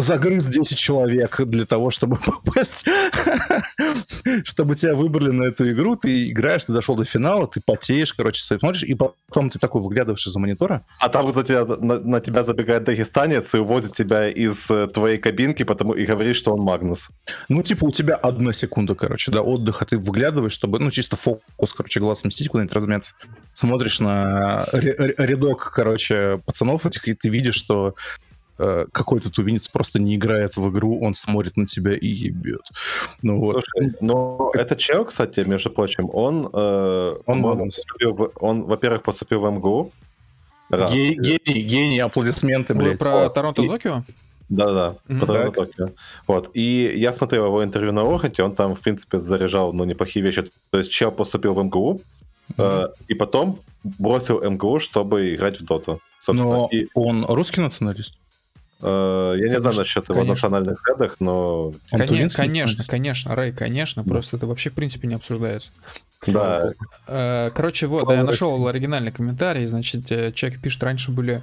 загрыз 0.00 0.46
10 0.46 0.78
человек 0.78 1.40
для 1.42 1.64
того, 1.66 1.90
чтобы 1.90 2.16
попасть, 2.24 2.86
чтобы 4.44 4.74
тебя 4.74 4.94
выбрали 4.94 5.30
на 5.30 5.44
эту 5.44 5.70
игру, 5.72 5.96
ты 5.96 6.30
играешь, 6.30 6.64
ты 6.64 6.72
дошел 6.72 6.96
до 6.96 7.04
финала, 7.04 7.46
ты 7.46 7.60
потеешь, 7.60 8.12
короче, 8.14 8.42
смотришь, 8.42 8.84
и 8.84 8.94
потом 8.94 9.50
ты 9.50 9.58
такой 9.58 9.80
выглядываешь 9.80 10.26
из-за 10.26 10.38
монитора. 10.38 10.84
А 11.00 11.08
там 11.08 11.30
тебя, 11.44 11.64
на, 11.64 12.00
на 12.00 12.20
тебя 12.20 12.44
забегает 12.44 12.84
дагестанец 12.84 13.54
и 13.54 13.58
увозит 13.58 13.94
тебя 13.94 14.28
из 14.28 14.70
э, 14.70 14.86
твоей 14.88 15.18
кабинки 15.18 15.62
потому, 15.62 15.94
и 15.94 16.04
говорит, 16.04 16.36
что 16.36 16.52
он 16.54 16.60
Магнус. 16.60 17.10
Ну, 17.48 17.62
типа, 17.62 17.84
у 17.84 17.90
тебя 17.90 18.14
одна 18.14 18.52
секунда, 18.52 18.94
короче, 18.94 19.30
да, 19.30 19.42
отдыха, 19.42 19.84
ты 19.84 19.98
выглядываешь, 19.98 20.52
чтобы, 20.52 20.78
ну, 20.78 20.90
чисто 20.90 21.16
фокус, 21.16 21.72
короче, 21.72 22.00
глаз 22.00 22.20
сместить, 22.20 22.48
куда-нибудь 22.48 22.74
размяться. 22.74 23.14
Смотришь 23.52 24.00
на 24.00 24.66
рядок, 24.72 25.70
короче, 25.74 26.40
пацанов 26.46 26.86
этих, 26.86 27.08
и 27.08 27.14
ты 27.14 27.28
видишь, 27.28 27.54
что 27.54 27.94
Э, 28.62 28.84
какой-то 28.92 29.30
тувинец 29.30 29.68
просто 29.68 29.98
не 29.98 30.16
играет 30.16 30.56
в 30.56 30.68
игру, 30.68 31.00
он 31.00 31.14
смотрит 31.14 31.56
на 31.56 31.66
тебя 31.66 31.94
и 31.94 32.06
ебет. 32.06 32.60
Ну 33.22 33.40
вот. 33.40 33.64
Слушай, 33.64 33.94
но 34.00 34.50
этот 34.52 34.78
чел, 34.78 35.06
кстати, 35.06 35.40
между 35.40 35.70
прочим, 35.70 36.10
он, 36.12 36.50
э, 36.52 37.14
он, 37.24 37.44
он, 37.44 37.58
поступил 37.58 38.30
он, 38.38 38.64
во-первых, 38.64 39.02
поступил 39.02 39.40
в 39.40 39.50
МГУ. 39.50 39.92
Ге- 40.70 41.14
гений, 41.14 41.62
гений, 41.62 42.00
аплодисменты, 42.00 42.74
блядь. 42.74 42.98
Про 42.98 43.30
Торонто-Токио? 43.30 44.02
Да-да, 44.50 44.96
mm-hmm. 45.08 45.52
Токио. 45.52 45.90
Вот. 46.26 46.50
И 46.52 46.92
я 46.96 47.12
смотрел 47.12 47.46
его 47.46 47.64
интервью 47.64 47.92
на 47.92 48.02
Охоте, 48.02 48.42
он 48.42 48.54
там, 48.54 48.74
в 48.74 48.80
принципе, 48.80 49.18
заряжал, 49.18 49.72
ну, 49.72 49.84
неплохие 49.84 50.22
вещи. 50.22 50.50
То 50.70 50.78
есть 50.78 50.90
чел 50.90 51.12
поступил 51.12 51.54
в 51.54 51.62
МГУ, 51.64 52.00
mm-hmm. 52.56 52.88
э, 52.88 52.88
и 53.08 53.14
потом 53.14 53.58
бросил 53.84 54.42
МГУ, 54.42 54.80
чтобы 54.80 55.34
играть 55.34 55.60
в 55.60 55.64
Доту. 55.64 56.00
Но 56.28 56.68
и... 56.70 56.88
он 56.94 57.24
русский 57.24 57.62
националист? 57.62 58.18
Э, 58.82 59.34
я 59.36 59.48
не 59.48 59.60
знаю 59.60 59.76
насчет 59.76 60.08
его 60.08 60.24
национальных 60.24 60.78
взглядах, 60.78 61.16
но... 61.20 61.72
Конечно, 61.90 62.36
конечно, 62.36 62.84
конечно, 62.86 63.34
Рэй, 63.34 63.52
конечно, 63.52 64.04
просто 64.04 64.36
это 64.36 64.46
вообще 64.46 64.70
в 64.70 64.74
принципе 64.74 65.08
не 65.08 65.14
обсуждается. 65.14 65.72
Да. 66.26 66.72
Э, 67.06 67.50
короче, 67.54 67.86
вот, 67.86 68.10
я 68.10 68.24
нашел 68.24 68.66
оригинальный 68.66 69.12
комментарий, 69.12 69.66
значит, 69.66 70.10
э, 70.10 70.32
человек 70.32 70.60
пишет, 70.60 70.82
раньше 70.82 71.10
были 71.10 71.42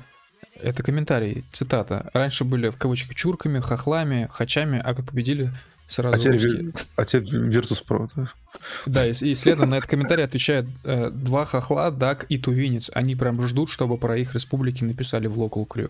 это 0.61 0.83
комментарий, 0.83 1.43
цитата. 1.51 2.09
Раньше 2.13 2.43
были 2.43 2.69
в 2.69 2.77
кавычках 2.77 3.15
чурками, 3.15 3.59
хохлами, 3.59 4.27
хачами, 4.31 4.81
а 4.83 4.93
как 4.93 5.05
победили 5.05 5.51
сразу 5.87 6.15
а 6.15 6.37
теперь, 6.37 6.71
а 6.95 7.05
теперь 7.05 7.23
Virtus.pro. 7.23 8.09
Да, 8.15 8.27
да 8.85 9.05
и, 9.05 9.11
и 9.11 9.35
следом 9.35 9.69
на 9.69 9.75
этот 9.75 9.89
комментарий 9.89 10.23
отвечает 10.23 10.65
э, 10.83 11.09
два 11.09 11.45
хохла, 11.45 11.91
Дак 11.91 12.25
и 12.29 12.37
Тувинец. 12.37 12.91
Они 12.93 13.15
прям 13.15 13.41
ждут, 13.47 13.69
чтобы 13.69 13.97
про 13.97 14.17
их 14.17 14.33
республики 14.33 14.83
написали 14.83 15.27
в 15.27 15.37
Local 15.39 15.67
Crew. 15.67 15.89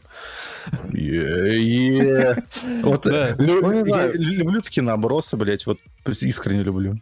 Вот 2.83 3.05
ну, 3.05 3.85
я 3.85 4.07
люблю 4.13 4.61
такие 4.61 4.83
набросы, 4.83 5.37
блядь, 5.37 5.65
вот 5.65 5.79
искренне 6.05 6.63
люблю. 6.63 6.99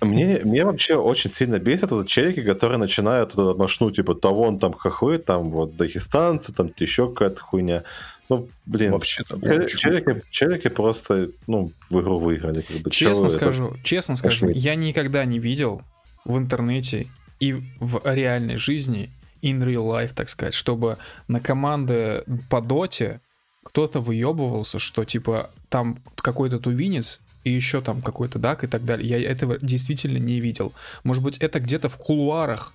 Мне, 0.00 0.40
мне 0.44 0.64
вообще 0.64 0.94
очень 0.94 1.32
сильно 1.32 1.58
бесит 1.58 1.90
вот 1.90 2.06
челики, 2.06 2.42
которые 2.42 2.78
начинают 2.78 3.34
вот, 3.34 3.58
машнуть, 3.58 3.96
типа, 3.96 4.14
то 4.14 4.34
вон 4.34 4.58
там 4.58 4.72
хохлы, 4.72 5.18
там 5.18 5.50
вот 5.50 5.76
дагестанцы, 5.76 6.52
там 6.52 6.70
еще 6.78 7.08
какая-то 7.08 7.40
хуйня. 7.40 7.82
Ну, 8.28 8.48
блин, 8.64 8.92
вообще-то. 8.92 9.38
Челики, 9.66 10.22
челики 10.30 10.68
просто, 10.68 11.30
ну, 11.46 11.72
в 11.90 12.00
игру 12.00 12.18
выиграли. 12.18 12.62
Как 12.62 12.78
бы. 12.78 12.90
Честно 12.90 13.28
скажу, 13.28 13.68
это... 13.68 13.84
честно 13.84 14.16
скажу, 14.16 14.48
я 14.48 14.74
никогда 14.74 15.24
не 15.24 15.38
видел 15.38 15.82
в 16.24 16.36
интернете 16.36 17.06
и 17.38 17.52
в 17.78 18.00
реальной 18.04 18.56
жизни, 18.56 19.10
in 19.42 19.64
real 19.64 19.86
life, 19.86 20.12
так 20.14 20.28
сказать, 20.28 20.54
чтобы 20.54 20.98
на 21.28 21.40
команды 21.40 22.24
по 22.48 22.60
доте 22.60 23.20
кто-то 23.62 24.00
выебывался, 24.00 24.78
что 24.78 25.04
типа 25.04 25.50
там 25.68 25.98
какой-то 26.16 26.58
тувинец 26.58 27.20
и 27.44 27.50
еще 27.50 27.80
там 27.80 28.02
какой-то 28.02 28.38
дак 28.38 28.64
и 28.64 28.66
так 28.66 28.84
далее. 28.84 29.08
Я 29.08 29.30
этого 29.30 29.58
действительно 29.60 30.18
не 30.18 30.40
видел. 30.40 30.72
Может 31.04 31.22
быть, 31.22 31.38
это 31.38 31.60
где-то 31.60 31.88
в 31.88 31.96
кулуарах 31.96 32.74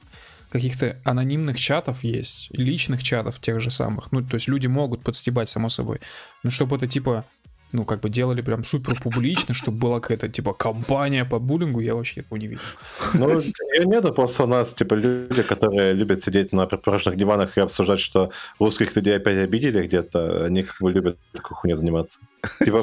каких-то 0.52 0.98
анонимных 1.06 1.58
чатов 1.58 2.04
есть, 2.04 2.50
личных 2.52 3.04
чатов 3.04 3.40
тех 3.40 3.62
же 3.62 3.72
самых. 3.72 4.12
Ну, 4.12 4.22
то 4.22 4.36
есть 4.36 4.50
люди 4.50 4.68
могут 4.68 5.02
подстебать, 5.02 5.50
само 5.50 5.70
собой. 5.70 6.02
Но 6.44 6.52
чтобы 6.52 6.76
это 6.76 6.88
типа 6.88 7.26
ну, 7.74 7.86
как 7.86 8.02
бы 8.02 8.10
делали 8.10 8.42
прям 8.42 8.64
супер 8.64 9.00
публично, 9.02 9.54
чтобы 9.54 9.78
была 9.78 10.00
какая-то, 10.00 10.30
типа, 10.30 10.54
компания 10.54 11.26
по 11.26 11.40
буллингу, 11.40 11.80
я 11.80 11.96
вообще 11.96 12.22
этого 12.22 12.38
не 12.38 12.48
видел. 12.48 12.64
Ну, 13.14 13.40
ее 13.40 13.86
нету, 13.86 14.14
просто 14.14 14.44
у 14.44 14.48
нас, 14.48 14.74
типа, 14.74 14.96
люди, 14.96 15.44
которые 15.44 15.94
любят 15.94 16.24
сидеть 16.24 16.54
на 16.54 16.68
придорожных 16.68 17.16
диванах 17.16 17.58
и 17.58 17.62
обсуждать, 17.62 18.00
что 18.00 18.32
русских 18.60 18.96
людей 18.96 19.16
опять 19.16 19.38
обидели 19.38 19.86
где-то, 19.86 20.46
они 20.46 20.64
как 20.64 20.76
бы 20.82 20.92
любят 20.92 21.18
такой 21.34 21.56
хуйней 21.56 21.78
заниматься. 21.78 22.20
Типа, 22.60 22.80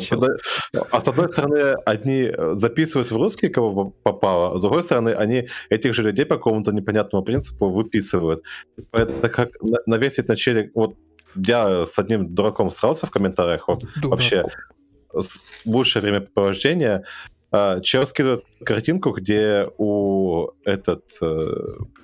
а 0.90 1.00
с 1.00 1.08
одной 1.08 1.28
стороны, 1.28 1.76
одни 1.86 2.32
записывают 2.54 3.10
в 3.10 3.16
русский, 3.16 3.48
кого 3.48 3.92
попало, 4.02 4.54
а 4.54 4.58
с 4.58 4.62
другой 4.62 4.82
стороны, 4.82 5.10
они 5.10 5.48
этих 5.70 5.94
же 5.94 6.02
людей 6.02 6.24
по 6.24 6.36
какому-то 6.36 6.72
непонятному 6.72 7.24
принципу 7.24 7.68
выписывают. 7.70 8.42
Это 8.92 9.28
как 9.28 9.50
навесить 9.86 10.28
на 10.28 10.36
челик... 10.36 10.70
Вот 10.74 10.96
я 11.34 11.84
с 11.84 11.98
одним 11.98 12.34
дураком 12.34 12.70
срался 12.70 13.06
в 13.06 13.10
комментариях, 13.10 13.68
вот, 13.68 13.84
вообще 14.02 14.44
лучшее 15.64 16.02
времяпровождение. 16.02 17.04
А, 17.50 17.80
чел 17.80 18.06
скидывает 18.06 18.44
картинку, 18.64 19.10
где 19.12 19.68
у 19.78 20.48
этот 20.64 21.04
э, 21.22 21.46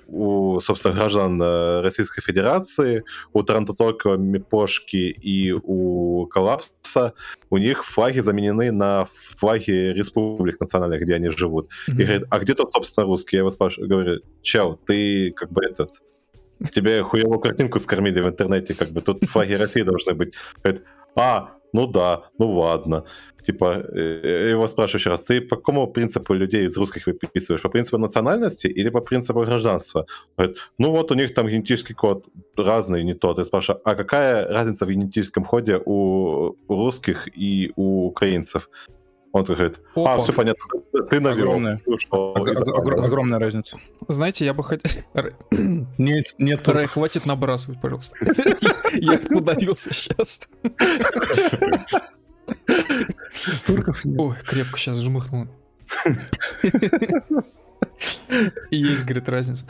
у, 0.07 0.59
собственно, 0.59 0.95
граждан 0.95 1.41
э, 1.41 1.81
Российской 1.81 2.21
Федерации, 2.21 3.03
у 3.33 3.43
Тарантотока, 3.43 4.17
Мипошки 4.17 4.95
и 4.95 5.51
у 5.51 6.25
Коллапса, 6.27 7.13
у 7.49 7.57
них 7.57 7.83
флаги 7.83 8.19
заменены 8.19 8.71
на 8.71 9.07
флаги 9.37 9.93
республик 9.93 10.59
национальных, 10.59 11.01
где 11.01 11.15
они 11.15 11.29
живут. 11.29 11.67
Mm-hmm. 11.67 11.93
И 11.93 12.03
говорит, 12.03 12.23
а 12.29 12.39
где 12.39 12.53
тут, 12.53 12.73
собственно, 12.73 13.05
русский? 13.05 13.35
Я 13.35 13.41
его 13.41 13.51
спрашиваю, 13.51 13.89
говорю, 13.89 14.21
чел, 14.41 14.79
ты 14.85 15.31
как 15.31 15.51
бы 15.51 15.63
этот... 15.63 15.91
Тебе 16.73 17.03
хуевую 17.03 17.39
картинку 17.39 17.79
скормили 17.79 18.21
в 18.21 18.27
интернете, 18.27 18.73
как 18.73 18.91
бы 18.91 19.01
тут 19.01 19.27
флаги 19.27 19.53
России 19.53 19.81
должны 19.81 20.13
быть. 20.13 20.33
Говорит, 20.63 20.83
а, 21.15 21.51
ну 21.75 21.87
да, 21.87 22.21
ну 22.39 22.51
ладно. 22.51 23.03
Типа, 23.45 23.83
э, 23.95 24.49
его 24.51 24.67
спрашиваю 24.67 24.99
еще 24.99 25.09
раз, 25.09 25.25
ты 25.25 25.41
по 25.41 25.55
какому 25.55 25.87
принципу 25.87 26.33
людей 26.33 26.65
из 26.65 26.77
русских 26.77 27.07
выписываешь? 27.07 27.61
По 27.61 27.69
принципу 27.69 27.97
национальности 27.97 28.67
или 28.67 28.89
по 28.89 29.01
принципу 29.01 29.41
гражданства? 29.41 30.05
Говорит, 30.37 30.57
ну 30.77 30.91
вот 30.91 31.11
у 31.11 31.15
них 31.15 31.33
там 31.33 31.47
генетический 31.47 31.93
код 31.95 32.29
разный, 32.57 33.03
не 33.03 33.13
тот. 33.13 33.37
Я 33.37 33.45
спрашиваю, 33.45 33.81
а 33.83 33.95
какая 33.95 34.47
разница 34.47 34.85
в 34.85 34.89
генетическом 34.89 35.43
коде 35.43 35.81
у 35.85 36.55
русских 36.69 37.27
и 37.37 37.73
у 37.75 38.07
украинцев? 38.07 38.69
Он 39.35 39.43
говорит, 39.43 39.81
а, 39.95 39.99
Опа. 39.99 40.13
а, 40.15 40.19
все 40.21 40.31
понятно, 40.31 40.63
ты 41.09 41.19
навел. 41.19 41.47
Огромная, 41.49 41.81
Ог- 41.85 43.05
огромная 43.05 43.37
разница. 43.37 43.77
Знаете, 44.07 44.45
я 44.45 44.53
бы 44.53 44.63
хотел... 44.63 44.89
Нет, 45.97 46.35
нет. 46.37 46.65
Рэй, 46.69 46.85
хватит 46.87 47.25
набрасывать, 47.25 47.81
пожалуйста. 47.81 48.15
Я 48.93 49.19
подавился 49.19 49.93
сейчас. 49.93 50.47
Турков 53.65 54.05
нет. 54.05 54.17
Ой, 54.17 54.35
крепко 54.45 54.79
сейчас 54.79 55.01
жмыхнул. 55.01 55.47
Есть, 58.71 59.03
говорит, 59.03 59.27
разница. 59.27 59.65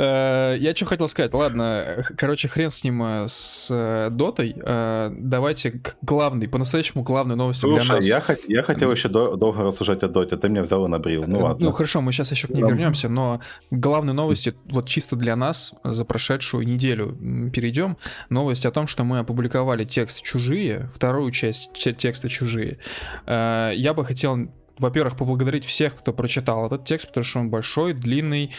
Э, 0.00 0.56
я 0.58 0.74
что 0.74 0.86
хотел 0.86 1.08
сказать, 1.08 1.34
ладно, 1.34 2.04
короче, 2.16 2.48
хрен 2.48 2.70
с 2.70 2.82
ним, 2.82 3.02
э, 3.02 3.28
с 3.28 3.68
э, 3.70 4.08
Дотой. 4.10 4.54
Давайте 4.56 5.72
к 5.72 5.96
главной, 6.00 6.48
по-настоящему 6.48 7.02
главной 7.02 7.36
новости 7.36 7.60
Слушай, 7.60 7.84
для 7.84 7.94
нас. 7.94 8.06
Я, 8.06 8.22
я 8.48 8.62
хотел 8.62 8.90
еще 8.90 9.08
до, 9.08 9.36
долго 9.36 9.62
рассуждать 9.62 10.02
о 10.02 10.08
Доте, 10.08 10.36
ты 10.36 10.48
меня 10.48 10.62
взял 10.62 10.84
и 10.86 10.88
набрил, 10.88 11.24
ну 11.26 11.40
ладно. 11.40 11.66
Ну 11.66 11.72
хорошо, 11.72 12.00
мы 12.00 12.12
сейчас 12.12 12.30
еще 12.30 12.48
к 12.48 12.50
ней 12.50 12.62
вернемся, 12.62 13.08
но 13.08 13.40
главной 13.70 14.14
новости, 14.14 14.54
вот 14.64 14.88
чисто 14.88 15.16
для 15.16 15.36
нас, 15.36 15.74
за 15.84 16.04
прошедшую 16.04 16.66
неделю 16.66 17.14
перейдем. 17.52 17.98
Новость 18.30 18.64
о 18.64 18.70
том, 18.70 18.86
что 18.86 19.04
мы 19.04 19.18
опубликовали 19.18 19.84
текст 19.84 20.22
«Чужие», 20.22 20.90
вторую 20.94 21.30
часть 21.30 21.72
текста 21.72 22.28
«Чужие». 22.28 22.78
Я 23.26 23.92
бы 23.94 24.04
хотел 24.04 24.48
во-первых, 24.78 25.18
поблагодарить 25.18 25.66
всех, 25.66 25.94
кто 25.94 26.14
прочитал 26.14 26.66
этот 26.66 26.86
текст, 26.86 27.08
потому 27.08 27.22
что 27.22 27.40
он 27.40 27.50
большой, 27.50 27.92
длинный, 27.92 28.50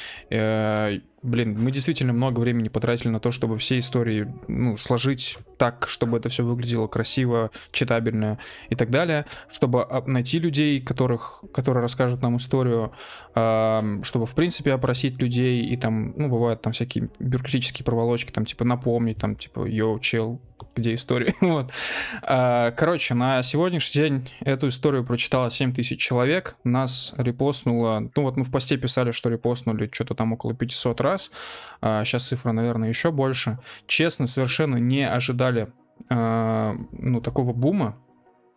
блин, 1.24 1.58
мы 1.60 1.72
действительно 1.72 2.14
много 2.14 2.40
времени 2.40 2.70
потратили 2.70 3.10
на 3.10 3.20
то, 3.20 3.32
чтобы 3.32 3.58
все 3.58 3.78
истории 3.78 4.34
ну, 4.48 4.78
сложить 4.78 5.38
так, 5.58 5.88
чтобы 5.88 6.18
это 6.18 6.30
все 6.30 6.44
выглядело 6.44 6.88
красиво, 6.88 7.52
читабельно 7.72 8.40
и 8.70 8.76
так 8.76 8.90
далее, 8.90 9.26
чтобы 9.50 9.86
найти 10.08 10.40
людей, 10.40 10.82
которых, 10.82 11.44
которые 11.54 11.84
расскажут 11.84 12.22
нам 12.22 12.38
историю, 12.38 12.92
чтобы, 13.34 14.26
в 14.26 14.34
принципе, 14.36 14.74
опросить 14.74 15.20
людей, 15.20 15.64
и 15.66 15.78
там, 15.78 16.14
ну, 16.18 16.28
бывают 16.28 16.62
там 16.62 16.74
всякие 16.74 17.10
бюрократические 17.20 17.86
проволочки, 17.86 18.32
там, 18.32 18.46
типа, 18.46 18.66
напомнить, 18.66 19.18
там, 19.18 19.36
типа, 19.36 19.66
йоу, 19.66 20.00
чел, 20.00 20.42
где 20.76 20.94
история, 20.94 21.36
вот. 21.42 21.72
А, 22.22 22.72
короче, 22.72 23.14
на 23.14 23.42
сегодняшний 23.44 24.02
день 24.02 24.30
эту 24.42 24.70
историю 24.70 25.06
прочитало 25.06 25.50
7 25.50 25.74
тысяч 25.74 26.00
человек, 26.00 26.56
нас 26.64 27.14
репостнуло, 27.18 28.10
ну, 28.16 28.24
вот 28.24 28.38
мы 28.38 28.44
в 28.44 28.52
посте 28.52 28.78
писали, 28.78 29.12
что 29.12 29.30
репостнули 29.30 29.90
что-то 29.92 30.16
там 30.16 30.34
около 30.34 30.54
500 30.54 31.02
раз, 31.02 31.32
а, 31.82 32.04
сейчас 32.06 32.28
цифра, 32.28 32.52
наверное, 32.52 32.90
еще 32.90 33.12
больше. 33.12 33.60
Честно, 33.88 34.28
совершенно 34.28 34.78
не 34.78 35.08
ожидали, 35.08 35.72
а, 36.10 36.76
ну, 36.92 37.22
такого 37.22 37.54
бума, 37.54 37.98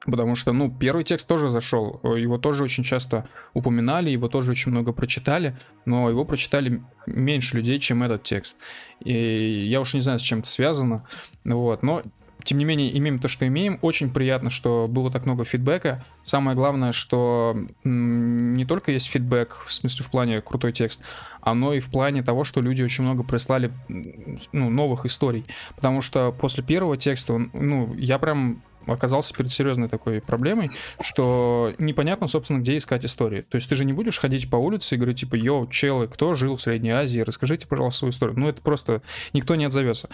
Потому 0.04 0.34
что, 0.34 0.52
ну, 0.52 0.70
первый 0.70 1.04
текст 1.04 1.26
тоже 1.26 1.50
зашел, 1.50 2.00
его 2.02 2.38
тоже 2.38 2.64
очень 2.64 2.84
часто 2.84 3.28
упоминали, 3.54 4.10
его 4.10 4.28
тоже 4.28 4.50
очень 4.50 4.70
много 4.70 4.92
прочитали, 4.92 5.56
но 5.84 6.10
его 6.10 6.24
прочитали 6.24 6.82
меньше 7.06 7.56
людей, 7.56 7.78
чем 7.78 8.02
этот 8.02 8.22
текст. 8.22 8.56
И 9.00 9.12
я 9.12 9.80
уж 9.80 9.94
не 9.94 10.00
знаю, 10.00 10.18
с 10.18 10.22
чем 10.22 10.40
это 10.40 10.48
связано, 10.48 11.06
вот, 11.44 11.82
но 11.82 12.02
тем 12.44 12.58
не 12.58 12.66
менее, 12.66 12.96
имеем 12.98 13.18
то, 13.18 13.26
что 13.26 13.46
имеем. 13.46 13.78
Очень 13.80 14.10
приятно, 14.10 14.50
что 14.50 14.86
было 14.88 15.10
так 15.10 15.24
много 15.24 15.44
фидбэка. 15.44 16.04
Самое 16.22 16.54
главное, 16.54 16.92
что 16.92 17.56
не 17.84 18.66
только 18.66 18.92
есть 18.92 19.06
фидбэк, 19.06 19.64
в 19.66 19.72
смысле 19.72 20.04
в 20.04 20.10
плане 20.10 20.42
крутой 20.42 20.72
текст, 20.72 21.00
оно 21.40 21.72
и 21.72 21.80
в 21.80 21.90
плане 21.90 22.22
того, 22.22 22.44
что 22.44 22.60
люди 22.60 22.82
очень 22.82 23.02
много 23.04 23.22
прислали 23.22 23.72
ну, 23.88 24.68
новых 24.68 25.06
историй. 25.06 25.46
Потому 25.74 26.02
что 26.02 26.32
после 26.32 26.62
первого 26.62 26.98
текста, 26.98 27.38
ну, 27.54 27.94
я 27.94 28.18
прям 28.18 28.62
оказался 28.86 29.34
перед 29.34 29.52
серьезной 29.52 29.88
такой 29.88 30.20
проблемой, 30.20 30.70
что 31.00 31.72
непонятно, 31.78 32.26
собственно, 32.26 32.60
где 32.60 32.76
искать 32.76 33.04
истории. 33.04 33.42
То 33.42 33.56
есть 33.56 33.68
ты 33.68 33.76
же 33.76 33.84
не 33.84 33.92
будешь 33.92 34.18
ходить 34.18 34.50
по 34.50 34.56
улице 34.56 34.94
и 34.94 34.98
говорить, 34.98 35.20
типа, 35.20 35.36
йоу, 35.36 35.66
челы, 35.68 36.08
кто 36.08 36.34
жил 36.34 36.56
в 36.56 36.60
Средней 36.60 36.90
Азии, 36.90 37.20
расскажите, 37.20 37.66
пожалуйста, 37.66 38.00
свою 38.00 38.12
историю. 38.12 38.38
Ну, 38.38 38.48
это 38.48 38.62
просто 38.62 39.02
никто 39.32 39.54
не 39.54 39.64
отзовется. 39.64 40.08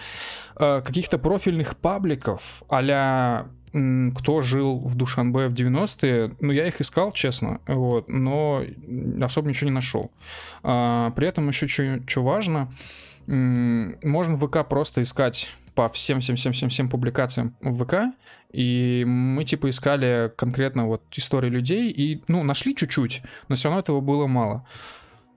А, 0.55 0.81
каких-то 0.81 1.17
профильных 1.17 1.77
пабликов 1.77 2.63
а 2.69 3.47
кто 3.71 4.41
жил 4.41 4.79
в 4.79 4.95
Душанбе 4.95 5.47
в 5.47 5.53
90-е, 5.53 6.35
ну, 6.41 6.51
я 6.51 6.67
их 6.67 6.81
искал, 6.81 7.13
честно, 7.13 7.61
вот, 7.67 8.09
но 8.09 8.63
особо 9.21 9.47
ничего 9.47 9.69
не 9.69 9.75
нашел. 9.75 10.11
А, 10.61 11.11
при 11.11 11.27
этом 11.27 11.47
еще 11.47 11.67
что 12.05 12.23
важно, 12.23 12.69
можно 13.27 14.35
в 14.35 14.45
ВК 14.45 14.67
просто 14.67 15.01
искать 15.01 15.51
по 15.75 15.89
всем-всем-всем-всем 15.89 16.89
публикациям 16.89 17.55
в 17.61 17.83
ВК, 17.83 18.13
и 18.51 19.03
мы 19.07 19.45
типа 19.45 19.69
искали 19.69 20.31
конкретно 20.35 20.85
вот 20.85 21.03
истории 21.15 21.49
людей, 21.49 21.89
и, 21.89 22.23
ну, 22.27 22.43
нашли 22.43 22.75
чуть-чуть, 22.75 23.21
но 23.47 23.55
все 23.55 23.69
равно 23.69 23.79
этого 23.79 24.01
было 24.01 24.27
мало. 24.27 24.65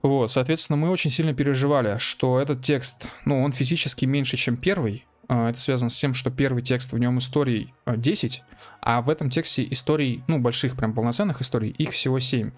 Вот, 0.02 0.30
соответственно, 0.30 0.76
мы 0.76 0.90
очень 0.90 1.10
сильно 1.10 1.32
переживали, 1.32 1.96
что 1.98 2.38
этот 2.38 2.62
текст, 2.62 3.08
ну, 3.24 3.42
он 3.42 3.52
физически 3.52 4.04
меньше, 4.04 4.36
чем 4.36 4.56
первый. 4.56 5.06
А, 5.28 5.50
это 5.50 5.60
связано 5.60 5.88
с 5.88 5.96
тем, 5.96 6.12
что 6.12 6.30
первый 6.30 6.62
текст, 6.62 6.92
в 6.92 6.98
нем 6.98 7.18
историй 7.18 7.72
10, 7.86 8.42
а 8.82 9.00
в 9.00 9.08
этом 9.08 9.30
тексте 9.30 9.66
историй, 9.70 10.22
ну, 10.26 10.38
больших, 10.38 10.76
прям 10.76 10.92
полноценных 10.92 11.40
историй, 11.40 11.70
их 11.70 11.92
всего 11.92 12.18
7. 12.18 12.50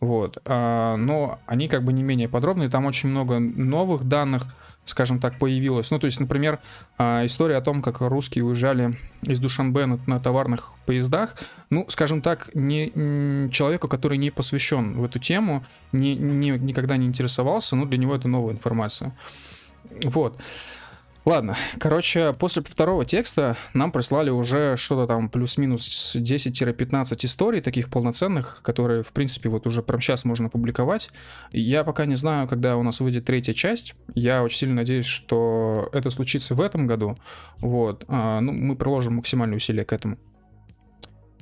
Вот, 0.00 0.38
а, 0.44 0.96
но 0.96 1.38
они 1.46 1.68
как 1.68 1.84
бы 1.84 1.92
не 1.92 2.02
менее 2.02 2.28
подробные, 2.28 2.70
там 2.70 2.86
очень 2.86 3.08
много 3.08 3.38
новых 3.38 4.04
данных, 4.04 4.46
скажем 4.84 5.20
так, 5.20 5.38
появилась. 5.38 5.90
Ну, 5.90 5.98
то 5.98 6.06
есть, 6.06 6.20
например, 6.20 6.58
а, 6.98 7.24
история 7.24 7.56
о 7.56 7.60
том, 7.60 7.82
как 7.82 8.00
русские 8.00 8.44
уезжали 8.44 8.96
из 9.22 9.38
Душанбе 9.38 9.86
на, 9.86 10.20
товарных 10.20 10.72
поездах, 10.86 11.36
ну, 11.70 11.86
скажем 11.88 12.22
так, 12.22 12.50
не, 12.54 12.90
человеку, 13.50 13.88
который 13.88 14.18
не 14.18 14.30
посвящен 14.30 14.98
в 14.98 15.04
эту 15.04 15.18
тему, 15.18 15.64
не, 15.92 16.14
не, 16.14 16.50
никогда 16.50 16.96
не 16.96 17.06
интересовался, 17.06 17.76
ну, 17.76 17.86
для 17.86 17.98
него 17.98 18.14
это 18.14 18.28
новая 18.28 18.54
информация. 18.54 19.16
Вот. 20.04 20.38
Ладно, 21.26 21.56
короче, 21.78 22.32
после 22.32 22.62
второго 22.62 23.04
текста 23.04 23.56
нам 23.74 23.92
прислали 23.92 24.30
уже 24.30 24.76
что-то 24.76 25.06
там 25.06 25.28
плюс-минус 25.28 26.16
10-15 26.16 27.26
историй 27.26 27.60
таких 27.60 27.90
полноценных, 27.90 28.62
которые, 28.62 29.02
в 29.02 29.12
принципе, 29.12 29.50
вот 29.50 29.66
уже 29.66 29.82
прямо 29.82 30.00
сейчас 30.00 30.24
можно 30.24 30.48
публиковать. 30.48 31.10
Я 31.52 31.84
пока 31.84 32.06
не 32.06 32.16
знаю, 32.16 32.48
когда 32.48 32.76
у 32.78 32.82
нас 32.82 33.00
выйдет 33.00 33.26
третья 33.26 33.52
часть. 33.52 33.94
Я 34.14 34.42
очень 34.42 34.58
сильно 34.60 34.76
надеюсь, 34.76 35.06
что 35.06 35.90
это 35.92 36.08
случится 36.08 36.54
в 36.54 36.60
этом 36.60 36.86
году. 36.86 37.18
Вот. 37.58 38.04
А, 38.08 38.40
ну, 38.40 38.52
мы 38.52 38.74
приложим 38.74 39.16
максимальные 39.16 39.58
усилия 39.58 39.84
к 39.84 39.92
этому. 39.92 40.16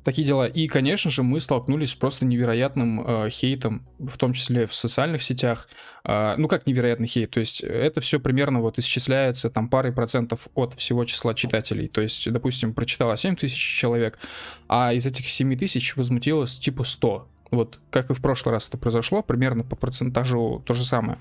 Такие 0.09 0.27
дела. 0.27 0.47
И, 0.47 0.69
конечно 0.69 1.11
же, 1.11 1.23
мы 1.23 1.39
столкнулись 1.39 1.91
с 1.91 1.95
просто 1.95 2.25
невероятным 2.25 3.07
э, 3.07 3.29
хейтом, 3.29 3.87
в 3.99 4.17
том 4.17 4.33
числе 4.33 4.67
в 4.67 4.73
социальных 4.73 5.21
сетях. 5.21 5.69
Э, 6.03 6.33
ну, 6.39 6.49
как 6.49 6.67
невероятный 6.67 7.07
хейт? 7.07 7.33
То 7.33 7.41
есть 7.41 7.61
это 7.61 8.01
все 8.01 8.19
примерно 8.19 8.63
вот 8.63 8.79
исчисляется 8.79 9.51
там 9.51 9.69
парой 9.69 9.93
процентов 9.93 10.49
от 10.55 10.73
всего 10.77 11.05
числа 11.05 11.35
читателей. 11.35 11.89
То 11.89 12.01
есть, 12.01 12.33
допустим, 12.33 12.73
прочитало 12.73 13.19
7 13.19 13.37
тысяч 13.37 13.59
человек, 13.59 14.19
а 14.67 14.95
из 14.95 15.05
этих 15.05 15.29
7 15.29 15.55
тысяч 15.59 15.95
возмутилось 15.95 16.59
типа 16.59 16.85
100. 16.85 17.29
Вот 17.51 17.79
как 17.91 18.09
и 18.09 18.15
в 18.15 18.23
прошлый 18.23 18.55
раз 18.55 18.67
это 18.67 18.79
произошло, 18.79 19.23
примерно 19.23 19.63
по 19.63 19.77
процентажу 19.77 20.63
то 20.65 20.73
же 20.73 20.87
самое. 20.87 21.19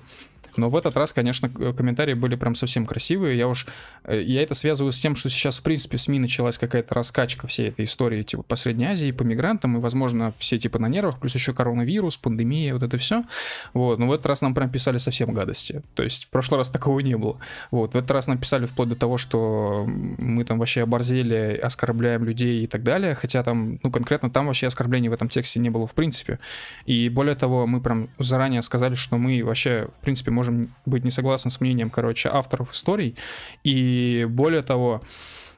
Но 0.58 0.68
в 0.68 0.76
этот 0.76 0.96
раз, 0.96 1.12
конечно, 1.12 1.48
комментарии 1.48 2.14
были 2.14 2.34
прям 2.34 2.54
совсем 2.54 2.84
красивые. 2.84 3.38
Я 3.38 3.48
уж, 3.48 3.66
э, 4.04 4.20
я 4.20 4.42
это 4.42 4.54
связываю 4.54 4.92
с 4.92 4.98
тем, 4.98 5.16
что 5.16 5.30
сейчас, 5.30 5.58
в 5.58 5.62
принципе, 5.62 5.96
в 5.96 6.00
СМИ 6.00 6.18
началась 6.18 6.58
какая-то 6.58 6.94
раскачка 6.94 7.46
всей 7.46 7.68
этой 7.68 7.84
истории, 7.84 8.22
типа, 8.22 8.42
по 8.42 8.56
Средней 8.56 8.86
Азии, 8.86 9.12
по 9.12 9.22
мигрантам, 9.22 9.76
и, 9.76 9.80
возможно, 9.80 10.34
все, 10.38 10.58
типа, 10.58 10.78
на 10.78 10.88
нервах, 10.88 11.20
плюс 11.20 11.34
еще 11.34 11.52
коронавирус, 11.52 12.16
пандемия, 12.16 12.74
вот 12.74 12.82
это 12.82 12.98
все. 12.98 13.24
Вот, 13.72 13.98
но 13.98 14.08
в 14.08 14.12
этот 14.12 14.26
раз 14.26 14.42
нам 14.42 14.54
прям 14.54 14.70
писали 14.70 14.98
совсем 14.98 15.32
гадости. 15.32 15.82
То 15.94 16.02
есть 16.02 16.26
в 16.26 16.30
прошлый 16.30 16.58
раз 16.58 16.68
такого 16.68 17.00
не 17.00 17.16
было. 17.16 17.38
Вот, 17.70 17.94
в 17.94 17.96
этот 17.96 18.10
раз 18.10 18.26
нам 18.26 18.38
писали 18.38 18.66
вплоть 18.66 18.88
до 18.88 18.96
того, 18.96 19.18
что 19.18 19.84
мы 19.86 20.44
там 20.44 20.58
вообще 20.58 20.82
оборзели, 20.82 21.58
оскорбляем 21.62 22.24
людей 22.24 22.64
и 22.64 22.66
так 22.66 22.82
далее, 22.82 23.14
хотя 23.14 23.42
там, 23.42 23.78
ну, 23.82 23.90
конкретно 23.90 24.30
там 24.30 24.46
вообще 24.46 24.66
оскорблений 24.66 25.08
в 25.08 25.12
этом 25.12 25.28
тексте 25.28 25.60
не 25.60 25.70
было 25.70 25.86
в 25.86 25.92
принципе. 25.92 26.38
И 26.84 27.08
более 27.08 27.34
того, 27.34 27.66
мы 27.66 27.80
прям 27.80 28.10
заранее 28.18 28.62
сказали, 28.62 28.94
что 28.94 29.16
мы 29.16 29.44
вообще, 29.44 29.88
в 30.00 30.00
принципе, 30.02 30.30
можем 30.30 30.47
можем 30.48 30.74
быть 30.86 31.04
не 31.04 31.10
согласны 31.10 31.50
с 31.50 31.60
мнением, 31.60 31.90
короче, 31.90 32.28
авторов 32.28 32.72
историй. 32.72 33.16
И 33.64 34.26
более 34.28 34.62
того, 34.62 35.02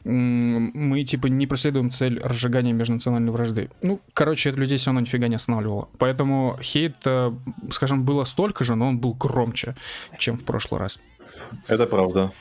мы 0.05 1.05
типа 1.05 1.27
не 1.27 1.47
преследуем 1.47 1.91
цель 1.91 2.21
разжигания 2.21 2.73
межнациональной 2.73 3.33
вражды. 3.33 3.71
Ну, 3.83 4.01
короче, 4.15 4.51
это 4.51 4.59
людей 4.59 4.79
все 4.79 4.87
равно 4.87 5.01
нифига 5.01 5.29
не 5.29 5.37
останавливало. 5.37 5.89
Поэтому 5.99 6.59
хейт, 6.63 6.97
э, 7.05 7.33
скажем, 7.71 8.05
было 8.05 8.25
столько 8.25 8.65
же, 8.65 8.75
но 8.75 8.89
он 8.89 8.99
был 8.99 9.15
громче, 9.15 9.77
чем 10.19 10.37
в 10.37 10.45
прошлый 10.45 10.81
раз. 10.81 10.99
Это 11.69 11.87
правда. 11.87 12.33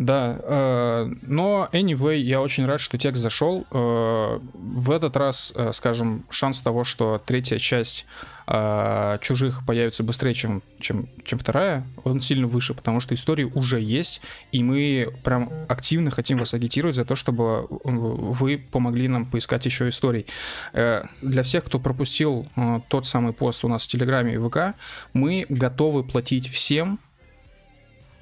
Да, 0.00 0.38
э, 0.42 1.10
но 1.22 1.68
anyway, 1.72 2.16
я 2.16 2.40
очень 2.40 2.64
рад, 2.64 2.80
что 2.80 2.96
текст 2.96 3.20
зашел. 3.20 3.66
Э, 3.70 4.40
в 4.54 4.90
этот 4.90 5.14
раз, 5.16 5.52
э, 5.54 5.72
скажем, 5.74 6.24
шанс 6.30 6.62
того, 6.62 6.84
что 6.84 7.20
третья 7.24 7.58
часть 7.58 8.06
э, 8.50 9.18
чужих 9.22 9.64
появится 9.64 10.02
быстрее, 10.02 10.34
чем, 10.34 10.62
чем, 10.80 11.08
чем 11.24 11.38
вторая, 11.38 11.86
он 12.04 12.20
сильно 12.20 12.46
выше, 12.46 12.74
потому 12.74 13.00
что 13.00 13.14
истории 13.14 13.44
уже 13.44 13.80
есть, 13.80 14.20
и 14.52 14.62
мы 14.62 15.12
прям 15.24 15.50
активно 15.68 16.10
хотим 16.10 16.38
вас 16.38 16.52
агитировать 16.52 16.96
за 16.96 17.04
то, 17.04 17.14
чтобы 17.14 17.66
вы 17.68 18.58
помогли 18.58 19.08
нам 19.08 19.24
поискать 19.26 19.64
еще 19.66 19.88
историй. 19.88 20.26
Э, 20.72 21.04
для 21.22 21.42
всех, 21.42 21.64
кто 21.64 21.78
пропустил 21.78 22.48
э, 22.56 22.80
тот 22.88 23.06
самый 23.06 23.32
пост 23.32 23.64
у 23.64 23.68
нас 23.68 23.84
в 23.84 23.88
Телеграме 23.88 24.34
и 24.34 24.38
ВК, 24.38 24.76
мы 25.12 25.46
готовы 25.48 26.02
платить 26.04 26.48
всем, 26.48 26.98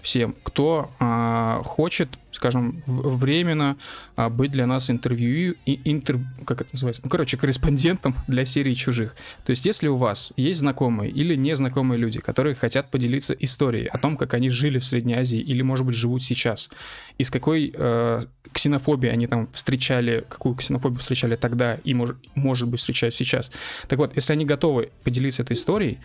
всем, 0.02 0.34
кто 0.42 0.90
а, 1.00 1.60
хочет, 1.64 2.18
скажем, 2.32 2.82
временно 2.86 3.76
а, 4.16 4.28
быть 4.28 4.52
для 4.52 4.66
нас 4.66 4.90
интервью, 4.90 5.56
и, 5.66 5.80
интер, 5.84 6.18
как 6.46 6.60
это 6.60 6.70
называется, 6.72 7.02
ну, 7.04 7.10
короче, 7.10 7.36
корреспондентом 7.36 8.14
для 8.26 8.44
серии 8.44 8.74
чужих. 8.74 9.14
То 9.44 9.50
есть, 9.50 9.66
если 9.66 9.88
у 9.88 9.96
вас 9.96 10.32
есть 10.36 10.60
знакомые 10.60 11.10
или 11.10 11.34
незнакомые 11.34 11.98
люди, 11.98 12.20
которые 12.20 12.54
хотят 12.54 12.90
поделиться 12.90 13.34
историей 13.34 13.86
о 13.86 13.98
том, 13.98 14.16
как 14.16 14.34
они 14.34 14.50
жили 14.50 14.78
в 14.78 14.84
Средней 14.84 15.14
Азии 15.14 15.40
или, 15.40 15.62
может 15.62 15.84
быть, 15.84 15.96
живут 15.96 16.22
сейчас, 16.22 16.70
и 17.18 17.24
с 17.24 17.30
какой 17.30 17.72
э, 17.74 18.22
ксенофобией 18.52 19.12
они 19.12 19.26
там 19.26 19.48
встречали, 19.48 20.24
какую 20.28 20.54
ксенофобию 20.54 21.00
встречали 21.00 21.36
тогда 21.36 21.74
и, 21.84 21.94
может, 21.94 22.16
может 22.34 22.68
быть, 22.68 22.80
встречают 22.80 23.14
сейчас. 23.14 23.50
Так 23.88 23.98
вот, 23.98 24.14
если 24.14 24.32
они 24.32 24.44
готовы 24.44 24.90
поделиться 25.02 25.42
этой 25.42 25.54
историей, 25.54 25.98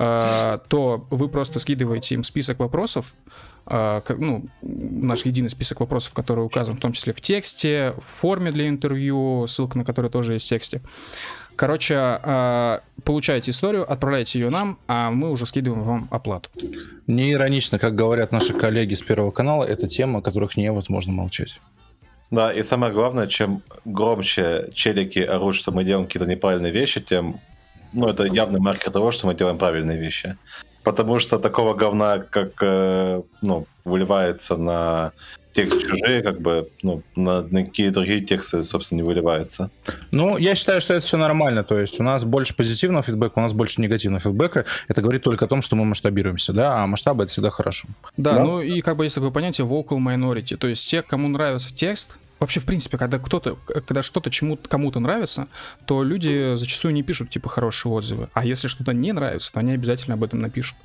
то 0.00 1.06
вы 1.10 1.28
просто 1.28 1.58
скидываете 1.58 2.14
им 2.14 2.24
список 2.24 2.58
вопросов, 2.58 3.12
а, 3.66 4.02
ну, 4.08 4.46
наш 4.62 5.24
единый 5.24 5.48
список 5.48 5.80
вопросов, 5.80 6.12
который 6.12 6.44
указан 6.44 6.76
в 6.76 6.80
том 6.80 6.92
числе 6.92 7.12
в 7.12 7.20
тексте, 7.20 7.94
в 7.98 8.20
форме 8.20 8.50
для 8.50 8.68
интервью, 8.68 9.46
ссылка 9.46 9.78
на 9.78 9.84
которую 9.84 10.10
тоже 10.10 10.34
есть 10.34 10.46
в 10.46 10.48
тексте. 10.48 10.80
Короче, 11.54 11.94
а, 11.96 12.80
получаете 13.04 13.50
историю, 13.50 13.90
отправляете 13.90 14.40
ее 14.40 14.50
нам, 14.50 14.78
а 14.88 15.10
мы 15.10 15.30
уже 15.30 15.46
скидываем 15.46 15.82
вам 15.82 16.08
оплату. 16.10 16.48
Не 17.06 17.32
иронично, 17.32 17.78
как 17.78 17.94
говорят 17.94 18.32
наши 18.32 18.54
коллеги 18.54 18.94
с 18.94 19.02
Первого 19.02 19.30
канала, 19.30 19.64
это 19.64 19.86
тема, 19.86 20.18
о 20.18 20.22
которых 20.22 20.56
невозможно 20.56 21.12
молчать. 21.12 21.60
Да, 22.30 22.52
и 22.52 22.62
самое 22.62 22.92
главное, 22.92 23.26
чем 23.26 23.62
громче 23.84 24.70
челики 24.72 25.18
орут, 25.18 25.56
что 25.56 25.72
мы 25.72 25.84
делаем 25.84 26.06
какие-то 26.06 26.28
неправильные 26.28 26.72
вещи, 26.72 27.00
тем 27.00 27.40
ну, 27.92 28.08
это 28.08 28.24
явный 28.24 28.60
маркер 28.60 28.90
того, 28.90 29.10
что 29.10 29.26
мы 29.26 29.34
делаем 29.34 29.58
правильные 29.58 29.98
вещи. 29.98 30.36
Потому 30.82 31.18
что 31.18 31.38
такого 31.38 31.74
говна, 31.74 32.18
как, 32.18 32.52
э, 32.62 33.22
ну, 33.42 33.66
выливается 33.84 34.56
на 34.56 35.12
текст 35.52 35.82
чужие, 35.82 36.22
как 36.22 36.40
бы, 36.40 36.70
ну, 36.82 37.02
на, 37.16 37.42
на 37.42 37.64
какие 37.64 37.90
другие 37.90 38.20
тексты, 38.20 38.62
собственно, 38.64 38.98
не 38.98 39.02
выливается. 39.02 39.70
Ну, 40.10 40.38
я 40.38 40.54
считаю, 40.54 40.80
что 40.80 40.94
это 40.94 41.04
все 41.04 41.16
нормально. 41.16 41.64
То 41.64 41.78
есть 41.78 42.00
у 42.00 42.02
нас 42.02 42.24
больше 42.24 42.54
позитивного 42.56 43.02
фидбэка, 43.02 43.38
у 43.38 43.42
нас 43.42 43.52
больше 43.52 43.80
негативного 43.82 44.20
фидбэка. 44.20 44.64
Это 44.88 45.02
говорит 45.02 45.22
только 45.22 45.44
о 45.44 45.48
том, 45.48 45.60
что 45.60 45.76
мы 45.76 45.84
масштабируемся, 45.84 46.52
да, 46.52 46.82
а 46.82 46.86
масштабы 46.86 47.24
это 47.24 47.32
всегда 47.32 47.50
хорошо. 47.50 47.88
Да, 48.16 48.34
да? 48.34 48.44
ну 48.44 48.60
и 48.60 48.80
как 48.80 48.96
бы 48.96 49.04
есть 49.04 49.14
такое 49.14 49.30
понятие 49.30 49.66
vocal 49.66 49.98
minority. 49.98 50.56
То 50.56 50.68
есть 50.68 50.88
те, 50.88 51.02
кому 51.02 51.28
нравится 51.28 51.74
текст, 51.74 52.16
Вообще, 52.40 52.58
в 52.60 52.64
принципе, 52.64 52.96
когда 52.96 53.18
кто-то, 53.18 53.56
когда 53.66 54.02
что-то 54.02 54.30
чему 54.30 54.56
кому-то 54.56 54.98
нравится, 54.98 55.48
то 55.84 56.02
люди 56.02 56.56
зачастую 56.56 56.94
не 56.94 57.02
пишут 57.02 57.28
типа 57.28 57.50
хорошие 57.50 57.92
отзывы. 57.92 58.30
А 58.32 58.46
если 58.46 58.66
что-то 58.66 58.92
не 58.92 59.12
нравится, 59.12 59.52
то 59.52 59.60
они 59.60 59.72
обязательно 59.72 60.14
об 60.14 60.24
этом 60.24 60.40
напишут. 60.40 60.76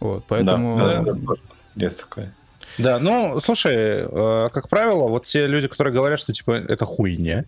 Вот, 0.00 0.24
поэтому. 0.28 0.78
Да, 0.78 1.02
да, 1.02 1.12
да, 1.14 1.34
есть 1.74 2.00
такое. 2.00 2.34
Да, 2.78 2.98
ну, 2.98 3.40
слушай, 3.40 3.74
э, 3.74 4.48
как 4.52 4.68
правило, 4.68 5.08
вот 5.08 5.26
те 5.26 5.46
люди, 5.46 5.66
которые 5.66 5.94
говорят, 5.94 6.18
что 6.18 6.32
типа 6.32 6.52
это 6.52 6.84
хуйня, 6.84 7.46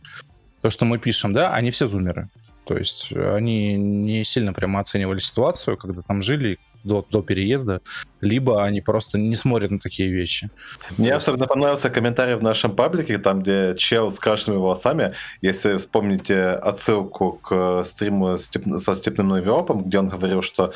то, 0.62 0.70
что 0.70 0.86
мы 0.86 0.98
пишем, 0.98 1.34
да, 1.34 1.52
они 1.52 1.70
все 1.70 1.86
зумеры. 1.86 2.28
То 2.64 2.76
есть 2.76 3.12
они 3.12 3.74
не 3.74 4.24
сильно 4.24 4.54
прямо 4.54 4.80
оценивали 4.80 5.18
ситуацию, 5.18 5.76
когда 5.76 6.00
там 6.00 6.22
жили, 6.22 6.58
до, 6.84 7.04
до 7.10 7.22
переезда, 7.22 7.80
либо 8.20 8.64
они 8.64 8.80
просто 8.80 9.18
не 9.18 9.36
смотрят 9.36 9.70
на 9.70 9.78
такие 9.78 10.10
вещи. 10.10 10.50
Мне 10.98 11.14
особенно 11.14 11.46
понравился 11.46 11.90
комментарий 11.90 12.34
в 12.34 12.42
нашем 12.42 12.76
паблике, 12.76 13.18
там, 13.18 13.42
где 13.42 13.74
чел 13.76 14.10
с 14.10 14.18
крашенными 14.18 14.60
волосами, 14.60 15.14
если 15.42 15.76
вспомните 15.76 16.50
отсылку 16.50 17.40
к 17.42 17.84
стриму 17.84 18.38
со 18.38 18.94
Степным 18.94 19.28
Новиопом, 19.28 19.84
где 19.84 19.98
он 19.98 20.08
говорил, 20.08 20.42
что 20.42 20.72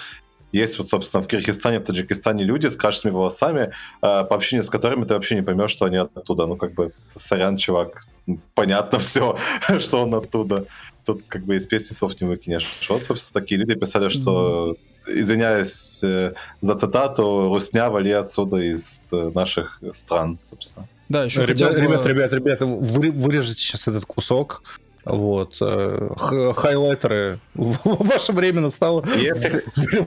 есть 0.53 0.79
вот, 0.79 0.89
собственно, 0.89 1.23
в 1.23 1.27
Киргизстане, 1.27 1.79
в 1.79 1.85
Таджикистане 1.85 2.45
люди 2.45 2.69
с 2.69 2.77
крашенными 2.77 3.17
волосами, 3.17 3.73
а, 4.01 4.25
по 4.25 4.35
общению 4.35 4.65
с 4.65 4.71
которыми 4.71 5.05
ты 5.05 5.15
вообще 5.15 5.35
не 5.35 5.43
поймешь, 5.43 5.71
что 5.71 5.85
они 5.85 5.99
оттуда. 5.99 6.47
Ну, 6.47 6.57
как 6.57 6.73
бы, 6.73 6.93
сорян, 7.15 7.59
чувак, 7.59 8.07
понятно 8.55 8.99
все, 9.01 9.37
что 9.79 10.03
он 10.03 10.15
оттуда. 10.15 10.65
Тут 11.05 11.23
как 11.29 11.45
бы 11.45 11.57
из 11.57 11.67
песни 11.67 11.95
слов 11.95 12.19
не 12.21 12.27
выкинешь. 12.27 12.67
Вот, 12.89 13.03
собственно, 13.03 13.41
такие 13.41 13.59
люди 13.59 13.75
писали, 13.75 14.09
что 14.09 14.77
извиняюсь 15.09 16.01
э, 16.03 16.35
за 16.61 16.75
цитату, 16.75 17.49
русня 17.49 17.91
вали 17.91 18.13
отсюда 18.13 18.59
из 18.59 19.01
э, 19.13 19.31
наших 19.35 19.81
стран, 19.93 20.39
собственно. 20.45 20.89
Да, 21.09 21.25
еще 21.25 21.45
ребят, 21.47 21.75
бы... 21.75 21.81
ребят, 21.81 22.07
ребят, 22.07 22.33
ребята, 22.33 22.67
вы, 22.67 23.11
вырежете 23.11 23.61
сейчас 23.61 23.89
этот 23.89 24.05
кусок, 24.05 24.63
вот. 25.09 25.57
Э, 25.63 26.11
хайлайтеры. 26.55 27.39
Ваше 27.55 28.33
время 28.33 28.61
настало. 28.61 29.05
Если... 29.17 29.65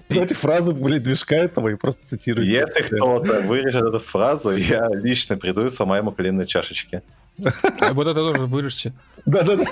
Эти 0.10 0.34
фразы 0.36 0.74
были 0.74 1.00
движка 1.00 1.36
этого 1.36 1.70
и 1.70 1.76
просто 1.76 2.06
цитируйте. 2.06 2.52
Если 2.52 2.84
кто-то 2.84 3.42
вырежет 3.42 3.82
эту 3.82 4.00
фразу, 4.00 4.52
я 4.52 4.88
лично 4.94 5.38
приду 5.38 5.66
и 5.66 5.70
сломаю 5.70 6.04
ему 6.04 6.12
коленные 6.12 6.46
чашечки. 6.46 7.02
Вот 7.38 8.08
это 8.08 8.20
тоже 8.20 8.42
вырежьте. 8.46 8.94
Да-да-да. 9.26 9.66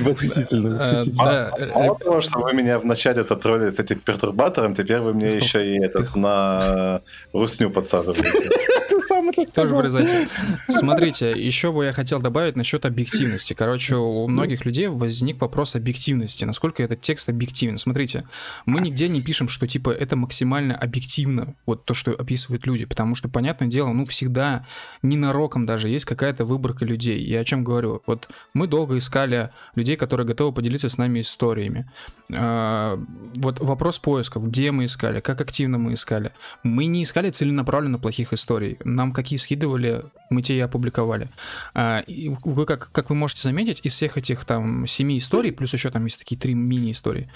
Восхитительно, 0.00 0.70
восхитительно. 0.70 1.50
Мало 1.74 1.98
того, 1.98 2.20
что 2.20 2.40
вы 2.40 2.52
меня 2.54 2.78
вначале 2.78 3.24
затроллили 3.24 3.70
с 3.70 3.78
этим 3.78 4.00
пертурбатором, 4.00 4.74
теперь 4.74 5.00
вы 5.00 5.14
мне 5.14 5.30
еще 5.32 5.64
и 5.66 5.82
этот 5.82 6.16
на 6.16 7.00
русню 7.32 7.70
подсаживаете. 7.70 8.48
Ты 8.88 9.00
сам 9.00 9.28
это 9.30 9.44
сказал. 9.48 9.82
Тоже 9.82 10.28
Смотрите, 10.68 11.30
еще 11.30 11.72
бы 11.72 11.84
я 11.84 11.92
хотел 11.92 12.20
добавить 12.20 12.56
насчет 12.56 12.84
объективности. 12.84 13.54
Короче, 13.54 13.96
у 13.96 14.28
многих 14.28 14.64
людей 14.64 14.88
возник 14.88 15.40
вопрос 15.40 15.76
объективности. 15.76 16.44
Насколько 16.44 16.82
этот 16.82 17.00
текст 17.00 17.28
объективен. 17.28 17.78
Смотрите, 17.78 18.24
мы 18.66 18.80
нигде 18.80 19.08
не 19.08 19.22
пишем, 19.22 19.48
что 19.48 19.66
типа 19.66 19.90
это 19.90 20.16
максимально 20.16 20.76
объективно, 20.76 21.54
вот 21.66 21.84
то, 21.84 21.94
что 21.94 22.12
описывают 22.12 22.66
люди, 22.66 22.84
потому 22.84 23.14
что, 23.14 23.28
понятное 23.28 23.68
дело, 23.68 23.92
ну 23.92 24.04
всегда, 24.06 24.66
ненароком 25.02 25.66
даже, 25.66 25.88
есть 25.88 26.04
какая-то 26.04 26.44
выборка 26.44 26.84
людей. 26.84 27.22
Я 27.22 27.40
о 27.40 27.44
чем 27.44 27.64
говорю? 27.64 28.02
Вот 28.06 28.28
мы 28.52 28.66
долго 28.66 28.98
искали 28.98 29.50
людей, 29.74 29.96
которые 29.96 30.26
готовы 30.26 30.52
поделиться 30.52 30.88
с 30.88 30.98
нами 30.98 31.20
историями. 31.20 31.90
А, 32.32 32.98
вот 33.36 33.60
вопрос 33.60 33.98
поисков, 33.98 34.48
где 34.48 34.70
мы 34.70 34.86
искали, 34.86 35.20
как 35.20 35.40
активно 35.40 35.78
мы 35.78 35.94
искали. 35.94 36.32
Мы 36.62 36.86
не 36.86 37.02
искали 37.02 37.30
целенаправленно 37.30 37.98
плохих 37.98 38.32
историй. 38.32 38.73
Нам 38.84 39.12
какие 39.12 39.38
скидывали, 39.38 40.04
мы 40.30 40.42
те 40.42 40.56
и 40.56 40.60
опубликовали. 40.60 41.28
А, 41.74 42.00
и 42.00 42.30
вы, 42.44 42.66
как, 42.66 42.90
как 42.92 43.10
вы 43.10 43.16
можете 43.16 43.42
заметить, 43.42 43.80
из 43.82 43.92
всех 43.94 44.16
этих 44.18 44.44
там 44.44 44.86
семи 44.86 45.18
историй, 45.18 45.52
плюс 45.52 45.72
еще 45.72 45.90
там 45.90 46.04
есть 46.04 46.18
такие 46.18 46.40
три 46.40 46.54
мини-истории, 46.54 47.30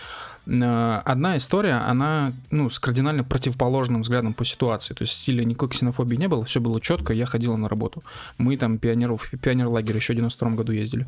а, 0.47 1.03
одна 1.05 1.37
история, 1.37 1.75
она 1.75 2.33
ну, 2.51 2.71
с 2.71 2.79
кардинально 2.79 3.25
противоположным 3.25 4.03
взглядом 4.03 4.35
по 4.35 4.45
ситуации. 4.45 4.95
То 4.95 5.03
есть 5.03 5.15
стиля 5.15 5.45
никакой 5.45 5.71
ксенофобии 5.71 6.17
не 6.17 6.29
было, 6.29 6.45
все 6.45 6.61
было 6.61 6.81
четко, 6.81 7.13
я 7.13 7.27
ходила 7.27 7.57
на 7.57 7.69
работу. 7.69 8.03
Мы 8.39 8.57
там 8.57 8.79
пионеров, 8.79 9.31
пионер-лагерь 9.43 9.97
еще 9.97 10.13
в 10.13 10.17
92 10.17 10.51
году 10.51 10.73
ездили. 10.73 11.07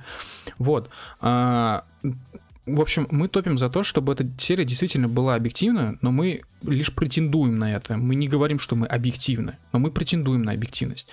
Вот. 0.58 0.90
А, 1.20 1.84
в 2.66 2.80
общем, 2.80 3.06
мы 3.10 3.28
топим 3.28 3.58
за 3.58 3.70
то, 3.70 3.82
чтобы 3.82 4.12
эта 4.12 4.28
серия 4.38 4.64
действительно 4.64 5.08
была 5.08 5.34
объективна, 5.34 5.98
но 6.02 6.12
мы 6.12 6.42
лишь 6.62 6.94
претендуем 6.94 7.58
на 7.58 7.74
это. 7.74 7.96
Мы 7.96 8.14
не 8.14 8.28
говорим, 8.28 8.58
что 8.58 8.76
мы 8.76 8.86
объективны, 8.86 9.56
но 9.72 9.78
мы 9.78 9.90
претендуем 9.90 10.42
на 10.42 10.52
объективность. 10.52 11.08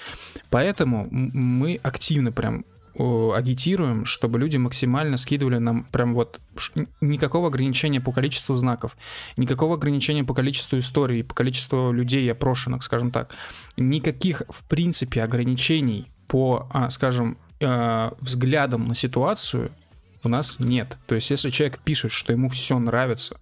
Поэтому 0.49 1.07
мы 1.09 1.79
активно 1.83 2.31
прям 2.31 2.65
агитируем, 2.99 4.05
чтобы 4.05 4.39
люди 4.39 4.57
максимально 4.57 5.17
скидывали 5.17 5.59
нам 5.59 5.83
прям 5.83 6.13
вот 6.15 6.39
никакого 6.99 7.47
ограничения 7.47 8.01
по 8.01 8.11
количеству 8.11 8.55
знаков, 8.55 8.97
никакого 9.37 9.75
ограничения 9.75 10.23
по 10.23 10.33
количеству 10.33 10.79
историй, 10.79 11.23
по 11.23 11.35
количеству 11.35 11.91
людей 11.91 12.29
опрошенных, 12.31 12.83
скажем 12.83 13.11
так. 13.11 13.35
Никаких, 13.77 14.41
в 14.49 14.63
принципе, 14.63 15.23
ограничений 15.23 16.07
по, 16.27 16.67
а, 16.71 16.89
скажем, 16.89 17.37
э, 17.59 18.11
взглядам 18.19 18.87
на 18.87 18.95
ситуацию 18.95 19.71
у 20.23 20.29
нас 20.29 20.59
нет. 20.59 20.97
То 21.05 21.15
есть, 21.15 21.29
если 21.29 21.49
человек 21.49 21.79
пишет, 21.79 22.11
что 22.11 22.33
ему 22.33 22.49
все 22.49 22.77
нравится, 22.79 23.37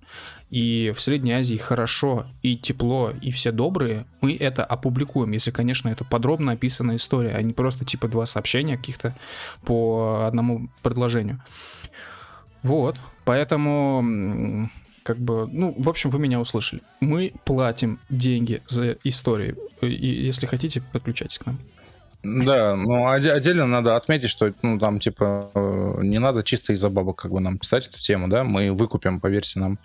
и 0.50 0.94
в 0.96 1.02
Средней 1.02 1.34
Азии 1.34 1.58
хорошо, 1.58 2.28
и 2.42 2.56
тепло, 2.58 3.12
и 3.22 3.32
все 3.32 3.52
добрые, 3.52 4.06
мы 4.22 4.36
это 4.36 4.64
опубликуем, 4.64 5.32
если, 5.32 5.52
конечно, 5.52 5.90
это 5.90 6.04
подробно 6.04 6.54
описанная 6.54 6.98
история, 6.98 7.36
а 7.36 7.42
не 7.42 7.54
просто 7.54 7.86
типа 7.86 8.08
два 8.08 8.26
сообщения 8.26 8.78
каких-то 8.78 9.16
по 9.64 10.26
одному 10.28 10.70
предложению. 10.82 11.42
Вот, 12.64 12.98
поэтому 13.26 14.70
как 15.04 15.20
бы, 15.20 15.48
ну, 15.48 15.76
в 15.78 15.88
общем, 15.88 16.10
вы 16.10 16.18
меня 16.18 16.40
услышали. 16.40 16.82
Мы 17.00 17.32
платим 17.44 18.00
деньги 18.10 18.64
за 18.66 18.98
истории. 19.04 19.56
И 19.82 20.08
если 20.08 20.48
хотите, 20.48 20.82
подключайтесь 20.82 21.38
к 21.38 21.46
нам. 21.46 21.60
Да, 22.26 22.76
ну 22.76 23.08
отдельно 23.08 23.68
надо 23.68 23.96
отметить, 23.96 24.30
что 24.30 24.52
ну 24.64 24.80
там 24.80 25.00
типа 25.00 25.52
э, 25.54 26.00
не 26.02 26.20
надо 26.20 26.44
чисто 26.44 26.74
из-за 26.74 26.90
бабок 26.90 27.22
как 27.22 27.32
бы 27.32 27.40
нам 27.40 27.58
писать 27.58 27.88
эту 27.88 28.00
тему, 28.00 28.28
да, 28.28 28.44
мы 28.44 28.72
выкупим, 28.72 29.20
поверьте 29.20 29.60
нам, 29.60 29.78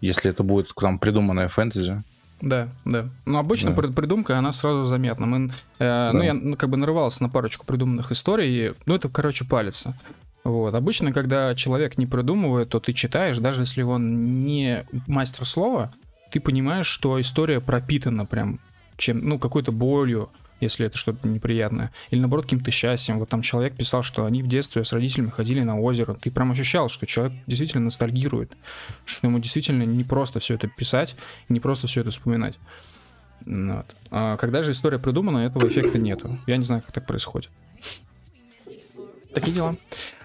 если 0.00 0.30
это 0.30 0.42
будет 0.42 0.72
к 0.72 0.82
нам 0.82 0.98
придуманная 0.98 1.48
фэнтези. 1.48 2.02
Да, 2.40 2.68
да. 2.84 3.08
Но 3.26 3.38
обычно 3.38 3.72
да. 3.72 3.82
придумка, 3.92 4.36
она 4.36 4.52
сразу 4.52 4.84
заметна. 4.84 5.24
Мы, 5.24 5.46
э, 5.46 5.50
да. 5.78 6.10
Ну, 6.12 6.22
я 6.22 6.34
ну, 6.34 6.56
как 6.56 6.68
бы 6.68 6.76
нарывался 6.76 7.22
на 7.22 7.28
парочку 7.28 7.64
придуманных 7.64 8.10
историй, 8.12 8.50
и, 8.50 8.72
ну, 8.86 8.96
это, 8.96 9.08
короче, 9.08 9.44
палится. 9.44 9.96
Вот. 10.42 10.74
Обычно, 10.74 11.12
когда 11.12 11.54
человек 11.54 11.96
не 11.96 12.06
придумывает, 12.06 12.68
то 12.70 12.80
ты 12.80 12.92
читаешь, 12.92 13.38
даже 13.38 13.62
если 13.62 13.82
он 13.82 14.44
не 14.44 14.84
мастер 15.06 15.46
слова, 15.46 15.92
ты 16.30 16.40
понимаешь, 16.40 16.86
что 16.86 17.18
история 17.20 17.60
пропитана 17.60 18.26
прям 18.26 18.58
чем, 18.96 19.26
ну, 19.26 19.38
какой-то 19.38 19.72
болью, 19.72 20.28
если 20.64 20.86
это 20.86 20.98
что-то 20.98 21.28
неприятное. 21.28 21.92
Или 22.10 22.20
наоборот, 22.20 22.46
каким-то 22.46 22.70
счастьем. 22.70 23.18
Вот 23.18 23.28
там 23.28 23.42
человек 23.42 23.76
писал, 23.76 24.02
что 24.02 24.24
они 24.24 24.42
в 24.42 24.48
детстве 24.48 24.84
с 24.84 24.92
родителями 24.92 25.30
ходили 25.30 25.60
на 25.62 25.78
озеро. 25.78 26.14
Ты 26.14 26.30
прям 26.30 26.50
ощущал, 26.50 26.88
что 26.88 27.06
человек 27.06 27.34
действительно 27.46 27.84
ностальгирует, 27.84 28.52
что 29.04 29.26
ему 29.26 29.38
действительно 29.38 29.84
не 29.84 30.02
просто 30.02 30.40
все 30.40 30.54
это 30.54 30.66
писать, 30.66 31.14
не 31.48 31.60
просто 31.60 31.86
все 31.86 32.00
это 32.00 32.10
вспоминать. 32.10 32.58
Вот. 33.46 33.86
А 34.10 34.36
когда 34.36 34.62
же 34.62 34.72
история 34.72 34.98
придумана, 34.98 35.38
этого 35.38 35.68
эффекта 35.68 35.98
нету. 35.98 36.38
Я 36.46 36.56
не 36.56 36.64
знаю, 36.64 36.82
как 36.82 36.92
так 36.92 37.06
происходит. 37.06 37.50
Такие 39.32 39.52
дела. 39.52 39.76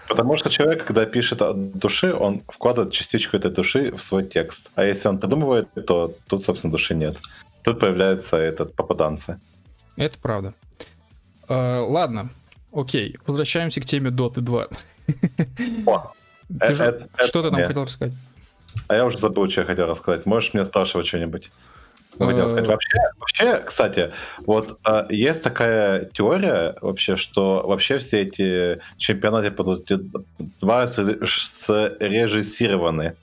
Потому 0.08 0.36
что 0.36 0.50
человек, 0.50 0.84
когда 0.84 1.06
пишет 1.06 1.40
от 1.42 1.78
души, 1.78 2.12
он 2.12 2.42
вкладывает 2.48 2.92
частичку 2.92 3.36
этой 3.36 3.50
души 3.50 3.94
в 3.94 4.02
свой 4.02 4.24
текст. 4.24 4.70
А 4.74 4.84
если 4.84 5.06
он 5.08 5.18
придумывает, 5.18 5.68
то 5.86 6.14
тут, 6.26 6.44
собственно, 6.44 6.72
души 6.72 6.94
нет. 6.94 7.16
Тут 7.62 7.78
появляются 7.78 8.36
этот 8.36 8.74
попаданцы. 8.74 9.38
Это 10.00 10.18
правда. 10.18 10.54
Uh, 11.46 11.84
ладно, 11.84 12.30
окей, 12.72 13.18
возвращаемся 13.26 13.82
к 13.82 13.84
теме 13.84 14.08
Dota 14.08 14.40
2. 14.40 14.68
О, 15.86 16.12
ты 16.58 16.74
же, 16.74 16.84
это, 16.84 17.06
что 17.26 17.42
ты 17.42 17.50
нам 17.50 17.62
хотел 17.62 17.84
рассказать? 17.84 18.14
А 18.88 18.94
я 18.94 19.04
уже 19.04 19.18
забыл, 19.18 19.50
что 19.50 19.60
я 19.60 19.66
хотел 19.66 19.86
рассказать. 19.86 20.24
Можешь 20.24 20.54
меня 20.54 20.64
спрашивать 20.64 21.06
что-нибудь? 21.06 21.50
Хотел 22.18 22.48
сказать. 22.48 22.66
Вообще, 22.66 22.96
вообще, 23.18 23.58
кстати, 23.58 24.10
вот 24.46 24.78
а, 24.84 25.06
есть 25.10 25.42
такая 25.42 26.06
теория 26.06 26.76
вообще, 26.80 27.16
что 27.16 27.62
вообще 27.66 27.98
все 27.98 28.22
эти 28.22 28.80
чемпионаты 28.96 29.50
по 29.50 29.60
Dota 29.62 30.24
2 30.38 30.86
срежиссированы, 30.86 33.16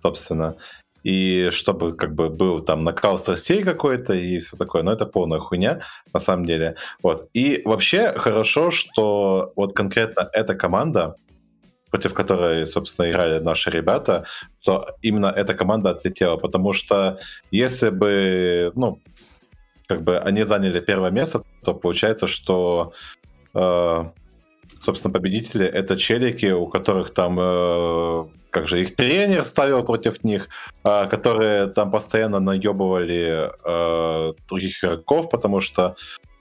собственно 0.00 0.56
и 1.02 1.50
чтобы 1.50 1.96
как 1.96 2.14
бы 2.14 2.30
был 2.30 2.60
там 2.60 2.84
накал 2.84 3.18
страстей 3.18 3.62
какой-то 3.62 4.14
и 4.14 4.38
все 4.38 4.56
такое, 4.56 4.82
но 4.82 4.92
это 4.92 5.06
полная 5.06 5.38
хуйня 5.38 5.80
на 6.12 6.20
самом 6.20 6.44
деле. 6.46 6.76
Вот. 7.02 7.28
И 7.34 7.62
вообще 7.64 8.12
хорошо, 8.12 8.70
что 8.70 9.52
вот 9.56 9.74
конкретно 9.74 10.28
эта 10.32 10.54
команда, 10.54 11.16
против 11.90 12.14
которой, 12.14 12.66
собственно, 12.66 13.10
играли 13.10 13.38
наши 13.38 13.70
ребята, 13.70 14.24
то 14.64 14.96
именно 15.02 15.26
эта 15.26 15.54
команда 15.54 15.90
отлетела, 15.90 16.36
потому 16.36 16.72
что 16.72 17.18
если 17.50 17.90
бы, 17.90 18.72
ну, 18.74 18.98
как 19.86 20.02
бы 20.02 20.18
они 20.18 20.44
заняли 20.44 20.80
первое 20.80 21.10
место, 21.10 21.42
то 21.64 21.74
получается, 21.74 22.26
что 22.26 22.92
э, 23.54 24.04
собственно, 24.82 25.12
победители 25.12 25.64
это 25.64 25.96
челики, 25.96 26.50
у 26.50 26.66
которых 26.66 27.14
там 27.14 27.38
э, 27.40 28.24
как 28.50 28.68
же 28.68 28.82
их 28.82 28.96
тренер 28.96 29.44
ставил 29.44 29.84
против 29.84 30.24
них, 30.24 30.48
э, 30.84 31.06
которые 31.08 31.66
там 31.66 31.90
постоянно 31.90 32.40
наебывали 32.40 33.50
э, 33.64 34.32
других 34.48 34.84
игроков, 34.84 35.30
потому 35.30 35.60
что 35.60 35.96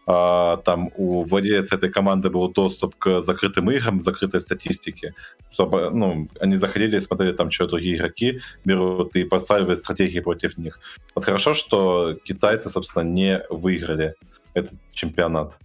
э, 0.08 0.58
там 0.66 0.90
у 0.98 1.24
владельца 1.24 1.76
этой 1.76 1.92
команды 1.92 2.30
был 2.30 2.52
доступ 2.52 2.96
к 2.96 3.22
закрытым 3.22 3.70
играм, 3.72 4.02
закрытой 4.02 4.42
статистике, 4.42 5.14
чтобы 5.52 5.92
ну, 5.92 6.28
они 6.40 6.56
заходили 6.56 6.98
и 6.98 7.02
смотрели 7.02 7.34
там, 7.34 7.52
что 7.52 7.68
другие 7.68 7.96
игроки 7.96 8.40
берут 8.66 9.16
и 9.16 9.24
подстраивали 9.24 9.76
стратегии 9.76 10.20
против 10.20 10.58
них. 10.58 10.80
Вот 11.16 11.26
хорошо, 11.26 11.54
что 11.54 12.16
китайцы, 12.24 12.70
собственно, 12.70 13.04
не 13.04 13.42
выиграли 13.50 14.16
этот 14.54 14.80
чемпионат, 14.94 15.60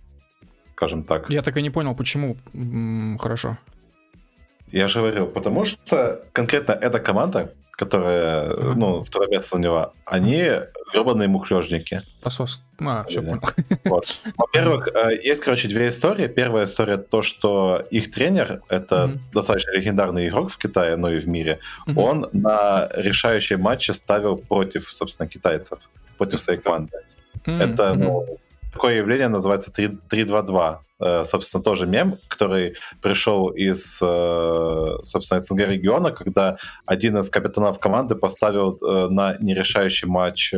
скажем 0.77 1.05
так. 1.05 1.31
Я 1.31 1.43
так 1.43 1.57
и 1.57 1.63
не 1.63 1.71
понял, 1.71 1.95
почему 1.95 2.37
хорошо. 3.19 3.57
Я 4.73 4.89
же 4.89 5.01
говорю, 5.01 5.27
потому 5.27 5.65
что 5.65 6.21
конкретно 6.33 6.73
эта 6.73 6.99
команда, 6.99 7.53
которая, 7.71 8.51
uh-huh. 8.51 8.75
ну, 8.75 9.05
второе 9.05 9.29
место 9.29 9.57
у 9.57 9.59
него, 9.59 9.93
они 10.05 10.51
гребаные 10.93 11.29
мухлежники. 11.29 12.03
Посос. 12.23 12.61
А, 12.79 13.05
все 13.05 13.23
понял. 13.23 13.41
Вот. 13.85 14.05
Во-первых, 14.37 14.89
э, 14.89 15.19
есть, 15.23 15.41
короче, 15.41 15.69
две 15.69 15.89
истории. 15.89 16.27
Первая 16.27 16.67
история 16.67 16.99
то, 16.99 17.23
что 17.23 17.83
их 17.91 18.11
тренер, 18.11 18.61
это 18.69 18.97
uh-huh. 18.97 19.19
достаточно 19.33 19.71
легендарный 19.71 20.29
игрок 20.29 20.51
в 20.51 20.59
Китае, 20.59 20.97
но 20.97 21.11
и 21.11 21.21
в 21.21 21.29
мире, 21.29 21.59
uh-huh. 21.87 21.99
он 21.99 22.29
на 22.33 22.89
решающие 22.95 23.57
матчи 23.57 23.93
ставил 23.93 24.37
против, 24.37 24.93
собственно, 24.93 25.29
китайцев, 25.29 25.79
против 26.19 26.41
своей 26.41 26.61
команды. 26.61 26.93
Uh-huh. 27.47 27.63
Это, 27.63 27.95
ну, 27.95 28.39
такое 28.77 28.97
явление 28.97 29.29
называется 29.29 29.71
3-2-2. 30.11 30.79
Э, 31.01 31.25
собственно, 31.25 31.63
тоже 31.63 31.87
мем, 31.87 32.19
который 32.29 32.75
пришел 33.03 33.49
из, 33.49 33.99
э, 34.03 34.97
собственно, 35.03 35.41
СНГ 35.41 35.61
региона, 35.61 36.11
когда 36.11 36.57
один 36.87 37.17
из 37.19 37.31
капитанов 37.31 37.79
команды 37.79 38.15
поставил 38.15 38.79
э, 38.83 39.09
на 39.11 39.37
нерешающий 39.41 40.09
матч 40.09 40.55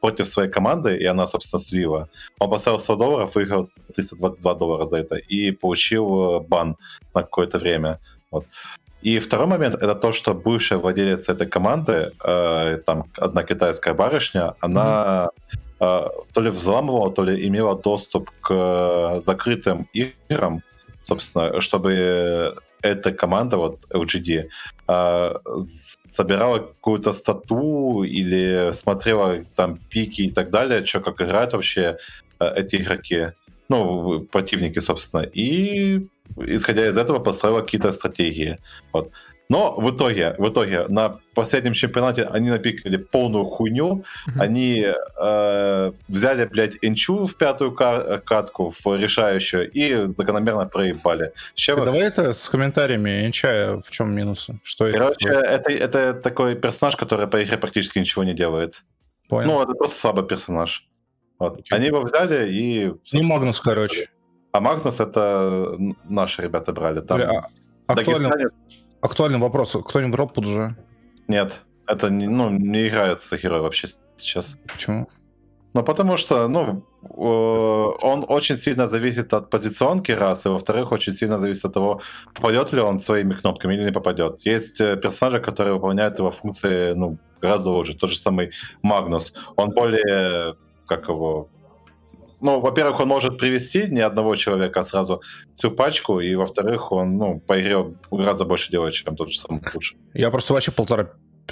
против 0.00 0.26
своей 0.26 0.50
команды, 0.50 0.96
и 0.96 1.06
она, 1.06 1.26
собственно, 1.26 1.60
слила. 1.60 2.08
Он 2.40 2.50
поставил 2.50 2.80
100 2.80 2.96
долларов, 2.96 3.34
выиграл 3.34 3.68
322 3.94 4.54
доллара 4.54 4.86
за 4.86 4.96
это 4.96 5.16
и 5.16 5.52
получил 5.52 6.40
бан 6.40 6.76
на 7.14 7.22
какое-то 7.22 7.58
время. 7.58 7.98
Вот. 8.30 8.44
И 9.04 9.18
второй 9.18 9.46
момент 9.46 9.74
это 9.74 9.94
то, 9.94 10.12
что 10.12 10.34
бывшая 10.34 10.78
владелец 10.78 11.28
этой 11.28 11.46
команды, 11.46 12.10
э, 12.24 12.78
там 12.86 13.04
одна 13.16 13.42
китайская 13.42 13.94
барышня, 13.94 14.54
она 14.60 15.28
mm-hmm 15.28 15.54
Э, 15.54 15.63
то 16.32 16.40
ли 16.40 16.50
взламывала, 16.50 17.10
то 17.10 17.24
ли 17.24 17.46
имела 17.48 17.76
доступ 17.76 18.30
к 18.40 19.20
закрытым 19.24 19.86
играм, 19.92 20.62
собственно, 21.04 21.60
чтобы 21.60 22.54
эта 22.82 23.12
команда, 23.12 23.56
вот 23.56 23.78
LGD, 23.90 24.48
э, 24.88 25.34
собирала 26.12 26.58
какую-то 26.58 27.12
стату 27.12 28.02
или 28.04 28.72
смотрела 28.72 29.44
там 29.56 29.76
пики 29.76 30.22
и 30.22 30.30
так 30.30 30.50
далее, 30.50 30.84
что 30.84 31.00
как 31.00 31.20
играют 31.20 31.52
вообще 31.52 31.96
эти 32.38 32.76
игроки, 32.76 33.32
ну, 33.68 34.20
противники, 34.20 34.80
собственно, 34.80 35.22
и 35.22 36.06
исходя 36.36 36.86
из 36.86 36.96
этого 36.96 37.18
построила 37.18 37.62
какие-то 37.62 37.92
стратегии. 37.92 38.58
Вот. 38.92 39.10
Но 39.48 39.74
в 39.76 39.94
итоге, 39.94 40.34
в 40.38 40.48
итоге 40.48 40.86
на 40.88 41.16
последнем 41.34 41.74
чемпионате 41.74 42.24
они 42.24 42.50
напикали 42.50 42.96
полную 42.96 43.44
хуйню. 43.44 44.04
Mm-hmm. 44.26 44.40
Они 44.40 44.86
э, 45.20 45.92
взяли, 46.08 46.44
блядь, 46.46 46.76
Инчу 46.80 47.26
в 47.26 47.36
пятую 47.36 47.72
катку, 47.72 48.70
в 48.70 48.96
решающую, 48.96 49.70
и 49.70 50.06
закономерно 50.06 50.66
проебали. 50.66 51.32
Чем... 51.54 51.84
Давай 51.84 52.00
это 52.00 52.32
с 52.32 52.48
комментариями 52.48 53.26
Инча, 53.26 53.80
в 53.84 53.90
чем 53.90 54.14
минусы? 54.14 54.58
Что 54.62 54.90
Короче, 54.90 55.28
это, 55.28 55.70
это, 55.70 55.98
это 55.98 56.14
такой 56.14 56.54
персонаж, 56.54 56.96
который 56.96 57.26
по 57.26 57.42
игре 57.42 57.58
практически 57.58 57.98
ничего 57.98 58.24
не 58.24 58.32
делает. 58.32 58.82
Понял. 59.28 59.48
Ну, 59.48 59.62
это 59.62 59.72
просто 59.72 59.98
слабый 59.98 60.24
персонаж. 60.24 60.88
Вот. 61.38 61.58
Okay. 61.58 61.64
Они 61.70 61.86
его 61.86 62.00
взяли 62.00 62.50
и... 62.50 62.92
Не 63.12 63.22
Магнус, 63.22 63.60
короче. 63.60 64.08
А 64.52 64.60
Магнус 64.60 65.00
это 65.00 65.76
наши 66.04 66.42
ребята 66.42 66.72
брали. 66.72 67.00
Там 67.00 67.18
Бля, 67.18 67.48
а 67.86 67.94
Дагестане... 67.94 68.46
актуальный 69.04 69.38
вопрос. 69.38 69.76
Кто-нибудь 69.84 70.12
брал 70.12 70.32
PUBG? 70.34 70.72
Нет. 71.28 71.62
Это 71.86 72.10
не, 72.10 72.26
ну, 72.26 72.50
не 72.50 72.88
играется 72.88 73.36
герой 73.36 73.60
вообще 73.60 73.88
сейчас. 74.16 74.58
Почему? 74.66 75.06
Ну, 75.74 75.82
потому 75.82 76.16
что, 76.16 76.48
ну, 76.48 76.84
он 77.02 78.24
очень 78.28 78.58
сильно 78.58 78.88
зависит 78.88 79.34
от 79.34 79.50
позиционки, 79.50 80.12
раз, 80.12 80.46
и 80.46 80.48
во-вторых, 80.48 80.92
очень 80.92 81.12
сильно 81.12 81.38
зависит 81.38 81.64
от 81.64 81.74
того, 81.74 82.00
попадет 82.34 82.72
ли 82.72 82.80
он 82.80 83.00
своими 83.00 83.34
кнопками 83.34 83.74
или 83.74 83.84
не 83.84 83.92
попадет. 83.92 84.46
Есть 84.46 84.80
э, 84.80 84.96
персонажи, 84.96 85.40
которые 85.40 85.74
выполняют 85.74 86.18
его 86.18 86.30
функции, 86.30 86.94
ну, 86.94 87.18
гораздо 87.42 87.70
лучше. 87.70 87.96
Тот 87.96 88.10
же 88.10 88.18
самый 88.18 88.52
Магнус. 88.82 89.32
Он 89.56 89.70
более, 89.70 90.54
как 90.86 91.08
его, 91.08 91.48
ну, 92.44 92.60
во-первых, 92.60 93.00
он 93.00 93.08
может 93.08 93.38
привести 93.38 93.86
не 93.88 94.02
одного 94.02 94.36
человека, 94.36 94.80
а 94.80 94.84
сразу 94.84 95.22
всю 95.56 95.70
пачку, 95.70 96.20
и 96.20 96.34
во-вторых, 96.34 96.92
он, 96.92 97.16
ну, 97.16 97.40
по 97.40 97.58
игре 97.58 97.94
гораздо 98.10 98.44
больше 98.44 98.70
делает, 98.70 98.92
чем 98.92 99.16
тот 99.16 99.30
же 99.30 99.38
самый 99.38 99.62
Пудж. 99.72 99.94
Я 100.12 100.30
просто 100.30 100.52
вообще 100.52 100.70
полтора 100.70 101.08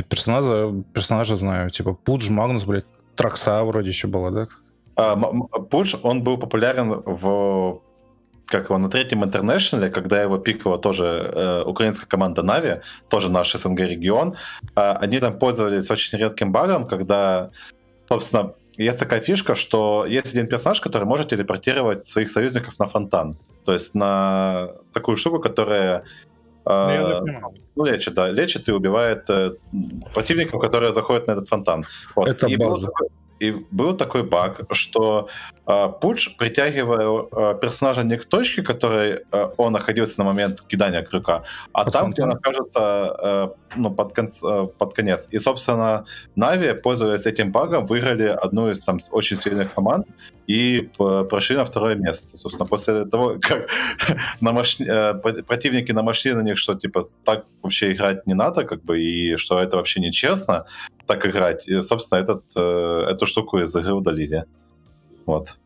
персонажа, 0.08 0.84
персонажа 0.92 1.36
знаю, 1.36 1.70
типа 1.70 1.94
Пудж, 1.94 2.30
Магнус, 2.30 2.64
блядь, 2.64 2.84
Тракса 3.16 3.64
вроде 3.64 3.88
еще 3.88 4.06
была, 4.06 4.30
да? 4.30 4.46
А, 4.96 5.16
Пудж, 5.70 5.96
он 6.02 6.22
был 6.22 6.36
популярен 6.36 7.02
в 7.06 7.80
как 8.46 8.64
его, 8.64 8.76
на 8.76 8.90
третьем 8.90 9.24
интернешнале, 9.24 9.88
когда 9.88 10.20
его 10.20 10.36
пикала 10.36 10.76
тоже 10.76 11.04
э, 11.34 11.62
украинская 11.64 12.06
команда 12.06 12.42
Нави, 12.42 12.80
тоже 13.08 13.30
наш 13.30 13.54
СНГ 13.54 13.80
регион, 13.80 14.34
э, 14.76 14.92
они 15.00 15.20
там 15.20 15.38
пользовались 15.38 15.90
очень 15.90 16.18
редким 16.18 16.52
багом, 16.52 16.86
когда, 16.86 17.50
собственно, 18.10 18.52
есть 18.76 18.98
такая 18.98 19.20
фишка, 19.20 19.54
что 19.54 20.06
есть 20.06 20.32
один 20.32 20.46
персонаж, 20.46 20.80
который 20.80 21.04
может 21.04 21.28
телепортировать 21.28 22.06
своих 22.06 22.30
союзников 22.30 22.78
на 22.78 22.86
фонтан. 22.86 23.36
То 23.64 23.72
есть 23.72 23.94
на 23.94 24.68
такую 24.92 25.16
штуку, 25.16 25.38
которая 25.38 26.04
э, 26.64 27.20
ну, 27.76 27.84
лечит, 27.84 28.14
да, 28.14 28.30
лечит 28.30 28.68
и 28.68 28.72
убивает 28.72 29.28
э, 29.30 29.52
противников, 30.14 30.60
которые 30.60 30.92
заходят 30.92 31.26
на 31.26 31.32
этот 31.32 31.48
фонтан. 31.48 31.84
Вот. 32.16 32.28
Это 32.28 32.46
и 32.46 32.56
база. 32.56 32.86
Был, 32.86 33.08
и 33.42 33.66
был 33.70 33.94
такой 33.94 34.22
баг, 34.22 34.60
что 34.70 35.28
э, 35.66 35.88
Пудж, 36.00 36.28
притягивая 36.38 37.26
э, 37.32 37.58
персонажа 37.60 38.02
не 38.04 38.16
к 38.16 38.24
точке, 38.24 38.62
которой 38.62 39.20
э, 39.32 39.48
он 39.56 39.72
находился 39.72 40.18
на 40.18 40.24
момент 40.24 40.60
кидания 40.60 41.02
крюка, 41.02 41.42
а 41.72 41.84
под 41.84 41.92
там, 41.92 42.10
где 42.12 42.22
он 42.22 42.30
окажется 42.30 43.16
э, 43.22 43.48
ну, 43.76 43.90
под, 43.90 44.14
кон- 44.14 44.30
э, 44.42 44.68
под 44.78 44.94
конец. 44.94 45.28
И, 45.32 45.40
собственно, 45.40 46.04
Нави, 46.36 46.72
пользуясь 46.74 47.26
этим 47.26 47.50
багом, 47.52 47.86
выиграли 47.86 48.26
одну 48.44 48.70
из 48.70 48.80
там 48.80 48.98
очень 49.10 49.36
сильных 49.36 49.74
команд 49.74 50.06
и 50.46 50.90
прошли 51.28 51.56
на 51.56 51.64
второе 51.64 51.94
место. 51.96 52.36
Собственно, 52.36 52.68
после 52.68 53.04
того, 53.04 53.38
как 53.40 53.68
на 54.40 54.52
маш... 54.52 54.80
Э, 54.80 55.14
противники 55.14 55.92
намашли 55.92 56.32
на 56.32 56.42
них, 56.42 56.58
что 56.58 56.74
типа 56.74 57.04
так 57.24 57.44
вообще 57.62 57.92
играть 57.92 58.26
не 58.26 58.34
надо, 58.34 58.64
как 58.64 58.84
бы, 58.84 59.00
и 59.00 59.36
что 59.36 59.58
это 59.58 59.76
вообще 59.76 60.00
нечестно, 60.00 60.66
так 61.06 61.26
играть. 61.26 61.68
И, 61.68 61.80
собственно, 61.82 62.20
этот, 62.20 62.44
э, 62.56 63.06
эту 63.10 63.26
штуку 63.26 63.58
из 63.58 63.74
игры 63.74 63.92
удалили. 63.92 64.44
Вот. 65.26 65.58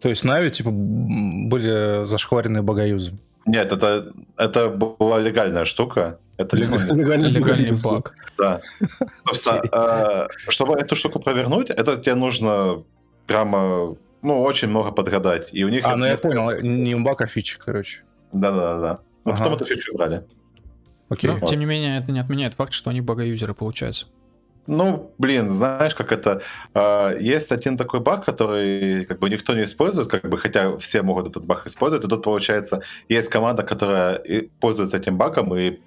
То 0.00 0.08
есть 0.08 0.24
Нави, 0.24 0.50
типа, 0.50 0.70
были 0.70 2.04
зашкваренные 2.04 2.62
богоюзы? 2.62 3.12
Нет, 3.46 3.72
это, 3.72 4.12
это 4.36 4.68
была 4.68 5.18
легальная 5.18 5.64
штука. 5.64 6.18
Это 6.36 6.56
легальный, 6.56 7.30
легальный 7.30 7.82
баг. 7.82 8.14
Да. 8.36 8.60
Собственно, 9.26 9.62
э, 9.72 10.28
чтобы 10.48 10.74
эту 10.74 10.94
штуку 10.94 11.18
провернуть, 11.18 11.70
это 11.70 11.96
тебе 11.96 12.14
нужно 12.14 12.82
прямо, 13.26 13.96
ну, 14.22 14.42
очень 14.42 14.68
много 14.68 14.92
подгадать. 14.92 15.48
И 15.52 15.64
у 15.64 15.68
них... 15.68 15.84
А, 15.84 15.96
ну 15.96 16.06
я 16.06 16.16
понял, 16.16 16.60
не 16.60 16.94
баг, 16.94 17.20
а 17.22 17.26
фичи, 17.26 17.58
короче. 17.58 18.02
Да-да-да. 18.32 19.00
Ну, 19.24 19.32
потом 19.32 19.54
эту 19.54 19.64
фичу 19.64 19.96
брали. 19.96 20.24
Окей. 21.08 21.30
Но, 21.30 21.40
тем 21.46 21.60
не 21.60 21.66
менее, 21.66 21.98
это 21.98 22.12
не 22.12 22.20
отменяет 22.20 22.54
факт, 22.54 22.72
что 22.72 22.90
они 22.90 23.00
богоюзеры 23.00 23.54
получаются. 23.54 24.06
Ну, 24.68 25.10
блин, 25.18 25.50
знаешь, 25.54 25.94
как 25.94 26.12
это... 26.12 26.42
Э, 26.74 27.16
есть 27.18 27.52
один 27.52 27.76
такой 27.76 28.00
баг, 28.00 28.24
который 28.24 29.06
как 29.06 29.18
бы 29.18 29.30
никто 29.30 29.54
не 29.54 29.64
использует, 29.64 30.08
как 30.08 30.28
бы, 30.28 30.38
хотя 30.38 30.76
все 30.76 31.02
могут 31.02 31.28
этот 31.28 31.46
баг 31.46 31.66
использовать, 31.66 32.04
и 32.04 32.08
тут, 32.08 32.22
получается, 32.22 32.82
есть 33.08 33.30
команда, 33.30 33.62
которая 33.62 34.22
пользуется 34.60 34.98
этим 34.98 35.16
багом 35.16 35.56
и 35.56 35.80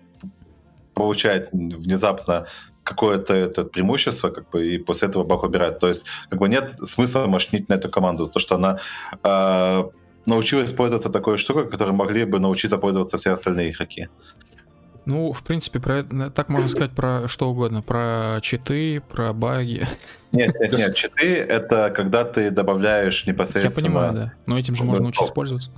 получает 0.96 1.50
внезапно 1.52 2.48
какое-то 2.84 3.36
это 3.36 3.64
преимущество, 3.64 4.32
как 4.32 4.50
бы, 4.50 4.68
и 4.68 4.80
после 4.80 5.08
этого 5.08 5.24
баг 5.24 5.44
убирает. 5.44 5.80
То 5.80 5.88
есть, 5.88 6.06
как 6.30 6.40
бы 6.40 6.50
нет 6.50 6.76
смысла 6.84 7.28
мошнить 7.28 7.70
на 7.70 7.76
эту 7.76 7.90
команду, 7.90 8.28
то 8.28 8.40
что 8.40 8.56
она 8.56 8.80
э, 9.24 9.84
научилась 10.26 10.72
пользоваться 10.72 11.10
такой 11.10 11.38
штукой, 11.38 11.70
которой 11.70 11.92
могли 11.92 12.26
бы 12.26 12.40
научиться 12.40 12.78
пользоваться 12.78 13.18
все 13.18 13.32
остальные 13.32 13.72
игроки. 13.72 14.10
Ну, 15.06 15.32
в 15.32 15.44
принципе, 15.44 15.80
про, 15.80 16.04
так 16.04 16.50
можно 16.50 16.68
сказать 16.68 16.92
про 16.92 17.28
что 17.28 17.50
угодно. 17.50 17.82
Про 17.82 18.40
читы, 18.42 19.02
про 19.02 19.34
баги. 19.34 19.88
Нет, 20.32 20.56
нет, 20.60 20.72
нет, 20.72 20.96
читы— 20.96 21.36
это 21.50 21.90
когда 21.90 22.24
ты 22.24 22.52
добавляешь 22.52 23.26
непосредственно... 23.26 23.86
Я 23.86 23.90
понимаю, 23.90 24.14
да. 24.14 24.34
Но 24.46 24.58
этим 24.58 24.76
же 24.76 24.84
можно 24.84 25.08
учиться 25.08 25.34
пользоваться. 25.34 25.72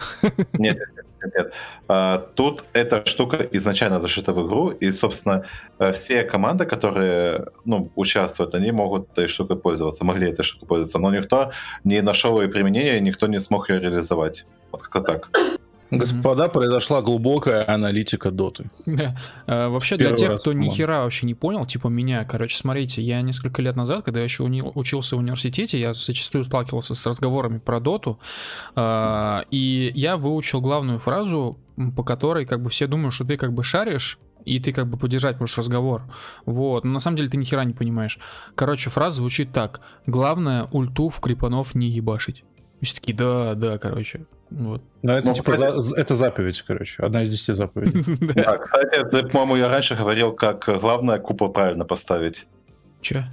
Нет, 0.54 0.78
нет, 1.24 1.34
нет. 1.36 1.54
А, 1.88 2.18
тут 2.36 2.66
эта 2.74 3.06
штука 3.06 3.48
изначально 3.52 4.02
зашита 4.02 4.34
в 4.34 4.46
игру, 4.46 4.70
и, 4.70 4.92
собственно, 4.92 5.46
э, 5.80 5.92
все 5.94 6.24
команды, 6.24 6.66
которые 6.66 7.48
ну, 7.66 7.92
участвуют, 7.96 8.54
они 8.56 8.72
могут 8.72 9.12
этой 9.12 9.28
штукой 9.28 9.58
пользоваться, 9.58 10.06
могли 10.06 10.30
этой 10.30 10.44
штукой 10.44 10.68
пользоваться, 10.68 11.00
но 11.00 11.12
никто 11.12 11.52
не 11.84 12.02
нашел 12.02 12.42
ее 12.42 12.50
применения, 12.50 13.00
никто 13.00 13.28
не 13.28 13.40
смог 13.40 13.70
ее 13.70 13.80
реализовать. 13.80 14.46
Вот 14.72 14.84
как-то 14.84 15.02
так. 15.02 15.30
Господа, 15.92 16.46
mm-hmm. 16.46 16.52
произошла 16.52 17.02
глубокая 17.02 17.70
аналитика 17.70 18.32
доты. 18.32 18.70
Да. 18.86 19.16
А, 19.48 19.70
вообще, 19.70 19.98
для 19.98 20.12
тех, 20.14 20.40
кто 20.40 20.54
ни 20.54 20.70
хера 20.70 21.04
вообще 21.04 21.26
не 21.26 21.36
понял, 21.36 21.66
типа 21.66 21.88
меня, 21.88 22.26
короче, 22.26 22.58
смотрите, 22.58 23.02
я 23.02 23.22
несколько 23.22 23.62
лет 23.62 23.76
назад, 23.76 24.04
когда 24.04 24.20
я 24.20 24.24
еще 24.24 24.44
уни- 24.44 24.72
учился 24.76 25.16
в 25.16 25.20
университете, 25.20 25.80
я 25.80 25.94
зачастую 25.94 26.44
сталкивался 26.44 26.96
с 26.96 27.06
разговорами 27.06 27.60
про 27.60 27.80
доту, 27.80 28.20
а, 28.76 29.46
и 29.52 29.92
я 29.96 30.18
выучил 30.18 30.62
главную 30.62 31.00
фразу, 31.00 31.60
по 31.96 32.04
которой 32.04 32.46
как 32.46 32.62
бы 32.62 32.70
все 32.70 32.88
думают, 32.88 33.14
что 33.14 33.26
ты 33.26 33.38
как 33.38 33.54
бы 33.54 33.64
шаришь, 33.64 34.20
и 34.46 34.60
ты 34.60 34.74
как 34.74 34.88
бы 34.90 34.98
поддержать 34.98 35.40
можешь 35.40 35.58
разговор. 35.58 36.04
Вот. 36.46 36.84
Но 36.84 36.92
на 36.92 37.00
самом 37.00 37.18
деле 37.18 37.30
ты 37.30 37.38
ни 37.38 37.44
хера 37.44 37.64
не 37.64 37.74
понимаешь. 37.74 38.20
Короче, 38.56 38.90
фраза 38.90 39.18
звучит 39.18 39.52
так. 39.52 39.82
Главное, 40.06 40.68
ульту 40.72 41.10
в 41.10 41.20
крипанов 41.20 41.76
не 41.76 41.88
ебашить. 41.90 42.44
И 42.84 42.86
все 42.86 42.96
такие, 42.96 43.16
да, 43.16 43.56
да, 43.56 43.78
короче. 43.78 44.26
Вот. 44.50 44.82
Ну, 45.04 45.14
это, 45.14 45.26
ну, 45.26 45.34
типа, 45.34 45.54
кстати... 45.54 45.80
за, 45.80 45.96
это 45.96 46.16
заповедь, 46.18 46.62
короче. 46.64 47.02
Одна 47.02 47.24
из 47.24 47.30
десяти 47.30 47.54
заповедей. 47.54 48.04
Да, 48.36 48.58
кстати, 48.58 49.06
ты, 49.10 49.24
по-моему, 49.30 49.56
я 49.56 49.70
раньше 49.70 49.96
говорил, 49.96 50.34
как 50.34 50.66
главное 50.82 51.18
купол 51.18 51.54
правильно 51.54 51.86
поставить. 51.86 52.46
Че? 53.00 53.24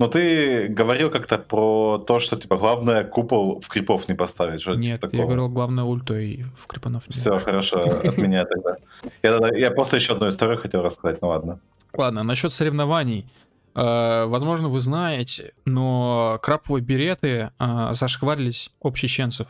Но 0.00 0.08
ты 0.08 0.66
говорил 0.66 1.10
как-то 1.10 1.38
про 1.38 1.98
то, 2.04 2.18
что 2.18 2.34
типа 2.36 2.56
главное 2.56 3.04
купол 3.04 3.60
в 3.60 3.68
крипов 3.68 4.08
не 4.08 4.16
поставить. 4.16 4.62
Что 4.62 4.74
Нет, 4.74 5.00
такого? 5.00 5.20
я 5.20 5.26
говорил 5.26 5.48
главное 5.48 5.84
ульту 5.84 6.18
и 6.18 6.42
в 6.56 6.66
крипанов 6.66 7.08
не 7.08 7.14
Все, 7.14 7.38
хорошо, 7.38 7.84
от 7.84 8.18
меня 8.18 8.44
тогда. 8.46 8.78
Я, 9.22 9.38
я 9.56 9.70
после 9.70 10.00
еще 10.00 10.14
одну 10.14 10.28
историю 10.28 10.58
хотел 10.58 10.82
рассказать, 10.82 11.22
ну 11.22 11.28
ладно. 11.28 11.60
Ладно, 11.92 12.24
насчет 12.24 12.52
соревнований. 12.52 13.30
Э, 13.74 14.26
возможно, 14.26 14.68
вы 14.68 14.80
знаете, 14.80 15.52
но 15.64 16.38
краповые 16.42 16.82
береты 16.82 17.50
э, 17.58 17.90
зашкварились 17.92 18.70
общеченцев 18.80 19.48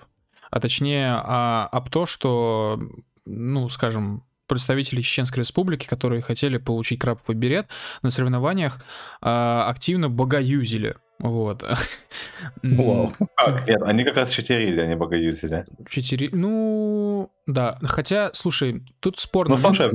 а 0.53 0.61
точнее 0.61 1.14
а, 1.14 1.66
об 1.73 1.89
то, 1.89 2.05
что, 2.05 2.79
ну, 3.25 3.70
скажем, 3.70 4.23
представители 4.47 5.01
Чеченской 5.01 5.41
Республики, 5.41 5.87
которые 5.87 6.20
хотели 6.20 6.59
получить 6.59 7.01
краповый 7.01 7.37
берет 7.37 7.68
на 8.03 8.11
соревнованиях, 8.11 8.85
а, 9.23 9.66
активно 9.66 10.11
богоюзили. 10.11 10.97
Вот. 11.18 11.64
Вау. 12.62 13.14
Как? 13.37 13.66
Нет, 13.66 13.81
они 13.83 14.05
как 14.05 14.16
раз 14.16 14.31
читерили, 14.31 14.81
они 14.81 14.95
богоюзили. 14.95 15.64
Читерили? 15.89 16.35
Ну, 16.35 17.31
Да, 17.53 17.76
хотя, 17.82 18.30
слушай, 18.32 18.82
тут 19.00 19.18
спорно. 19.18 19.55
Ну, 19.55 19.61
слушай, 19.61 19.88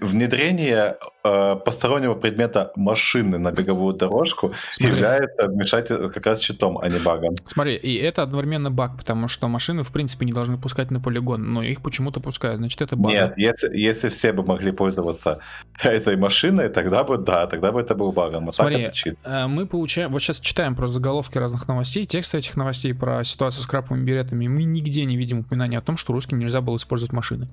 внедрение 0.00 0.96
э, 1.24 1.56
постороннего 1.56 2.14
предмета 2.14 2.72
машины 2.74 3.38
на 3.38 3.52
беговую 3.52 3.92
дорожку 3.92 4.54
Смотри. 4.70 4.96
является 4.96 5.48
вмешательством 5.48 6.10
как 6.10 6.26
раз 6.26 6.38
читом, 6.40 6.78
а 6.78 6.88
не 6.88 6.98
багом. 6.98 7.34
Смотри, 7.44 7.74
и 7.74 7.96
это 7.96 8.22
одновременно 8.22 8.70
баг, 8.70 8.96
потому 8.96 9.28
что 9.28 9.48
машины, 9.48 9.82
в 9.82 9.92
принципе, 9.92 10.24
не 10.24 10.32
должны 10.32 10.56
пускать 10.56 10.90
на 10.90 11.00
полигон, 11.00 11.52
но 11.52 11.62
их 11.62 11.82
почему-то 11.82 12.20
пускают, 12.20 12.58
значит, 12.58 12.80
это 12.80 12.96
баг. 12.96 13.12
Нет, 13.12 13.34
если, 13.36 13.76
если 13.76 14.08
все 14.08 14.32
бы 14.32 14.42
могли 14.42 14.72
пользоваться 14.72 15.40
этой 15.82 16.16
машиной, 16.16 16.70
тогда 16.70 17.04
бы, 17.04 17.18
да, 17.18 17.46
тогда 17.46 17.72
бы 17.72 17.80
это 17.80 17.94
был 17.94 18.12
багом. 18.12 18.48
А 18.48 18.52
Смотри, 18.52 18.82
это 18.82 18.94
чит. 18.94 19.18
Э, 19.24 19.46
мы 19.48 19.66
получаем, 19.66 20.10
вот 20.10 20.22
сейчас 20.22 20.40
читаем 20.40 20.74
просто 20.74 20.94
заголовки 20.94 21.36
разных 21.36 21.68
новостей, 21.68 22.06
тексты 22.06 22.38
этих 22.38 22.56
новостей 22.56 22.94
про 22.94 23.22
ситуацию 23.22 23.62
с 23.62 23.66
краповыми 23.66 24.02
билетами, 24.02 24.48
мы 24.48 24.64
нигде 24.64 25.04
не 25.04 25.18
видим 25.18 25.40
упоминания 25.40 25.76
о 25.76 25.82
том, 25.82 25.98
что 25.98 26.14
русским 26.14 26.38
нельзя 26.38 26.60
было 26.60 26.76
использовать 26.76 27.01
использовать 27.02 27.12
машины? 27.12 27.48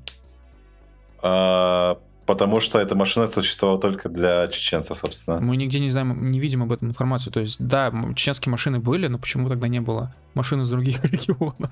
А, 1.22 1.98
потому 2.26 2.60
что 2.60 2.80
эта 2.80 2.96
машина 2.96 3.28
существовала 3.28 3.80
только 3.80 4.10
для 4.10 4.48
чеченцев, 4.48 4.98
собственно. 4.98 5.40
Мы 5.42 5.58
нигде 5.58 5.80
не 5.80 5.90
знаем, 5.90 6.32
не 6.32 6.40
видим 6.40 6.64
об 6.64 6.72
этом 6.72 6.90
информацию. 6.90 7.34
То 7.34 7.40
есть, 7.40 7.58
да, 7.60 7.92
чеченские 8.16 8.52
машины 8.52 8.80
были, 8.80 9.08
но 9.08 9.18
почему 9.18 9.50
тогда 9.50 9.68
не 9.68 9.82
было 9.82 10.14
машин 10.36 10.62
из 10.62 10.70
других 10.70 11.04
регионов? 11.12 11.72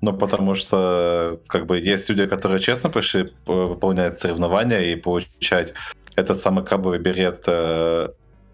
Ну, 0.00 0.12
потому 0.12 0.54
что, 0.54 1.40
как 1.46 1.66
бы, 1.66 1.78
есть 1.78 2.10
люди, 2.10 2.26
которые 2.26 2.60
честно 2.60 2.90
пришли 2.90 3.30
выполнять 3.46 4.18
соревнования 4.18 4.80
и 4.80 4.96
получать 4.96 5.72
этот 6.16 6.36
самый 6.38 6.62
крабовый 6.64 6.98
берет 6.98 7.44
э, 7.46 8.08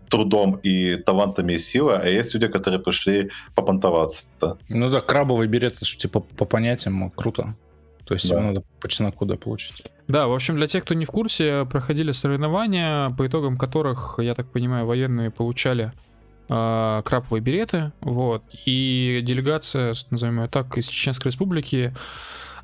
трудом 0.08 0.60
и 0.62 0.96
талантами 0.96 1.54
и 1.54 1.58
силой, 1.58 1.98
а 1.98 2.06
есть 2.06 2.34
люди, 2.34 2.46
которые 2.46 2.80
пришли 2.80 3.30
попонтоваться. 3.54 4.28
Ну 4.68 4.88
да, 4.88 5.00
крабовый 5.00 5.48
берет, 5.48 5.76
это 5.76 5.84
типа 5.84 6.20
по 6.20 6.44
понятиям 6.44 7.10
круто. 7.10 7.54
То 8.10 8.14
есть 8.14 8.28
да. 8.28 8.34
его 8.34 8.48
надо 8.48 8.64
по 8.80 8.88
чесноку 8.88 9.24
да, 9.24 9.36
получить. 9.36 9.84
Да, 10.08 10.26
в 10.26 10.32
общем, 10.32 10.56
для 10.56 10.66
тех, 10.66 10.82
кто 10.82 10.94
не 10.94 11.04
в 11.04 11.12
курсе, 11.12 11.64
проходили 11.70 12.10
соревнования, 12.10 13.10
по 13.10 13.24
итогам 13.24 13.56
которых, 13.56 14.18
я 14.18 14.34
так 14.34 14.50
понимаю, 14.50 14.84
военные 14.84 15.30
получали 15.30 15.92
э, 16.48 17.02
краповые 17.04 17.40
береты, 17.40 17.92
вот, 18.00 18.42
и 18.66 19.20
делегация, 19.22 19.94
назовем 20.10 20.40
ее 20.40 20.48
так, 20.48 20.76
из 20.76 20.88
Чеченской 20.88 21.30
Республики 21.30 21.94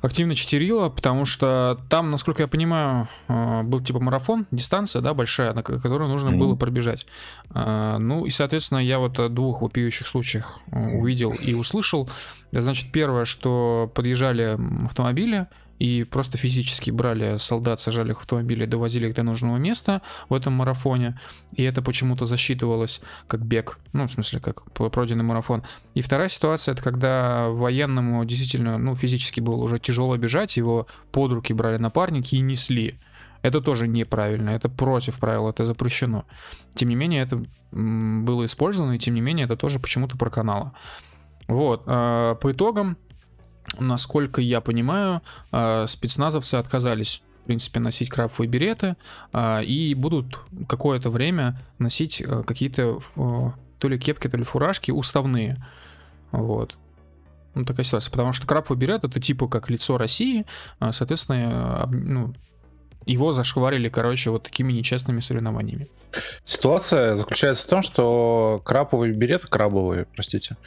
активно 0.01 0.35
читерила, 0.35 0.89
потому 0.89 1.25
что 1.25 1.79
там, 1.89 2.11
насколько 2.11 2.43
я 2.43 2.47
понимаю, 2.47 3.07
э, 3.27 3.63
был 3.63 3.81
типа 3.81 3.99
марафон, 3.99 4.45
дистанция, 4.51 5.01
да, 5.01 5.13
большая, 5.13 5.53
на 5.53 5.63
которую 5.63 6.09
нужно 6.09 6.29
mm-hmm. 6.29 6.37
было 6.37 6.55
пробежать. 6.55 7.05
Э, 7.53 7.97
ну 7.99 8.25
и, 8.25 8.31
соответственно, 8.31 8.79
я 8.79 8.99
вот 8.99 9.19
о 9.19 9.29
двух 9.29 9.61
вопиющих 9.61 10.07
случаях 10.07 10.59
э, 10.71 10.97
увидел 10.97 11.31
и 11.31 11.53
услышал. 11.53 12.09
Значит, 12.51 12.91
первое, 12.91 13.25
что 13.25 13.91
подъезжали 13.93 14.57
автомобили, 14.85 15.47
и 15.79 16.03
просто 16.03 16.37
физически 16.37 16.91
брали 16.91 17.37
солдат, 17.37 17.79
сажали 17.81 18.11
их 18.11 18.17
в 18.17 18.21
автомобили, 18.21 18.65
довозили 18.65 19.07
их 19.07 19.15
до 19.15 19.23
нужного 19.23 19.57
места 19.57 20.01
в 20.29 20.33
этом 20.33 20.53
марафоне, 20.53 21.19
и 21.53 21.63
это 21.63 21.81
почему-то 21.81 22.25
засчитывалось 22.25 23.01
как 23.27 23.45
бег, 23.45 23.79
ну, 23.93 24.07
в 24.07 24.11
смысле, 24.11 24.39
как 24.39 24.71
пройденный 24.71 25.23
марафон. 25.23 25.63
И 25.93 26.01
вторая 26.01 26.29
ситуация, 26.29 26.73
это 26.73 26.81
когда 26.81 27.49
военному 27.49 28.23
действительно, 28.25 28.77
ну, 28.77 28.95
физически 28.95 29.39
было 29.39 29.55
уже 29.55 29.79
тяжело 29.79 30.17
бежать, 30.17 30.57
его 30.57 30.87
под 31.11 31.31
руки 31.31 31.53
брали 31.53 31.77
напарники 31.77 32.35
и 32.35 32.39
несли. 32.39 32.99
Это 33.43 33.61
тоже 33.61 33.87
неправильно, 33.87 34.49
это 34.49 34.67
против 34.67 35.19
правил, 35.19 35.47
это 35.47 35.65
запрещено. 35.65 36.25
Тем 36.73 36.89
не 36.89 36.95
менее, 36.95 37.21
это 37.21 37.43
было 37.71 38.45
использовано, 38.45 38.93
и 38.93 38.99
тем 38.99 39.13
не 39.13 39.21
менее, 39.21 39.45
это 39.45 39.55
тоже 39.55 39.79
почему-то 39.79 40.17
проканало. 40.17 40.73
Вот, 41.47 41.83
а, 41.85 42.35
по 42.35 42.51
итогам, 42.51 42.97
насколько 43.79 44.41
я 44.41 44.61
понимаю, 44.61 45.21
а, 45.51 45.85
спецназовцы 45.87 46.55
отказались 46.55 47.21
в 47.43 47.47
принципе, 47.47 47.79
носить 47.79 48.09
крабовые 48.09 48.49
береты 48.49 48.97
а, 49.31 49.61
и 49.61 49.93
будут 49.93 50.37
какое-то 50.67 51.09
время 51.09 51.57
носить 51.79 52.21
а, 52.21 52.43
какие-то 52.43 52.99
то 53.15 53.87
ли 53.87 53.97
кепки, 53.97 54.27
то 54.27 54.35
ли 54.35 54.43
фуражки 54.43 54.91
уставные. 54.91 55.55
Вот. 56.31 56.75
Ну, 57.53 57.63
такая 57.63 57.85
ситуация. 57.85 58.11
Потому 58.11 58.33
что 58.33 58.45
крабовый 58.45 58.77
берет 58.77 59.05
это 59.05 59.21
типа 59.21 59.47
как 59.47 59.69
лицо 59.69 59.97
России, 59.97 60.45
соответственно, 60.91 61.87
ну, 61.89 62.33
его 63.05 63.31
зашкварили, 63.31 63.87
короче, 63.87 64.29
вот 64.29 64.43
такими 64.43 64.73
нечестными 64.73 65.21
соревнованиями. 65.21 65.87
Ситуация 66.43 67.15
заключается 67.15 67.65
в 67.65 67.69
том, 67.69 67.81
что 67.81 68.61
краповые 68.65 69.13
береты, 69.13 69.47
крабовые, 69.47 70.05
простите, 70.13 70.57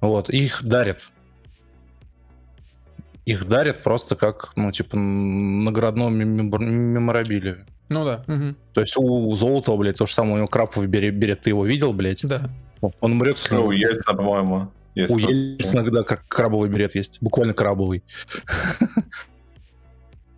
вот, 0.00 0.30
их 0.30 0.62
дарят 0.62 1.10
их 3.28 3.46
дарят 3.46 3.82
просто 3.82 4.16
как, 4.16 4.52
ну, 4.56 4.72
типа, 4.72 4.96
наградного 4.96 6.08
меморабилия. 6.08 7.66
Ну 7.90 8.04
да. 8.04 8.24
Угу. 8.26 8.54
То 8.72 8.80
есть 8.80 8.96
у, 8.96 9.02
у 9.02 9.36
Золотого, 9.36 9.76
блядь, 9.76 9.98
то 9.98 10.06
же 10.06 10.14
самое, 10.14 10.34
у 10.34 10.36
него 10.38 10.46
краповый 10.46 10.88
берет, 10.88 11.14
берет, 11.16 11.42
ты 11.42 11.50
его 11.50 11.66
видел, 11.66 11.92
блядь? 11.92 12.22
Да. 12.24 12.50
Он 12.80 13.12
умрет. 13.12 13.38
Ну, 13.50 13.66
у 13.66 13.70
Ельцина, 13.70 14.16
по-моему. 14.16 14.72
Есть 14.94 15.12
у 15.12 15.18
Ельцина, 15.18 15.90
да, 15.90 16.04
как 16.04 16.26
крабовый 16.26 16.70
берет 16.70 16.94
есть. 16.94 17.18
Буквально 17.20 17.54
крабовый. 17.54 18.02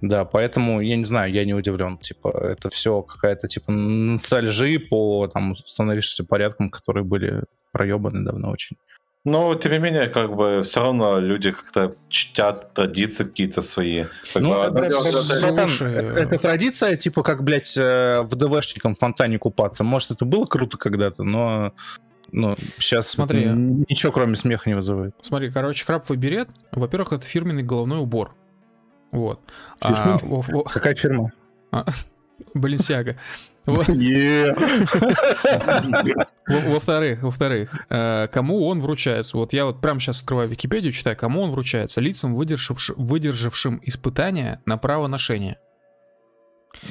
Да, 0.03 0.24
поэтому 0.24 0.80
я 0.80 0.97
не 0.97 1.05
знаю, 1.05 1.30
я 1.30 1.45
не 1.45 1.53
удивлен. 1.53 1.99
Типа, 1.99 2.28
это 2.28 2.70
все 2.70 3.03
какая-то 3.03 3.49
типа 3.49 3.70
ностальжи 3.70 4.78
по 4.78 5.28
там 5.28 5.53
установившимся 5.53 6.24
порядкам, 6.24 6.70
которые 6.70 7.05
были 7.05 7.45
проебаны 7.70 8.24
давно 8.24 8.51
очень. 8.51 8.78
Но, 9.24 9.54
тем 9.54 9.72
не 9.72 9.78
менее, 9.78 10.08
как 10.08 10.34
бы 10.34 10.62
все 10.64 10.80
равно 10.80 11.18
люди 11.18 11.50
как-то 11.50 11.94
чтят 12.08 12.72
традиции 12.72 13.24
какие-то 13.24 13.60
свои. 13.60 14.04
Как 14.32 14.42
ну, 14.42 14.70
бы, 14.70 14.80
это, 14.80 14.96
это, 14.96 15.84
это, 15.84 16.12
это 16.12 16.38
традиция, 16.38 16.96
типа, 16.96 17.22
как, 17.22 17.44
блядь, 17.44 17.76
э, 17.76 18.22
в 18.22 18.34
ДВшником 18.34 18.94
в 18.94 18.98
фонтане 18.98 19.38
купаться. 19.38 19.84
Может, 19.84 20.12
это 20.12 20.24
было 20.24 20.46
круто 20.46 20.78
когда-то, 20.78 21.22
но 21.22 21.74
ну, 22.32 22.56
сейчас 22.78 23.08
Смотри, 23.08 23.46
ничего 23.46 24.12
кроме 24.12 24.36
смеха 24.36 24.70
не 24.70 24.74
вызывает. 24.74 25.14
Смотри, 25.20 25.50
короче, 25.50 25.84
крабовый 25.84 26.16
берет, 26.16 26.48
во-первых, 26.72 27.12
это 27.12 27.26
фирменный 27.26 27.62
головной 27.62 27.98
убор. 27.98 28.34
Вот. 29.10 29.40
А, 29.80 30.16
Какая 30.72 30.94
фирма? 30.94 31.32
А, 31.72 31.84
Баленсиага. 32.54 33.16
Во-вторых, 36.46 37.22
во-вторых, 37.22 37.86
э, 37.90 38.28
кому 38.32 38.66
он 38.66 38.80
вручается? 38.80 39.36
Вот 39.36 39.52
я 39.52 39.66
вот 39.66 39.80
прямо 39.80 40.00
сейчас 40.00 40.22
открываю 40.22 40.48
Википедию, 40.48 40.92
читаю, 40.92 41.16
кому 41.16 41.42
он 41.42 41.50
вручается? 41.50 42.00
Лицам, 42.00 42.34
выдержавшим 42.34 43.80
испытания 43.82 44.61
на 44.66 44.78
право 44.78 45.06
ношения. 45.06 45.58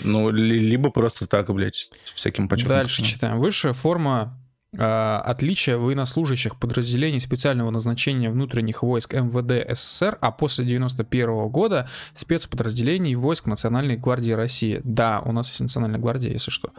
Ну, 0.03 0.30
либо 0.30 0.91
просто 0.91 1.26
так, 1.28 1.51
блядь, 1.53 1.89
всяким 2.13 2.47
почетным. 2.47 2.78
Дальше 2.78 3.03
читаем. 3.03 3.39
Высшая 3.39 3.74
форма 3.74 4.38
отличие 4.78 5.78
военнослужащих 5.78 6.55
подразделений 6.57 7.20
специального 7.20 7.72
назначения 7.72 8.30
внутренних 8.30 8.84
войск 8.84 9.13
МВД 9.13 9.67
СССР, 9.76 10.17
а 10.22 10.32
после 10.32 10.65
91 10.65 11.47
года 11.49 11.88
спецподразделений 12.13 13.15
войск 13.15 13.47
Национальной 13.47 13.97
гвардии 13.97 14.32
России. 14.32 14.82
Да, 14.84 15.22
у 15.26 15.32
нас 15.32 15.49
есть 15.49 15.61
Национальная 15.61 15.99
гвардия, 15.99 16.32
если 16.32 16.51
что. 16.51 16.72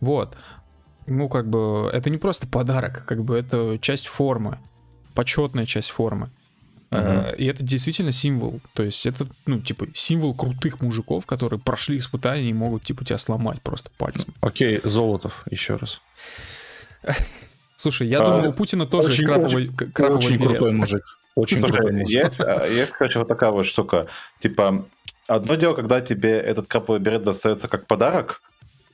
Вот. 0.00 0.36
Ну, 1.06 1.28
как 1.28 1.48
бы, 1.48 1.88
это 1.92 2.10
не 2.10 2.18
просто 2.18 2.48
подарок, 2.48 3.04
как 3.06 3.22
бы 3.24 3.36
это 3.36 3.78
часть 3.80 4.08
формы, 4.08 4.58
почетная 5.14 5.66
часть 5.66 5.90
формы. 5.90 6.28
Uh-huh. 6.90 7.36
И 7.36 7.44
это 7.46 7.64
действительно 7.64 8.12
символ. 8.12 8.60
То 8.72 8.82
есть 8.82 9.06
это, 9.06 9.26
ну, 9.44 9.60
типа, 9.60 9.86
символ 9.94 10.34
крутых 10.34 10.80
мужиков, 10.80 11.26
которые 11.26 11.60
прошли 11.60 11.98
испытания 11.98 12.50
и 12.50 12.52
могут, 12.52 12.84
типа, 12.84 13.04
тебя 13.04 13.18
сломать 13.18 13.60
просто 13.62 13.90
пальцем. 13.98 14.34
Окей, 14.40 14.78
okay, 14.78 14.88
Золотов, 14.88 15.44
еще 15.50 15.76
раз. 15.76 16.00
Слушай, 17.76 18.08
я 18.08 18.20
а, 18.20 18.24
думаю, 18.24 18.50
у 18.50 18.52
Путина 18.52 18.86
тоже 18.86 19.08
очень, 19.08 19.26
краповый, 19.26 19.68
очень, 19.68 19.92
краповый 19.92 20.16
очень 20.18 20.38
крутой 20.38 20.72
мужик. 20.72 21.02
Очень 21.34 21.58
Слушай, 21.58 21.72
крутой 21.72 21.92
мужик. 21.92 22.08
Есть, 22.08 22.40
а, 22.40 22.66
есть, 22.66 22.92
короче, 22.92 23.18
вот 23.18 23.28
такая 23.28 23.50
вот 23.50 23.66
штука. 23.66 24.06
Типа, 24.40 24.86
одно 25.26 25.54
дело, 25.56 25.74
когда 25.74 26.00
тебе 26.00 26.32
этот 26.38 26.66
краповый 26.66 27.00
берет 27.00 27.24
достается 27.24 27.68
как 27.68 27.86
подарок, 27.86 28.40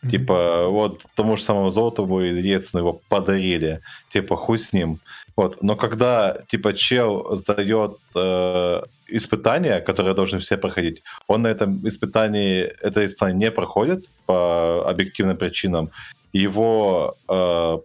Mm-hmm. 0.02 0.10
Типа, 0.10 0.66
вот 0.68 1.02
тому 1.14 1.36
же 1.36 1.42
самому 1.42 1.70
Золотову 1.70 2.22
и 2.22 2.42
Ельцину 2.42 2.82
его 2.82 3.00
подарили. 3.08 3.80
Типа, 4.12 4.36
хуй 4.36 4.58
с 4.58 4.72
ним. 4.72 4.98
Вот. 5.36 5.62
Но 5.62 5.76
когда, 5.76 6.36
типа, 6.48 6.72
чел 6.72 7.36
сдает 7.36 7.98
э, 8.16 8.82
испытания, 9.06 9.80
которые 9.80 10.14
должны 10.14 10.40
все 10.40 10.56
проходить, 10.56 11.02
он 11.28 11.42
на 11.42 11.48
этом 11.48 11.86
испытании, 11.86 12.62
это 12.80 13.06
испытание 13.06 13.38
не 13.38 13.50
проходит 13.52 14.06
по 14.26 14.88
объективным 14.88 15.36
причинам. 15.36 15.90
Его 16.32 17.16
э, 17.28 17.78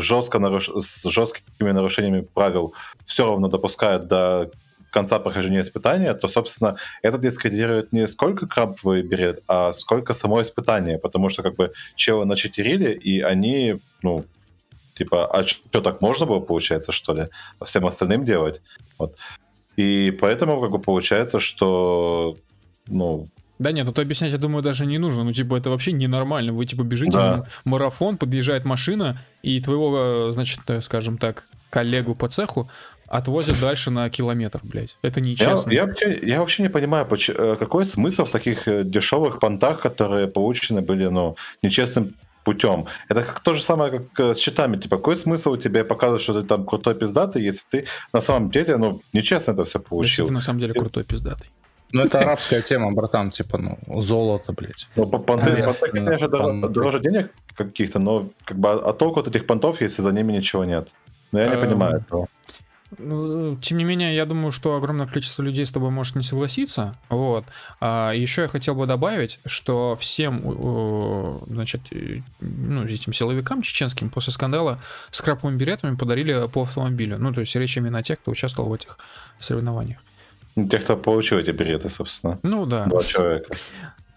жестко 0.00 0.38
наруш... 0.38 0.68
с 0.68 1.04
жесткими 1.04 1.72
нарушениями 1.72 2.20
правил 2.20 2.74
все 3.06 3.26
равно 3.26 3.48
допускают 3.48 4.06
до 4.06 4.50
конца 4.90 5.18
прохождения 5.18 5.60
испытания, 5.60 6.14
то, 6.14 6.28
собственно, 6.28 6.76
это 7.02 7.18
дискредитирует 7.18 7.92
не 7.92 8.06
сколько 8.06 8.46
крабовый 8.46 9.02
берет, 9.02 9.42
а 9.48 9.72
сколько 9.72 10.14
само 10.14 10.40
испытание, 10.40 10.98
потому 10.98 11.28
что 11.28 11.42
как 11.42 11.56
бы 11.56 11.72
челы 11.96 12.24
начитерили, 12.24 12.92
и 12.92 13.20
они, 13.20 13.80
ну, 14.02 14.24
типа, 14.94 15.26
а 15.26 15.46
что, 15.46 15.80
так 15.80 16.00
можно 16.00 16.26
было, 16.26 16.40
получается, 16.40 16.92
что 16.92 17.12
ли, 17.12 17.28
всем 17.64 17.86
остальным 17.86 18.24
делать? 18.24 18.62
Вот. 18.98 19.16
И 19.76 20.16
поэтому 20.20 20.60
как 20.60 20.70
бы 20.70 20.78
получается, 20.78 21.40
что 21.40 22.36
ну, 22.86 23.26
да 23.58 23.72
нет, 23.72 23.86
ну 23.86 23.92
то 23.92 24.02
объяснять, 24.02 24.32
я 24.32 24.38
думаю, 24.38 24.62
даже 24.62 24.84
не 24.84 24.98
нужно. 24.98 25.24
Ну, 25.24 25.32
типа, 25.32 25.56
это 25.56 25.70
вообще 25.70 25.92
ненормально. 25.92 26.52
Вы, 26.52 26.66
типа, 26.66 26.82
бежите 26.82 27.12
да. 27.12 27.44
марафон, 27.64 28.16
подъезжает 28.16 28.64
машина, 28.64 29.16
и 29.42 29.60
твоего, 29.60 30.32
значит, 30.32 30.60
э, 30.68 30.82
скажем 30.82 31.18
так, 31.18 31.44
коллегу 31.70 32.14
по 32.14 32.28
цеху 32.28 32.68
отвозят 33.06 33.60
дальше 33.60 33.90
на 33.90 34.10
километр, 34.10 34.60
блядь. 34.62 34.96
Это 35.02 35.20
нечестно. 35.20 35.70
Я, 35.70 35.82
я, 35.82 35.86
вообще, 35.86 36.20
я 36.22 36.40
вообще 36.40 36.62
не 36.62 36.68
понимаю, 36.68 37.06
э, 37.06 37.56
какой 37.58 37.84
смысл 37.84 38.24
в 38.24 38.30
таких 38.30 38.66
э, 38.66 38.82
дешевых 38.82 39.38
понтах, 39.38 39.80
которые 39.80 40.26
получены 40.26 40.80
были, 40.80 41.06
ну, 41.06 41.36
нечестным 41.62 42.14
путем. 42.42 42.86
Это 43.08 43.22
как 43.22 43.40
то 43.40 43.54
же 43.54 43.62
самое, 43.62 44.02
как 44.12 44.36
с 44.36 44.40
счетами. 44.40 44.76
Типа, 44.76 44.96
какой 44.96 45.16
смысл 45.16 45.52
у 45.52 45.56
тебя 45.56 45.84
показывать, 45.84 46.22
что 46.22 46.40
ты 46.40 46.46
там 46.46 46.66
крутой 46.66 46.94
пиздатый, 46.94 47.42
если 47.42 47.62
ты 47.70 47.86
на 48.12 48.20
самом 48.20 48.50
деле, 48.50 48.76
ну, 48.76 49.00
нечестно 49.12 49.52
это 49.52 49.64
все 49.64 49.78
получил. 49.78 50.24
Если 50.24 50.26
ты 50.26 50.32
на 50.32 50.40
самом 50.40 50.60
деле 50.60 50.74
крутой 50.74 51.04
пиздатый. 51.04 51.50
Ну, 51.94 52.02
это 52.02 52.18
арабская 52.18 52.60
тема, 52.60 52.90
братан, 52.90 53.30
типа, 53.30 53.58
ну, 53.58 54.02
золото, 54.02 54.52
блядь. 54.52 54.88
Ну, 54.96 55.06
понты, 55.06 55.26
понты 55.26 55.90
конечно, 55.92 56.28
дороже, 56.28 56.68
дороже 56.68 57.00
денег 57.00 57.30
каких-то, 57.54 58.00
но 58.00 58.28
как 58.44 58.58
бы 58.58 58.68
а 58.68 58.92
толку 58.92 59.20
от 59.20 59.28
этих 59.28 59.46
понтов, 59.46 59.80
если 59.80 60.02
за 60.02 60.10
ними 60.10 60.32
ничего 60.32 60.64
нет? 60.64 60.88
Но 61.30 61.40
я 61.40 61.48
не 61.48 61.54
эм, 61.54 61.60
понимаю 61.60 61.98
этого. 61.98 62.26
Ну, 62.98 63.56
тем 63.62 63.78
не 63.78 63.84
менее, 63.84 64.16
я 64.16 64.26
думаю, 64.26 64.50
что 64.50 64.74
огромное 64.74 65.06
количество 65.06 65.42
людей 65.42 65.64
с 65.64 65.70
тобой 65.70 65.90
может 65.90 66.16
не 66.16 66.24
согласиться. 66.24 66.96
Вот. 67.10 67.44
А 67.80 68.10
еще 68.10 68.42
я 68.42 68.48
хотел 68.48 68.74
бы 68.74 68.86
добавить, 68.86 69.38
что 69.46 69.96
всем, 70.00 71.44
значит, 71.46 71.82
ну, 72.40 72.84
этим 72.84 73.12
силовикам 73.12 73.62
чеченским 73.62 74.10
после 74.10 74.32
скандала 74.32 74.80
с 75.12 75.20
краповыми 75.20 75.56
беретами 75.56 75.94
подарили 75.94 76.48
по 76.48 76.62
автомобилю. 76.62 77.18
Ну, 77.18 77.32
то 77.32 77.40
есть 77.40 77.54
речь 77.54 77.76
именно 77.76 77.98
о 77.98 78.02
тех, 78.02 78.18
кто 78.18 78.32
участвовал 78.32 78.70
в 78.70 78.74
этих 78.74 78.98
соревнованиях. 79.38 80.00
Тех, 80.54 80.84
кто 80.84 80.96
получил 80.96 81.38
эти 81.38 81.50
билеты, 81.50 81.90
собственно. 81.90 82.38
Ну 82.42 82.66
да. 82.66 82.84
Два 82.86 83.02
человека. 83.02 83.56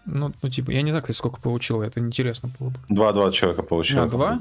Ну, 0.06 0.32
ну, 0.40 0.48
типа, 0.48 0.70
я 0.70 0.82
не 0.82 0.90
знаю, 0.90 1.02
кстати, 1.02 1.18
сколько 1.18 1.40
получил, 1.40 1.82
это 1.82 2.00
интересно 2.00 2.50
было 2.58 2.70
бы. 2.70 2.78
Два-два 2.88 3.30
человека 3.30 3.62
получило. 3.62 4.04
А, 4.04 4.06
два? 4.06 4.38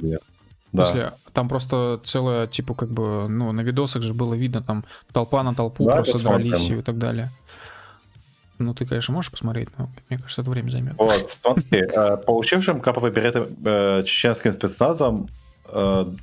Да. 0.71 0.83
Если 0.83 1.11
там 1.33 1.49
просто 1.49 1.99
целое, 2.03 2.47
типа, 2.47 2.73
как 2.73 2.89
бы, 2.89 3.27
ну, 3.27 3.51
на 3.51 3.61
видосах 3.61 4.03
же 4.03 4.13
было 4.13 4.33
видно, 4.33 4.61
там, 4.61 4.85
толпа 5.11 5.43
на 5.43 5.55
толпу 5.55 5.85
да, 5.85 5.95
просто 5.95 6.23
дрались 6.23 6.69
и 6.69 6.81
так 6.81 6.97
далее. 6.97 7.31
Ну, 8.59 8.73
ты, 8.73 8.85
конечно, 8.85 9.13
можешь 9.13 9.31
посмотреть, 9.31 9.69
но 9.77 9.89
мне 10.09 10.19
кажется, 10.19 10.41
это 10.41 10.49
время 10.49 10.71
займет. 10.71 10.95
Вот, 10.97 11.37
смотри, 11.41 11.81
э, 11.81 12.17
получившим 12.17 12.81
каповые 12.81 13.13
билеты 13.13 13.47
э, 13.65 14.03
чеченским 14.03 14.51
спецназом 14.51 15.27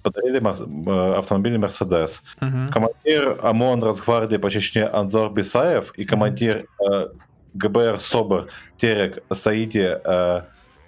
подарили 0.03 0.41
э, 0.41 1.15
автомобиль 1.15 1.59
Мерседес. 1.59 2.23
Uh-huh. 2.41 2.73
Командир 2.73 3.39
ОМОН 3.43 3.85
Росгвардии 3.85 4.37
по 4.37 4.51
Чечне 4.51 4.85
Анзор 4.85 5.33
Бисаев 5.33 5.93
и 5.97 6.05
командир 6.05 6.67
uh-huh. 6.81 7.11
ГБР 7.55 8.01
СОБР 8.01 8.49
Терек 8.77 9.23
Саиди 9.33 9.99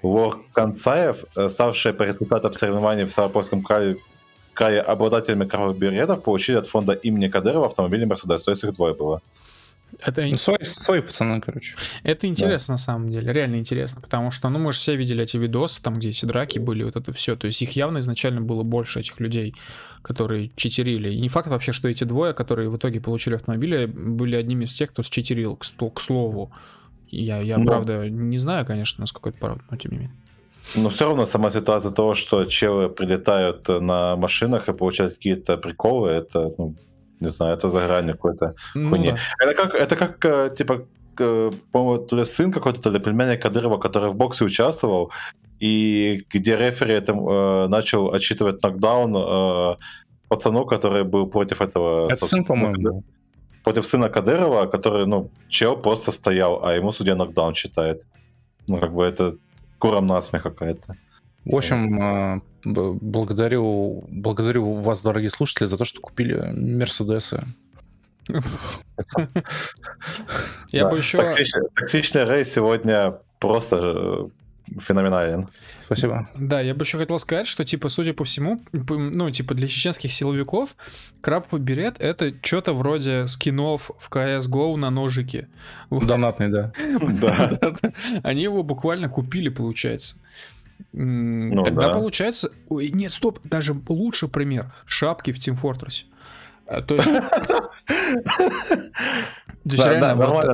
Лорканцаев, 0.03 1.25
ставшие 1.49 1.93
по 1.93 2.05
результатам 2.05 2.55
соревнований 2.55 3.05
в 3.05 3.13
Ставропольском 3.13 3.63
крае, 3.63 3.97
крае 4.55 4.81
обладателями 4.81 5.47
кровавых 5.47 5.79
беретов, 5.79 6.23
получили 6.23 6.57
от 6.57 6.69
фонда 6.69 6.93
имени 6.93 7.29
Кадырова 7.29 7.67
автомобили 7.67 8.05
Мерседес. 8.05 8.43
То 8.43 8.51
есть 8.51 8.65
их 8.65 8.75
двое 8.75 8.95
было. 8.95 9.21
Это... 10.01 10.23
Ну, 10.23 10.35
свои, 10.35 10.59
свои 10.63 11.01
пацаны, 11.01 11.41
короче. 11.41 11.77
Это 12.03 12.27
интересно, 12.27 12.73
да. 12.73 12.75
на 12.75 12.79
самом 12.79 13.11
деле, 13.11 13.33
реально 13.33 13.57
интересно, 13.57 14.01
потому 14.01 14.31
что, 14.31 14.49
ну, 14.49 14.59
мы 14.59 14.73
же 14.73 14.79
все 14.79 14.97
видели 14.97 15.23
эти 15.23 15.37
видосы, 15.37 15.83
там, 15.83 15.95
где 15.95 16.11
эти 16.11 16.25
драки 16.27 16.59
были, 16.59 16.83
вот 16.83 16.97
это 16.97 17.13
все, 17.13 17.37
то 17.37 17.47
есть 17.47 17.61
их 17.63 17.73
явно 17.73 17.99
изначально 17.99 18.41
было 18.41 18.63
больше, 18.63 19.01
этих 19.01 19.19
людей, 19.21 19.55
которые 20.03 20.51
читерили. 20.57 21.13
И 21.13 21.21
не 21.21 21.29
факт 21.29 21.49
вообще, 21.49 21.73
что 21.73 21.89
эти 21.89 22.05
двое, 22.05 22.33
которые 22.33 22.69
в 22.69 22.77
итоге 22.77 23.01
получили 23.01 23.35
автомобили, 23.35 23.87
были 23.87 24.37
одними 24.37 24.65
из 24.65 24.73
тех, 24.73 24.91
кто 24.91 25.03
считерил, 25.03 25.57
к, 25.57 25.65
к 25.65 26.01
слову. 26.01 26.53
Я, 27.09 27.41
я 27.41 27.59
ну, 27.59 27.67
правда, 27.67 28.09
не 28.09 28.39
знаю, 28.39 28.67
конечно, 28.67 29.03
насколько 29.03 29.31
это 29.31 29.39
правда, 29.39 29.65
но 29.71 29.77
тем 29.77 29.93
не 29.93 29.99
менее. 29.99 30.17
Но 30.75 30.91
все 30.91 31.07
равно 31.07 31.27
сама 31.27 31.51
ситуация 31.51 31.93
того, 31.93 32.15
что 32.15 32.45
челы 32.45 32.89
прилетают 32.89 33.69
на 33.69 34.17
машинах 34.17 34.69
и 34.69 34.73
получают 34.73 35.15
какие-то 35.15 35.57
приколы, 35.57 36.11
это 36.11 36.53
ну, 36.59 36.75
не 37.21 37.31
знаю, 37.31 37.57
это 37.57 37.71
за 37.71 37.87
грань 37.87 38.13
какой-то 38.13 38.55
ну, 38.75 38.91
хуйни. 38.91 39.13
Да. 39.13 39.19
Это 39.41 39.55
как, 39.55 39.75
это 39.75 39.97
как, 39.97 40.25
э, 40.25 40.55
типа, 40.57 40.87
по-моему, 41.73 42.07
то 42.07 42.17
ли 42.17 42.25
сын 42.25 42.53
какой-то, 42.53 42.81
то 42.81 42.91
ли 42.91 42.99
племянник 42.99 43.43
Кадырова, 43.43 43.79
который 43.79 44.11
в 44.11 44.15
боксе 44.15 44.45
участвовал, 44.45 45.13
и 45.61 46.25
где 46.31 46.57
рефери 46.57 46.95
это, 46.95 47.13
э, 47.13 47.69
начал 47.69 48.13
отчитывать 48.13 48.63
нокдаун 48.63 49.17
э, 49.17 49.77
пацану, 50.29 50.67
который 50.67 51.05
был 51.05 51.27
против 51.27 51.61
этого... 51.61 52.11
Это 52.11 52.27
сын, 52.27 52.45
по-моему, 52.45 53.03
Против 53.65 53.87
сына 53.87 54.09
Кадырова, 54.09 54.67
который, 54.67 55.07
ну, 55.07 55.31
чел 55.49 55.77
просто 55.77 56.13
стоял, 56.13 56.65
а 56.65 56.75
ему 56.75 56.93
судья 56.93 57.17
нокдаун 57.17 57.55
считает. 57.55 58.07
Ну, 58.69 58.79
как 58.79 58.93
бы 58.93 59.03
это 59.03 59.37
куром 59.79 60.07
насмех 60.07 60.43
какая-то. 60.43 60.97
В 61.47 61.55
общем, 61.55 62.03
э, 62.03 62.41
благодарю, 62.65 64.05
благодарю 64.09 64.73
вас, 64.73 65.01
дорогие 65.01 65.31
слушатели, 65.31 65.67
за 65.67 65.79
то, 65.79 65.85
что 65.85 66.01
купили 66.01 66.35
Мерседесы. 66.53 67.45
Я 70.73 70.89
бы 70.89 70.99
еще... 70.99 71.19
Токсичный 71.77 72.25
рейс 72.25 72.53
сегодня 72.53 73.15
просто 73.39 74.29
феноменален. 74.81 75.49
Спасибо. 75.85 76.29
Да, 76.35 76.61
я 76.61 76.75
бы 76.75 76.83
еще 76.83 76.99
хотел 76.99 77.19
сказать, 77.21 77.47
что, 77.47 77.65
типа, 77.65 77.89
судя 77.89 78.13
по 78.13 78.25
всему, 78.25 78.61
ну, 78.73 79.31
типа, 79.31 79.55
для 79.55 79.69
чеченских 79.69 80.13
силовиков 80.13 80.75
краповый 81.21 81.63
берет— 81.63 81.97
это 82.01 82.35
что-то 82.43 82.73
вроде 82.73 83.29
скинов 83.29 83.93
в 84.01 84.11
CSGO 84.11 84.75
на 84.75 84.91
ножики. 84.91 85.47
Донатный, 85.91 86.49
да. 86.49 86.73
Да. 87.21 87.57
Они 88.25 88.43
его 88.43 88.65
буквально 88.65 89.09
купили, 89.09 89.49
получается. 89.49 90.17
Ну, 90.93 91.65
Тогда 91.65 91.89
да. 91.89 91.95
получается... 91.95 92.51
Ой, 92.69 92.91
нет, 92.91 93.13
стоп, 93.13 93.41
даже 93.45 93.75
лучший 93.89 94.29
пример. 94.29 94.73
Шапки 94.87 95.33
в 95.33 95.37
Team 95.37 95.61
Fortress. 95.61 96.05
А, 96.67 96.83
то 96.83 96.95
есть... 96.95 97.09
То 99.69 99.73
есть 99.73 99.85
да, 99.85 99.91
реально, 99.91 100.15
да, 100.15 100.27
вот, 100.29 100.45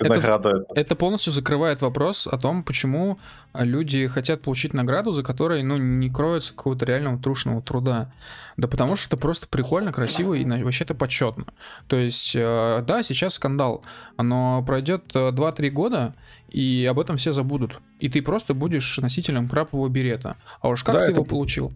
это, 0.00 0.64
это 0.74 0.96
полностью 0.96 1.30
закрывает 1.30 1.82
вопрос 1.82 2.26
о 2.26 2.38
том, 2.38 2.62
почему 2.62 3.18
люди 3.52 4.06
хотят 4.06 4.40
получить 4.40 4.72
награду, 4.72 5.12
за 5.12 5.22
которой, 5.22 5.62
ну, 5.62 5.76
не 5.76 6.08
кроется 6.08 6.54
какого-то 6.54 6.86
реального 6.86 7.18
трушного 7.18 7.60
труда. 7.60 8.10
Да 8.56 8.68
потому 8.68 8.96
что 8.96 9.08
это 9.08 9.18
просто 9.18 9.46
прикольно, 9.46 9.92
красиво 9.92 10.32
и 10.32 10.44
вообще 10.62 10.84
это 10.84 10.94
почетно. 10.94 11.44
То 11.86 11.96
есть, 11.96 12.32
э, 12.34 12.82
да, 12.86 13.02
сейчас 13.02 13.34
скандал, 13.34 13.82
но 14.16 14.62
пройдет 14.66 15.04
2-3 15.14 15.66
э, 15.66 15.70
года, 15.70 16.14
и 16.48 16.86
об 16.90 16.98
этом 16.98 17.18
все 17.18 17.32
забудут. 17.32 17.78
И 18.00 18.08
ты 18.08 18.22
просто 18.22 18.54
будешь 18.54 18.98
носителем 18.98 19.50
крапового 19.50 19.88
берета. 19.88 20.36
А 20.62 20.68
уж 20.68 20.82
как 20.82 20.94
да, 20.94 21.00
ты 21.00 21.04
это... 21.10 21.20
его 21.20 21.24
получил? 21.24 21.72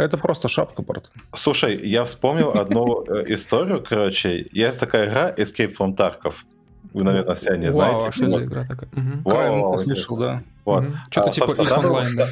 Это 0.00 0.18
просто 0.18 0.48
шапка, 0.48 0.82
братан. 0.82 1.12
Слушай, 1.34 1.76
я 1.86 2.04
вспомнил 2.04 2.50
одну 2.54 3.04
э, 3.04 3.34
историю, 3.34 3.84
короче. 3.86 4.48
Есть 4.52 4.80
такая 4.80 5.08
игра 5.08 5.30
Escape 5.30 5.76
from 5.76 5.96
Tarkov. 5.96 6.34
Вы, 6.92 7.04
наверное, 7.04 7.34
все 7.34 7.54
не 7.54 7.70
знаете. 7.70 7.96
Вау, 7.96 8.06
а 8.06 8.12
что 8.12 8.30
за 8.30 8.44
игра 8.44 8.64
такая? 8.64 8.88
Вау, 9.24 9.78
слышал, 9.78 10.16
да. 10.16 10.42
Вот. 10.64 10.84
Что-то 11.10 11.28
а, 11.28 11.32
типа 11.32 11.50
их 11.52 11.78
онлайн, 11.78 12.16
да. 12.16 12.24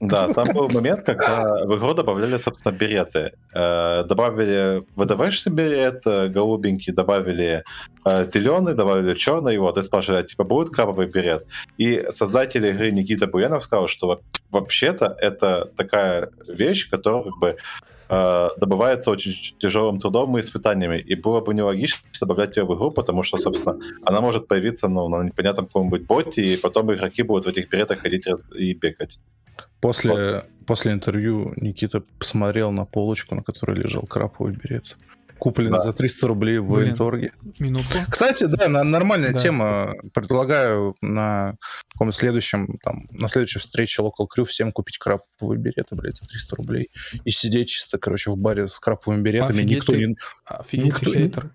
Да, 0.00 0.28
там 0.34 0.48
был 0.54 0.68
момент, 0.70 1.04
когда 1.04 1.64
в 1.64 1.76
игру 1.76 1.94
добавляли, 1.94 2.38
собственно, 2.38 2.72
береты. 2.72 3.32
Э, 3.54 4.02
добавили 4.04 4.82
ВДВшный 4.96 5.52
берет, 5.52 6.02
э, 6.06 6.28
голубенький, 6.28 6.92
добавили 6.92 7.64
э, 8.06 8.24
зеленый, 8.24 8.74
добавили 8.74 9.14
черный, 9.14 9.58
вот, 9.58 9.76
и 9.76 9.82
спрашивали, 9.82 10.26
типа, 10.26 10.44
будет 10.44 10.70
крабовый 10.70 11.06
берет? 11.06 11.46
И 11.76 12.06
создатель 12.10 12.66
игры 12.66 12.90
Никита 12.90 13.26
Буянов 13.26 13.62
сказал, 13.62 13.88
что 13.88 14.20
вообще-то 14.50 15.14
это 15.20 15.70
такая 15.76 16.30
вещь, 16.48 16.88
которая 16.90 17.22
как 17.24 17.38
бы 17.38 17.56
добывается 18.58 19.12
очень 19.12 19.56
тяжелым 19.60 20.00
трудом 20.00 20.36
и 20.36 20.40
испытаниями. 20.40 20.98
И 20.98 21.14
было 21.14 21.40
бы 21.40 21.54
нелогично 21.54 22.00
добавлять 22.20 22.56
ее 22.56 22.64
в 22.64 22.74
игру, 22.74 22.90
потому 22.90 23.22
что, 23.22 23.38
собственно, 23.38 23.78
она 24.02 24.20
может 24.20 24.48
появиться 24.48 24.88
ну, 24.88 25.08
на 25.08 25.22
непонятном 25.22 25.66
каком-нибудь 25.66 26.06
боте, 26.06 26.42
и 26.42 26.56
потом 26.56 26.92
игроки 26.92 27.22
будут 27.22 27.44
в 27.46 27.48
этих 27.50 27.68
беретах 27.68 28.00
ходить 28.00 28.26
и 28.52 28.74
бегать. 28.74 29.20
После, 29.80 30.12
вот. 30.12 30.44
после 30.66 30.92
интервью 30.92 31.52
Никита 31.56 32.02
посмотрел 32.18 32.72
на 32.72 32.84
полочку, 32.84 33.34
на 33.34 33.42
которой 33.42 33.76
лежал 33.76 34.02
краповый 34.02 34.54
берет. 34.54 34.96
Куплен 35.38 35.72
да. 35.72 35.80
за 35.80 35.94
300 35.94 36.26
рублей 36.28 36.58
в 36.58 36.66
военторге. 36.66 37.32
Минутку. 37.58 37.96
Кстати, 38.10 38.44
да, 38.44 38.68
нормальная 38.68 39.32
да. 39.32 39.38
тема. 39.38 39.94
Предлагаю 40.12 40.94
на 41.00 41.56
каком 41.92 42.12
следующем, 42.12 42.78
там, 42.82 43.06
на 43.10 43.26
следующей 43.28 43.58
встрече 43.58 44.02
Local 44.02 44.26
Crew 44.28 44.44
всем 44.44 44.70
купить 44.70 44.98
краповые 44.98 45.58
береты, 45.58 45.96
блядь, 45.96 46.18
за 46.18 46.26
300 46.26 46.56
рублей. 46.56 46.90
И 47.24 47.30
сидеть 47.30 47.68
чисто, 47.68 47.98
короче, 47.98 48.30
в 48.30 48.36
баре 48.36 48.66
с 48.66 48.78
краповыми 48.78 49.22
беретами. 49.22 49.60
Офигеть 49.60 49.76
никто 49.78 49.92
ты, 49.92 50.06
не... 50.06 50.16
Офигеть 50.44 50.86
никто, 50.86 51.06
ты 51.06 51.18
хейтер 51.18 51.50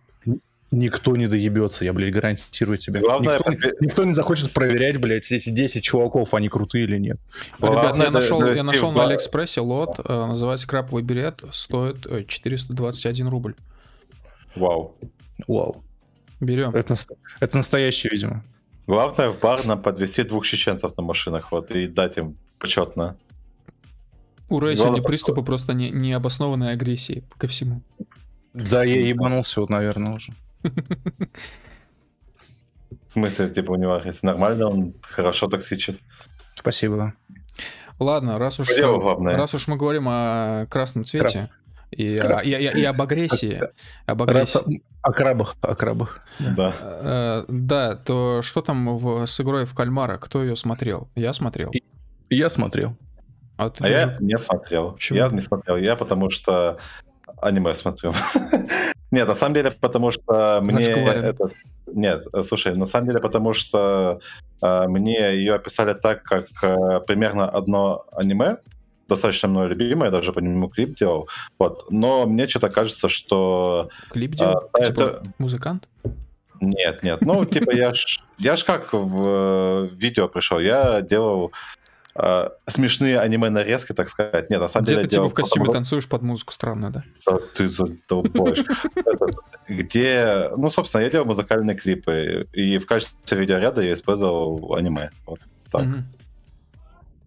никто 0.72 1.16
не 1.16 1.28
доебется, 1.28 1.86
я, 1.86 1.94
блядь, 1.94 2.14
гарантирую 2.14 2.78
тебе. 2.78 3.00
Главное, 3.00 3.40
никто, 3.48 3.70
никто 3.80 4.04
не 4.04 4.14
захочет 4.14 4.52
проверять, 4.52 4.98
блядь, 4.98 5.32
эти 5.32 5.50
10 5.50 5.84
чуваков, 5.84 6.34
они 6.34 6.50
крутые 6.50 6.86
или 6.86 6.98
нет. 6.98 7.18
Ребят, 7.60 7.96
я 7.98 8.12
нашел, 8.12 8.44
я 8.46 8.64
нашел 8.64 8.92
на 8.92 9.06
Алиэкспрессе 9.06 9.62
лот, 9.62 10.00
э, 10.04 10.26
называется 10.26 10.68
краповый 10.68 11.04
берет, 11.04 11.44
стоит 11.52 12.08
421 12.28 13.28
рубль. 13.28 13.56
Вау. 14.56 14.96
Вау. 15.48 15.84
Берем. 16.40 16.76
Это, 16.76 16.96
это 17.40 17.58
настоящий, 17.58 18.10
видимо. 18.10 18.44
Главное 18.88 19.32
в 19.32 19.40
бар 19.40 19.66
нам 19.66 19.82
подвести 19.82 20.24
двух 20.24 20.46
чеченцев 20.46 20.96
на 20.98 21.04
машинах, 21.04 21.52
вот, 21.52 21.72
и 21.72 21.88
дать 21.88 22.18
им 22.18 22.38
почетно. 22.60 23.18
У 24.50 24.60
Рэя 24.60 24.76
сегодня 24.76 25.02
приступы 25.02 25.42
просто 25.42 25.74
не, 25.74 25.90
необоснованной 25.90 26.72
агрессии 26.72 27.24
ко 27.38 27.48
всему. 27.48 27.82
Да, 28.54 28.84
я 28.84 29.08
ебанулся 29.08 29.60
вот, 29.60 29.70
наверное, 29.70 30.14
уже. 30.14 30.34
В 33.08 33.12
смысле, 33.12 33.50
типа, 33.50 33.72
у 33.72 33.76
него 33.76 34.02
если 34.04 34.26
нормально, 34.28 34.68
он 34.68 34.94
хорошо 35.02 35.48
токсичит. 35.48 36.00
Спасибо. 36.56 37.14
Ладно, 38.00 38.38
раз 38.38 38.60
уж, 38.60 38.70
раз 38.78 39.54
уж 39.54 39.68
мы 39.68 39.78
говорим 39.78 40.08
о 40.10 40.66
красном 40.70 41.06
цвете, 41.06 41.50
и, 41.92 42.18
Краб. 42.18 42.44
и, 42.44 42.50
и, 42.50 42.82
и 42.82 42.84
об 42.84 43.02
агрессии. 43.02 43.62
Об 44.06 44.24
агрессии. 44.24 44.84
О 45.02 45.14
крабах, 45.14 45.56
о 45.62 45.76
крабах. 45.76 46.20
Да. 46.40 46.74
Э, 46.82 47.46
да, 47.48 47.96
то 47.96 48.42
что 48.42 48.62
там 48.62 48.98
в, 48.98 49.26
с 49.28 49.40
игрой 49.40 49.66
в 49.66 49.74
кальмара? 49.76 50.18
Кто 50.18 50.44
ее 50.44 50.56
смотрел? 50.56 51.10
Я 51.16 51.32
смотрел. 51.32 51.70
И, 51.72 51.84
я 52.30 52.50
смотрел. 52.50 52.98
А, 53.58 53.72
а 53.80 53.88
я 53.88 54.18
не 54.20 54.38
смотрел. 54.38 54.94
Почему? 54.94 55.20
Я 55.20 55.30
не 55.30 55.42
смотрел. 55.42 55.78
Я 55.78 55.96
потому 55.96 56.32
что 56.32 56.80
аниме 57.42 57.74
смотрю. 57.74 58.14
Нет, 59.12 59.28
на 59.28 59.36
самом 59.36 59.54
деле, 59.54 59.72
потому 59.72 60.12
что 60.12 60.60
мне 60.62 60.86
этот... 60.86 61.54
Нет, 61.88 62.24
слушай, 62.44 62.76
на 62.76 62.86
самом 62.86 63.08
деле, 63.08 63.20
потому 63.20 63.54
что 63.54 64.20
э, 64.62 64.88
мне 64.88 65.36
ее 65.36 65.54
описали 65.54 65.94
так, 65.94 66.24
как 66.24 66.48
э, 66.64 67.00
примерно 67.08 67.48
одно 67.48 68.06
аниме, 68.12 68.58
достаточно 69.08 69.48
мной 69.48 69.68
любимое, 69.68 70.12
даже 70.12 70.34
по 70.34 70.40
нему 70.40 70.68
клип 70.68 70.96
делал. 70.96 71.30
Вот. 71.60 71.86
Но 71.92 72.26
мне 72.26 72.48
что-то 72.48 72.70
кажется, 72.70 73.08
что... 73.08 73.90
Клип 74.10 74.32
делал? 74.32 74.70
А, 74.74 74.84
типа 74.84 75.02
это... 75.02 75.24
музыкант? 75.38 75.88
Нет, 76.62 77.04
нет. 77.04 77.22
Ну, 77.22 77.46
типа, 77.46 77.72
я 77.72 77.94
ж, 77.94 78.20
я 78.38 78.56
ж 78.56 78.64
как 78.64 78.94
в 78.94 79.90
видео 79.94 80.28
пришел. 80.28 80.60
Я 80.60 81.02
делал 81.02 81.52
э, 82.16 82.50
смешные 82.68 83.20
аниме-нарезки, 83.20 83.94
так 83.94 84.10
сказать. 84.10 84.50
Нет, 84.50 84.60
на 84.60 84.68
самом 84.68 84.86
Где 84.86 84.96
деле... 84.96 85.08
Где 85.08 85.10
ты 85.10 85.22
типа 85.22 85.30
в 85.30 85.34
костюме 85.34 85.66
потом... 85.66 85.76
танцуешь 85.76 86.08
под 86.08 86.22
музыку 86.22 86.54
странную, 86.54 86.92
да? 86.92 87.04
да 87.26 87.40
ты 87.56 87.68
задолбаешь. 87.68 88.64
Где... 89.70 90.50
Ну, 90.56 90.70
собственно, 90.70 91.04
я 91.04 91.10
делал 91.10 91.26
музыкальные 91.26 91.76
клипы, 91.76 92.48
и 92.54 92.78
в 92.78 92.86
качестве 92.86 93.38
видеоряда 93.38 93.82
я 93.82 93.94
использовал 93.94 94.76
аниме. 94.76 95.12
Вот 95.26 95.40
так. 95.72 95.86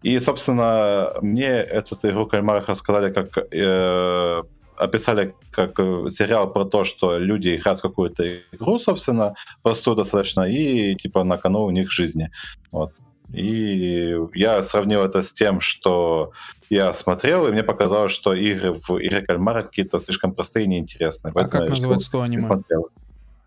И, 0.01 0.17
собственно, 0.19 1.13
мне 1.21 1.47
эту 1.47 1.95
игру 2.03 2.25
кальмарах 2.25 2.69
рассказали 2.69 3.11
как... 3.11 3.37
Э, 3.53 4.43
описали 4.77 5.35
как 5.51 5.75
сериал 6.09 6.53
про 6.53 6.63
то, 6.63 6.85
что 6.85 7.17
люди 7.17 7.55
играют 7.55 7.79
в 7.79 7.81
какую-то 7.81 8.37
игру, 8.53 8.79
собственно, 8.79 9.35
простую 9.61 9.97
достаточно, 9.97 10.43
и 10.43 10.95
типа 10.95 11.25
на 11.25 11.37
кону 11.37 11.63
у 11.63 11.69
них 11.69 11.91
жизни. 11.91 12.31
Вот. 12.71 12.93
И 13.33 14.15
я 14.33 14.63
сравнил 14.63 15.03
это 15.03 15.21
с 15.21 15.33
тем, 15.33 15.61
что 15.61 16.31
я 16.69 16.93
смотрел, 16.93 17.47
и 17.47 17.51
мне 17.51 17.63
показалось, 17.63 18.11
что 18.11 18.33
игры 18.33 18.73
в 18.73 18.89
игре 18.99 19.21
кальмара 19.21 19.63
какие-то 19.63 19.99
слишком 19.99 20.33
простые 20.33 20.65
и 20.65 20.67
неинтересные. 20.67 21.31
А 21.35 21.47
как 21.47 21.69
называется 21.69 22.11
то 22.11 22.21
аниме? 22.21 22.41
Смотрел. 22.41 22.87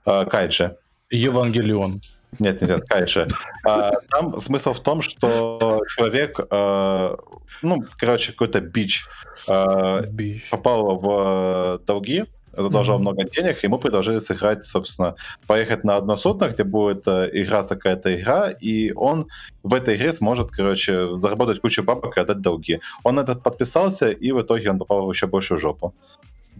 А, 0.05 0.25
Кайджи. 0.25 0.77
Евангелион. 1.11 2.01
Нет, 2.39 2.61
нет, 2.63 2.71
нет, 2.71 2.89
Кайджи. 2.89 3.27
А, 3.67 3.93
там 4.11 4.41
смысл 4.41 4.73
в 4.73 4.81
том, 4.81 5.03
что 5.03 5.81
человек, 5.89 6.41
а, 6.51 7.17
ну, 7.61 7.85
короче, 7.99 8.33
какой-то 8.33 8.61
бич, 8.61 9.05
а, 9.47 10.03
бич. 10.03 10.49
попал 10.49 10.97
в 10.99 11.81
долги, 11.87 12.25
задолжал 12.57 12.99
mm-hmm. 12.99 13.01
много 13.01 13.25
денег, 13.25 13.65
ему 13.65 13.79
предложили 13.79 14.19
сыграть, 14.19 14.65
собственно, 14.67 15.15
поехать 15.47 15.85
на 15.85 15.97
одно 15.97 16.17
судно, 16.17 16.49
где 16.49 16.65
будет 16.65 17.07
э, 17.09 17.31
играться 17.33 17.77
какая-то 17.77 18.15
игра, 18.15 18.51
и 18.51 18.93
он 18.93 19.27
в 19.63 19.75
этой 19.75 19.97
игре 19.97 20.13
сможет, 20.13 20.51
короче, 20.51 21.19
заработать 21.21 21.61
кучу 21.61 21.83
бабок 21.83 22.17
и 22.17 22.21
отдать 22.21 22.41
долги. 22.41 22.81
Он 23.05 23.19
этот 23.19 23.43
подписался, 23.43 24.11
и 24.11 24.33
в 24.33 24.41
итоге 24.41 24.71
он 24.71 24.79
попал 24.79 25.07
в 25.07 25.13
еще 25.13 25.27
большую 25.27 25.59
жопу. 25.59 25.95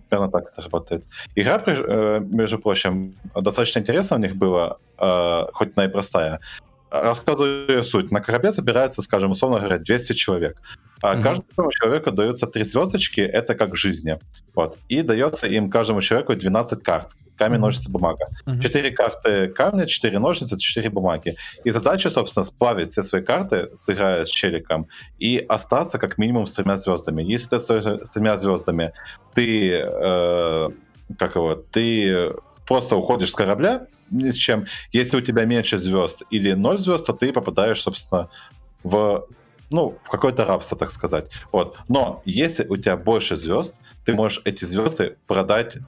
Примерно 0.09 0.31
так 0.31 0.45
это 0.53 0.63
работает. 0.63 1.05
Игра, 1.37 1.63
э, 1.67 2.21
между 2.21 2.59
прочим, 2.59 3.15
достаточно 3.35 3.81
интересно 3.81 4.17
у 4.17 4.21
них 4.21 4.37
было, 4.37 4.77
э, 4.99 5.47
хоть 5.53 5.71
она 5.77 5.87
и 5.87 5.89
простая. 5.89 6.41
Рассказываю 6.91 7.85
суть. 7.85 8.11
На 8.11 8.21
корабле 8.21 8.53
собирается, 8.53 9.03
скажем, 9.03 9.31
условно 9.31 9.59
говоря, 9.59 9.79
200 9.79 10.13
человек. 10.13 10.59
А 11.03 11.17
mm-hmm. 11.17 11.23
каждому 11.23 11.71
человеку 11.73 12.11
дается 12.13 12.47
три 12.47 12.63
звездочки, 12.65 13.21
это 13.21 13.55
как 13.55 13.73
в 13.73 13.77
жизни. 13.77 14.19
Вот. 14.55 14.79
И 14.89 15.03
дается 15.03 15.49
им 15.49 15.69
каждому 15.69 16.01
человеку 16.01 16.35
12 16.35 16.83
карт. 16.83 17.11
Камень, 17.37 17.59
ножницы, 17.59 17.91
бумага. 17.91 18.27
Четыре 18.63 18.91
mm-hmm. 18.91 18.95
карты 18.95 19.49
камня, 19.49 19.87
четыре 19.87 20.21
ножницы, 20.21 20.57
четыре 20.59 20.91
бумаги. 20.91 21.37
И 21.65 21.71
задача, 21.71 22.09
собственно, 22.09 22.45
сплавить 22.45 22.91
все 22.91 23.03
свои 23.03 23.23
карты, 23.23 23.71
сыграя 23.77 24.25
с 24.25 24.31
челиком, 24.31 24.87
и 25.19 25.45
остаться 25.49 25.99
как 25.99 26.19
минимум 26.19 26.47
с 26.47 26.53
тремя 26.53 26.77
звездами. 26.77 27.23
Если 27.23 27.49
ты 27.49 27.59
с 27.59 28.11
тремя 28.11 28.37
звездами, 28.37 28.93
ты, 29.35 29.73
э, 29.73 30.69
как 31.19 31.35
его, 31.35 31.55
ты 31.55 32.33
просто 32.67 32.97
уходишь 32.97 33.31
с 33.31 33.35
корабля 33.35 33.87
ни 34.11 34.31
с 34.31 34.37
чем. 34.37 34.67
Если 34.93 35.17
у 35.17 35.21
тебя 35.21 35.45
меньше 35.45 35.79
звезд 35.79 36.23
или 36.31 36.53
ноль 36.53 36.79
звезд, 36.79 37.07
то 37.07 37.13
ты 37.13 37.33
попадаешь, 37.33 37.83
собственно, 37.83 38.29
в 38.85 39.27
ну, 39.73 39.99
в 40.05 40.09
какое-то 40.09 40.45
рабство, 40.45 40.77
так 40.77 40.91
сказать. 40.91 41.31
Вот. 41.51 41.77
Но 41.89 42.23
если 42.25 42.67
у 42.67 42.77
тебя 42.77 42.97
больше 42.97 43.37
звезд, 43.37 43.81
ты 44.05 44.15
можешь 44.15 44.43
эти 44.45 44.65
звезды 44.65 45.17
продать 45.27 45.79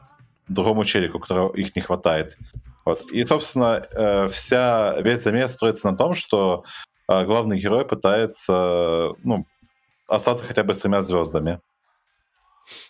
другому 0.49 0.85
челику, 0.85 1.19
которого 1.19 1.55
их 1.55 1.75
не 1.77 1.83
хватает. 1.83 2.37
Вот. 2.85 3.11
И, 3.13 3.25
собственно, 3.25 3.87
э, 3.91 4.29
вся, 4.29 4.97
весь 5.01 5.23
замес 5.23 5.53
строится 5.53 5.91
на 5.91 5.97
том, 5.97 6.15
что 6.15 6.65
э, 7.09 7.25
главный 7.25 7.59
герой 7.59 7.87
пытается 7.87 9.13
ну, 9.23 9.47
остаться 10.07 10.45
хотя 10.45 10.63
бы 10.65 10.75
с 10.75 10.79
тремя 10.79 11.03
звездами. 11.03 11.61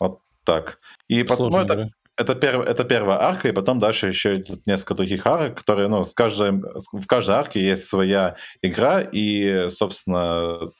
Вот 0.01 0.21
так. 0.45 0.79
И 1.09 1.23
потом, 1.23 1.51
ну, 1.51 1.59
это, 1.61 1.91
это, 2.17 2.35
перв, 2.35 2.67
это 2.67 2.85
первая 2.85 3.21
арка, 3.21 3.49
и 3.49 3.53
потом 3.53 3.79
дальше 3.79 4.09
еще 4.09 4.37
идут 4.37 4.67
несколько 4.67 4.95
других 4.95 5.27
арок, 5.27 5.57
которые, 5.59 5.89
ну, 5.89 6.05
с 6.05 6.15
каждой, 6.15 6.53
в 6.93 7.07
каждой 7.07 7.37
арке 7.37 7.61
есть 7.61 7.87
своя 7.87 8.37
игра, 8.63 9.01
и, 9.01 9.69
собственно, 9.71 10.71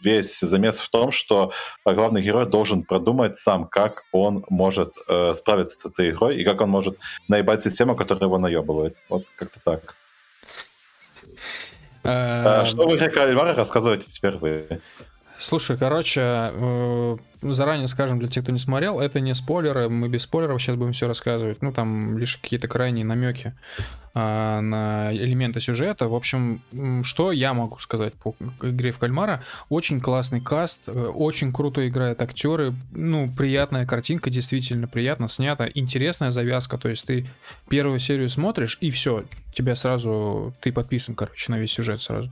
весь 0.00 0.40
замес 0.40 0.78
в 0.78 0.88
том, 0.90 1.10
что 1.10 1.52
главный 1.84 2.22
герой 2.22 2.46
должен 2.46 2.84
продумать 2.84 3.38
сам, 3.38 3.66
как 3.66 4.04
он 4.12 4.44
может 4.48 4.94
э, 5.08 5.34
справиться 5.34 5.78
с 5.78 5.84
этой 5.84 6.10
игрой 6.10 6.36
и 6.36 6.44
как 6.44 6.60
он 6.60 6.70
может 6.70 6.98
наебать 7.28 7.64
систему, 7.64 7.96
которая 7.96 8.24
его 8.24 8.38
наебывает. 8.38 8.96
Вот 9.08 9.24
как-то 9.36 9.60
так. 9.60 9.94
А, 12.04 12.64
что 12.64 12.88
вы, 12.88 12.98
как 12.98 13.16
Альвара, 13.16 13.54
рассказывайте 13.54 14.06
теперь 14.10 14.36
вы. 14.36 14.80
Слушай, 15.42 15.76
короче, 15.76 16.20
э, 16.22 17.16
заранее 17.42 17.88
скажем 17.88 18.20
для 18.20 18.28
тех, 18.28 18.44
кто 18.44 18.52
не 18.52 18.60
смотрел, 18.60 19.00
это 19.00 19.18
не 19.18 19.34
спойлеры, 19.34 19.88
мы 19.88 20.08
без 20.08 20.22
спойлеров 20.22 20.62
сейчас 20.62 20.76
будем 20.76 20.92
все 20.92 21.08
рассказывать, 21.08 21.62
ну 21.62 21.72
там 21.72 22.16
лишь 22.16 22.36
какие-то 22.36 22.68
крайние 22.68 23.04
намеки 23.04 23.52
а, 24.14 24.60
на 24.60 25.12
элементы 25.12 25.58
сюжета. 25.58 26.06
В 26.06 26.14
общем, 26.14 26.62
что 27.02 27.32
я 27.32 27.54
могу 27.54 27.78
сказать 27.78 28.14
по 28.14 28.36
игре 28.62 28.92
в 28.92 28.98
кальмара? 28.98 29.42
Очень 29.68 30.00
классный 30.00 30.40
каст, 30.40 30.84
э, 30.86 30.92
очень 30.92 31.52
круто 31.52 31.88
играют 31.88 32.22
актеры, 32.22 32.72
ну 32.92 33.28
приятная 33.28 33.84
картинка, 33.84 34.30
действительно 34.30 34.86
приятно 34.86 35.26
снята, 35.26 35.68
интересная 35.74 36.30
завязка, 36.30 36.78
то 36.78 36.88
есть 36.88 37.04
ты 37.04 37.26
первую 37.68 37.98
серию 37.98 38.28
смотришь 38.28 38.78
и 38.80 38.92
все, 38.92 39.24
тебя 39.52 39.74
сразу 39.74 40.54
ты 40.60 40.70
подписан, 40.70 41.16
короче, 41.16 41.50
на 41.50 41.58
весь 41.58 41.72
сюжет 41.72 42.00
сразу. 42.00 42.30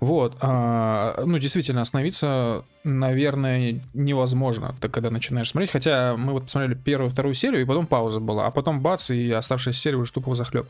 Вот, 0.00 0.36
а, 0.40 1.24
ну, 1.26 1.38
действительно, 1.38 1.80
остановиться, 1.80 2.64
наверное, 2.84 3.80
невозможно, 3.94 4.74
так, 4.80 4.92
когда 4.92 5.10
начинаешь 5.10 5.50
смотреть. 5.50 5.72
Хотя 5.72 6.16
мы 6.16 6.34
вот 6.34 6.44
посмотрели 6.44 6.74
первую, 6.74 7.10
вторую 7.10 7.34
серию, 7.34 7.62
и 7.62 7.64
потом 7.64 7.86
пауза 7.86 8.20
была, 8.20 8.46
а 8.46 8.50
потом 8.52 8.80
бац, 8.80 9.10
и 9.10 9.30
оставшаяся 9.32 9.80
серия 9.80 9.96
уже 9.96 10.12
тупо 10.12 10.34
захлеб. 10.36 10.68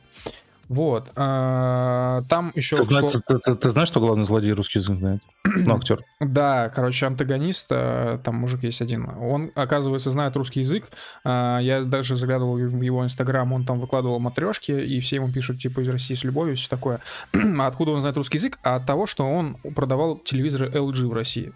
Вот. 0.69 1.11
А, 1.16 2.23
там 2.28 2.53
еще... 2.55 2.77
Ты, 2.77 2.82
знаешь, 2.85 3.12
ты, 3.12 3.39
ты, 3.39 3.55
ты 3.55 3.70
знаешь, 3.70 3.89
что 3.89 4.01
главный 4.01 4.24
злодей 4.24 4.53
русский 4.53 4.78
язык 4.78 4.97
знает? 4.97 5.23
Ну, 5.45 5.74
актер. 5.74 6.01
Да, 6.20 6.69
короче, 6.69 7.07
антагонист, 7.07 7.66
э, 7.70 8.19
там 8.23 8.36
мужик 8.36 8.62
есть 8.62 8.81
один. 8.82 9.09
Он, 9.20 9.51
оказывается, 9.55 10.11
знает 10.11 10.36
русский 10.36 10.61
язык. 10.61 10.89
А, 11.24 11.59
я 11.59 11.82
даже 11.85 12.16
заглядывал 12.16 12.57
в 12.57 12.82
его 12.82 13.05
инстаграм, 13.05 13.53
он 13.53 13.65
там 13.65 13.81
выкладывал 13.81 14.19
матрешки, 14.19 14.73
и 14.73 15.01
все 15.01 15.16
ему 15.16 15.32
пишут, 15.32 15.59
типа, 15.59 15.81
из 15.81 15.89
России 15.89 16.15
с 16.15 16.24
любовью, 16.24 16.57
все 16.57 16.69
такое. 16.69 17.01
А 17.59 17.66
откуда 17.66 17.93
он 17.93 18.01
знает 18.01 18.16
русский 18.16 18.36
язык? 18.39 18.59
А 18.62 18.77
от 18.77 18.86
того, 18.86 19.07
что 19.07 19.27
он 19.27 19.57
продавал 19.74 20.19
телевизоры 20.19 20.69
LG 20.69 21.07
в 21.07 21.12
России. 21.12 21.53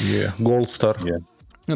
Yeah, 0.00 0.34
Gold 0.38 0.68
Star. 0.68 0.96
Yeah. 1.02 1.22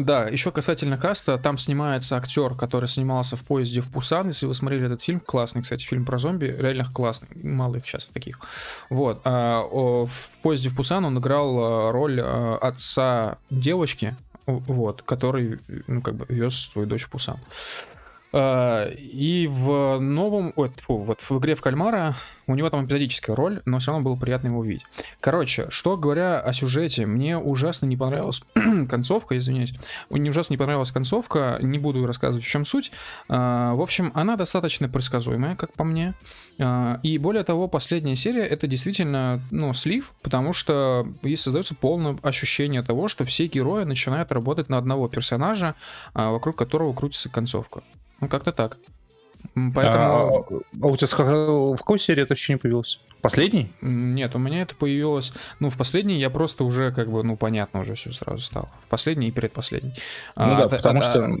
Да, 0.01 0.27
еще 0.27 0.51
касательно 0.51 0.97
каста, 0.97 1.37
там 1.37 1.59
снимается 1.59 2.17
актер, 2.17 2.55
который 2.55 2.87
снимался 2.87 3.35
в 3.35 3.43
поезде 3.43 3.81
в 3.81 3.91
Пусан. 3.91 4.27
Если 4.27 4.47
вы 4.47 4.55
смотрели 4.55 4.87
этот 4.87 5.03
фильм, 5.03 5.19
классный, 5.19 5.61
кстати, 5.61 5.83
фильм 5.83 6.03
про 6.03 6.17
зомби, 6.17 6.45
реально 6.45 6.85
классный, 6.91 7.29
мало 7.35 7.75
их 7.75 7.85
сейчас 7.85 8.07
таких. 8.07 8.39
Вот, 8.89 9.21
а, 9.23 9.61
в 9.61 10.31
поезде 10.41 10.69
в 10.69 10.75
Пусан 10.75 11.05
он 11.05 11.19
играл 11.19 11.59
а, 11.59 11.91
роль 11.91 12.19
а, 12.19 12.57
отца 12.57 13.37
девочки, 13.51 14.15
вот, 14.47 15.03
который, 15.03 15.59
ну, 15.87 16.01
как 16.01 16.15
бы 16.15 16.25
вез 16.27 16.55
свою 16.55 16.87
дочь 16.87 17.03
в 17.03 17.09
Пусан. 17.09 17.37
А, 18.33 18.89
и 18.89 19.47
в 19.47 19.99
новом, 19.99 20.53
вот, 20.55 20.71
вот 20.87 21.19
в 21.21 21.37
игре 21.37 21.53
в 21.53 21.61
кальмара 21.61 22.15
у 22.47 22.55
него 22.55 22.69
там 22.71 22.85
эпизодическая 22.85 23.35
роль, 23.35 23.61
но 23.65 23.77
все 23.77 23.91
равно 23.91 24.03
было 24.03 24.19
приятно 24.19 24.47
его 24.47 24.59
увидеть. 24.59 24.85
Короче, 25.19 25.67
что 25.69 25.97
говоря 25.97 26.39
о 26.39 26.51
сюжете, 26.51 27.05
мне 27.05 27.37
ужасно 27.37 27.85
не 27.85 27.95
понравилась 27.95 28.41
концовка, 28.89 29.37
извиняюсь, 29.37 29.73
мне 30.09 30.31
ужасно 30.31 30.53
не 30.53 30.57
понравилась 30.57 30.91
концовка, 30.91 31.59
не 31.61 31.77
буду 31.77 32.05
рассказывать, 32.07 32.43
в 32.43 32.47
чем 32.47 32.65
суть. 32.65 32.91
А, 33.29 33.75
в 33.75 33.81
общем, 33.81 34.11
она 34.15 34.35
достаточно 34.35 34.89
предсказуемая, 34.89 35.55
как 35.55 35.73
по 35.73 35.83
мне. 35.83 36.15
А, 36.59 36.99
и 37.03 37.19
более 37.19 37.43
того, 37.43 37.67
последняя 37.67 38.15
серия 38.15 38.45
это 38.47 38.65
действительно, 38.65 39.41
ну, 39.51 39.73
слив, 39.73 40.11
потому 40.23 40.53
что 40.53 41.07
здесь 41.21 41.41
создается 41.41 41.75
полное 41.75 42.17
ощущение 42.23 42.81
того, 42.81 43.07
что 43.07 43.25
все 43.25 43.45
герои 43.45 43.83
начинают 43.83 44.31
работать 44.31 44.69
на 44.69 44.79
одного 44.79 45.07
персонажа, 45.07 45.75
вокруг 46.13 46.57
которого 46.57 46.93
крутится 46.93 47.29
концовка. 47.29 47.83
Ну, 48.23 48.29
как-то 48.29 48.51
так. 48.51 48.77
Поэтому... 49.53 50.63
А, 50.81 50.85
а 50.85 50.87
у 50.87 50.97
тебя 50.97 51.07
в 51.07 51.77
какой 51.77 51.99
серии 51.99 52.23
это 52.23 52.33
еще 52.33 52.53
не 52.53 52.57
появилось? 52.57 52.99
Последний? 53.21 53.71
Нет, 53.81 54.35
у 54.35 54.39
меня 54.39 54.61
это 54.61 54.75
появилось... 54.75 55.33
Ну, 55.59 55.69
в 55.69 55.77
последней 55.77 56.19
я 56.19 56.29
просто 56.29 56.63
уже, 56.63 56.91
как 56.91 57.11
бы, 57.11 57.23
ну, 57.23 57.37
понятно 57.37 57.81
уже 57.81 57.95
все 57.95 58.11
сразу 58.13 58.41
стало. 58.41 58.69
В 58.85 58.89
последней 58.89 59.27
и 59.27 59.31
предпоследней. 59.31 59.93
Ну 60.35 60.53
а, 60.55 60.61
да, 60.61 60.69
потому 60.69 60.99
а, 60.99 61.01
что 61.01 61.37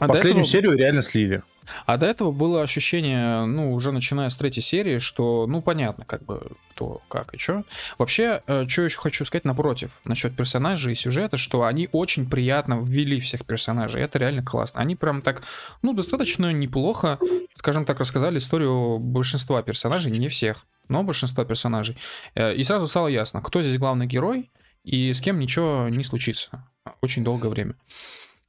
а 0.00 0.08
последнюю 0.08 0.42
этого... 0.42 0.46
серию 0.46 0.76
реально 0.76 1.02
слили. 1.02 1.42
А 1.86 1.96
до 1.96 2.06
этого 2.06 2.32
было 2.32 2.62
ощущение, 2.62 3.44
ну, 3.44 3.74
уже 3.74 3.92
начиная 3.92 4.30
с 4.30 4.36
третьей 4.36 4.62
серии, 4.62 4.98
что, 4.98 5.46
ну, 5.46 5.60
понятно, 5.60 6.04
как 6.04 6.24
бы, 6.24 6.52
кто, 6.70 7.02
как 7.08 7.34
и 7.34 7.38
что. 7.38 7.64
Вообще, 7.98 8.42
э, 8.46 8.66
что 8.66 8.82
еще 8.82 8.98
хочу 8.98 9.24
сказать 9.24 9.44
напротив, 9.44 9.90
насчет 10.04 10.34
персонажей 10.34 10.92
и 10.92 10.96
сюжета, 10.96 11.36
что 11.36 11.64
они 11.64 11.88
очень 11.92 12.28
приятно 12.28 12.80
ввели 12.82 13.20
всех 13.20 13.44
персонажей, 13.44 14.02
это 14.02 14.18
реально 14.18 14.42
классно. 14.42 14.80
Они 14.80 14.96
прям 14.96 15.22
так, 15.22 15.42
ну, 15.82 15.92
достаточно 15.92 16.52
неплохо, 16.52 17.18
скажем 17.56 17.84
так, 17.84 18.00
рассказали 18.00 18.38
историю 18.38 18.98
большинства 18.98 19.62
персонажей, 19.62 20.12
не 20.12 20.28
всех, 20.28 20.64
но 20.88 21.02
большинства 21.02 21.44
персонажей. 21.44 21.96
Э, 22.34 22.54
и 22.54 22.64
сразу 22.64 22.86
стало 22.86 23.08
ясно, 23.08 23.42
кто 23.42 23.62
здесь 23.62 23.78
главный 23.78 24.06
герой 24.06 24.50
и 24.84 25.12
с 25.12 25.20
кем 25.20 25.38
ничего 25.38 25.88
не 25.90 26.04
случится 26.04 26.64
очень 27.02 27.24
долгое 27.24 27.48
время. 27.48 27.74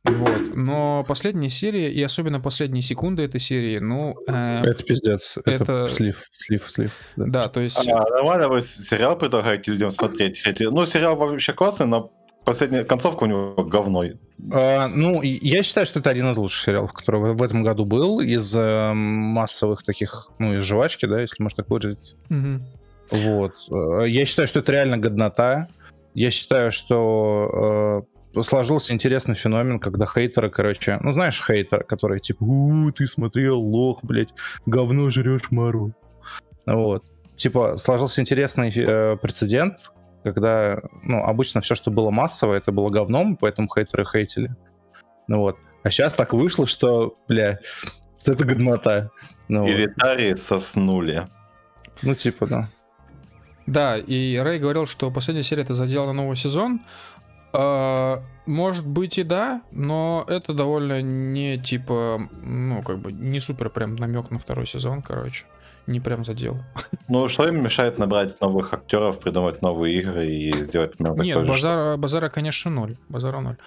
Вот. 0.06 0.56
Но 0.56 1.04
последняя 1.06 1.50
серия, 1.50 1.92
и 1.92 2.02
особенно 2.02 2.40
последние 2.40 2.82
секунды 2.82 3.24
этой 3.24 3.40
серии, 3.40 3.80
ну... 3.80 4.16
Э, 4.28 4.62
это 4.64 4.84
пиздец. 4.84 5.38
Это, 5.38 5.52
это 5.52 5.88
слив, 5.90 6.26
слив, 6.32 6.70
слив. 6.70 6.92
Да, 7.18 7.26
да 7.26 7.50
то 7.50 7.60
есть... 7.60 7.78
А, 7.88 8.10
нормально 8.10 8.48
вы 8.48 8.62
сериал 8.62 9.18
предлагаете 9.18 9.72
людям 9.72 9.92
смотреть? 9.92 10.42
Ну, 10.60 10.86
сериал 10.86 11.18
вообще 11.18 11.54
классный, 11.54 11.86
но 11.86 12.14
последняя 12.46 12.86
концовка 12.86 13.24
у 13.24 13.28
него 13.28 13.56
говной. 13.64 14.18
А, 14.54 14.88
ну, 14.88 15.22
я 15.22 15.64
считаю, 15.64 15.86
что 15.86 16.00
это 16.00 16.10
один 16.10 16.32
из 16.32 16.38
лучших 16.38 16.64
сериалов, 16.64 16.94
который 16.94 17.34
в 17.34 17.44
этом 17.44 17.64
году 17.64 17.84
был, 17.84 18.22
из 18.22 18.56
э, 18.56 18.94
массовых 18.94 19.84
таких, 19.84 20.32
ну, 20.40 20.54
из 20.54 20.64
жвачки, 20.64 21.06
да, 21.06 21.20
если 21.20 21.44
можно 21.44 21.58
так 21.58 21.70
выразиться. 21.70 22.16
Угу. 22.30 22.62
Вот. 23.12 23.54
Э, 23.70 24.08
я 24.08 24.26
считаю, 24.26 24.48
что 24.48 24.60
это 24.60 24.72
реально 24.72 24.98
годнота. 24.98 25.68
Я 26.14 26.32
считаю, 26.32 26.72
что 26.72 28.06
э, 28.08 28.19
сложился 28.42 28.94
интересный 28.94 29.36
феномен, 29.36 29.80
когда 29.80 30.06
хейтеры, 30.06 30.50
короче, 30.50 30.98
ну 31.02 31.14
знаешь, 31.14 31.42
хейтеры, 31.46 31.84
которые 31.84 32.20
типа, 32.20 32.44
у, 32.44 32.92
ты 32.92 33.08
смотрел, 33.08 33.60
лох, 33.60 34.00
блядь, 34.04 34.34
говно 34.66 35.10
жрешь 35.10 35.52
Марвел. 35.52 35.94
Вот. 36.66 37.06
Типа, 37.36 37.78
сложился 37.78 38.22
интересный 38.22 38.70
э, 38.70 39.16
прецедент, 39.18 39.94
когда, 40.24 40.80
ну, 41.04 41.24
обычно 41.24 41.62
все, 41.62 41.76
что 41.76 41.92
было 41.92 42.12
массово, 42.12 42.56
это 42.56 42.72
было 42.72 42.90
говном, 42.90 43.38
поэтому 43.38 43.68
хейтеры 43.74 44.06
хейтили. 44.06 44.56
Ну 45.28 45.40
вот. 45.40 45.58
А 45.84 45.90
сейчас 45.90 46.14
так 46.14 46.34
вышло, 46.34 46.66
что, 46.66 47.18
бля, 47.28 47.60
это 48.26 48.46
годнота. 48.46 49.12
Ну, 49.48 49.68
Элитарии 49.68 50.32
вот. 50.32 50.40
соснули. 50.40 51.28
Ну, 52.02 52.16
типа, 52.16 52.48
да. 52.48 52.68
Да, 53.70 53.98
и 53.98 54.36
Рэй 54.38 54.58
говорил, 54.58 54.88
что 54.88 55.12
последняя 55.12 55.44
серия 55.44 55.62
это 55.62 55.76
задела 55.76 56.08
на 56.08 56.14
новый 56.14 56.36
сезон, 56.36 56.82
может 57.52 58.86
быть 58.86 59.18
и 59.18 59.24
да, 59.24 59.62
но 59.72 60.26
это 60.28 60.54
довольно 60.54 61.02
не 61.02 61.58
типа, 61.58 62.30
ну, 62.44 62.84
как 62.84 63.00
бы 63.00 63.12
не 63.12 63.40
супер 63.40 63.70
прям 63.70 63.96
намек 63.96 64.32
на 64.32 64.40
второй 64.40 64.66
сезон, 64.66 65.02
короче. 65.02 65.46
Не 65.88 66.00
прям 66.00 66.24
задел. 66.24 66.58
Ну, 67.08 67.28
что 67.28 67.48
им 67.48 67.64
мешает 67.64 67.98
набрать 67.98 68.40
новых 68.42 68.72
актеров, 68.74 69.20
придумать 69.20 69.64
новые 69.64 70.00
игры 70.00 70.28
и 70.28 70.54
сделать 70.64 70.96
примерно 70.96 71.24
Нет, 71.24 71.48
базара, 71.48 71.98
базара, 71.98 72.30
конечно, 72.30 72.70
ноль. 72.70 72.98
Базара 73.08 73.40
ноль. 73.40 73.58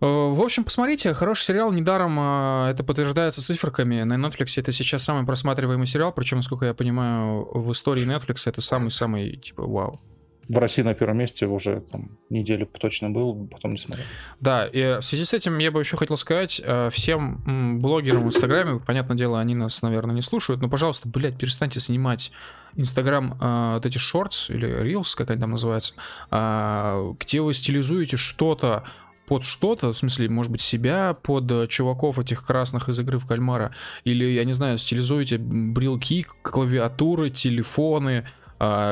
Э, 0.00 0.06
в 0.06 0.40
общем, 0.40 0.64
посмотрите, 0.64 1.12
хороший 1.12 1.44
сериал, 1.44 1.70
недаром 1.70 2.16
а, 2.18 2.70
это 2.70 2.84
подтверждается 2.84 3.42
циферками. 3.42 4.02
На 4.02 4.14
Netflix 4.14 4.54
это 4.56 4.72
сейчас 4.72 5.02
самый 5.02 5.26
просматриваемый 5.26 5.86
сериал, 5.86 6.12
причем, 6.12 6.38
насколько 6.38 6.64
я 6.64 6.72
понимаю, 6.72 7.46
в 7.52 7.70
истории 7.72 8.06
Netflix 8.06 8.48
это 8.48 8.62
самый-самый, 8.62 9.36
типа, 9.36 9.62
вау 9.66 10.00
в 10.48 10.58
России 10.58 10.82
на 10.82 10.94
первом 10.94 11.18
месте 11.18 11.46
уже 11.46 11.80
там 11.80 12.18
неделю 12.28 12.66
точно 12.66 13.10
был, 13.10 13.46
потом 13.46 13.72
не 13.72 13.78
смотрел. 13.78 14.04
Да, 14.40 14.66
и 14.66 14.98
в 15.00 15.02
связи 15.02 15.24
с 15.24 15.32
этим 15.32 15.58
я 15.58 15.70
бы 15.70 15.80
еще 15.80 15.96
хотел 15.96 16.16
сказать 16.16 16.60
э, 16.64 16.90
всем 16.90 17.80
блогерам 17.80 18.24
в 18.24 18.26
Инстаграме, 18.28 18.80
понятное 18.80 19.16
дело, 19.16 19.40
они 19.40 19.54
нас, 19.54 19.82
наверное, 19.82 20.14
не 20.14 20.22
слушают, 20.22 20.60
но, 20.60 20.68
пожалуйста, 20.68 21.08
блядь, 21.08 21.38
перестаньте 21.38 21.80
снимать 21.80 22.32
Инстаграм 22.74 23.38
э, 23.40 23.74
вот 23.74 23.86
эти 23.86 23.98
шортс 23.98 24.50
или 24.50 24.68
Reels, 24.68 25.16
как 25.16 25.30
они 25.30 25.40
там 25.40 25.52
называются, 25.52 25.94
э, 26.30 27.12
где 27.20 27.40
вы 27.40 27.54
стилизуете 27.54 28.16
что-то 28.16 28.84
под 29.26 29.44
что-то, 29.44 29.92
в 29.92 29.98
смысле, 29.98 30.28
может 30.28 30.50
быть, 30.50 30.60
себя, 30.60 31.14
под 31.14 31.70
чуваков 31.70 32.18
этих 32.18 32.44
красных 32.44 32.88
из 32.88 32.98
игры 32.98 33.18
в 33.18 33.26
кальмара, 33.26 33.72
или, 34.04 34.24
я 34.24 34.44
не 34.44 34.52
знаю, 34.52 34.76
стилизуете 34.78 35.38
брелки, 35.38 36.26
клавиатуры, 36.42 37.30
телефоны, 37.30 38.26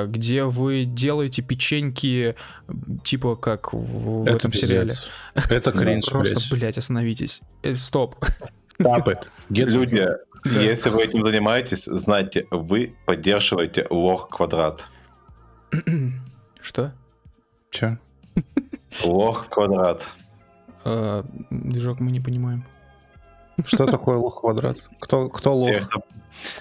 где 0.06 0.44
вы 0.44 0.84
делаете 0.84 1.42
печеньки, 1.42 2.34
типа 3.04 3.36
как 3.36 3.72
в, 3.72 4.22
Это 4.26 4.36
этом 4.36 4.50
пиздец. 4.50 4.68
сериале. 4.68 4.92
Это 5.48 5.72
кринж, 5.72 6.06
Просто, 6.10 6.54
блядь, 6.54 6.78
остановитесь. 6.78 7.40
Э, 7.62 7.74
стоп. 7.74 8.16
Тапы. 8.78 9.18
Люди, 9.48 10.08
если 10.44 10.90
вы 10.90 11.04
этим 11.04 11.24
занимаетесь, 11.24 11.84
знайте, 11.84 12.46
вы 12.50 12.96
поддерживаете 13.06 13.86
лох 13.90 14.28
квадрат. 14.30 14.88
Что? 16.60 16.92
Че? 17.70 17.98
Лох 19.04 19.48
квадрат. 19.48 20.10
А, 20.84 21.24
движок 21.50 22.00
мы 22.00 22.10
не 22.10 22.20
понимаем. 22.20 22.64
Что 23.64 23.86
такое 23.86 24.16
лох 24.16 24.40
квадрат? 24.40 24.78
Кто, 24.98 25.28
кто 25.28 25.54
лох? 25.54 25.88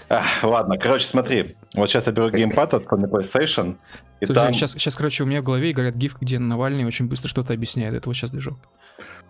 А, 0.10 0.24
ладно, 0.44 0.78
короче, 0.78 1.06
смотри. 1.06 1.56
Вот 1.76 1.90
сейчас 1.90 2.08
я 2.08 2.14
беру 2.14 2.30
геймпад 2.30 2.74
от 2.74 2.86
PlayStation. 2.86 3.78
И 4.20 4.26
Слушай, 4.26 4.40
там... 4.40 4.54
сейчас, 4.54 4.72
сейчас, 4.74 4.96
короче, 4.96 5.24
у 5.24 5.26
меня 5.26 5.42
в 5.42 5.46
голове 5.46 5.72
говорят 5.72 5.96
гиф, 5.96 6.18
где 6.20 6.40
Навальный 6.40 6.86
очень 6.86 7.08
быстро 7.08 7.30
что-то 7.30 7.54
объясняет. 7.54 7.94
Это 7.94 8.10
вот 8.10 8.16
сейчас 8.16 8.32
движок. 8.32 8.58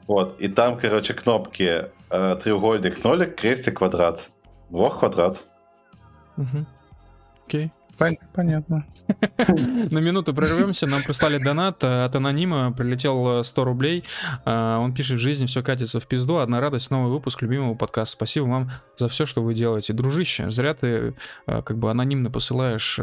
Вот, 0.07 0.41
и 0.41 0.47
там, 0.47 0.79
короче, 0.79 1.13
кнопки 1.13 1.85
э, 2.09 2.35
треугольник, 2.41 3.03
нолик, 3.03 3.35
крестик, 3.35 3.77
квадрат. 3.77 4.29
Лох, 4.71 4.99
квадрат. 4.99 5.43
Угу. 6.37 6.65
Окей. 7.45 7.71
Понятно. 8.33 8.85
На 9.91 9.99
минуту 9.99 10.33
прервемся. 10.33 10.87
Нам 10.87 11.03
прислали 11.03 11.37
донат 11.37 11.83
э, 11.83 12.05
от 12.05 12.15
анонима. 12.15 12.71
Прилетел 12.71 13.43
100 13.43 13.61
э, 13.61 13.65
рублей. 13.65 14.03
Э, 14.45 14.77
он 14.77 14.93
пишет, 14.93 15.17
в 15.17 15.21
жизни 15.21 15.45
все 15.47 15.61
катится 15.61 15.99
в 15.99 16.07
пизду. 16.07 16.37
Одна 16.37 16.61
радость, 16.61 16.91
новый 16.91 17.11
выпуск 17.11 17.41
любимого 17.41 17.75
подкаста. 17.75 18.15
Спасибо 18.15 18.45
вам 18.45 18.71
за 18.95 19.09
все, 19.09 19.25
что 19.25 19.43
вы 19.43 19.53
делаете. 19.53 19.91
Дружище, 19.93 20.49
зря 20.49 20.73
ты 20.73 21.13
как 21.45 21.77
бы 21.77 21.91
анонимно 21.91 22.31
посылаешь 22.31 22.99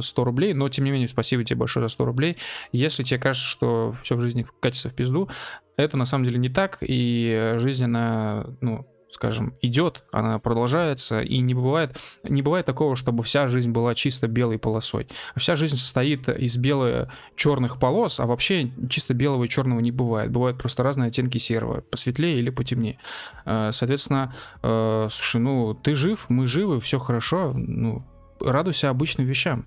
100 0.00 0.24
рублей, 0.24 0.54
но 0.54 0.68
тем 0.68 0.86
не 0.86 0.90
менее 0.90 1.08
спасибо 1.08 1.44
тебе 1.44 1.58
большое 1.58 1.86
за 1.86 1.92
100 1.92 2.04
рублей. 2.04 2.36
Если 2.72 3.02
тебе 3.02 3.20
кажется, 3.20 3.46
что 3.46 3.94
все 4.02 4.16
в 4.16 4.20
жизни 4.20 4.46
катится 4.60 4.88
в 4.88 4.94
пизду, 4.94 5.28
это 5.76 5.96
на 5.96 6.04
самом 6.04 6.24
деле 6.24 6.38
не 6.38 6.48
так, 6.48 6.78
и 6.80 7.54
жизнь, 7.58 7.84
она, 7.84 8.46
ну, 8.60 8.86
скажем, 9.12 9.54
идет, 9.60 10.04
она 10.10 10.38
продолжается, 10.38 11.20
и 11.20 11.38
не 11.38 11.54
бывает, 11.54 11.96
не 12.22 12.42
бывает 12.42 12.66
такого, 12.66 12.96
чтобы 12.96 13.22
вся 13.22 13.46
жизнь 13.46 13.70
была 13.70 13.94
чисто 13.94 14.26
белой 14.26 14.58
полосой. 14.58 15.06
Вся 15.36 15.54
жизнь 15.54 15.76
состоит 15.76 16.28
из 16.28 16.56
бело-черных 16.56 17.78
полос, 17.78 18.20
а 18.20 18.26
вообще 18.26 18.70
чисто 18.88 19.14
белого 19.14 19.44
и 19.44 19.48
черного 19.48 19.80
не 19.80 19.90
бывает. 19.90 20.30
Бывают 20.30 20.58
просто 20.58 20.82
разные 20.82 21.08
оттенки 21.08 21.38
серого, 21.38 21.82
посветлее 21.82 22.38
или 22.38 22.50
потемнее. 22.50 22.98
Э, 23.44 23.70
соответственно, 23.72 24.34
э, 24.62 25.08
слушай, 25.10 25.40
ну, 25.40 25.74
ты 25.74 25.94
жив, 25.94 26.26
мы 26.28 26.46
живы, 26.46 26.80
все 26.80 26.98
хорошо, 26.98 27.52
ну, 27.54 28.04
радуйся 28.40 28.90
обычным 28.90 29.26
вещам. 29.26 29.66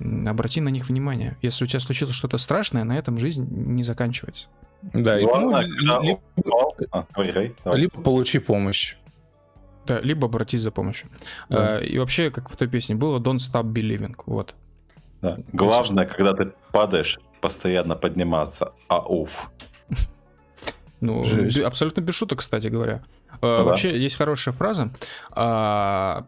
Обрати 0.00 0.60
на 0.60 0.68
них 0.68 0.88
внимание. 0.88 1.36
Если 1.42 1.64
у 1.64 1.66
тебя 1.66 1.80
случилось 1.80 2.14
что-то 2.14 2.38
страшное, 2.38 2.84
на 2.84 2.96
этом 2.96 3.18
жизнь 3.18 3.46
не 3.50 3.82
заканчивается. 3.82 4.48
Да, 4.82 5.18
и, 5.18 5.24
ну, 5.24 5.60
либо, 6.00 6.20
а, 6.92 7.74
либо 7.74 8.00
получи 8.02 8.38
помощь. 8.38 8.96
Да, 9.86 10.00
либо 10.00 10.26
обратись 10.26 10.60
за 10.60 10.70
помощью. 10.70 11.08
Да. 11.48 11.76
А, 11.76 11.80
и 11.80 11.98
вообще, 11.98 12.30
как 12.30 12.50
в 12.50 12.56
той 12.56 12.68
песне 12.68 12.94
было, 12.94 13.18
don't 13.18 13.38
stop 13.38 13.64
believing. 13.72 14.14
Вот. 14.26 14.54
Да. 15.20 15.38
Главное, 15.52 16.06
когда 16.06 16.32
ты 16.32 16.52
падаешь, 16.72 17.18
постоянно 17.40 17.96
подниматься. 17.96 18.72
А 18.88 19.00
уф. 19.00 19.50
Ну, 21.00 21.22
Жесть. 21.22 21.60
абсолютно 21.60 22.00
без 22.00 22.14
шуток, 22.14 22.40
кстати 22.40 22.66
говоря. 22.66 23.02
Ну, 23.40 23.48
да. 23.48 23.62
Вообще 23.62 23.96
есть 23.98 24.16
хорошая 24.16 24.52
фраза 24.52 24.90
а, 25.30 26.24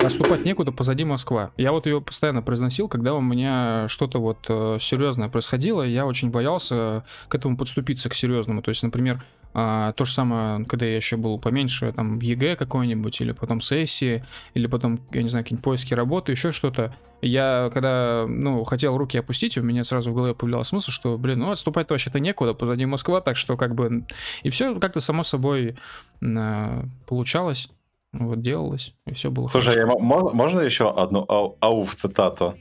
«Отступать 0.00 0.44
некуда, 0.44 0.72
позади 0.72 1.04
Москва». 1.04 1.52
Я 1.56 1.72
вот 1.72 1.86
ее 1.86 2.00
постоянно 2.00 2.42
произносил, 2.42 2.88
когда 2.88 3.14
у 3.14 3.20
меня 3.20 3.86
что-то 3.88 4.20
вот 4.20 4.44
э, 4.48 4.78
серьезное 4.80 5.28
происходило, 5.28 5.82
я 5.82 6.06
очень 6.06 6.30
боялся 6.30 7.04
к 7.28 7.34
этому 7.34 7.56
подступиться, 7.56 8.10
к 8.10 8.14
серьезному. 8.14 8.62
То 8.62 8.70
есть, 8.70 8.82
например, 8.82 9.22
а, 9.56 9.92
то 9.92 10.04
же 10.04 10.12
самое, 10.12 10.64
когда 10.66 10.84
я 10.84 10.96
еще 10.96 11.16
был 11.16 11.38
поменьше, 11.38 11.92
там, 11.92 12.18
ЕГЭ 12.18 12.56
какой-нибудь, 12.56 13.20
или 13.20 13.30
потом 13.30 13.60
сессии, 13.60 14.24
или 14.54 14.66
потом, 14.66 14.98
я 15.12 15.22
не 15.22 15.28
знаю, 15.28 15.44
какие-нибудь 15.44 15.64
поиски 15.64 15.94
работы, 15.94 16.32
еще 16.32 16.50
что-то. 16.50 16.92
Я, 17.22 17.70
когда, 17.72 18.26
ну, 18.28 18.64
хотел 18.64 18.98
руки 18.98 19.16
опустить, 19.16 19.56
у 19.56 19.62
меня 19.62 19.84
сразу 19.84 20.10
в 20.10 20.14
голове 20.14 20.34
появлялся 20.34 20.70
смысл, 20.70 20.90
что, 20.90 21.16
блин, 21.16 21.38
ну, 21.38 21.52
отступать 21.52 21.88
вообще-то 21.88 22.18
некуда, 22.18 22.52
позади 22.52 22.84
Москва, 22.84 23.20
так 23.20 23.36
что, 23.36 23.56
как 23.56 23.76
бы, 23.76 24.04
и 24.42 24.50
все 24.50 24.78
как-то 24.80 24.98
само 24.98 25.22
собой 25.22 25.76
э, 26.20 26.82
получалось, 27.06 27.70
вот, 28.12 28.42
делалось, 28.42 28.92
и 29.06 29.14
все 29.14 29.30
было 29.30 29.48
Слушай, 29.48 29.74
хорошо. 29.74 29.98
Я, 29.98 30.04
можно 30.04 30.60
еще 30.60 30.92
одну 30.92 31.24
ау, 31.28 31.56
ауф 31.60 31.94
цитату? 31.94 32.56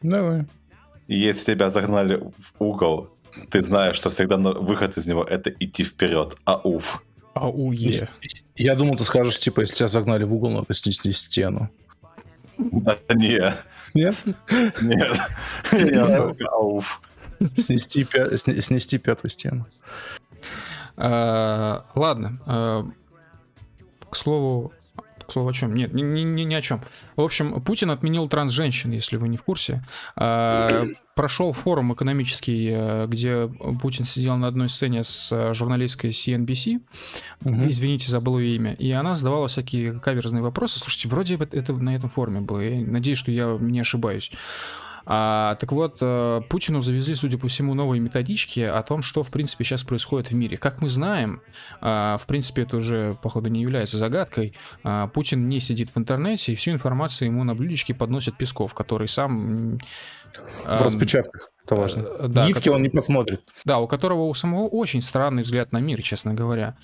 Давай. 0.00 0.46
Если 1.08 1.52
тебя 1.52 1.68
загнали 1.70 2.16
в 2.16 2.54
угол, 2.58 3.10
ты 3.50 3.62
знаешь, 3.62 3.96
что 3.96 4.10
всегда 4.10 4.36
выход 4.36 4.96
из 4.96 5.06
него 5.06 5.24
это 5.24 5.50
идти 5.50 5.84
вперед. 5.84 6.36
Ауф. 6.44 7.02
Ауе. 7.34 8.08
Я 8.56 8.74
думал, 8.74 8.96
ты 8.96 9.04
скажешь, 9.04 9.38
типа, 9.38 9.60
если 9.60 9.76
тебя 9.76 9.88
загнали 9.88 10.24
в 10.24 10.34
угол, 10.34 10.50
надо 10.50 10.74
снести 10.74 11.12
стену. 11.12 11.70
Это 12.58 13.14
не. 13.14 13.54
Нет? 13.94 14.16
Нет. 14.80 15.20
Я 15.72 16.34
ауф. 16.50 17.00
Снести, 17.56 18.06
снести 18.60 18.98
пятую 18.98 19.30
стену. 19.30 19.66
А, 20.96 21.84
ладно. 21.94 22.38
А, 22.46 22.86
к 24.10 24.16
слову, 24.16 24.72
к 25.32 25.34
слову 25.34 25.48
о 25.48 25.52
чем? 25.52 25.74
Нет, 25.74 25.94
ни, 25.94 26.02
ни, 26.02 26.20
ни, 26.20 26.42
ни 26.42 26.54
о 26.54 26.60
чем. 26.60 26.82
В 27.16 27.22
общем, 27.22 27.60
Путин 27.62 27.90
отменил 27.90 28.28
транс-женщин, 28.28 28.90
если 28.90 29.16
вы 29.16 29.28
не 29.28 29.38
в 29.38 29.42
курсе. 29.42 29.82
А, 30.14 30.86
прошел 31.14 31.52
форум 31.52 31.94
экономический, 31.94 32.70
э, 32.70 33.06
где 33.06 33.48
Путин 33.80 34.04
сидел 34.04 34.36
на 34.36 34.48
одной 34.48 34.68
сцене 34.68 35.04
с 35.04 35.32
э, 35.32 35.54
журналисткой 35.54 36.10
CNBC. 36.10 36.80
Угу. 37.44 37.68
Извините, 37.68 38.10
забыл 38.10 38.38
ее 38.38 38.56
имя. 38.56 38.74
И 38.74 38.90
она 38.90 39.14
задавала 39.14 39.48
всякие 39.48 39.98
каверзные 39.98 40.42
вопросы. 40.42 40.78
Слушайте, 40.78 41.08
вроде 41.08 41.36
это 41.36 41.72
на 41.72 41.94
этом 41.94 42.10
форуме 42.10 42.40
было. 42.40 42.60
Я 42.60 42.84
надеюсь, 42.84 43.18
что 43.18 43.30
я 43.30 43.56
не 43.58 43.80
ошибаюсь. 43.80 44.30
А, 45.04 45.56
так 45.56 45.72
вот, 45.72 45.98
э, 46.00 46.40
Путину 46.48 46.80
завезли, 46.80 47.14
судя 47.14 47.38
по 47.38 47.48
всему, 47.48 47.74
новые 47.74 48.00
методички 48.00 48.60
о 48.60 48.82
том, 48.82 49.02
что, 49.02 49.22
в 49.22 49.30
принципе, 49.30 49.64
сейчас 49.64 49.82
происходит 49.82 50.30
в 50.30 50.34
мире. 50.34 50.56
Как 50.56 50.80
мы 50.80 50.88
знаем, 50.88 51.42
а, 51.80 52.18
в 52.18 52.26
принципе, 52.26 52.62
это 52.62 52.76
уже, 52.76 53.16
походу, 53.22 53.48
не 53.48 53.62
является 53.62 53.98
загадкой, 53.98 54.54
а, 54.84 55.08
Путин 55.08 55.48
не 55.48 55.60
сидит 55.60 55.90
в 55.94 55.98
интернете, 55.98 56.52
и 56.52 56.54
всю 56.54 56.70
информацию 56.70 57.28
ему 57.28 57.44
на 57.44 57.54
блюдечке 57.54 57.94
подносит 57.94 58.36
Песков, 58.36 58.74
который 58.74 59.08
сам... 59.08 59.78
В 60.64 60.80
распечатках, 60.80 61.50
это 61.64 61.74
важно. 61.74 62.00
Э, 62.00 62.28
да, 62.28 62.46
Гифки 62.46 62.60
который, 62.60 62.76
он 62.76 62.82
не 62.82 62.88
посмотрит. 62.88 63.42
Да, 63.66 63.80
у 63.80 63.86
которого 63.86 64.22
у 64.22 64.34
самого 64.34 64.66
очень 64.66 65.02
странный 65.02 65.42
взгляд 65.42 65.72
на 65.72 65.78
мир, 65.78 66.00
честно 66.00 66.32
говоря. 66.32 66.76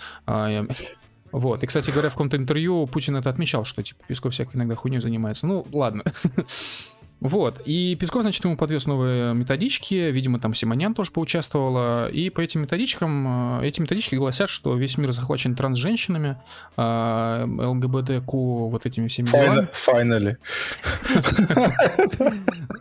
Вот. 1.33 1.63
И, 1.63 1.67
кстати 1.67 1.91
говоря, 1.91 2.09
в 2.09 2.13
каком-то 2.13 2.37
интервью 2.37 2.87
Путин 2.87 3.17
это 3.17 3.31
отмечал, 3.31 3.65
что 3.65 3.83
типа 3.83 4.03
Песков 4.07 4.33
всякой 4.33 4.57
иногда 4.57 4.75
хуйней 4.75 5.01
занимается. 5.01 5.47
Ну, 5.47 5.67
ладно. 5.73 6.05
Вот, 7.21 7.61
и 7.65 7.97
Песков, 7.97 8.23
значит, 8.23 8.45
ему 8.45 8.57
подвез 8.57 8.87
новые 8.87 9.35
методички, 9.35 9.95
видимо, 9.95 10.39
там 10.39 10.55
Симонян 10.55 10.95
тоже 10.95 11.11
поучаствовала, 11.11 12.09
и 12.09 12.31
по 12.31 12.41
этим 12.41 12.63
методичкам, 12.63 13.61
э, 13.61 13.67
эти 13.67 13.81
методички 13.81 14.15
гласят, 14.15 14.49
что 14.49 14.77
весь 14.77 14.97
мир 14.99 15.11
захвачен 15.13 15.57
трансженщинами, 15.57 16.37
э, 16.77 17.45
ЛГБТК, 17.45 18.23
вот 18.33 18.87
этими 18.87 19.09
всеми 19.09 19.27
делами. 19.27 19.69
Finally. 19.73 20.37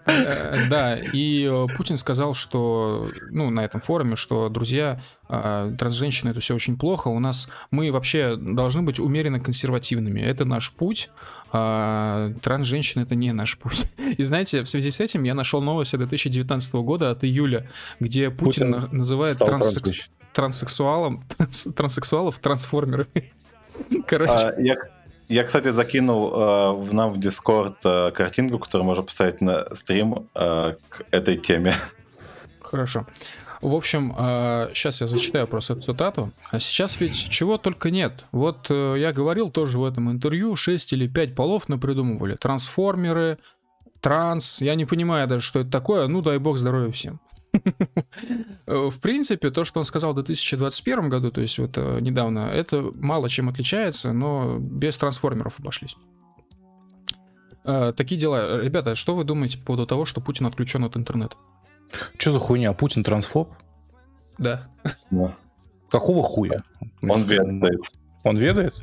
Э, 0.06 0.70
да, 0.70 0.98
и 1.14 1.52
Путин 1.76 1.98
сказал, 1.98 2.34
что, 2.34 3.10
ну, 3.32 3.50
на 3.50 3.66
этом 3.66 3.82
форуме, 3.82 4.16
что, 4.16 4.50
друзья, 4.50 5.02
трансженщины 5.28 6.30
это 6.30 6.40
все 6.40 6.56
очень 6.56 6.78
плохо, 6.78 7.10
у 7.10 7.20
нас, 7.20 7.50
мы 7.72 7.92
вообще 7.92 8.36
должны 8.36 8.82
быть 8.82 9.00
умеренно 9.00 9.40
консервативными, 9.40 10.22
это 10.22 10.46
наш 10.46 10.72
путь, 10.72 11.10
а, 11.52 12.34
транс-женщина 12.42 13.04
это 13.04 13.16
не 13.16 13.32
наш 13.32 13.58
путь. 13.58 13.86
И 14.18 14.24
знаете, 14.24 14.64
в 14.64 14.68
связи 14.68 14.92
с 14.92 15.00
этим 15.00 15.24
я 15.24 15.34
нашел 15.34 15.62
новость 15.62 15.98
2019 15.98 16.74
года 16.76 17.12
от 17.12 17.24
июля, 17.24 17.70
где 18.00 18.30
Путин, 18.30 18.74
Путин 18.74 18.98
называет 18.98 19.38
транссекс... 19.38 20.10
транссексуалом, 20.34 21.24
транссексуалов 21.76 22.40
трансформерами. 22.40 23.34
Короче. 24.08 24.32
А, 24.32 24.60
я, 24.60 24.76
я, 25.30 25.44
кстати, 25.44 25.72
закинул 25.72 26.32
э, 26.34 26.72
в 26.74 26.94
нам 26.94 27.12
в 27.12 27.20
Discord 27.20 27.76
э, 27.84 28.12
картинку, 28.12 28.60
которую 28.60 28.86
можно 28.86 29.04
поставить 29.04 29.42
на 29.42 29.74
стрим 29.76 30.30
э, 30.36 30.76
к 30.90 31.04
этой 31.12 31.38
теме. 31.38 31.76
Хорошо. 32.62 33.06
В 33.62 33.74
общем, 33.74 34.14
сейчас 34.74 35.02
а, 35.02 35.06
я 35.06 35.08
зачитаю 35.08 35.48
просто 35.48 35.74
эту 35.74 35.82
цитату. 35.82 36.32
Сейчас 36.60 37.00
ведь 37.00 37.30
чего 37.30 37.58
только 37.58 37.92
нет. 37.92 38.26
Вот 38.32 38.68
э, 38.70 38.96
я 38.98 39.12
говорил 39.12 39.50
тоже 39.50 39.80
в 39.80 39.86
этом 39.86 40.12
интервью, 40.12 40.56
6 40.56 40.94
или 40.94 41.08
5 41.08 41.36
полов 41.36 41.68
напридумывали. 41.68 42.36
Трансформеры, 42.36 43.40
транс. 44.00 44.62
Я 44.62 44.76
не 44.76 44.86
понимаю 44.86 45.28
даже, 45.28 45.46
что 45.46 45.60
это 45.60 45.72
такое. 45.72 46.08
Ну, 46.08 46.22
дай 46.22 46.38
бог 46.38 46.58
здоровья 46.58 46.92
всем. 46.92 47.20
В 48.66 49.00
принципе, 49.02 49.50
то, 49.50 49.64
что 49.64 49.80
он 49.80 49.86
сказал 49.86 50.12
в 50.12 50.16
2021 50.16 51.10
году, 51.10 51.32
то 51.32 51.42
есть 51.42 51.58
вот 51.58 51.78
э, 51.78 52.00
недавно, 52.02 52.50
это 52.50 52.92
мало 52.96 53.30
чем 53.30 53.50
отличается, 53.50 54.14
но 54.14 54.58
без 54.60 54.98
трансформеров 54.98 55.60
обошлись. 55.60 55.96
Э, 57.64 57.94
такие 57.96 58.20
дела. 58.20 58.62
Ребята, 58.62 58.96
что 58.96 59.16
вы 59.16 59.24
думаете 59.24 59.58
по 59.58 59.66
поводу 59.68 59.86
того, 59.86 60.06
что 60.06 60.22
Путин 60.22 60.46
отключен 60.46 60.84
от 60.84 60.96
интернета? 60.96 61.36
Что 62.18 62.32
за 62.32 62.40
хуйня? 62.40 62.74
Путин 62.74 63.04
трансфоб? 63.04 63.54
Да. 64.38 64.68
да. 65.10 65.36
Какого 65.90 66.24
хуя? 66.24 66.64
Он 67.02 67.24
ведает. 67.24 67.82
Он 68.24 68.38
ведает? 68.38 68.76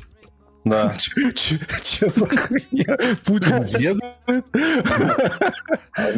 Да. 0.65 0.95
Че 1.35 2.09
за 2.09 2.27
хуйня? 2.27 2.97
Путин 3.23 3.63
ведает? 3.63 4.45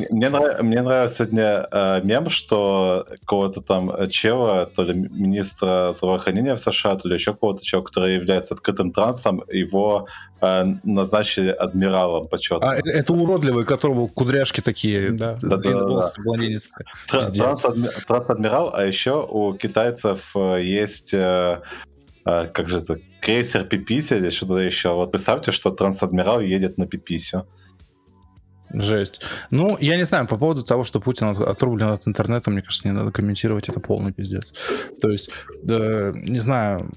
Мне, 0.10 0.82
нравится 0.82 1.16
сегодня 1.18 1.68
э, 1.70 2.02
мем, 2.04 2.30
что 2.30 3.06
кого-то 3.26 3.62
там 3.62 4.10
чела, 4.10 4.66
то 4.66 4.84
ли 4.84 4.94
министра 4.94 5.94
здравоохранения 5.98 6.56
в 6.56 6.60
США, 6.60 6.96
то 6.96 7.10
ли 7.10 7.16
еще 7.16 7.34
кого-то 7.34 7.64
чела, 7.64 7.82
который 7.82 8.16
является 8.16 8.54
открытым 8.54 8.94
трансом, 8.94 9.44
его 9.52 10.08
э, 10.40 10.64
назначили 10.84 11.50
адмиралом 11.50 12.30
почетно. 12.30 12.72
А, 12.72 12.78
э, 12.78 12.82
это 12.86 13.14
уродливый, 13.14 13.66
которого 13.66 14.08
кудряшки 14.08 14.62
такие, 14.62 15.12
да, 15.12 15.38
да, 15.42 15.58
да. 15.58 16.10
Транс-адмирал, 17.10 18.72
а 18.74 18.86
еще 18.86 19.28
у 19.30 19.54
китайцев 19.56 20.32
э, 20.36 20.62
есть 20.64 21.14
э, 21.14 21.60
как 22.24 22.70
же 22.70 22.78
это, 22.80 23.00
крейсер 23.22 23.66
Пиписи 23.66 24.14
или 24.14 24.30
что-то 24.30 24.58
еще. 24.58 24.94
Вот 24.94 25.12
представьте, 25.12 25.52
что 25.52 25.72
Трансадмирал 25.72 26.42
едет 26.42 26.78
на 26.78 26.88
Пиписю. 26.88 27.48
Жесть. 28.74 29.22
Ну, 29.50 29.78
я 29.80 29.96
не 29.96 30.04
знаю, 30.04 30.28
по 30.28 30.38
поводу 30.38 30.64
того, 30.64 30.84
что 30.84 31.00
Путин 31.00 31.28
отрублен 31.28 31.88
от 31.88 32.06
интернета, 32.06 32.50
мне 32.50 32.62
кажется, 32.62 32.88
не 32.88 32.94
надо 32.94 33.12
комментировать, 33.12 33.70
это 33.70 33.80
полный 33.80 34.12
пиздец. 34.12 34.54
То 35.02 35.10
есть, 35.10 35.30
да, 35.64 36.12
не 36.14 36.40
знаю, 36.40 36.92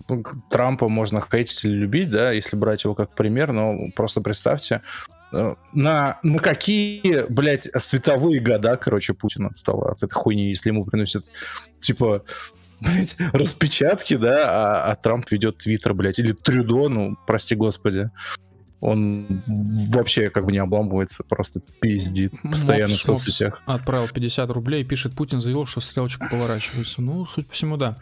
Трампа 0.51 0.89
можно 0.89 1.21
хейтить 1.21 1.65
или 1.65 1.75
любить, 1.75 2.11
да, 2.11 2.33
если 2.33 2.57
брать 2.57 2.83
его 2.85 2.95
как 2.95 3.15
пример, 3.15 3.53
но 3.53 3.77
просто 3.95 4.21
представьте, 4.21 4.83
э, 5.33 5.55
на, 5.73 6.19
на 6.25 6.39
какие, 6.39 7.31
блядь, 7.31 7.69
световые 7.79 8.41
года, 8.41 8.77
короче, 8.77 9.15
Путин 9.15 9.47
отстал 9.47 9.83
от 9.83 10.03
этой 10.03 10.15
хуйни, 10.15 10.49
если 10.49 10.71
ему 10.71 10.85
приносят, 10.85 11.31
типа, 11.81 12.25
блядь, 12.81 13.17
распечатки, 13.33 14.17
да, 14.17 14.85
а, 14.87 14.93
а 14.93 14.97
Трамп 14.97 15.31
ведет 15.31 15.59
Твиттер, 15.59 15.95
блядь, 15.95 16.19
или 16.19 16.33
Трюдо, 16.33 16.89
ну, 16.89 17.17
прости 17.27 17.55
господи. 17.55 18.11
Он 18.81 19.27
вообще 19.91 20.31
как 20.31 20.47
бы 20.47 20.53
не 20.53 20.59
обламывается, 20.59 21.23
просто 21.23 21.61
пиздит 21.81 22.33
постоянно 22.43 22.89
Мопс, 22.89 23.03
в 23.03 23.05
соцсетях. 23.05 23.61
Отправил 23.67 24.09
50 24.09 24.51
рублей, 24.51 24.85
пишет, 24.85 25.15
Путин 25.15 25.43
заявил, 25.43 25.67
что 25.67 25.83
стрелочка 25.83 26.27
поворачивается. 26.31 27.03
Ну, 27.03 27.27
суть 27.27 27.47
по 27.47 27.53
всему, 27.53 27.77
да. 27.77 27.99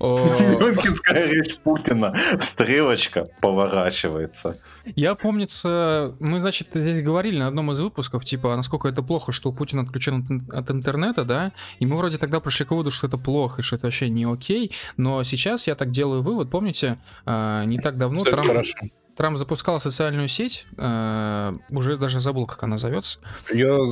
Мюнхенская 0.00 1.26
речь 1.26 1.56
Путина. 1.58 2.14
Стрелочка 2.40 3.26
поворачивается. 3.40 4.58
Я 4.84 5.14
помнится, 5.14 6.14
мы, 6.20 6.40
значит, 6.40 6.68
здесь 6.74 7.02
говорили 7.02 7.38
на 7.38 7.48
одном 7.48 7.72
из 7.72 7.80
выпусков, 7.80 8.24
типа, 8.24 8.54
насколько 8.56 8.88
это 8.88 9.02
плохо, 9.02 9.32
что 9.32 9.52
Путин 9.52 9.80
отключен 9.80 10.46
от 10.52 10.70
интернета, 10.70 11.24
да, 11.24 11.52
и 11.78 11.86
мы 11.86 11.96
вроде 11.96 12.18
тогда 12.18 12.40
пришли 12.40 12.66
к 12.66 12.70
выводу, 12.70 12.90
что 12.90 13.06
это 13.06 13.18
плохо, 13.18 13.60
и 13.60 13.64
что 13.64 13.76
это 13.76 13.86
вообще 13.86 14.08
не 14.08 14.24
окей, 14.24 14.72
но 14.96 15.24
сейчас 15.24 15.66
я 15.66 15.74
так 15.74 15.90
делаю 15.90 16.22
вывод, 16.22 16.50
помните, 16.50 16.98
а, 17.24 17.64
не 17.64 17.78
так 17.78 17.98
давно 17.98 18.20
Трамп... 18.20 18.46
Хорошо. 18.46 18.78
Трамп 19.16 19.38
запускал 19.38 19.80
социальную 19.80 20.28
сеть, 20.28 20.66
э, 20.76 21.52
уже 21.70 21.96
даже 21.96 22.20
забыл, 22.20 22.44
как 22.46 22.62
она 22.62 22.76
зовется. 22.76 23.18
Ее, 23.50 23.86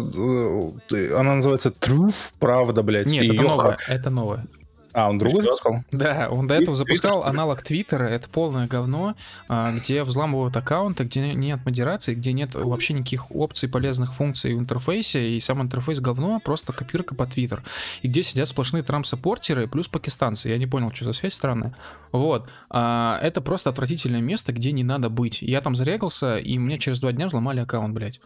э, 0.90 1.14
она 1.18 1.36
называется 1.36 1.70
Truth, 1.70 2.32
правда, 2.39 2.82
блядь. 2.82 3.10
Нет, 3.10 3.32
это 3.32 3.43
новое, 3.43 3.76
это 3.89 4.10
новое. 4.10 4.47
А, 4.94 5.10
он 5.10 5.18
другой 5.18 5.42
запускал? 5.42 5.82
Да, 5.90 6.28
он 6.30 6.46
до 6.46 6.54
этого 6.54 6.76
запускал 6.76 7.24
аналог 7.24 7.62
Твиттера, 7.62 8.04
это 8.04 8.28
полное 8.28 8.68
говно, 8.68 9.16
а, 9.48 9.72
где 9.72 10.04
взламывают 10.04 10.56
аккаунты, 10.56 11.02
где 11.02 11.34
нет 11.34 11.58
модерации, 11.64 12.14
где 12.14 12.32
нет 12.32 12.54
вообще 12.54 12.94
никаких 12.94 13.30
опций, 13.32 13.68
полезных 13.68 14.14
функций 14.14 14.54
в 14.54 14.58
интерфейсе, 14.60 15.30
и 15.30 15.40
сам 15.40 15.60
интерфейс 15.62 15.98
говно, 15.98 16.38
просто 16.38 16.72
копирка 16.72 17.16
по 17.16 17.26
Твиттер. 17.26 17.64
И 18.02 18.08
где 18.08 18.22
сидят 18.22 18.46
сплошные 18.46 18.84
трамп-саппортеры 18.84 19.66
плюс 19.66 19.88
пакистанцы. 19.88 20.48
Я 20.48 20.58
не 20.58 20.68
понял, 20.68 20.92
что 20.92 21.06
за 21.06 21.12
связь 21.12 21.34
странная. 21.34 21.74
Вот. 22.12 22.48
А, 22.70 23.18
это 23.20 23.40
просто 23.40 23.70
отвратительное 23.70 24.20
место, 24.20 24.52
где 24.52 24.70
не 24.70 24.84
надо 24.84 25.10
быть. 25.10 25.42
Я 25.42 25.60
там 25.60 25.74
зарегался, 25.74 26.38
и 26.38 26.56
мне 26.56 26.78
через 26.78 27.00
два 27.00 27.10
дня 27.10 27.26
взломали 27.26 27.58
аккаунт, 27.58 27.92
блядь. 27.92 28.20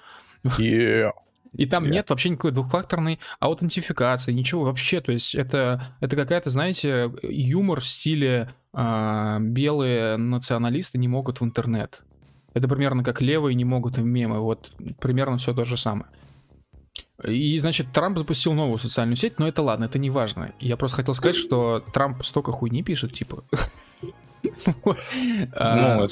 Yeah. 0.44 1.12
И 1.52 1.66
там 1.66 1.84
yeah. 1.84 1.90
нет 1.90 2.10
вообще 2.10 2.30
никакой 2.30 2.52
двухфакторной 2.52 3.18
аутентификации, 3.40 4.32
ничего 4.32 4.64
вообще. 4.64 5.00
То 5.00 5.12
есть 5.12 5.34
это, 5.34 5.82
это 6.00 6.16
какая-то, 6.16 6.50
знаете, 6.50 7.10
юмор 7.22 7.80
в 7.80 7.86
стиле 7.86 8.50
э, 8.74 9.38
белые 9.40 10.16
националисты 10.16 10.98
не 10.98 11.08
могут 11.08 11.40
в 11.40 11.44
интернет. 11.44 12.02
Это 12.54 12.68
примерно 12.68 13.04
как 13.04 13.20
левые 13.20 13.54
не 13.54 13.64
могут 13.64 13.98
в 13.98 14.04
мемы. 14.04 14.40
Вот 14.40 14.72
примерно 15.00 15.38
все 15.38 15.54
то 15.54 15.64
же 15.64 15.76
самое. 15.76 16.10
И, 17.24 17.58
значит, 17.58 17.88
Трамп 17.92 18.18
запустил 18.18 18.52
новую 18.52 18.78
социальную 18.78 19.16
сеть, 19.16 19.38
но 19.38 19.48
это 19.48 19.62
ладно, 19.62 19.84
это 19.84 19.98
не 19.98 20.10
важно. 20.10 20.52
Я 20.60 20.76
просто 20.76 20.98
хотел 20.98 21.14
сказать, 21.14 21.36
что 21.36 21.84
Трамп 21.92 22.24
столько 22.24 22.52
хуйни 22.52 22.82
пишет, 22.82 23.12
типа. 23.12 23.44
Ну, 24.64 26.04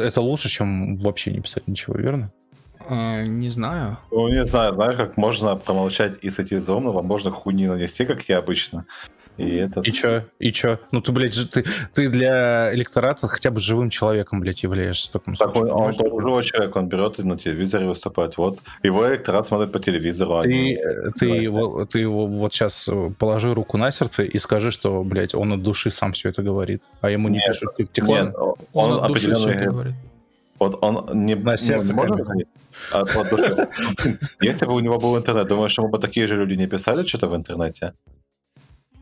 это 0.00 0.20
лучше, 0.20 0.48
чем 0.48 0.96
вообще 0.96 1.32
не 1.32 1.40
писать 1.40 1.66
ничего, 1.66 1.96
верно? 1.98 2.32
А, 2.88 3.24
не 3.24 3.50
знаю. 3.50 3.98
Ну, 4.10 4.28
не 4.28 4.46
знаю, 4.46 4.72
знаешь, 4.72 4.96
как 4.96 5.16
можно 5.16 5.56
промолчать 5.56 6.18
и 6.22 6.30
сойти 6.30 6.56
за 6.56 6.74
умного, 6.74 7.02
можно 7.02 7.30
хуйни 7.30 7.66
нанести, 7.66 8.04
как 8.04 8.22
я 8.28 8.38
обычно. 8.38 8.86
И, 9.36 9.56
это... 9.56 9.80
и 9.80 9.92
чё? 9.92 10.22
И 10.38 10.50
чё? 10.50 10.78
Ну 10.92 11.02
ты, 11.02 11.12
блядь, 11.12 11.50
ты, 11.50 11.64
ты 11.92 12.08
для 12.08 12.74
электората 12.74 13.28
хотя 13.28 13.50
бы 13.50 13.60
живым 13.60 13.90
человеком, 13.90 14.40
блядь, 14.40 14.62
являешься 14.62 15.08
в 15.08 15.12
таком 15.12 15.34
так 15.34 15.52
случае. 15.52 15.74
Он, 15.74 15.84
он 15.84 15.92
тоже 15.92 16.22
живой 16.22 16.44
человек, 16.44 16.76
он 16.76 16.88
берет 16.88 17.18
и 17.18 17.22
на 17.22 17.36
телевизоре 17.36 17.86
выступает. 17.86 18.38
Вот. 18.38 18.60
Его 18.82 19.06
электорат 19.08 19.46
смотрит 19.46 19.72
по 19.72 19.78
телевизору. 19.78 20.40
Ты. 20.40 20.76
Э, 20.76 21.10
ты, 21.18 21.26
его, 21.26 21.84
ты 21.84 21.98
его 21.98 22.26
вот 22.26 22.54
сейчас 22.54 22.88
э, 22.88 23.10
положи 23.18 23.52
руку 23.52 23.76
на 23.76 23.90
сердце 23.90 24.22
и 24.22 24.38
скажи, 24.38 24.70
что, 24.70 25.04
блядь, 25.04 25.34
он 25.34 25.52
от 25.52 25.62
души 25.62 25.90
сам 25.90 26.12
все 26.12 26.30
это 26.30 26.42
говорит, 26.42 26.82
а 27.02 27.10
ему 27.10 27.28
не 27.28 27.38
нет, 27.38 27.46
пишут 27.48 27.92
текст. 27.92 28.10
Нет, 28.10 28.34
он, 28.34 28.54
он 28.72 29.04
от 29.04 29.08
души 29.08 29.34
все 29.34 29.50
это 29.50 29.64
говорит. 29.70 29.94
Вот 30.58 30.78
он 30.82 31.26
не, 31.26 31.34
на 31.34 31.56
сердце 31.56 31.92
не 31.92 31.94
может 31.94 32.26
а, 32.92 33.00
от 33.00 33.30
души. 33.30 33.68
Если 34.40 34.66
бы 34.66 34.74
у 34.74 34.80
него 34.80 34.98
был 34.98 35.16
интернет, 35.16 35.48
думаешь, 35.48 35.78
ему 35.78 35.88
бы 35.88 35.98
такие 35.98 36.26
же 36.26 36.36
люди 36.36 36.54
не 36.54 36.66
писали 36.66 37.06
что-то 37.06 37.28
в 37.28 37.36
интернете? 37.36 37.92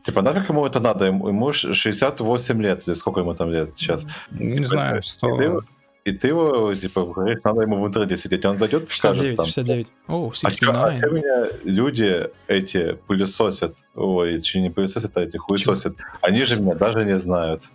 Типа, 0.05 0.21
нафиг 0.21 0.49
ему 0.49 0.65
это 0.65 0.79
надо? 0.79 1.05
Ему 1.05 1.51
68 1.51 2.61
лет, 2.61 2.87
или 2.87 2.95
сколько 2.95 3.21
ему 3.21 3.33
там 3.33 3.51
лет 3.51 3.75
сейчас? 3.75 4.05
Не 4.31 4.55
типа, 4.55 4.67
знаю, 4.67 5.03
100... 5.03 5.27
И 5.27 5.37
ты, 5.37 5.59
и 6.05 6.11
ты 6.11 6.27
его, 6.27 6.75
типа, 6.75 7.05
говоришь, 7.05 7.39
надо 7.43 7.61
ему 7.61 7.81
в 7.81 7.87
интернете 7.87 8.17
сидеть, 8.17 8.45
он 8.45 8.59
зайдет 8.59 8.87
и 8.87 8.91
69, 8.91 9.17
скажет 9.17 9.37
там... 9.37 9.45
69, 9.45 9.87
О, 10.07 10.31
69. 10.31 10.75
А, 10.75 11.07
а 11.07 11.09
меня 11.09 11.47
люди 11.63 12.29
эти 12.47 12.93
пылесосят, 13.07 13.77
ой, 13.95 14.35
еще 14.35 14.61
не 14.61 14.69
пылесосят, 14.69 15.17
а 15.17 15.21
эти 15.21 15.37
хуесосят, 15.37 15.95
они 16.21 16.45
же 16.45 16.61
меня 16.61 16.75
даже 16.75 17.03
не 17.05 17.17
знают. 17.17 17.71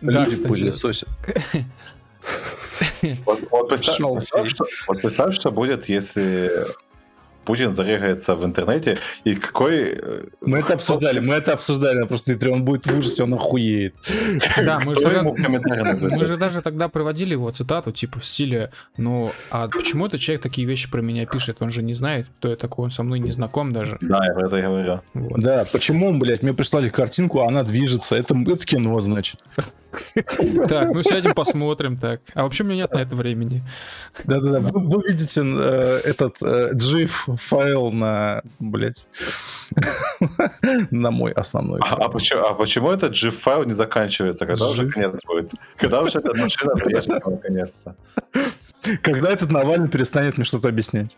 Да, 0.00 0.24
люди 0.24 0.42
пылесосят. 0.42 1.08
Вот, 3.24 3.40
вот, 3.50 3.68
представь, 3.68 3.98
представь, 3.98 4.48
что, 4.50 4.64
вот 4.88 5.00
представь, 5.00 5.34
что 5.34 5.50
будет, 5.50 5.88
если 5.88 6.50
Путин 7.44 7.74
зарегается 7.74 8.34
в 8.34 8.44
интернете, 8.44 8.98
и 9.24 9.34
какой... 9.34 9.94
Э, 9.96 10.24
мы 10.40 10.58
это 10.58 10.74
обсуждали, 10.74 11.20
мы 11.20 11.34
это 11.34 11.54
обсуждали, 11.54 12.06
просто 12.06 12.32
если 12.32 12.48
он 12.48 12.64
будет 12.64 12.86
в 12.86 12.98
ужасе, 12.98 13.24
он 13.24 13.34
охуеет. 13.34 13.94
Да, 14.60 14.80
мы 14.84 14.94
же, 14.94 15.00
тогда, 15.00 15.22
мы 16.16 16.24
же 16.26 16.36
даже 16.36 16.60
тогда 16.62 16.88
приводили 16.88 17.32
его 17.32 17.50
цитату, 17.50 17.92
типа 17.92 18.20
в 18.20 18.24
стиле, 18.24 18.70
ну, 18.96 19.32
а 19.50 19.68
почему 19.68 20.06
этот 20.06 20.20
человек 20.20 20.42
такие 20.42 20.66
вещи 20.66 20.90
про 20.90 21.00
меня 21.00 21.26
пишет? 21.26 21.56
Он 21.60 21.70
же 21.70 21.82
не 21.82 21.94
знает, 21.94 22.26
кто 22.38 22.48
я 22.48 22.56
такой, 22.56 22.84
он 22.84 22.90
со 22.90 23.02
мной 23.02 23.20
не 23.20 23.30
знаком 23.30 23.72
даже. 23.72 23.96
Да, 24.00 24.24
я 24.24 24.34
про 24.34 24.46
это 24.46 24.60
говорю. 24.60 25.00
Вот. 25.14 25.40
Да, 25.40 25.64
почему, 25.72 26.16
блядь, 26.18 26.42
мне 26.42 26.52
прислали 26.52 26.88
картинку, 26.88 27.40
а 27.40 27.48
она 27.48 27.62
движется, 27.62 28.16
это, 28.16 28.34
это 28.34 28.66
кино, 28.66 29.00
значит. 29.00 29.40
Так, 30.68 30.94
ну 30.94 31.02
сядем 31.02 31.34
посмотрим 31.34 31.96
так. 31.96 32.20
А 32.34 32.44
вообще 32.44 32.64
у 32.64 32.66
меня 32.66 32.82
нет 32.82 32.92
на 32.92 32.98
это 32.98 33.16
времени. 33.16 33.62
Да-да-да, 34.24 34.60
вы, 34.60 34.80
вы 34.80 35.02
видите 35.08 35.42
э, 35.42 36.00
этот 36.04 36.40
э, 36.42 36.74
GIF 36.74 37.29
файл 37.36 37.92
на, 37.92 38.42
блядь, 38.58 39.08
на 40.90 41.10
мой 41.10 41.32
основной. 41.32 41.80
А, 41.82 41.94
а, 41.94 42.08
почему, 42.08 42.42
а 42.42 42.54
почему 42.54 42.90
этот 42.90 43.12
GIF 43.12 43.32
файл 43.32 43.64
не 43.64 43.72
заканчивается? 43.72 44.46
Когда 44.46 44.64
GIF? 44.64 44.70
уже 44.70 44.90
конец 44.90 45.18
будет? 45.26 45.52
Когда 45.76 46.00
уже 46.02 46.18
эта 46.18 46.34
машина 46.36 46.74
приедет 46.74 47.26
наконец-то? 47.26 47.96
Когда 49.02 49.30
этот 49.30 49.50
Навальный 49.50 49.88
перестанет 49.88 50.36
мне 50.36 50.44
что-то 50.44 50.68
объяснять? 50.68 51.16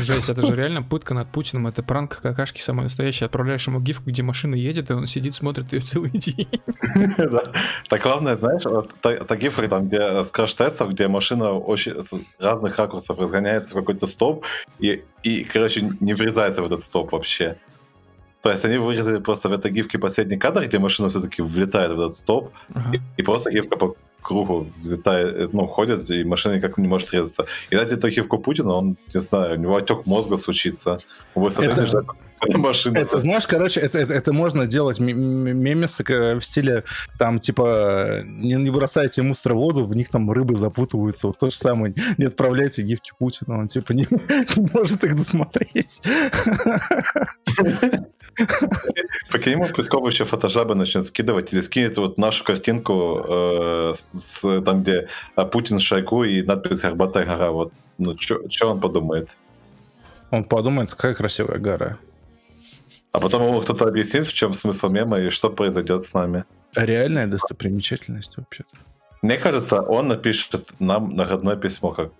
Жесть, 0.00 0.28
это 0.28 0.42
же 0.42 0.56
реально 0.56 0.82
пытка 0.82 1.14
над 1.14 1.30
Путиным. 1.30 1.66
Это 1.66 1.82
пранк 1.82 2.20
какашки 2.20 2.60
самый 2.60 2.82
настоящий. 2.82 3.24
Отправляешь 3.24 3.66
ему 3.66 3.80
гифку, 3.80 4.10
где 4.10 4.22
машина 4.22 4.54
едет, 4.54 4.90
и 4.90 4.92
он 4.92 5.06
сидит, 5.06 5.34
смотрит 5.34 5.72
ее 5.72 5.80
целый 5.80 6.10
день. 6.10 6.48
Так 7.88 8.02
главное, 8.02 8.36
знаешь, 8.36 8.64
вот 8.64 8.90
та 9.00 9.36
гифка 9.36 9.68
там, 9.68 9.88
где 9.88 10.24
с 10.24 10.30
краш-тестов, 10.30 10.90
где 10.90 11.08
машина 11.08 11.52
очень 11.52 11.94
с 12.02 12.12
разных 12.38 12.78
ракурсов 12.78 13.18
разгоняется 13.18 13.72
в 13.72 13.78
какой-то 13.78 14.06
стоп, 14.06 14.44
и, 14.78 15.04
и, 15.22 15.44
короче, 15.44 15.90
не 16.00 16.14
врезается 16.14 16.62
в 16.62 16.66
этот 16.66 16.80
стоп 16.80 17.12
вообще. 17.12 17.56
То 18.42 18.50
есть 18.50 18.64
они 18.64 18.78
вырезали 18.78 19.18
просто 19.18 19.48
в 19.48 19.52
этой 19.52 19.70
гифке 19.70 19.98
последний 19.98 20.36
кадр, 20.36 20.64
где 20.64 20.78
машина 20.78 21.08
все-таки 21.08 21.42
влетает 21.42 21.92
в 21.92 22.00
этот 22.00 22.14
стоп, 22.14 22.52
ага. 22.74 22.96
и, 22.96 23.00
и 23.16 23.22
просто 23.22 23.50
гифка 23.50 23.76
кругу 24.22 24.66
взлетает, 24.82 25.52
ну, 25.52 25.66
ходит, 25.66 26.10
и 26.10 26.24
машина 26.24 26.54
никак 26.54 26.78
не 26.78 26.88
может 26.88 27.12
резаться. 27.12 27.46
И 27.70 27.76
эту 27.76 28.08
гифку 28.08 28.38
Путина, 28.38 28.74
он, 28.74 28.96
не 29.14 29.20
знаю, 29.20 29.58
у 29.58 29.60
него 29.60 29.76
отек 29.76 30.06
мозга 30.06 30.36
случится. 30.36 31.00
Это... 31.34 32.04
Это 32.40 32.58
машина. 32.58 32.98
Это, 32.98 33.18
знаешь, 33.18 33.46
короче, 33.46 33.80
это, 33.80 33.98
это, 33.98 34.14
это 34.14 34.32
можно 34.32 34.66
делать 34.66 35.00
мемесы 35.00 36.04
в 36.04 36.40
стиле, 36.40 36.84
там, 37.18 37.38
типа, 37.38 38.22
не, 38.24 38.54
не 38.54 38.70
бросайте 38.70 39.22
мусор 39.22 39.54
в 39.54 39.56
воду, 39.56 39.84
в 39.84 39.96
них 39.96 40.08
там 40.08 40.30
рыбы 40.30 40.54
запутываются. 40.54 41.26
Вот 41.26 41.38
то 41.38 41.50
же 41.50 41.56
самое. 41.56 41.94
Не 42.16 42.26
отправляйте 42.26 42.82
гифки 42.82 43.12
Путина, 43.18 43.58
он, 43.58 43.68
типа, 43.68 43.92
не, 43.92 44.06
не 44.10 44.70
может 44.72 45.04
их 45.04 45.16
досмотреть. 45.16 46.02
Прикинь, 49.30 49.52
ему 49.52 49.68
Песков 49.68 50.06
еще 50.06 50.24
фотожабы 50.24 50.74
начнет 50.74 51.04
скидывать 51.06 51.52
или 51.52 51.60
скинет 51.60 51.98
вот 51.98 52.18
нашу 52.18 52.44
картинку 52.44 53.24
э, 53.28 53.94
с, 53.96 54.62
там, 54.62 54.82
где 54.82 55.08
э, 55.36 55.44
Путин, 55.44 55.80
Шойгу 55.80 56.24
и 56.24 56.42
надпись 56.42 56.80
«Горбатая 56.80 57.24
гора». 57.24 57.50
Вот, 57.50 57.72
ну, 57.98 58.16
что 58.18 58.70
он 58.70 58.80
подумает? 58.80 59.36
Он 60.30 60.44
подумает, 60.44 60.90
какая 60.90 61.14
красивая 61.14 61.58
гора. 61.58 61.98
А 63.12 63.20
потом 63.20 63.42
ему 63.46 63.60
кто-то 63.60 63.86
объяснит, 63.86 64.26
в 64.26 64.32
чем 64.32 64.54
смысл 64.54 64.88
мема 64.88 65.18
и 65.18 65.30
что 65.30 65.50
произойдет 65.50 66.04
с 66.04 66.14
нами. 66.14 66.44
Реальная 66.74 67.26
достопримечательность 67.26 68.36
вообще-то. 68.36 68.76
Мне 69.22 69.36
кажется, 69.36 69.80
он 69.80 70.08
напишет 70.08 70.70
нам 70.78 71.10
наградное 71.16 71.56
письмо, 71.56 71.90
как, 71.90 72.12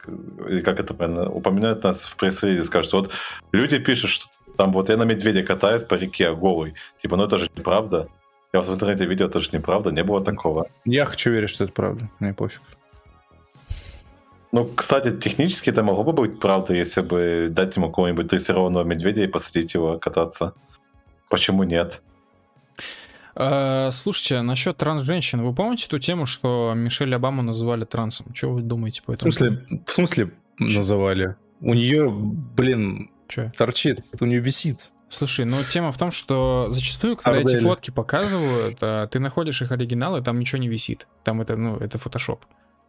как 0.65 0.81
это 0.81 0.95
правильно, 0.95 1.31
упоминает 1.31 1.85
нас 1.85 2.05
в 2.05 2.17
пресс-релизе, 2.17 2.65
скажет, 2.65 2.93
вот 2.93 3.13
люди 3.53 3.79
пишут, 3.79 4.11
что 4.11 4.27
там 4.59 4.73
вот 4.73 4.89
я 4.89 4.97
на 4.97 5.05
медведя 5.05 5.45
катаюсь 5.45 5.83
по 5.83 5.95
реке 5.95 6.35
голый. 6.35 6.75
Типа, 7.01 7.17
ну 7.17 7.25
это 7.25 7.39
же 7.39 7.49
неправда. 7.57 8.09
Я 8.53 8.61
вот 8.61 8.69
в 8.69 8.75
интернете 8.75 9.07
видел, 9.07 9.29
это 9.29 9.39
же 9.41 9.51
неправда, 9.53 9.93
не 9.93 10.03
было 10.03 10.21
такого. 10.21 10.69
Я 10.85 11.05
хочу 11.05 11.31
верить, 11.31 11.49
что 11.49 11.65
это 11.65 11.73
правда, 11.73 12.11
мне 12.19 12.35
пофиг. 12.35 12.61
Ну, 14.51 14.65
кстати, 14.65 15.17
технически 15.17 15.71
это 15.71 15.85
могло 15.85 16.03
бы 16.03 16.13
быть 16.13 16.41
правда, 16.41 16.75
если 16.75 17.03
бы 17.03 17.49
дать 17.51 17.77
ему 17.77 17.89
какого-нибудь 17.89 18.27
дрессированного 18.27 18.83
медведя 18.83 19.23
и 19.23 19.27
посадить 19.29 19.75
его 19.75 19.99
кататься. 19.99 20.55
Почему 21.31 21.63
нет? 21.63 22.03
Uh, 23.37 23.93
слушайте, 23.93 24.43
насчет 24.43 24.77
транс-женщин, 24.79 25.43
вы 25.43 25.55
помните 25.55 25.87
ту 25.89 26.01
тему, 26.01 26.27
что 26.27 26.73
Мишель 26.75 27.15
Обаму 27.15 27.43
называли 27.43 27.85
трансом? 27.85 28.35
Что 28.35 28.49
вы 28.49 28.63
думаете 28.63 29.03
по 29.05 29.13
этому? 29.13 29.31
В 29.31 29.35
смысле, 29.35 29.65
в 29.87 29.91
смысле 29.91 30.33
называли? 30.59 31.37
У 31.61 31.75
нее, 31.75 32.09
блин, 32.11 33.11
Че? 33.29 33.53
торчит, 33.57 34.01
у 34.21 34.25
нее 34.25 34.41
висит. 34.41 34.93
Слушай, 35.11 35.47
ну 35.47 35.57
тема 35.63 35.91
в 35.91 35.99
том, 35.99 36.11
что 36.11 36.67
зачастую, 36.71 37.17
когда 37.17 37.39
Ардели. 37.39 37.57
эти 37.57 37.63
фотки 37.63 37.91
показывают, 37.91 38.77
а, 38.81 39.07
ты 39.07 39.21
находишь 39.21 39.63
их 39.63 39.73
оригиналы, 39.73 40.23
там 40.23 40.39
ничего 40.39 40.59
не 40.59 40.69
висит. 40.69 41.07
Там 41.25 41.41
это, 41.41 41.57
ну, 41.57 41.77
это 41.77 41.99
фотошоп. 41.99 42.45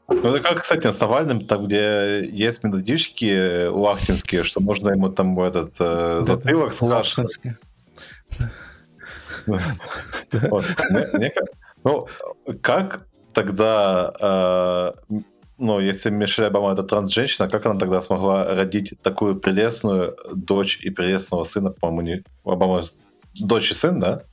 Ну, 0.10 0.34
это 0.34 0.44
как, 0.44 0.62
кстати, 0.62 0.92
с 0.92 1.00
Навальным, 1.00 1.46
там, 1.46 1.68
где 1.68 2.28
есть 2.28 2.64
методички 2.64 3.68
лахтинские, 3.68 4.44
что 4.44 4.60
можно 4.60 4.90
ему 4.90 5.10
там 5.10 5.40
этот 5.40 5.76
э, 5.80 6.22
затылок 6.24 6.74
скрашивать. 6.74 7.40
Ну, 11.84 12.08
как 12.62 13.08
тогда, 13.34 14.94
э, 15.10 15.22
ну, 15.60 15.80
если 15.80 16.10
Мишель 16.10 16.46
Обама 16.46 16.74
это 16.74 16.84
транс-женщина, 16.84 17.50
как 17.50 17.66
она 17.66 17.80
тогда 17.80 18.02
смогла 18.02 18.56
родить 18.56 18.94
такую 19.02 19.36
прелестную 19.36 20.16
дочь 20.34 20.80
и 20.82 20.90
прелестного 20.90 21.44
сына, 21.44 21.70
по-моему, 21.72 22.02
не... 22.02 22.24
Обама 22.44 22.84
дочь 23.36 23.72
и 23.72 23.74
сын, 23.74 24.00
да? 24.00 24.24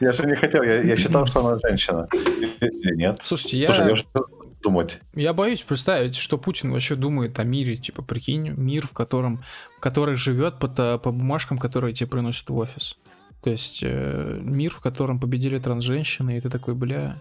Я 0.00 0.12
же 0.12 0.26
не 0.26 0.34
хотел, 0.34 0.62
я, 0.62 0.82
я 0.82 0.96
считал, 0.96 1.24
что 1.26 1.46
она 1.46 1.58
женщина. 1.66 2.08
Или 2.12 2.96
нет? 2.96 3.20
Слушайте, 3.22 3.58
я... 3.58 3.72
Слушай, 3.72 4.04
я 4.14 4.22
думать. 4.64 5.00
Я 5.14 5.32
боюсь 5.32 5.62
представить, 5.62 6.16
что 6.16 6.36
Путин 6.36 6.72
вообще 6.72 6.96
думает 6.96 7.38
о 7.38 7.44
мире. 7.44 7.76
Типа, 7.76 8.02
прикинь, 8.02 8.48
мир, 8.56 8.86
в 8.86 8.92
котором, 8.92 9.44
который 9.78 10.16
живет 10.16 10.58
по, 10.58 10.68
по 10.98 11.12
бумажкам, 11.12 11.58
которые 11.58 11.94
тебе 11.94 12.08
приносят 12.08 12.48
в 12.50 12.56
офис. 12.56 12.96
То 13.42 13.50
есть 13.50 13.80
э, 13.82 14.38
мир, 14.42 14.72
в 14.72 14.80
котором 14.80 15.20
победили 15.20 15.58
трансженщины, 15.58 16.38
и 16.38 16.40
ты 16.40 16.48
такой, 16.50 16.74
бля... 16.74 17.18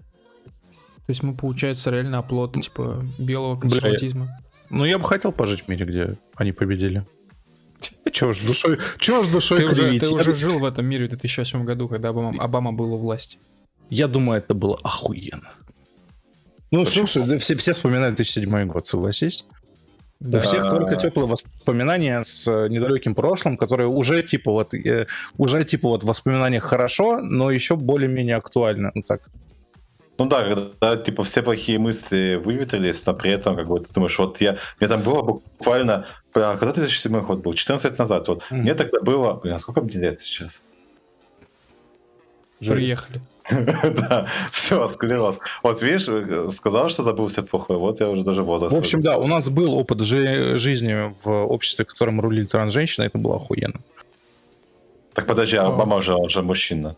То 1.05 1.09
есть 1.09 1.21
мы, 1.21 1.35
получается, 1.35 1.91
реально 1.91 2.19
оплот, 2.19 2.53
типа, 2.53 3.05
белого 3.17 3.59
консерватизма. 3.59 4.25
Бля, 4.25 4.39
ну, 4.73 4.85
я 4.85 4.97
бы 4.97 5.05
хотел 5.05 5.31
пожить 5.31 5.63
в 5.63 5.67
мире, 5.67 5.85
где 5.85 6.17
они 6.35 6.51
победили. 6.51 7.05
Чего 8.11 8.33
ж 8.33 8.41
душой, 8.41 8.79
чего 8.97 9.23
ж 9.23 9.27
душой 9.27 9.59
ты 9.59 9.65
уже, 9.65 9.99
ты 9.99 10.09
уже 10.09 10.35
жил 10.35 10.59
в 10.59 10.65
этом 10.65 10.85
мире 10.85 11.05
в 11.05 11.09
2008 11.09 11.65
году, 11.65 11.87
когда 11.87 12.09
Обама, 12.09 12.43
Обама 12.43 12.71
был 12.71 12.93
у 12.93 12.97
власти. 12.97 13.37
Я 13.89 14.07
думаю, 14.07 14.39
это 14.39 14.53
было 14.53 14.77
охуенно. 14.83 15.51
Ну, 16.71 16.85
Почему? 16.85 17.07
слушай, 17.07 17.37
все, 17.39 17.55
все 17.55 17.73
вспоминают 17.73 18.15
2007 18.15 18.67
год, 18.67 18.85
согласись? 18.85 19.45
Да. 20.19 20.37
У 20.37 20.41
всех 20.41 20.63
только 20.69 20.95
теплые 20.95 21.27
воспоминания 21.27 22.23
с 22.23 22.47
э, 22.47 22.69
недалеким 22.69 23.13
прошлым, 23.13 23.57
которые 23.57 23.89
уже 23.89 24.23
типа 24.23 24.51
вот 24.51 24.73
э, 24.73 25.05
уже 25.37 25.63
типа 25.65 25.89
вот 25.89 26.03
воспоминания 26.03 26.61
хорошо, 26.61 27.19
но 27.19 27.51
еще 27.51 27.75
более-менее 27.75 28.37
актуально. 28.37 28.91
Ну 28.95 29.01
так. 29.01 29.21
Ну 30.17 30.25
да, 30.25 30.43
когда 30.43 30.95
типа 30.97 31.23
все 31.23 31.41
плохие 31.41 31.79
мысли 31.79 32.39
выветрились, 32.43 33.05
но 33.05 33.13
при 33.13 33.31
этом 33.31 33.55
как 33.55 33.67
бы 33.67 33.79
ты 33.79 33.91
думаешь, 33.93 34.17
вот 34.19 34.39
я, 34.41 34.57
мне 34.79 34.87
там 34.87 35.01
было 35.01 35.21
буквально, 35.23 36.05
а 36.33 36.55
когда 36.57 36.73
2007 36.73 37.21
год 37.21 37.39
был, 37.39 37.53
14 37.53 37.85
лет 37.85 37.99
назад, 37.99 38.27
вот 38.27 38.43
mm-hmm. 38.43 38.55
мне 38.55 38.75
тогда 38.75 38.99
было, 39.01 39.33
блин, 39.33 39.55
а 39.55 39.59
сколько 39.59 39.81
мне 39.81 39.95
лет 39.95 40.19
сейчас? 40.19 40.61
Приехали. 42.59 43.21
Да, 43.51 44.27
все, 44.51 44.87
склероз. 44.87 45.39
Вот 45.63 45.81
видишь, 45.81 46.07
сказал, 46.53 46.89
что 46.89 47.03
забыл 47.03 47.27
все 47.27 47.43
плохое, 47.43 47.77
вот 47.77 47.99
я 47.99 48.09
уже 48.09 48.23
даже 48.23 48.41
возраст. 48.41 48.73
В 48.73 48.79
общем, 48.79 49.01
да, 49.01 49.17
у 49.17 49.27
нас 49.27 49.49
был 49.49 49.73
опыт 49.73 49.99
жизни 50.01 51.11
в 51.23 51.45
обществе, 51.45 51.83
которым 51.85 52.21
рулили 52.21 52.45
транс-женщины, 52.45 53.05
это 53.05 53.17
было 53.17 53.35
охуенно. 53.35 53.81
Так 55.13 55.27
подожди, 55.27 55.57
а 55.57 55.67
Обама 55.67 56.01
же, 56.01 56.13
он 56.13 56.29
же 56.29 56.41
мужчина. 56.41 56.95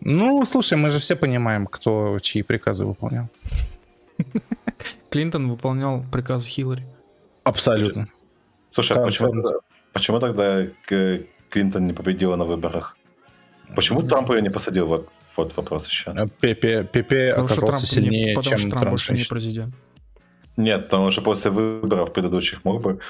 Ну, 0.00 0.44
слушай, 0.44 0.78
мы 0.78 0.90
же 0.90 0.98
все 0.98 1.16
понимаем, 1.16 1.66
кто 1.66 2.18
чьи 2.20 2.42
приказы 2.42 2.84
выполнял. 2.84 3.28
Клинтон 5.10 5.50
выполнял 5.50 6.04
приказы 6.12 6.48
Хиллари. 6.48 6.86
Абсолютно. 7.44 8.06
Слушай, 8.70 8.96
а 8.96 9.02
почему, 9.02 9.30
тогда, 9.30 9.50
почему 9.92 10.20
тогда 10.20 10.66
Клинтон 11.48 11.86
не 11.86 11.92
победила 11.92 12.36
на 12.36 12.44
выборах? 12.44 12.96
Почему 13.74 14.02
Трамп 14.02 14.30
ее 14.30 14.42
не 14.42 14.50
посадил? 14.50 14.86
Вот, 14.86 15.08
вот 15.36 15.56
вопрос 15.56 15.88
еще. 15.88 16.14
Пепе, 16.40 16.84
Пепе 16.84 17.32
оказался 17.32 17.86
сильнее, 17.86 18.26
не, 18.26 18.34
потому 18.34 18.56
чем 18.56 18.58
что 18.58 18.70
Трамп 18.70 18.88
больше 18.90 19.12
не 19.12 19.24
президент. 19.24 19.74
Нет, 20.56 20.84
потому 20.84 21.10
что 21.10 21.22
после 21.22 21.50
выборов 21.50 22.12
предыдущих 22.12 22.64
мог 22.64 22.82
бы 22.82 23.00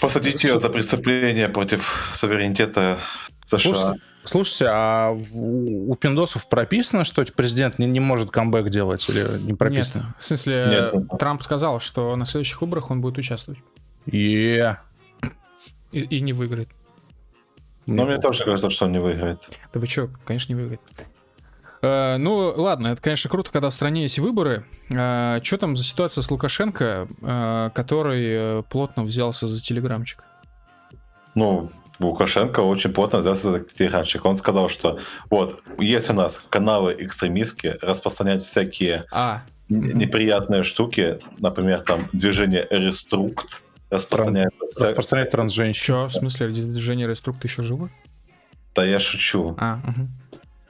посадить 0.00 0.44
ее 0.44 0.60
за 0.60 0.70
преступление 0.70 1.48
против 1.48 2.10
суверенитета 2.14 2.98
США. 3.44 3.58
Слушай, 3.58 4.00
Слушайте, 4.28 4.66
а 4.68 5.12
в, 5.14 5.40
у 5.40 5.94
пиндосов 5.94 6.50
прописано, 6.50 7.04
что 7.04 7.24
президент 7.34 7.78
не, 7.78 7.86
не 7.86 7.98
может 7.98 8.30
камбэк 8.30 8.68
делать 8.68 9.08
или 9.08 9.38
не 9.40 9.54
прописано? 9.54 10.02
Нет, 10.02 10.14
в 10.18 10.24
смысле, 10.24 10.90
Нет. 10.92 11.18
Трамп 11.18 11.42
сказал, 11.42 11.80
что 11.80 12.14
на 12.14 12.26
следующих 12.26 12.60
выборах 12.60 12.90
он 12.90 13.00
будет 13.00 13.16
участвовать. 13.16 13.58
Yeah. 14.04 14.76
И, 15.92 16.00
и 16.00 16.20
не 16.20 16.34
выиграет. 16.34 16.68
Но 17.86 18.04
мне 18.04 18.18
тоже 18.18 18.44
кажется, 18.44 18.68
что 18.68 18.84
он 18.84 18.92
не 18.92 18.98
выиграет. 18.98 19.40
Да 19.72 19.80
вы 19.80 19.86
что, 19.86 20.10
конечно, 20.26 20.52
не 20.52 20.60
выиграет. 20.60 20.82
Uh, 21.80 22.18
ну, 22.18 22.52
ладно, 22.54 22.88
это, 22.88 23.00
конечно, 23.00 23.30
круто, 23.30 23.50
когда 23.50 23.70
в 23.70 23.74
стране 23.74 24.02
есть 24.02 24.18
выборы. 24.18 24.66
Uh, 24.90 25.42
что 25.42 25.56
там 25.56 25.74
за 25.74 25.84
ситуация 25.84 26.20
с 26.20 26.30
Лукашенко, 26.30 27.08
uh, 27.22 27.70
который 27.70 28.62
плотно 28.64 29.04
взялся 29.04 29.48
за 29.48 29.62
телеграмчик? 29.62 30.24
Ну, 31.34 31.70
Лукашенко 31.98 32.60
очень 32.60 32.92
плотно 32.92 33.18
взялся 33.18 33.50
за 33.50 33.60
телеграмчик. 33.60 34.24
Он 34.24 34.36
сказал, 34.36 34.68
что 34.68 34.98
вот, 35.30 35.62
есть 35.78 36.10
у 36.10 36.12
нас 36.12 36.40
каналы 36.48 36.94
экстремистские, 36.98 37.78
распространять 37.82 38.44
всякие 38.44 39.04
а. 39.10 39.42
неприятные 39.68 40.62
штуки, 40.62 41.18
например, 41.38 41.80
там 41.80 42.08
движение 42.12 42.66
Реструкт, 42.70 43.62
распространяет... 43.90 44.56
Транс... 44.58 44.80
Распространяет 44.80 45.30
трансженщин. 45.30 45.82
Что, 45.82 46.08
в 46.08 46.12
смысле, 46.12 46.48
движение 46.48 47.08
Реструкт 47.08 47.42
еще 47.44 47.62
живо? 47.62 47.90
Да 48.74 48.84
я 48.84 49.00
шучу. 49.00 49.56
А, 49.58 49.80
угу. 49.82 50.08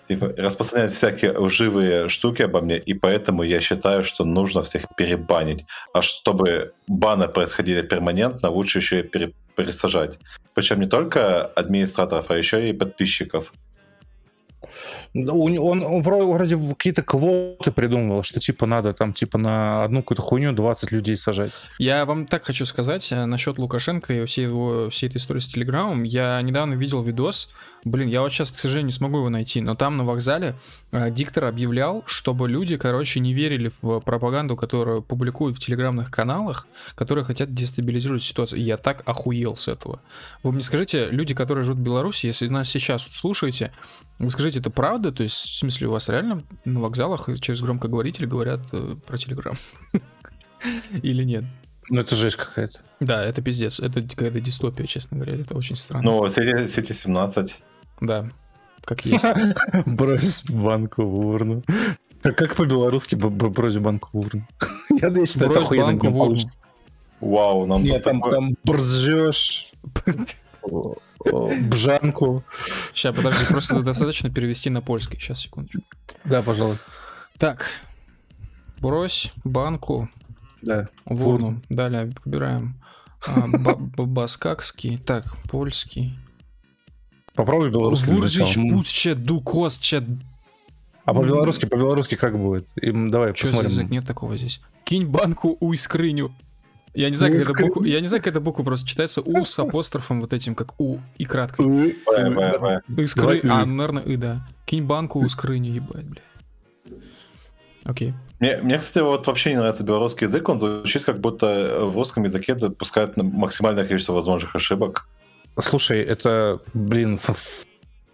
Типа, 0.09 0.33
распространяют 0.39 0.95
всякие 0.95 1.37
лживые 1.37 2.09
штуки 2.09 2.41
обо 2.41 2.63
мне, 2.63 2.79
и 2.79 2.95
поэтому 2.95 3.43
я 3.43 3.61
считаю, 3.61 4.05
что 4.05 4.25
нужно 4.25 4.63
всех 4.63 4.87
перебанить. 4.97 5.67
А 5.93 6.01
чтобы 6.01 6.73
баны 6.87 7.29
происходили 7.29 7.83
перманентно, 7.83 8.49
лучше 8.49 8.79
еще 8.79 9.01
и 9.01 9.03
пере 9.03 9.35
пересажать. 9.55 10.19
Причем 10.59 10.81
не 10.81 10.89
только 10.89 11.45
администраторов, 11.45 12.33
а 12.33 12.37
еще 12.37 12.69
и 12.69 12.73
подписчиков. 12.73 13.53
Он, 15.15 15.57
он 15.57 16.03
вроде 16.03 16.59
какие-то 16.59 17.03
квоты 17.05 17.71
придумывал, 17.71 18.25
что 18.25 18.41
типа 18.41 18.67
надо 18.67 18.93
там 18.93 19.13
типа 19.13 19.39
на 19.39 19.85
одну 19.85 20.03
какую-то 20.03 20.23
хуйню 20.23 20.53
20 20.53 20.91
людей 20.91 21.17
сажать. 21.17 21.53
Я 21.79 22.05
вам 22.07 22.27
так 22.27 22.45
хочу 22.45 22.67
сказать 22.67 23.13
э, 23.13 23.25
насчет 23.25 23.57
Лукашенко 23.57 24.13
и 24.13 24.25
всей, 24.25 24.47
его, 24.47 24.91
всей 24.91 25.09
этой 25.09 25.19
истории 25.19 25.39
с 25.39 25.47
Телеграмом. 25.47 26.03
Я 26.03 26.43
недавно 26.43 26.75
видел 26.75 27.05
видос, 27.05 27.53
Блин, 27.85 28.09
я 28.09 28.23
вот 28.23 28.33
сейчас, 28.33 28.51
к 28.51 28.59
сожалению, 28.59 28.87
не 28.87 28.93
смогу 28.93 29.19
его 29.19 29.29
найти, 29.29 29.61
но 29.61 29.75
там 29.75 29.97
на 29.97 30.05
вокзале 30.05 30.57
э, 30.91 31.11
диктор 31.11 31.45
объявлял, 31.45 32.03
чтобы 32.07 32.49
люди, 32.49 32.77
короче, 32.77 33.21
не 33.21 33.33
верили 33.33 33.71
в 33.81 34.01
пропаганду, 34.01 34.57
которую 34.57 35.03
публикуют 35.03 35.57
в 35.57 35.61
телеграмных 35.61 36.11
каналах, 36.11 36.67
которые 36.95 37.25
хотят 37.25 37.55
дестабилизировать 37.55 38.23
ситуацию. 38.23 38.61
И 38.61 38.63
я 38.63 38.77
так 38.77 39.03
охуел 39.07 39.57
с 39.57 39.69
этого. 39.69 40.01
Вы 40.43 40.53
мне 40.53 40.63
скажите, 40.63 41.09
люди, 41.11 41.35
которые 41.35 41.65
живут 41.65 41.81
в 41.81 41.85
Беларуси, 41.85 42.27
если 42.27 42.49
нас 42.49 42.69
сейчас 42.69 43.07
вот 43.07 43.15
слушаете, 43.15 43.73
вы 44.19 44.31
скажите, 44.31 44.59
это 44.59 44.71
правда? 44.71 45.13
То 45.13 45.23
есть, 45.23 45.37
в 45.37 45.59
смысле, 45.59 45.89
у 45.89 45.93
вас 45.93 46.09
реально 46.09 46.43
на 46.65 46.81
вокзалах 46.81 47.29
через 47.41 47.61
громкоговорители 47.61 48.27
говорят 48.27 48.61
э, 48.73 48.97
про 49.07 49.19
телеграм? 49.19 49.55
Или 51.03 51.23
нет? 51.23 51.45
Ну, 51.91 52.01
это 52.01 52.17
жесть 52.17 52.37
какая-то. 52.37 52.81
Да, 53.01 53.25
это 53.25 53.41
пиздец. 53.41 53.81
Это 53.81 54.03
какая-то 54.03 54.41
дистопия, 54.41 54.87
честно 54.87 55.17
говоря. 55.19 55.41
Это 55.41 55.57
очень 55.57 55.77
странно. 55.77 56.05
Ну, 56.05 56.31
Сити 56.31 56.93
17. 56.93 57.63
Да, 58.01 58.29
как 58.85 59.05
есть. 59.05 59.25
Брось 59.87 60.45
банку 60.45 61.05
в 61.05 61.27
урну. 61.27 61.63
Как 62.23 62.57
по-белорусски 62.57 63.15
брось 63.15 63.77
банку 63.77 64.09
в 64.13 64.19
урну? 64.19 64.43
Я 64.91 65.27
считаю, 65.27 65.51
это 65.53 65.61
охуенно 65.61 65.91
не 65.91 65.99
получится. 65.99 66.59
Вау, 67.21 67.67
нам 67.67 67.83
Нет, 67.83 68.05
там, 68.05 68.21
там 68.23 68.57
бжанку. 71.69 72.45
Сейчас, 72.93 73.15
подожди, 73.17 73.45
просто 73.49 73.81
достаточно 73.81 74.31
перевести 74.31 74.71
на 74.71 74.83
польский. 74.83 75.19
Сейчас, 75.19 75.41
секундочку. 75.41 75.83
Да, 76.25 76.43
пожалуйста. 76.43 76.93
Так, 77.39 77.67
брось 78.81 79.33
банку 79.45 80.09
да. 80.63 80.89
в 81.05 81.27
урну. 81.27 81.61
Далее 81.69 82.13
выбираем 82.25 82.81
а, 83.27 83.47
баскакский, 83.77 84.99
так, 84.99 85.37
польский. 85.49 86.19
Попробуй 87.39 87.71
белорусский 87.71 88.13
Вурзич, 88.13 88.57
пусче, 88.57 89.15
дукосче. 89.15 90.03
А 91.05 91.15
по-белорусски, 91.15 91.67
по-белорусски 91.67 92.17
как 92.17 92.37
будет? 92.37 92.67
Им, 92.83 93.13
давай 93.13 93.33
Что 93.33 93.47
посмотрим. 93.47 93.71
язык? 93.71 93.91
Нет 93.91 94.05
такого 94.05 94.37
здесь. 94.37 94.61
Кинь 94.83 95.07
банку 95.07 95.57
у 95.61 95.73
скрыню. 95.77 96.33
Я 96.95 97.09
не 97.11 97.15
знаю, 97.15 97.39
как 97.39 97.43
эта 97.43 97.65
буква, 97.65 97.85
я 97.85 98.01
не 98.01 98.09
знаю, 98.09 98.25
как 98.25 98.33
эта 98.33 98.41
буква 98.41 98.65
просто 98.65 98.89
читается 98.89 99.21
У 99.21 99.45
с 99.45 99.57
апострофом 99.57 100.21
вот 100.21 100.33
этим, 100.33 100.57
как 100.57 100.75
У 100.81 100.99
и 101.17 101.25
краткой. 101.27 101.91
Искры... 102.97 103.41
А, 103.49 103.65
ну, 103.65 103.75
наверное, 103.77 104.03
И, 104.03 104.17
да. 104.17 104.45
Кинь 104.65 104.85
банку 104.85 105.21
у 105.21 105.29
скрыню, 105.29 105.73
ебать, 105.73 106.07
бля. 106.07 106.23
Окей. 107.85 108.15
Мне, 108.41 108.57
мне, 108.57 108.79
кстати, 108.79 109.05
вот 109.05 109.29
вообще 109.29 109.51
не 109.51 109.59
нравится 109.59 109.85
белорусский 109.85 110.27
язык. 110.27 110.49
Он 110.49 110.59
звучит 110.59 111.05
как 111.05 111.21
будто 111.21 111.85
в 111.85 111.95
русском 111.95 112.25
языке 112.25 112.57
допускают 112.57 113.17
максимальное 113.17 113.87
количество 113.87 114.13
возможных 114.13 114.57
ошибок. 114.57 115.07
Слушай, 115.61 116.03
это, 116.03 116.61
блин, 116.75 117.19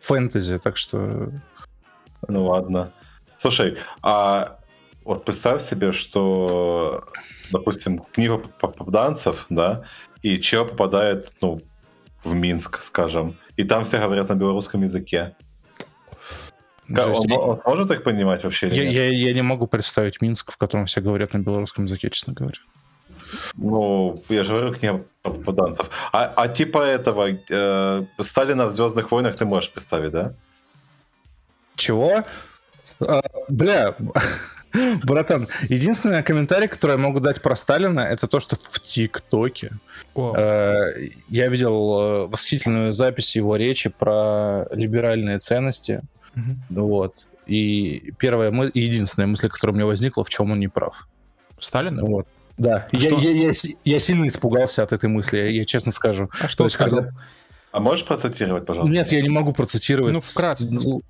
фэнтези, 0.00 0.58
так 0.58 0.76
что... 0.76 1.30
Ну 2.26 2.46
ладно. 2.46 2.92
Слушай, 3.38 3.78
а 4.02 4.58
вот 5.04 5.24
представь 5.24 5.62
себе, 5.62 5.92
что, 5.92 7.04
допустим, 7.50 7.98
книга 8.12 8.38
попаданцев, 8.38 9.46
да, 9.50 9.84
и 10.22 10.40
чел 10.40 10.66
попадает, 10.66 11.32
ну, 11.42 11.60
в 12.22 12.34
Минск, 12.34 12.80
скажем, 12.80 13.38
и 13.56 13.64
там 13.64 13.84
все 13.84 13.98
говорят 13.98 14.30
на 14.30 14.34
белорусском 14.34 14.82
языке. 14.82 15.36
Он, 16.88 17.32
он 17.32 17.60
может 17.64 17.88
так 17.88 18.04
понимать 18.04 18.44
вообще? 18.44 18.68
Я, 18.68 18.84
я, 18.84 19.06
я 19.06 19.32
не 19.32 19.42
могу 19.42 19.66
представить 19.66 20.20
Минск, 20.20 20.52
в 20.52 20.56
котором 20.56 20.86
все 20.86 21.00
говорят 21.00 21.32
на 21.32 21.38
белорусском 21.38 21.84
языке, 21.84 22.10
честно 22.10 22.32
говоря. 22.32 22.58
Ну, 23.56 24.22
я 24.28 24.44
же 24.44 24.54
говорю, 24.54 24.74
книга 24.74 25.04
попаданцев. 25.22 25.90
А, 26.12 26.32
а 26.36 26.48
типа 26.48 26.78
этого, 26.78 27.28
э, 27.30 28.04
Сталина 28.20 28.66
в 28.66 28.72
Звездных 28.72 29.10
войнах 29.10 29.36
ты 29.36 29.44
можешь 29.44 29.70
представить, 29.70 30.12
да? 30.12 30.34
Чего? 31.76 32.24
А, 33.00 33.22
бля, 33.48 33.94
братан, 35.04 35.48
единственный 35.68 36.22
комментарий, 36.22 36.68
который 36.68 36.92
я 36.92 36.98
могу 36.98 37.20
дать 37.20 37.42
про 37.42 37.56
Сталина, 37.56 38.00
это 38.00 38.26
то, 38.26 38.40
что 38.40 38.56
в 38.56 38.80
ТикТоке 38.80 39.72
э, 40.16 41.08
я 41.28 41.48
видел 41.48 42.00
э, 42.00 42.26
восхитительную 42.26 42.92
запись 42.92 43.36
его 43.36 43.56
речи 43.56 43.90
про 43.90 44.66
либеральные 44.72 45.38
ценности. 45.38 46.02
Угу. 46.36 46.82
Вот. 46.82 47.14
И 47.46 48.12
первая, 48.18 48.50
мы, 48.50 48.70
единственная 48.74 49.26
мысль, 49.26 49.48
которая 49.48 49.74
у 49.74 49.76
меня 49.76 49.86
возникла, 49.86 50.24
в 50.24 50.28
чем 50.28 50.50
он 50.50 50.60
не 50.60 50.68
прав. 50.68 51.08
Сталин? 51.58 52.00
Вот. 52.04 52.26
Да. 52.56 52.88
А 52.92 52.96
я, 52.96 53.10
я, 53.10 53.30
я, 53.30 53.52
я 53.84 53.98
сильно 53.98 54.26
испугался 54.28 54.82
от 54.82 54.92
этой 54.92 55.08
мысли, 55.08 55.38
я, 55.38 55.64
честно 55.64 55.92
скажу. 55.92 56.30
А 56.40 56.48
что 56.48 56.68
сказал? 56.68 57.00
Когда... 57.00 57.16
А 57.72 57.80
можешь 57.80 58.04
процитировать, 58.04 58.66
пожалуйста? 58.66 58.94
Нет, 58.94 59.10
я 59.10 59.20
не 59.20 59.28
могу 59.28 59.52
процитировать. 59.52 60.12
Ну, 60.12 60.20
вкратце. 60.20 60.68
Ну, 60.70 61.02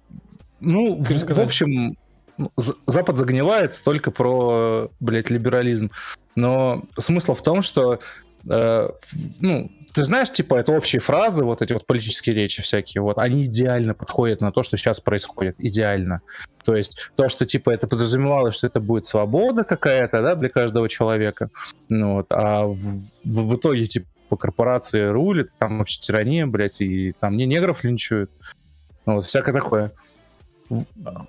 ну 0.61 1.03
в, 1.03 1.35
в 1.35 1.41
общем, 1.41 1.97
ну, 2.39 2.51
Запад 2.57 3.17
загнивает 3.17 3.81
только 3.85 4.11
про, 4.11 4.91
блядь, 4.99 5.29
либерализм. 5.29 5.91
Но 6.37 6.85
смысл 6.97 7.35
в 7.35 7.43
том, 7.43 7.61
что 7.61 8.01
э, 8.51 8.89
ну, 9.41 9.71
ты 9.95 10.05
знаешь, 10.05 10.33
типа, 10.33 10.57
это 10.57 10.73
общие 10.73 11.01
фразы, 11.01 11.45
вот 11.45 11.63
эти 11.63 11.73
вот 11.73 11.87
политические 11.87 12.35
речи 12.35 12.63
всякие, 12.63 13.01
вот, 13.01 13.17
они 13.19 13.45
идеально 13.45 13.95
подходят 13.95 14.41
на 14.41 14.51
то, 14.51 14.65
что 14.65 14.77
сейчас 14.77 14.99
происходит, 14.99 15.55
идеально. 15.59 16.21
То 16.65 16.75
есть 16.75 17.13
то, 17.15 17.29
что, 17.29 17.47
типа, 17.47 17.71
это 17.71 17.87
подразумевалось, 17.87 18.57
что 18.57 18.67
это 18.67 18.81
будет 18.81 19.07
свобода 19.07 19.63
какая-то, 19.63 20.21
да, 20.21 20.35
для 20.35 20.49
каждого 20.49 20.89
человека, 20.89 21.51
ну, 21.89 22.15
вот, 22.15 22.27
а 22.31 22.67
в, 22.67 22.77
в, 22.77 23.57
итоге, 23.57 23.87
типа, 23.87 24.37
корпорации 24.37 25.07
рулят, 25.07 25.51
там 25.59 25.79
вообще 25.79 26.01
тирания, 26.01 26.45
блядь, 26.45 26.81
и 26.81 27.13
там 27.13 27.37
не 27.37 27.47
негров 27.47 27.85
линчуют, 27.85 28.33
ну, 29.07 29.15
вот, 29.15 29.27
всякое 29.27 29.53
такое. 29.53 29.93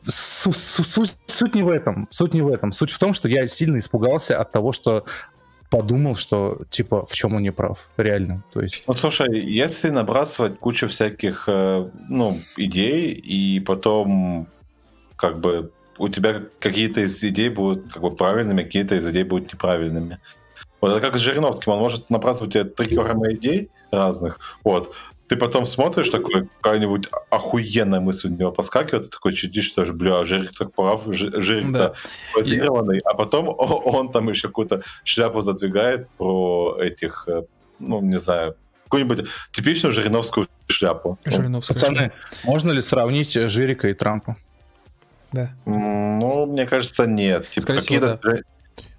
Суть, 0.07 0.55
суть, 0.55 1.15
суть 1.27 1.55
не 1.55 1.61
в 1.61 1.69
этом. 1.69 2.07
Суть 2.09 2.33
не 2.33 2.41
в 2.41 2.47
этом. 2.47 2.71
Суть 2.71 2.89
в 2.89 2.97
том, 2.97 3.13
что 3.13 3.27
я 3.27 3.45
сильно 3.47 3.77
испугался 3.77 4.39
от 4.39 4.51
того, 4.51 4.71
что 4.71 5.05
подумал, 5.69 6.15
что 6.15 6.61
типа 6.69 7.05
в 7.05 7.13
чем 7.13 7.35
он 7.35 7.43
не 7.43 7.51
прав, 7.51 7.89
реально. 7.97 8.43
То 8.53 8.61
есть. 8.61 8.83
Ну 8.87 8.93
слушай, 8.93 9.39
если 9.39 9.89
набрасывать 9.89 10.59
кучу 10.59 10.87
всяких 10.87 11.45
э, 11.47 11.89
ну 12.09 12.39
идей 12.57 13.11
и 13.11 13.59
потом 13.59 14.47
как 15.15 15.39
бы 15.39 15.71
у 15.97 16.09
тебя 16.09 16.43
какие-то 16.59 17.01
из 17.01 17.23
идей 17.23 17.49
будут 17.49 17.93
как 17.93 18.01
бы 18.01 18.11
правильными, 18.11 18.63
какие-то 18.63 18.95
из 18.95 19.07
идей 19.07 19.23
будут 19.23 19.53
неправильными. 19.53 20.19
Вот 20.81 20.91
это 20.91 21.01
как 21.01 21.17
с 21.17 21.21
Жириновским, 21.21 21.71
он 21.71 21.79
может 21.79 22.09
набрасывать 22.09 22.53
тебе 22.53 22.63
три 22.65 22.89
килограмма 22.89 23.33
идей 23.33 23.69
разных, 23.91 24.39
вот, 24.63 24.93
ты 25.27 25.37
потом 25.37 25.65
смотришь, 25.65 26.09
такой, 26.09 26.47
какая-нибудь 26.61 27.07
охуенная 27.29 27.99
мысль 27.99 28.29
у 28.29 28.31
него 28.31 28.51
поскакивает, 28.51 29.05
ты 29.05 29.09
такой 29.09 29.33
чудишь, 29.33 29.67
что, 29.67 29.85
бля, 29.85 30.23
Жирик 30.23 30.51
так 30.55 30.73
прав, 30.73 31.03
Жирик-то 31.07 31.71
да. 31.71 31.93
базированный, 32.35 32.99
а 32.99 33.15
потом 33.15 33.47
он 33.57 34.11
там 34.11 34.29
еще 34.29 34.47
какую-то 34.49 34.83
шляпу 35.03 35.41
задвигает 35.41 36.07
про 36.17 36.77
этих, 36.79 37.27
э, 37.27 37.43
ну, 37.79 38.01
не 38.01 38.19
знаю, 38.19 38.55
какую-нибудь 38.83 39.27
типичную 39.51 39.93
жириновскую 39.93 40.47
шляпу. 40.67 41.17
Жириновская 41.25 41.73
Пацаны, 41.73 41.97
шляпа. 41.97 42.15
можно 42.43 42.71
ли 42.71 42.81
сравнить 42.81 43.33
Жирика 43.33 43.87
и 43.89 43.93
Трампа? 43.93 44.35
Да. 45.31 45.51
Ну, 45.65 46.45
мне 46.45 46.65
кажется, 46.65 47.07
нет. 47.07 47.49
Типа, 47.49 47.73
какие-то 47.73 48.19
да. 48.21 48.37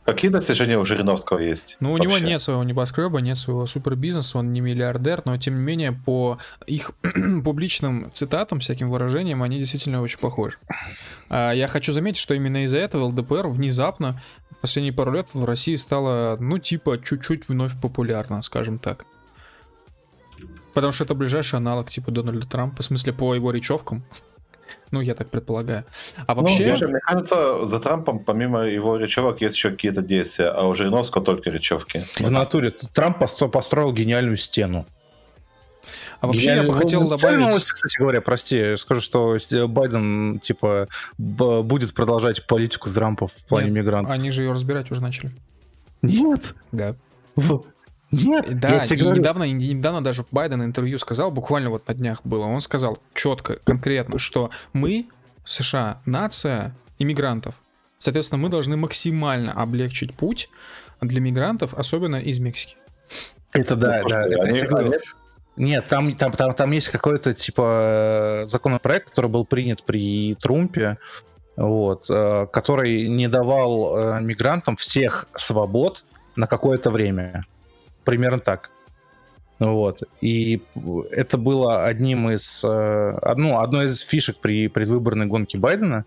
Какие 0.06 0.30
достижения 0.30 0.78
у 0.78 0.84
Жириновского 0.84 1.40
есть? 1.40 1.76
Ну, 1.80 1.90
у 1.90 1.92
вообще? 1.94 2.08
него 2.08 2.18
нет 2.18 2.40
своего 2.40 2.62
небоскреба, 2.62 3.18
нет 3.18 3.36
своего 3.36 3.66
супербизнеса, 3.66 4.38
он 4.38 4.52
не 4.52 4.60
миллиардер, 4.60 5.22
но 5.24 5.36
тем 5.36 5.56
не 5.56 5.60
менее 5.60 5.90
по 5.90 6.38
их 6.64 6.92
публичным 7.44 8.12
цитатам, 8.12 8.60
всяким 8.60 8.88
выражениям, 8.88 9.42
они 9.42 9.58
действительно 9.58 10.00
очень 10.00 10.20
похожи. 10.20 10.58
А 11.28 11.50
я 11.52 11.66
хочу 11.66 11.92
заметить, 11.92 12.20
что 12.20 12.34
именно 12.34 12.62
из-за 12.64 12.78
этого 12.78 13.06
ЛДПР 13.06 13.48
внезапно 13.48 14.22
в 14.52 14.56
последние 14.58 14.92
пару 14.92 15.10
лет 15.10 15.28
в 15.32 15.44
России 15.44 15.74
стало, 15.74 16.36
ну, 16.38 16.60
типа, 16.60 17.02
чуть-чуть 17.02 17.48
вновь 17.48 17.72
популярно, 17.80 18.42
скажем 18.42 18.78
так. 18.78 19.06
Потому 20.72 20.92
что 20.92 21.02
это 21.02 21.14
ближайший 21.14 21.56
аналог 21.56 21.90
типа 21.90 22.12
Дональда 22.12 22.46
Трампа, 22.46 22.82
в 22.82 22.84
смысле 22.84 23.12
по 23.12 23.34
его 23.34 23.50
речевкам. 23.50 24.04
Ну, 24.90 25.00
я 25.00 25.14
так 25.14 25.30
предполагаю. 25.30 25.84
А 26.26 26.34
ну, 26.34 26.42
вообще... 26.42 26.76
Ну, 26.80 26.88
мне 26.88 27.00
кажется, 27.00 27.66
за 27.66 27.80
Трампом, 27.80 28.20
помимо 28.20 28.62
его 28.62 28.96
речевок, 28.96 29.40
есть 29.40 29.56
еще 29.56 29.70
какие-то 29.70 30.02
действия, 30.02 30.48
а 30.48 30.66
у 30.66 30.74
Жириновского 30.74 31.24
только 31.24 31.50
речевки. 31.50 32.04
В 32.18 32.30
натуре. 32.30 32.70
Трамп 32.70 33.18
построил 33.18 33.92
гениальную 33.92 34.36
стену. 34.36 34.86
А 36.20 36.26
вообще 36.26 36.46
я, 36.46 36.54
я 36.56 36.62
бы 36.64 36.72
хотел 36.72 37.02
ну, 37.02 37.08
добавить... 37.08 37.38
Новости, 37.38 37.72
кстати 37.72 37.98
говоря, 37.98 38.20
прости, 38.20 38.76
скажу, 38.76 39.00
что 39.00 39.36
Байден, 39.68 40.40
типа, 40.40 40.88
будет 41.18 41.94
продолжать 41.94 42.46
политику 42.46 42.90
Трампа 42.90 43.26
в 43.26 43.34
плане 43.48 43.70
Нет, 43.70 43.76
мигрантов. 43.76 44.12
Они 44.12 44.30
же 44.30 44.42
ее 44.42 44.52
разбирать 44.52 44.90
уже 44.90 45.02
начали. 45.02 45.30
Нет. 46.02 46.54
Да. 46.72 46.96
Нет, 48.12 48.58
да, 48.60 48.68
я 48.68 48.80
тебе 48.80 48.98
и 48.98 49.02
говорю. 49.02 49.20
недавно, 49.20 49.42
недавно 49.44 50.02
даже 50.02 50.24
Байден 50.30 50.62
интервью 50.62 50.98
сказал, 50.98 51.30
буквально 51.30 51.70
вот 51.70 51.88
на 51.88 51.94
днях 51.94 52.20
было, 52.24 52.44
он 52.44 52.60
сказал 52.60 52.98
четко, 53.14 53.58
конкретно, 53.64 54.18
что 54.18 54.50
мы, 54.72 55.08
США, 55.44 56.00
нация 56.06 56.74
иммигрантов, 56.98 57.56
соответственно, 57.98 58.40
мы 58.40 58.48
должны 58.48 58.76
максимально 58.76 59.52
облегчить 59.52 60.14
путь 60.14 60.48
для 61.00 61.20
мигрантов, 61.20 61.74
особенно 61.74 62.16
из 62.16 62.38
Мексики. 62.38 62.76
Это 63.52 63.74
да, 63.74 64.00
ну, 64.02 64.08
да, 64.08 64.26
это, 64.26 64.42
они, 64.42 64.60
они... 64.60 64.96
Нет, 65.56 65.86
там, 65.88 66.12
там, 66.12 66.32
там, 66.32 66.52
там 66.52 66.70
есть 66.70 66.90
какой-то 66.90 67.32
типа 67.32 68.42
законопроект, 68.44 69.10
который 69.10 69.30
был 69.30 69.44
принят 69.44 69.82
при 69.82 70.34
Трумпе, 70.34 70.98
вот, 71.56 72.10
э, 72.10 72.46
который 72.52 73.08
не 73.08 73.28
давал 73.28 73.96
э, 73.96 74.20
мигрантам 74.20 74.76
всех 74.76 75.26
свобод 75.34 76.04
на 76.36 76.46
какое-то 76.46 76.90
время 76.90 77.44
примерно 78.06 78.38
так. 78.38 78.70
Вот. 79.58 80.02
И 80.20 80.62
это 81.10 81.36
было 81.38 81.84
одним 81.84 82.30
из, 82.30 82.62
э, 82.64 83.34
ну, 83.36 83.58
одной 83.58 83.86
из 83.86 84.00
фишек 84.00 84.38
при 84.38 84.68
предвыборной 84.68 85.26
гонке 85.26 85.58
Байдена. 85.58 86.04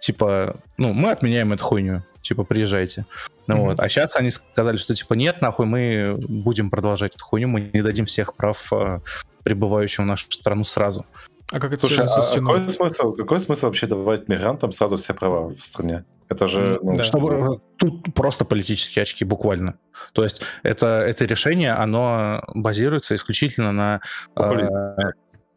Типа, 0.00 0.56
ну, 0.76 0.92
мы 0.92 1.10
отменяем 1.10 1.52
эту 1.52 1.64
хуйню. 1.64 2.02
Типа, 2.20 2.44
приезжайте. 2.44 3.04
Ну, 3.46 3.56
mm-hmm. 3.56 3.64
вот. 3.64 3.80
А 3.80 3.88
сейчас 3.88 4.16
они 4.16 4.30
сказали, 4.30 4.78
что 4.78 4.94
типа 4.94 5.14
нет, 5.14 5.42
нахуй, 5.42 5.66
мы 5.66 6.16
будем 6.18 6.70
продолжать 6.70 7.14
эту 7.14 7.24
хуйню, 7.24 7.48
мы 7.48 7.70
не 7.72 7.82
дадим 7.82 8.06
всех 8.06 8.34
прав 8.34 8.72
э, 8.72 9.00
прибывающим 9.42 10.04
в 10.04 10.06
нашу 10.06 10.30
страну 10.32 10.64
сразу. 10.64 11.04
А 11.50 11.60
как 11.60 11.72
это 11.72 11.86
Слушай, 11.86 12.06
а 12.06 12.34
какой 12.34 12.72
смысл, 12.72 13.12
какой 13.12 13.40
смысл 13.40 13.66
вообще 13.66 13.86
давать 13.86 14.28
мигрантам 14.28 14.72
сразу 14.72 14.96
все 14.96 15.12
права 15.12 15.48
в 15.48 15.62
стране? 15.62 16.04
Это 16.28 16.48
же... 16.48 16.78
Ну, 16.82 16.96
да. 16.96 17.02
Чтобы, 17.02 17.32
э, 17.32 17.58
тут 17.76 18.14
просто 18.14 18.44
политические 18.44 19.02
очки, 19.02 19.24
буквально. 19.24 19.78
То 20.12 20.22
есть 20.22 20.42
это, 20.62 20.86
это 20.86 21.24
решение, 21.24 21.72
оно 21.72 22.42
базируется 22.54 23.14
исключительно 23.14 23.72
на... 23.72 24.00
Э, 24.36 25.12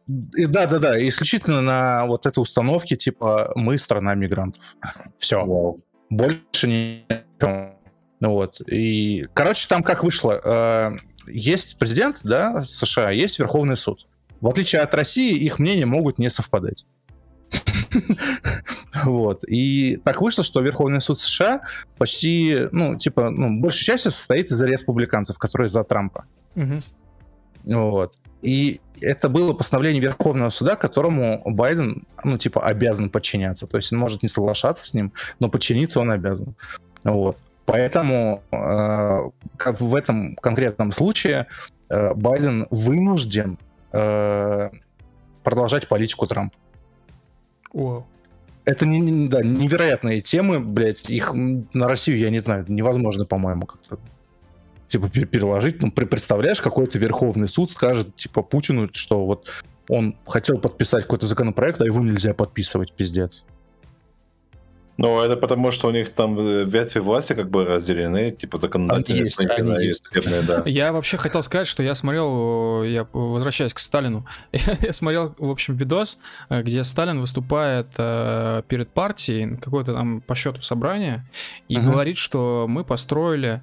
да, 0.06 0.66
да, 0.66 0.78
да, 0.78 1.08
исключительно 1.08 1.60
на 1.60 2.06
вот 2.06 2.26
этой 2.26 2.40
установке, 2.40 2.96
типа, 2.96 3.52
мы 3.54 3.78
страна 3.78 4.14
мигрантов. 4.14 4.76
Все. 5.18 5.44
Wow. 5.44 5.80
Больше 6.10 6.66
не... 6.66 7.06
Вот. 8.20 8.60
И, 8.66 9.26
короче, 9.34 9.68
там 9.68 9.82
как 9.82 10.02
вышло. 10.02 10.40
Э, 10.42 10.96
есть 11.26 11.78
президент, 11.78 12.20
да, 12.24 12.62
США, 12.62 13.10
есть 13.10 13.38
Верховный 13.38 13.76
суд. 13.76 14.06
В 14.40 14.48
отличие 14.48 14.82
от 14.82 14.94
России, 14.94 15.36
их 15.36 15.58
мнения 15.58 15.86
могут 15.86 16.18
не 16.18 16.30
совпадать. 16.30 16.86
Вот. 19.04 19.44
И 19.46 19.96
так 20.04 20.20
вышло, 20.20 20.44
что 20.44 20.60
Верховный 20.60 21.00
суд 21.00 21.18
США 21.18 21.60
почти, 21.98 22.68
ну, 22.72 22.96
типа, 22.96 23.30
ну, 23.30 23.60
большей 23.60 23.84
частью 23.84 24.10
состоит 24.10 24.50
из 24.50 24.60
республиканцев, 24.60 25.38
которые 25.38 25.68
за 25.68 25.84
Трампа. 25.84 26.24
Вот. 27.64 28.14
И 28.40 28.80
это 29.00 29.28
было 29.28 29.52
постановление 29.52 30.00
Верховного 30.02 30.50
суда, 30.50 30.74
которому 30.74 31.42
Байден, 31.44 32.06
ну, 32.24 32.38
типа, 32.38 32.62
обязан 32.62 33.10
подчиняться. 33.10 33.66
То 33.66 33.76
есть 33.76 33.92
он 33.92 33.98
может 33.98 34.22
не 34.22 34.28
соглашаться 34.28 34.86
с 34.86 34.94
ним, 34.94 35.12
но 35.38 35.48
подчиниться 35.48 36.00
он 36.00 36.10
обязан. 36.10 36.54
Вот. 37.04 37.36
Поэтому 37.66 38.42
э, 38.50 38.56
в 39.66 39.94
этом 39.94 40.34
конкретном 40.36 40.90
случае 40.90 41.46
э, 41.90 42.14
Байден 42.14 42.66
вынужден 42.70 43.58
э, 43.92 44.70
продолжать 45.44 45.86
политику 45.88 46.26
Трампа. 46.26 46.56
Wow. 47.74 48.04
Это 48.68 48.84
не, 48.84 49.28
да, 49.28 49.42
невероятные 49.42 50.20
темы, 50.20 50.60
блядь, 50.60 51.08
их 51.08 51.32
на 51.32 51.88
Россию, 51.88 52.18
я 52.18 52.28
не 52.28 52.38
знаю, 52.38 52.66
невозможно, 52.68 53.24
по-моему, 53.24 53.64
как-то 53.64 53.98
типа 54.88 55.08
переложить. 55.08 55.80
Ну, 55.80 55.90
представляешь, 55.90 56.60
какой-то 56.60 56.98
Верховный 56.98 57.48
суд 57.48 57.72
скажет, 57.72 58.14
типа, 58.16 58.42
Путину, 58.42 58.86
что 58.92 59.24
вот 59.24 59.48
он 59.88 60.18
хотел 60.26 60.58
подписать 60.58 61.04
какой-то 61.04 61.26
законопроект, 61.26 61.80
а 61.80 61.86
его 61.86 62.00
нельзя 62.00 62.34
подписывать, 62.34 62.92
пиздец. 62.92 63.46
Ну, 64.98 65.20
это 65.20 65.36
потому, 65.36 65.70
что 65.70 65.88
у 65.88 65.90
них 65.92 66.10
там 66.10 66.36
э, 66.40 66.64
ветви 66.64 66.98
власти 66.98 67.32
как 67.32 67.48
бы 67.48 67.64
разделены, 67.64 68.32
типа 68.32 68.58
законодательные. 68.58 69.24
Есть, 69.26 69.48
они 69.48 69.86
есть. 69.86 70.06
Судебные, 70.06 70.42
да. 70.42 70.62
Я 70.66 70.92
вообще 70.92 71.16
хотел 71.16 71.40
сказать, 71.44 71.68
что 71.68 71.84
я 71.84 71.94
смотрел, 71.94 72.82
я 72.82 73.06
возвращаюсь 73.12 73.72
к 73.72 73.78
Сталину, 73.78 74.26
я 74.52 74.92
смотрел, 74.92 75.36
в 75.38 75.50
общем, 75.50 75.76
видос, 75.76 76.18
э, 76.50 76.62
где 76.62 76.82
Сталин 76.82 77.20
выступает 77.20 77.86
э, 77.96 78.62
перед 78.66 78.88
партией, 78.88 79.56
какое-то 79.56 79.92
там 79.92 80.20
по 80.20 80.34
счету 80.34 80.62
собрание, 80.62 81.24
и 81.68 81.78
угу. 81.78 81.92
говорит, 81.92 82.18
что 82.18 82.66
мы 82.68 82.84
построили 82.84 83.62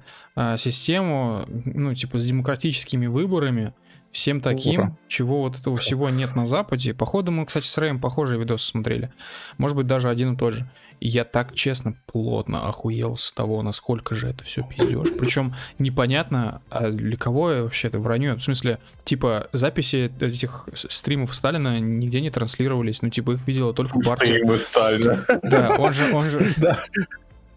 систему, 0.58 1.46
ну, 1.48 1.94
типа, 1.94 2.18
с 2.18 2.24
демократическими 2.26 3.06
выборами, 3.06 3.72
всем 4.16 4.40
таким, 4.40 4.80
Ура. 4.80 4.96
чего 5.08 5.42
вот 5.42 5.58
этого 5.58 5.76
всего 5.76 6.08
нет 6.08 6.34
на 6.34 6.46
Западе. 6.46 6.94
Походу 6.94 7.32
мы, 7.32 7.44
кстати, 7.44 7.66
с 7.66 7.76
Рэем 7.76 8.00
похожие 8.00 8.40
видосы 8.40 8.66
смотрели. 8.66 9.12
Может 9.58 9.76
быть, 9.76 9.86
даже 9.86 10.08
один 10.08 10.32
и 10.32 10.36
тот 10.38 10.54
же. 10.54 10.66
И 11.00 11.08
я 11.08 11.24
так 11.24 11.52
честно 11.52 11.94
плотно 12.06 12.66
охуел 12.66 13.18
с 13.18 13.30
того, 13.30 13.60
насколько 13.60 14.14
же 14.14 14.28
это 14.28 14.42
все 14.44 14.62
пиздешь. 14.62 15.12
Причем 15.20 15.54
непонятно, 15.78 16.62
а 16.70 16.90
для 16.90 17.18
кого 17.18 17.48
вообще 17.48 17.88
это 17.88 17.98
вранье. 17.98 18.36
В 18.36 18.42
смысле, 18.42 18.78
типа, 19.04 19.48
записи 19.52 20.10
этих 20.18 20.70
стримов 20.72 21.34
Сталина 21.34 21.78
нигде 21.78 22.22
не 22.22 22.30
транслировались. 22.30 23.02
Ну, 23.02 23.10
типа, 23.10 23.32
их 23.32 23.46
видела 23.46 23.74
только 23.74 24.00
партия. 24.00 24.36
Стримы 24.38 24.56
Сталина. 24.56 25.24
Да, 25.42 25.76
он 25.78 25.92
же, 25.92 26.14
он 26.14 26.22
же... 26.22 26.54
Да. 26.56 26.78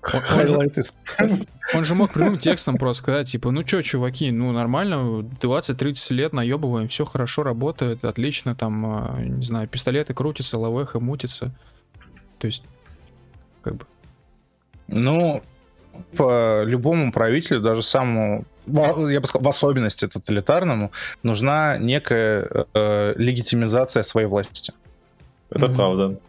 Он, 0.01 0.55
он, 0.55 0.73
же, 0.73 0.81
он 1.76 1.84
же 1.84 1.95
мог 1.95 2.13
прямым 2.13 2.38
текстом 2.38 2.77
просто 2.77 3.03
сказать, 3.03 3.27
типа, 3.27 3.51
ну 3.51 3.63
чё, 3.63 3.81
чуваки, 3.81 4.31
ну 4.31 4.51
нормально, 4.51 5.26
20-30 5.41 6.13
лет 6.13 6.34
наебываем, 6.34 6.88
все 6.88 7.05
хорошо 7.05 7.43
работает, 7.43 8.05
отлично, 8.05 8.55
там, 8.55 8.85
а, 8.85 9.17
не 9.19 9.45
знаю, 9.45 9.67
пистолеты 9.67 10.13
крутятся, 10.13 10.57
лавеха 10.57 10.99
мутится. 10.99 11.51
То 12.38 12.47
есть, 12.47 12.63
как 13.61 13.76
бы. 13.76 13.85
Ну, 14.88 15.43
по 16.15 16.63
любому 16.63 17.11
правителю, 17.11 17.59
даже 17.59 17.84
самому, 17.84 18.45
я 18.65 19.19
бы 19.19 19.27
сказал, 19.27 19.43
в 19.43 19.49
особенности 19.49 20.07
тоталитарному, 20.07 20.91
нужна 21.23 21.77
некая 21.77 22.65
э, 22.73 23.13
легитимизация 23.17 24.03
своей 24.03 24.27
власти. 24.27 24.73
Это 25.49 25.65
mm-hmm. 25.65 25.76
правда. 25.76 26.19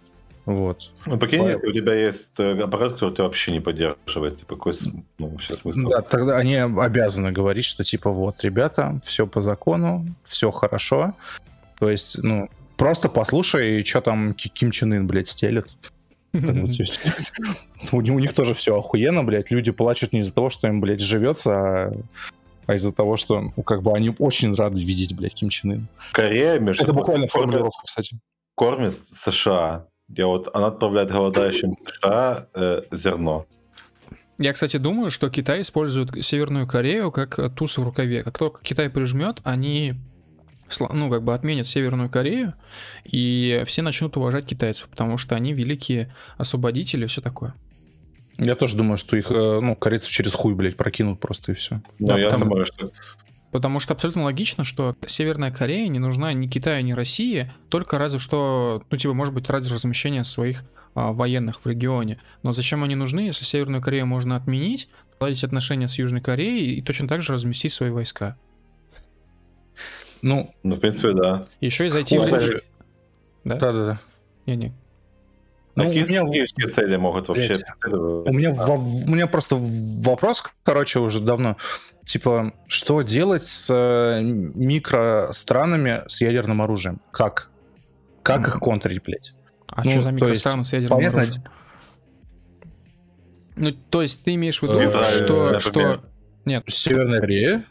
Вот. 0.46 0.90
Ну, 1.06 1.18
прикинь, 1.18 1.44
если 1.44 1.66
у 1.66 1.72
тебя 1.72 1.94
есть 1.94 2.38
э, 2.38 2.58
аппарат, 2.58 2.94
который 2.94 3.14
тебя 3.14 3.24
вообще 3.24 3.52
не 3.52 3.60
поддерживает, 3.60 4.38
типа, 4.38 4.56
какой 4.56 4.72
ну, 5.18 5.38
сейчас 5.38 5.58
смысл? 5.58 5.88
Да, 5.88 6.00
тогда 6.00 6.38
они 6.38 6.56
обязаны 6.56 7.30
говорить, 7.30 7.64
что, 7.64 7.84
типа, 7.84 8.10
вот, 8.10 8.42
ребята, 8.42 9.00
все 9.04 9.26
по 9.26 9.42
закону, 9.42 10.06
все 10.24 10.50
хорошо. 10.50 11.14
То 11.78 11.90
есть, 11.90 12.18
ну, 12.22 12.48
просто 12.76 13.08
послушай, 13.08 13.84
что 13.84 14.00
там 14.00 14.34
Ким 14.34 14.70
Чен 14.70 14.92
Ын, 14.94 15.06
блядь, 15.06 15.28
стелет. 15.28 15.68
У 16.32 18.00
них 18.00 18.32
тоже 18.32 18.54
все 18.54 18.78
охуенно, 18.78 19.24
блядь. 19.24 19.50
Люди 19.50 19.72
плачут 19.72 20.12
не 20.12 20.20
из-за 20.20 20.32
того, 20.32 20.48
что 20.48 20.68
им, 20.68 20.80
блядь, 20.80 21.00
живется, 21.00 21.52
а, 21.52 21.92
а 22.66 22.74
из-за 22.74 22.92
того, 22.92 23.16
что, 23.16 23.52
ну, 23.56 23.62
как 23.62 23.82
бы 23.82 23.92
они 23.92 24.14
очень 24.18 24.54
рады 24.54 24.82
видеть, 24.82 25.14
блядь, 25.14 25.34
Ким 25.34 25.50
Чен 25.50 25.72
Ын. 25.72 25.88
Корея, 26.12 26.58
между 26.58 26.82
Это 26.82 26.92
буквально 26.92 27.26
формулировка, 27.26 27.82
кстати. 27.84 28.18
Кормит 28.54 28.96
США 29.08 29.86
где 30.10 30.24
вот 30.24 30.48
она 30.54 30.66
отправляет 30.66 31.10
голодающим 31.10 31.76
США 31.86 32.46
э, 32.54 32.82
зерно. 32.90 33.46
Я, 34.38 34.52
кстати, 34.52 34.76
думаю, 34.78 35.10
что 35.10 35.28
Китай 35.30 35.60
использует 35.60 36.24
Северную 36.24 36.66
Корею 36.66 37.12
как 37.12 37.54
туз 37.54 37.78
в 37.78 37.82
рукаве. 37.82 38.22
Как 38.22 38.38
только 38.38 38.62
Китай 38.62 38.88
прижмет, 38.90 39.40
они 39.44 39.94
ну, 40.78 41.10
как 41.10 41.22
бы 41.22 41.34
отменят 41.34 41.66
Северную 41.66 42.08
Корею, 42.08 42.54
и 43.04 43.62
все 43.66 43.82
начнут 43.82 44.16
уважать 44.16 44.46
китайцев, 44.46 44.88
потому 44.88 45.18
что 45.18 45.34
они 45.34 45.52
великие 45.52 46.14
освободители 46.38 47.04
и 47.04 47.08
все 47.08 47.20
такое. 47.20 47.54
Я 48.38 48.54
тоже 48.54 48.76
думаю, 48.76 48.96
что 48.96 49.16
их, 49.16 49.30
э, 49.30 49.60
ну, 49.60 49.76
корейцев 49.76 50.10
через 50.10 50.34
хуй, 50.34 50.54
блядь, 50.54 50.76
прокинут 50.76 51.20
просто 51.20 51.52
и 51.52 51.54
все. 51.54 51.82
Ну, 51.98 52.06
да, 52.06 52.18
я 52.18 52.30
потому... 52.30 52.64
что 52.64 52.90
Потому 53.51 53.81
что 53.81 53.94
абсолютно 53.94 54.22
логично, 54.24 54.62
что 54.64 54.97
Северная 55.06 55.51
Корея 55.51 55.89
не 55.89 55.98
нужна 55.98 56.32
ни 56.32 56.47
Китаю, 56.47 56.85
ни 56.85 56.93
России, 56.93 57.52
только 57.68 57.98
разве 57.98 58.18
что, 58.18 58.82
ну, 58.90 58.97
типа, 58.97 59.12
может 59.12 59.35
быть, 59.35 59.51
ради 59.51 59.72
размещения 59.72 60.22
своих 60.22 60.64
а, 60.94 61.12
военных 61.12 61.60
в 61.60 61.66
регионе. 61.66 62.20
Но 62.43 62.52
зачем 62.52 62.85
они 62.85 62.94
нужны, 62.94 63.20
если 63.20 63.44
Северную 63.44 63.82
Корею 63.82 64.06
можно 64.06 64.36
отменить, 64.36 64.89
наладить 65.18 65.43
отношения 65.43 65.89
с 65.89 65.98
Южной 65.98 66.20
Кореей 66.20 66.77
и 66.77 66.82
точно 66.82 67.09
так 67.09 67.22
же 67.22 67.32
разместить 67.32 67.72
свои 67.72 67.90
войска? 67.90 68.36
Ну, 70.22 70.55
ну 70.62 70.77
в 70.77 70.81
принципе, 70.81 71.12
да. 71.12 71.47
Еще 71.60 71.86
и 71.86 71.89
зайти 71.89 72.18
Ой, 72.18 72.28
в... 72.28 72.62
Да? 73.44 73.56
Да-да-да. 73.56 74.01
Не-не. 74.47 74.72
Ну, 75.76 75.84
Какие 75.84 76.18
у 76.18 76.26
меня... 76.26 76.47
цели 76.74 76.97
могут 76.97 77.28
вообще... 77.28 77.55
У 77.86 78.32
меня, 78.32 78.51
а. 78.59 78.66
в... 78.66 79.05
у 79.05 79.14
меня 79.14 79.26
просто 79.26 79.56
вопрос, 79.56 80.44
короче, 80.64 80.98
уже 80.98 81.20
давно. 81.20 81.56
Типа, 82.05 82.52
что 82.66 83.02
делать 83.02 83.44
с 83.44 83.72
э, 83.72 84.20
микространами 84.22 86.02
с 86.09 86.20
ядерным 86.20 86.60
оружием? 86.60 87.01
Как? 87.12 87.51
Как 88.22 88.40
mm. 88.40 88.48
их 88.48 88.59
контрить, 88.59 89.02
блядь? 89.02 89.34
А 89.68 89.84
ну, 89.84 89.90
что 89.90 90.02
за 90.02 90.10
микространы 90.10 90.64
с 90.64 90.72
ядерным 90.72 90.98
понятно... 90.98 91.22
оружием? 91.22 91.44
Ну, 93.56 93.72
то 93.72 94.02
есть 94.02 94.24
ты 94.24 94.34
имеешь 94.34 94.59
в 94.59 94.62
виду, 94.62 94.82
Израиль, 94.82 95.24
что... 95.24 95.60
что... 95.60 96.05
Нет. 96.44 96.64
Северная 96.66 97.20
Корея? 97.20 97.64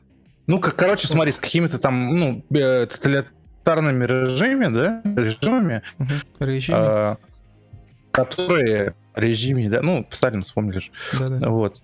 Ну, 0.48 0.60
как, 0.60 0.76
короче, 0.76 1.08
смотри, 1.08 1.32
с 1.32 1.40
какими-то 1.40 1.80
там, 1.80 2.18
ну, 2.18 2.46
э, 2.52 2.86
тоталитарными 2.86 4.06
режимами, 4.06 4.74
да, 4.74 5.02
режимами, 5.04 5.82
угу. 5.98 6.10
режимами. 6.40 6.86
А, 6.86 7.18
которые 8.26 8.96
режиме, 9.16 9.70
да, 9.70 9.82
ну, 9.82 10.06
Сталин 10.10 10.42
вспомнили 10.44 10.80
же, 10.80 10.92
Да-да. 11.18 11.50
вот, 11.50 11.82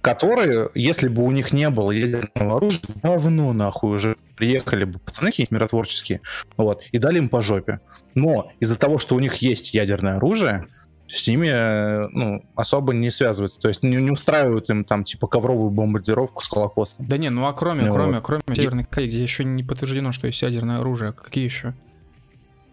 которые, 0.00 0.68
если 0.74 1.08
бы 1.08 1.24
у 1.24 1.30
них 1.30 1.52
не 1.52 1.70
было 1.70 1.90
ядерного 1.90 2.56
оружия, 2.56 2.82
давно 3.02 3.52
нахуй 3.52 3.94
уже 3.94 4.16
приехали 4.36 4.84
бы 4.84 4.98
пацаны 4.98 5.30
какие-нибудь 5.30 5.52
миротворческие, 5.52 6.20
вот, 6.56 6.84
и 6.92 6.98
дали 6.98 7.18
им 7.18 7.28
по 7.28 7.40
жопе. 7.40 7.80
Но 8.14 8.50
из-за 8.60 8.76
того, 8.76 8.98
что 8.98 9.14
у 9.14 9.18
них 9.20 9.36
есть 9.36 9.72
ядерное 9.72 10.16
оружие, 10.16 10.66
с 11.06 11.26
ними 11.28 12.08
ну, 12.12 12.44
особо 12.54 12.92
не 12.92 13.10
связываются. 13.10 13.60
То 13.60 13.68
есть 13.68 13.82
не, 13.82 13.96
не 13.96 14.10
устраивают 14.10 14.70
им 14.70 14.84
там 14.84 15.04
типа 15.04 15.26
ковровую 15.26 15.70
бомбардировку 15.70 16.42
с 16.42 16.48
Холокостом. 16.48 17.06
Да 17.06 17.18
не, 17.18 17.30
ну 17.30 17.46
а 17.46 17.52
кроме, 17.52 17.84
ну, 17.84 17.92
кроме, 17.92 18.14
вот. 18.14 18.24
кроме 18.24 18.42
Северной 18.54 18.84
Кореи, 18.84 19.08
где 19.08 19.22
еще 19.22 19.44
не 19.44 19.62
подтверждено, 19.62 20.12
что 20.12 20.26
есть 20.26 20.40
ядерное 20.42 20.80
оружие, 20.80 21.12
какие 21.12 21.44
еще? 21.44 21.74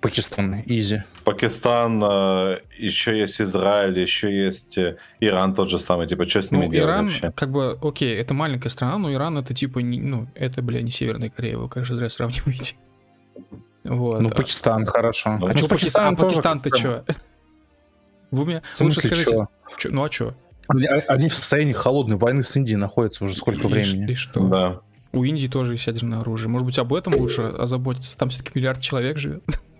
Пакистан, 0.01 0.63
изи. 0.65 1.03
Пакистан, 1.23 2.03
э, 2.03 2.59
еще 2.77 3.19
есть 3.19 3.39
Израиль, 3.39 3.99
еще 3.99 4.35
есть 4.35 4.77
э, 4.77 4.97
Иран 5.19 5.53
тот 5.53 5.69
же 5.69 5.77
самый, 5.77 6.07
типа, 6.07 6.27
что 6.27 6.41
с 6.41 6.49
ними 6.49 6.65
ну, 6.65 6.71
делать 6.71 6.89
Иран, 6.89 7.05
вообще? 7.05 7.31
как 7.31 7.51
бы, 7.51 7.77
окей, 7.81 8.15
это 8.15 8.33
маленькая 8.33 8.69
страна, 8.69 8.97
но 8.97 9.13
Иран 9.13 9.37
это 9.37 9.53
типа, 9.53 9.79
не, 9.79 9.99
ну, 9.99 10.27
это, 10.33 10.63
бля, 10.63 10.81
не 10.81 10.89
Северная 10.89 11.29
Корея, 11.29 11.57
вы, 11.57 11.69
конечно, 11.69 11.95
зря 11.95 12.09
сравниваете. 12.09 12.75
Вот. 13.83 14.21
Ну, 14.21 14.29
Пакистан, 14.29 14.85
хорошо. 14.85 15.37
Ну, 15.39 15.47
а 15.47 15.55
что 15.57 15.67
Пакистан? 15.67 16.13
А 16.13 16.17
Пакистан-то 16.17 16.75
что? 16.75 17.05
Вы 18.31 18.45
мне 18.45 18.61
лучше 18.79 19.01
скажите. 19.01 19.47
Чё? 19.77 19.89
Ну 19.91 20.03
а 20.03 20.11
что? 20.11 20.33
Они, 20.67 20.85
они 20.85 21.27
в 21.27 21.33
состоянии 21.33 21.73
холодной 21.73 22.17
войны 22.17 22.43
с 22.43 22.55
Индией 22.55 22.77
находятся 22.77 23.25
уже 23.25 23.35
сколько 23.35 23.67
и 23.67 23.69
времени. 23.69 24.11
И 24.11 24.15
что? 24.15 24.39
Да. 24.47 24.79
У 25.11 25.23
Индии 25.25 25.47
тоже 25.47 25.73
есть 25.73 25.85
ядерное 25.87 26.19
оружие. 26.19 26.47
Может 26.47 26.65
быть, 26.65 26.79
об 26.79 26.93
этом 26.93 27.15
лучше 27.15 27.41
озаботиться? 27.41 28.17
Там 28.17 28.29
все-таки 28.29 28.51
миллиард 28.57 28.79
человек 28.79 29.17
живет. 29.17 29.43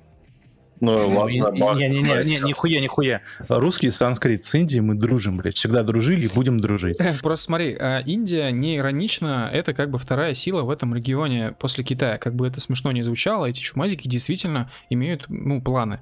Ну, 0.81 1.09
ну 1.09 1.19
ладно, 1.19 1.79
Не-не-не, 1.79 2.23
не, 2.25 2.39
нихуя, 2.39 2.81
нихуя. 2.81 3.21
Русский 3.47 3.91
санскрит 3.91 4.43
с 4.43 4.55
Индией 4.55 4.81
мы 4.81 4.95
дружим, 4.95 5.37
блядь. 5.37 5.55
Всегда 5.55 5.83
дружили 5.83 6.25
и 6.25 6.33
будем 6.33 6.59
дружить. 6.59 6.97
Просто 7.21 7.45
смотри, 7.45 7.77
а, 7.79 7.99
Индия 7.99 8.51
не 8.51 8.77
иронично, 8.77 9.47
это 9.53 9.73
как 9.75 9.91
бы 9.91 9.99
вторая 9.99 10.33
сила 10.33 10.63
в 10.63 10.71
этом 10.71 10.95
регионе 10.95 11.53
после 11.59 11.83
Китая. 11.83 12.17
Как 12.17 12.35
бы 12.35 12.47
это 12.47 12.59
смешно 12.59 12.91
не 12.91 13.03
звучало, 13.03 13.45
эти 13.45 13.59
чумазики 13.59 14.07
действительно 14.07 14.71
имеют, 14.89 15.25
ну, 15.29 15.61
планы. 15.61 15.99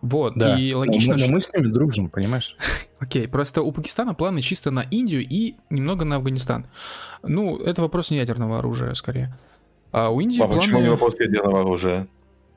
Вот, 0.00 0.34
да. 0.36 0.56
и 0.56 0.74
логично, 0.74 1.16
но, 1.16 1.26
но 1.26 1.32
мы 1.32 1.40
с 1.40 1.52
ними 1.52 1.72
дружим, 1.72 2.08
понимаешь? 2.08 2.56
Окей, 3.00 3.26
просто 3.26 3.62
у 3.62 3.72
Пакистана 3.72 4.14
планы 4.14 4.42
чисто 4.42 4.70
на 4.70 4.82
Индию 4.82 5.26
и 5.28 5.56
немного 5.70 6.04
на 6.04 6.16
Афганистан. 6.16 6.66
Ну, 7.22 7.56
это 7.56 7.82
вопрос 7.82 8.10
не 8.10 8.18
ядерного 8.18 8.58
оружия, 8.58 8.94
скорее. 8.94 9.36
А 9.90 10.10
у 10.10 10.20
Индии 10.20 10.40
а 10.40 10.46
планы... 10.46 10.60
почему 10.60 10.80
не 10.80 10.90
вопрос 10.90 11.18
ядерного 11.18 11.60
оружия? 11.60 12.06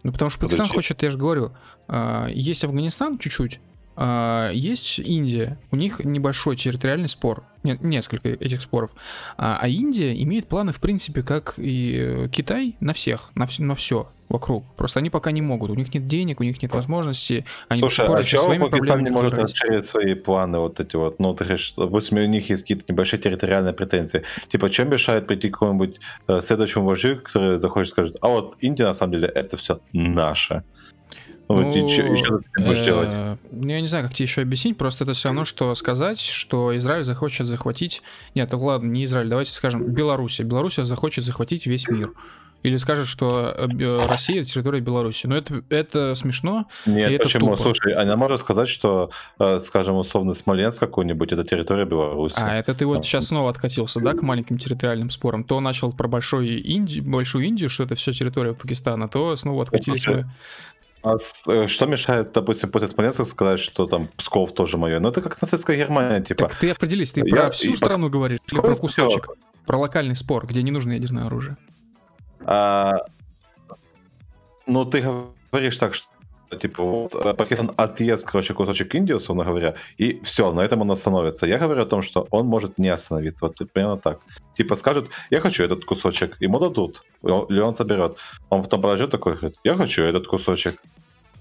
Ну, 0.03 0.11
потому 0.11 0.29
что 0.29 0.39
Пакистан 0.39 0.65
Подожди. 0.65 0.75
хочет, 0.75 1.03
я 1.03 1.09
же 1.09 1.17
говорю, 1.17 1.51
а, 1.87 2.27
есть 2.27 2.63
Афганистан 2.63 3.17
чуть-чуть, 3.17 3.59
а, 3.95 4.49
есть 4.51 4.99
Индия, 4.99 5.59
у 5.69 5.75
них 5.75 5.99
небольшой 6.03 6.55
территориальный 6.55 7.07
спор, 7.07 7.43
нет, 7.63 7.81
несколько 7.81 8.29
этих 8.29 8.61
споров, 8.61 8.91
а, 9.37 9.57
а 9.61 9.67
Индия 9.67 10.21
имеет 10.23 10.47
планы, 10.47 10.71
в 10.71 10.79
принципе, 10.79 11.21
как 11.23 11.55
и 11.57 12.27
Китай, 12.31 12.75
на 12.79 12.93
всех, 12.93 13.31
на, 13.35 13.47
на 13.59 13.75
все 13.75 14.07
вокруг. 14.31 14.63
Просто 14.75 14.99
они 14.99 15.09
пока 15.09 15.31
не 15.31 15.41
могут, 15.41 15.69
у 15.69 15.75
них 15.75 15.93
нет 15.93 16.07
денег, 16.07 16.39
у 16.39 16.43
них 16.43 16.61
нет 16.61 16.71
возможностей, 16.73 17.45
они 17.67 17.81
Слушай, 17.81 18.07
а 18.07 18.23
чего 18.23 18.43
своими 18.43 18.69
проблемами 18.69 19.03
не 19.03 19.09
может 19.09 19.33
расширить 19.33 19.87
свои 19.87 20.13
планы 20.15 20.59
вот 20.59 20.79
эти 20.79 20.95
вот, 20.95 21.19
ну, 21.19 21.33
ты 21.33 21.43
говоришь, 21.43 21.73
допустим, 21.77 22.17
у 22.17 22.21
них 22.21 22.49
есть 22.49 22.63
какие-то 22.63 22.85
небольшие 22.87 23.19
территориальные 23.19 23.73
претензии. 23.73 24.23
Типа, 24.47 24.69
чем 24.69 24.89
мешает 24.89 25.27
прийти 25.27 25.49
к 25.49 25.53
какому-нибудь 25.53 25.99
э, 26.27 26.41
следующему 26.41 26.85
вождю, 26.85 27.17
который 27.17 27.59
захочет 27.59 27.91
скажет, 27.91 28.17
а 28.21 28.29
вот 28.29 28.55
Индия, 28.61 28.85
на 28.85 28.93
самом 28.93 29.13
деле, 29.13 29.27
это 29.27 29.57
все 29.57 29.79
наше. 29.91 30.63
Ну, 31.55 31.63
вот, 31.63 31.75
еще, 31.75 32.03
еще 32.03 32.39
ты 32.53 32.63
будешь 32.63 32.83
делать? 32.83 33.09
Э, 33.11 33.37
я 33.51 33.81
не 33.81 33.87
знаю, 33.87 34.05
как 34.05 34.13
тебе 34.13 34.25
еще 34.25 34.41
объяснить, 34.41 34.77
просто 34.77 35.03
это 35.03 35.13
все 35.13 35.29
равно, 35.29 35.45
что 35.45 35.73
сказать, 35.75 36.19
что 36.19 36.75
Израиль 36.77 37.03
захочет 37.03 37.47
захватить... 37.47 38.01
Нет, 38.35 38.51
ну 38.51 38.59
ладно, 38.59 38.89
не 38.89 39.05
Израиль, 39.05 39.27
давайте 39.27 39.53
скажем 39.53 39.85
Белоруссия. 39.85 40.43
Белоруссия 40.43 40.85
захочет 40.85 41.23
захватить 41.23 41.65
весь 41.65 41.87
мир. 41.87 42.11
Или 42.63 42.75
скажет, 42.75 43.07
что 43.07 43.55
э, 43.57 44.07
Россия— 44.07 44.43
территория 44.45 44.81
Беларуси. 44.81 45.25
Но 45.25 45.35
это, 45.35 45.63
это 45.69 46.13
смешно. 46.13 46.67
Нет, 46.85 47.11
это 47.11 47.23
почему? 47.23 47.51
Тупо. 47.51 47.63
Слушай, 47.63 47.93
она 47.93 48.15
может 48.15 48.39
сказать, 48.39 48.69
что, 48.69 49.09
э, 49.39 49.61
скажем, 49.65 49.95
условно, 49.95 50.35
Смоленск 50.35 50.79
какой-нибудь— 50.79 51.31
это 51.33 51.43
территория 51.43 51.85
Беларуси. 51.85 52.35
А, 52.37 52.55
это 52.55 52.75
ты 52.75 52.85
вот 52.85 52.99
а. 52.99 53.03
сейчас 53.03 53.27
снова 53.27 53.49
откатился, 53.49 53.99
да, 53.99 54.13
к 54.13 54.21
маленьким 54.21 54.59
территориальным 54.59 55.09
спорам? 55.09 55.43
То 55.43 55.59
начал 55.59 55.91
про 55.91 56.07
большой 56.07 56.61
Инди... 56.63 56.99
большую 56.99 57.45
Индию, 57.45 57.69
что 57.69 57.83
это 57.83 57.95
все 57.95 58.11
территория 58.13 58.53
Пакистана, 58.53 59.09
то 59.09 59.35
снова 59.35 59.63
откатились 59.63 60.05
мы 60.05 60.29
а 61.03 61.17
э, 61.47 61.67
что 61.67 61.85
мешает, 61.87 62.31
допустим, 62.31 62.69
после 62.69 62.87
Смоленска 62.87 63.25
сказать, 63.25 63.59
что 63.59 63.87
там 63.87 64.07
Псков 64.17 64.53
тоже 64.53 64.77
мое? 64.77 64.99
Ну, 64.99 65.09
это 65.09 65.21
как 65.21 65.41
нацистская 65.41 65.75
Германия, 65.77 66.21
типа. 66.21 66.47
Так 66.47 66.55
ты 66.55 66.69
определись, 66.69 67.13
ты 67.13 67.21
я, 67.21 67.35
про 67.35 67.51
всю 67.51 67.75
страну 67.75 68.07
по... 68.07 68.11
говоришь 68.11 68.39
или 68.51 68.59
про 68.59 68.75
кусочек? 68.75 69.29
Про 69.65 69.77
локальный 69.77 70.15
спор, 70.15 70.45
где 70.45 70.61
не 70.61 70.71
нужно 70.71 70.93
ядерное 70.93 71.25
оружие. 71.25 71.57
А, 72.41 73.05
ну, 74.65 74.85
ты 74.85 75.01
говоришь 75.51 75.77
так, 75.77 75.95
что 75.95 76.07
типа, 76.59 76.83
вот, 76.83 77.37
Пакистан 77.37 77.71
отъест, 77.77 78.25
короче, 78.25 78.53
кусочек 78.53 78.95
Индии, 78.95 79.13
условно 79.13 79.43
говоря, 79.43 79.75
и 79.97 80.19
все, 80.23 80.51
на 80.51 80.61
этом 80.61 80.81
он 80.81 80.91
остановится. 80.91 81.45
Я 81.45 81.57
говорю 81.57 81.81
о 81.81 81.85
том, 81.85 82.01
что 82.01 82.27
он 82.31 82.47
может 82.47 82.77
не 82.77 82.89
остановиться, 82.89 83.45
вот 83.45 83.71
примерно 83.73 83.97
так. 83.97 84.19
Типа 84.55 84.75
скажет, 84.75 85.09
я 85.29 85.41
хочу 85.41 85.63
этот 85.63 85.85
кусочек, 85.85 86.37
ему 86.41 86.59
дадут, 86.59 87.03
или 87.23 87.59
он 87.59 87.75
соберет. 87.75 88.17
Он 88.49 88.63
потом 88.63 88.81
подождет 88.81 89.11
такой, 89.11 89.35
говорит, 89.35 89.57
я 89.63 89.75
хочу 89.75 90.03
этот 90.03 90.27
кусочек 90.27 90.81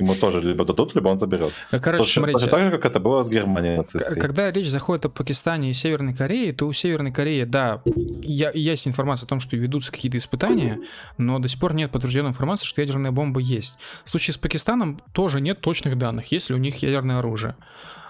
ему 0.00 0.14
тоже 0.14 0.40
либо 0.40 0.64
дадут, 0.64 0.94
либо 0.94 1.08
он 1.08 1.18
заберет. 1.18 1.52
Короче, 1.70 1.98
точно, 1.98 2.20
смотрите, 2.22 2.38
точно 2.40 2.50
так 2.50 2.60
же, 2.62 2.70
как 2.78 2.86
это 2.86 3.00
было 3.00 3.22
с 3.22 3.28
Германией 3.28 3.76
нацистской. 3.76 4.18
Когда 4.18 4.50
речь 4.50 4.68
заходит 4.68 5.06
о 5.06 5.08
Пакистане 5.08 5.70
и 5.70 5.72
Северной 5.72 6.14
Корее, 6.14 6.52
то 6.52 6.66
у 6.66 6.72
Северной 6.72 7.12
Кореи, 7.12 7.44
да, 7.44 7.82
я, 8.22 8.50
есть 8.50 8.88
информация 8.88 9.26
о 9.26 9.28
том, 9.28 9.40
что 9.40 9.56
ведутся 9.56 9.92
какие-то 9.92 10.18
испытания, 10.18 10.80
но 11.18 11.38
до 11.38 11.48
сих 11.48 11.60
пор 11.60 11.74
нет 11.74 11.90
подтвержденной 11.92 12.30
информации, 12.30 12.66
что 12.66 12.80
ядерная 12.80 13.12
бомба 13.12 13.40
есть. 13.40 13.78
В 14.04 14.10
случае 14.10 14.34
с 14.34 14.38
Пакистаном 14.38 15.00
тоже 15.12 15.40
нет 15.40 15.60
точных 15.60 15.96
данных, 15.98 16.32
есть 16.32 16.48
ли 16.48 16.56
у 16.56 16.58
них 16.58 16.76
ядерное 16.78 17.18
оружие. 17.18 17.56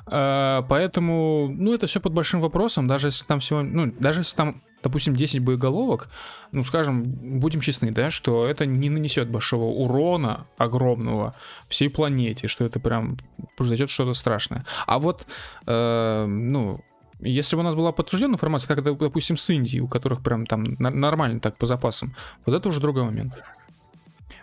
А, 0.06 0.62
поэтому, 0.62 1.48
ну, 1.48 1.74
это 1.74 1.86
все 1.86 2.00
под 2.00 2.12
большим 2.12 2.40
вопросом, 2.40 2.88
даже 2.88 3.08
если 3.08 3.24
там 3.24 3.40
всего, 3.40 3.62
ну, 3.62 3.92
даже 3.98 4.20
если 4.20 4.36
там 4.36 4.62
допустим, 4.82 5.14
10 5.16 5.40
боеголовок, 5.40 6.08
ну, 6.52 6.62
скажем, 6.62 7.02
будем 7.04 7.60
честны, 7.60 7.90
да, 7.90 8.10
что 8.10 8.46
это 8.46 8.66
не 8.66 8.90
нанесет 8.90 9.28
большого 9.28 9.64
урона 9.64 10.46
огромного 10.58 11.34
всей 11.68 11.90
планете, 11.90 12.48
что 12.48 12.64
это 12.64 12.80
прям 12.80 13.16
произойдет 13.56 13.90
что-то 13.90 14.14
страшное. 14.14 14.64
А 14.86 14.98
вот, 14.98 15.26
э, 15.66 16.26
ну, 16.26 16.80
если 17.20 17.56
бы 17.56 17.60
у 17.60 17.64
нас 17.64 17.74
была 17.74 17.92
подтвержденная 17.92 18.34
информация, 18.34 18.74
как, 18.74 18.98
допустим, 18.98 19.36
с 19.36 19.50
Индией, 19.50 19.80
у 19.80 19.88
которых 19.88 20.22
прям 20.22 20.46
там 20.46 20.64
нормально 20.78 21.40
так 21.40 21.56
по 21.56 21.66
запасам, 21.66 22.14
вот 22.46 22.54
это 22.54 22.68
уже 22.68 22.80
другой 22.80 23.04
момент. 23.04 23.34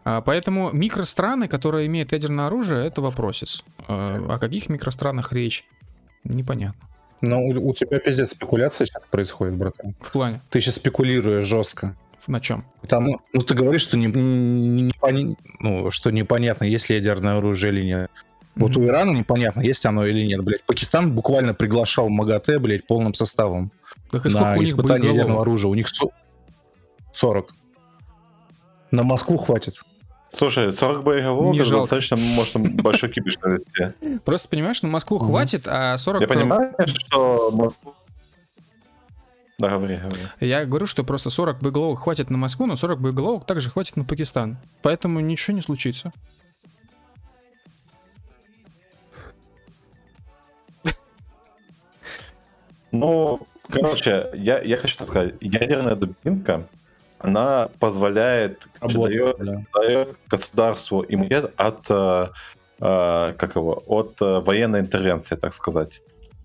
А, 0.03 0.22
поэтому 0.22 0.72
микространы, 0.72 1.47
которые 1.47 1.88
имеют 1.88 2.11
ядерное 2.11 2.47
оружие, 2.47 2.85
это 2.85 3.01
вопросец. 3.01 3.64
А, 3.88 4.35
о 4.35 4.39
каких 4.39 4.69
микространах 4.69 5.34
речь? 5.34 5.65
Непонятно. 6.23 6.88
Но 7.22 7.41
у, 7.41 7.69
у 7.69 7.73
тебя 7.73 7.99
пиздец 7.99 8.31
спекуляция 8.31 8.85
сейчас 8.85 9.06
происходит, 9.06 9.56
братан. 9.56 9.95
В 9.99 10.11
плане? 10.11 10.41
Ты 10.49 10.61
сейчас 10.61 10.76
спекулируешь 10.76 11.45
жестко. 11.45 11.95
На 12.27 12.41
чем? 12.41 12.65
Там, 12.88 13.22
ну, 13.34 13.41
ты 13.41 13.53
говоришь, 13.53 13.84
что, 13.84 13.95
не, 13.95 14.07
не, 14.07 14.81
не, 14.84 15.38
ну, 15.61 15.91
что 15.91 16.11
непонятно, 16.11 16.65
есть 16.65 16.89
ли 16.89 16.98
ядерное 16.98 17.38
оружие 17.38 17.72
или 17.72 17.85
нет. 17.85 18.11
Mm-hmm. 18.11 18.61
Вот 18.61 18.76
у 18.76 18.84
Ирана 18.85 19.11
непонятно, 19.11 19.61
есть 19.61 19.85
оно 19.85 20.06
или 20.06 20.26
нет, 20.26 20.44
блядь. 20.44 20.64
Пакистан 20.65 21.14
буквально 21.14 21.53
приглашал 21.53 22.10
МАГАТЭ, 22.10 22.60
блядь, 22.60 22.85
полным 22.85 23.14
составом 23.14 23.72
так 24.11 24.26
на 24.26 24.61
испытание 24.61 25.11
ядерного 25.11 25.41
оружия. 25.41 25.69
У 25.69 25.76
них 25.76 25.88
40. 27.14 27.49
На 28.91 29.03
Москву 29.03 29.38
хватит. 29.38 29.81
Слушай, 30.33 30.71
40 30.73 31.03
боеголовок 31.03 31.53
не 31.53 31.63
жалко. 31.63 31.95
достаточно, 31.95 32.17
можно 32.17 32.69
большой 32.69 33.09
кипиш 33.09 33.37
навести. 33.39 34.19
Просто 34.25 34.49
понимаешь, 34.49 34.81
на 34.81 34.89
Москву 34.89 35.17
хватит, 35.17 35.63
а 35.65 35.97
40... 35.97 36.21
Я 36.21 36.27
понимаю, 36.27 36.73
что 36.85 37.51
Москву... 37.51 37.93
Да, 39.57 39.69
говори, 39.69 39.97
говори. 39.97 40.21
Я 40.39 40.65
говорю, 40.65 40.85
что 40.85 41.03
просто 41.03 41.29
40 41.31 41.59
боеголовок 41.59 42.01
хватит 42.03 42.29
на 42.29 42.37
Москву, 42.37 42.67
но 42.67 42.75
40 42.75 42.99
боеголовок 42.99 43.45
также 43.45 43.71
хватит 43.71 43.95
на 43.95 44.03
Пакистан. 44.03 44.57
Поэтому 44.83 45.19
ничего 45.19 45.55
не 45.55 45.61
случится. 45.61 46.11
Ну, 52.91 53.41
короче, 53.69 54.29
я, 54.33 54.61
я 54.61 54.77
хочу 54.77 54.97
так 54.97 55.07
сказать, 55.07 55.35
ядерная 55.41 55.95
дубинка 55.95 56.67
она 57.19 57.69
позволяет, 57.80 58.68
дает, 58.81 59.38
да. 59.39 59.64
дает 59.73 60.15
государству 60.30 61.06
иммунитет 61.07 61.53
от, 61.57 61.85
э, 61.89 62.27
э, 62.80 63.34
как 63.38 63.56
его, 63.56 63.84
от 63.88 64.22
э, 64.22 64.39
военной 64.39 64.81
интервенции, 64.81 65.35
так 65.35 65.53
сказать. 65.53 66.02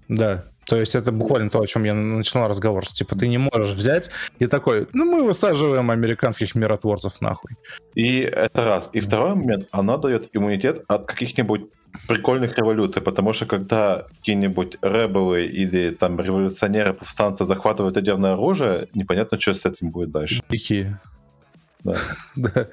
Да, 0.09 0.45
то 0.67 0.77
есть 0.77 0.95
это 0.95 1.13
буквально 1.13 1.51
то, 1.51 1.61
о 1.61 1.67
чем 1.67 1.85
я 1.85 1.95
начинал 1.95 2.49
разговор. 2.49 2.87
Типа 2.87 3.17
ты 3.17 3.29
не 3.29 3.39
можешь 3.39 3.75
взять 3.75 4.11
и 4.39 4.47
такой, 4.47 4.87
ну 4.93 5.05
мы 5.05 5.25
высаживаем 5.25 5.91
американских 5.91 6.55
миротворцев 6.55 7.21
нахуй. 7.21 7.53
И 7.95 8.21
это 8.21 8.65
раз. 8.65 8.91
И 8.93 9.01
второй 9.01 9.35
момент, 9.35 9.69
она 9.71 9.97
дает 9.97 10.29
иммунитет 10.33 10.85
от 10.89 11.07
каких-нибудь 11.07 11.67
прикольных 12.09 12.59
революций, 12.59 13.03
потому 13.03 13.33
что 13.33 13.47
когда 13.47 14.07
какие-нибудь 14.19 14.79
ребелы 14.83 15.47
или 15.47 15.91
там 15.91 16.21
революционеры, 16.21 16.93
повстанцы 16.95 17.45
захватывают 17.45 17.97
ядерное 17.97 18.33
оружие, 18.33 18.89
непонятно, 18.95 19.41
что 19.41 19.55
с 19.55 19.67
этим 19.67 19.91
будет 19.91 20.11
дальше. 20.11 20.43
Да. 21.85 21.97
да. 22.37 22.69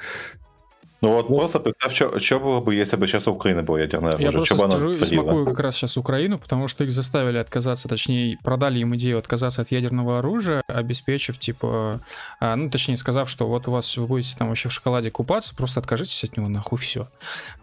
Ну 1.02 1.14
вот, 1.14 1.30
вот 1.30 1.38
просто 1.38 1.60
представь, 1.60 1.96
что, 1.96 2.20
что 2.20 2.40
было 2.40 2.60
бы, 2.60 2.76
если 2.76 2.98
бы 2.98 3.08
сейчас 3.08 3.28
у 3.28 3.32
Украины 3.32 3.64
было 3.64 3.78
ядерное 3.78 4.12
оружие. 4.12 4.26
Я 4.26 4.32
просто 4.32 4.56
что 4.56 4.70
стажу 4.70 4.92
и 4.92 5.06
смакую 5.06 5.46
как 5.46 5.60
раз 5.60 5.76
сейчас 5.76 5.96
Украину, 5.96 6.38
потому 6.38 6.68
что 6.68 6.84
их 6.84 6.92
заставили 6.92 7.38
отказаться, 7.38 7.88
точнее, 7.88 8.38
продали 8.44 8.80
им 8.80 8.96
идею 8.96 9.18
отказаться 9.18 9.62
от 9.62 9.72
ядерного 9.72 10.20
оружия, 10.20 10.62
обеспечив, 10.68 11.38
типа, 11.38 12.02
а, 12.42 12.56
ну, 12.56 12.70
точнее, 12.70 12.98
сказав, 12.98 13.30
что 13.30 13.48
вот 13.48 13.68
у 13.68 13.72
вас 13.72 13.96
вы 13.96 14.08
будете 14.08 14.36
там 14.38 14.50
вообще 14.50 14.68
в 14.68 14.74
шоколаде 14.74 15.10
купаться, 15.10 15.56
просто 15.56 15.80
откажитесь 15.80 16.24
от 16.26 16.36
него, 16.36 16.50
нахуй, 16.50 16.78
все. 16.78 17.08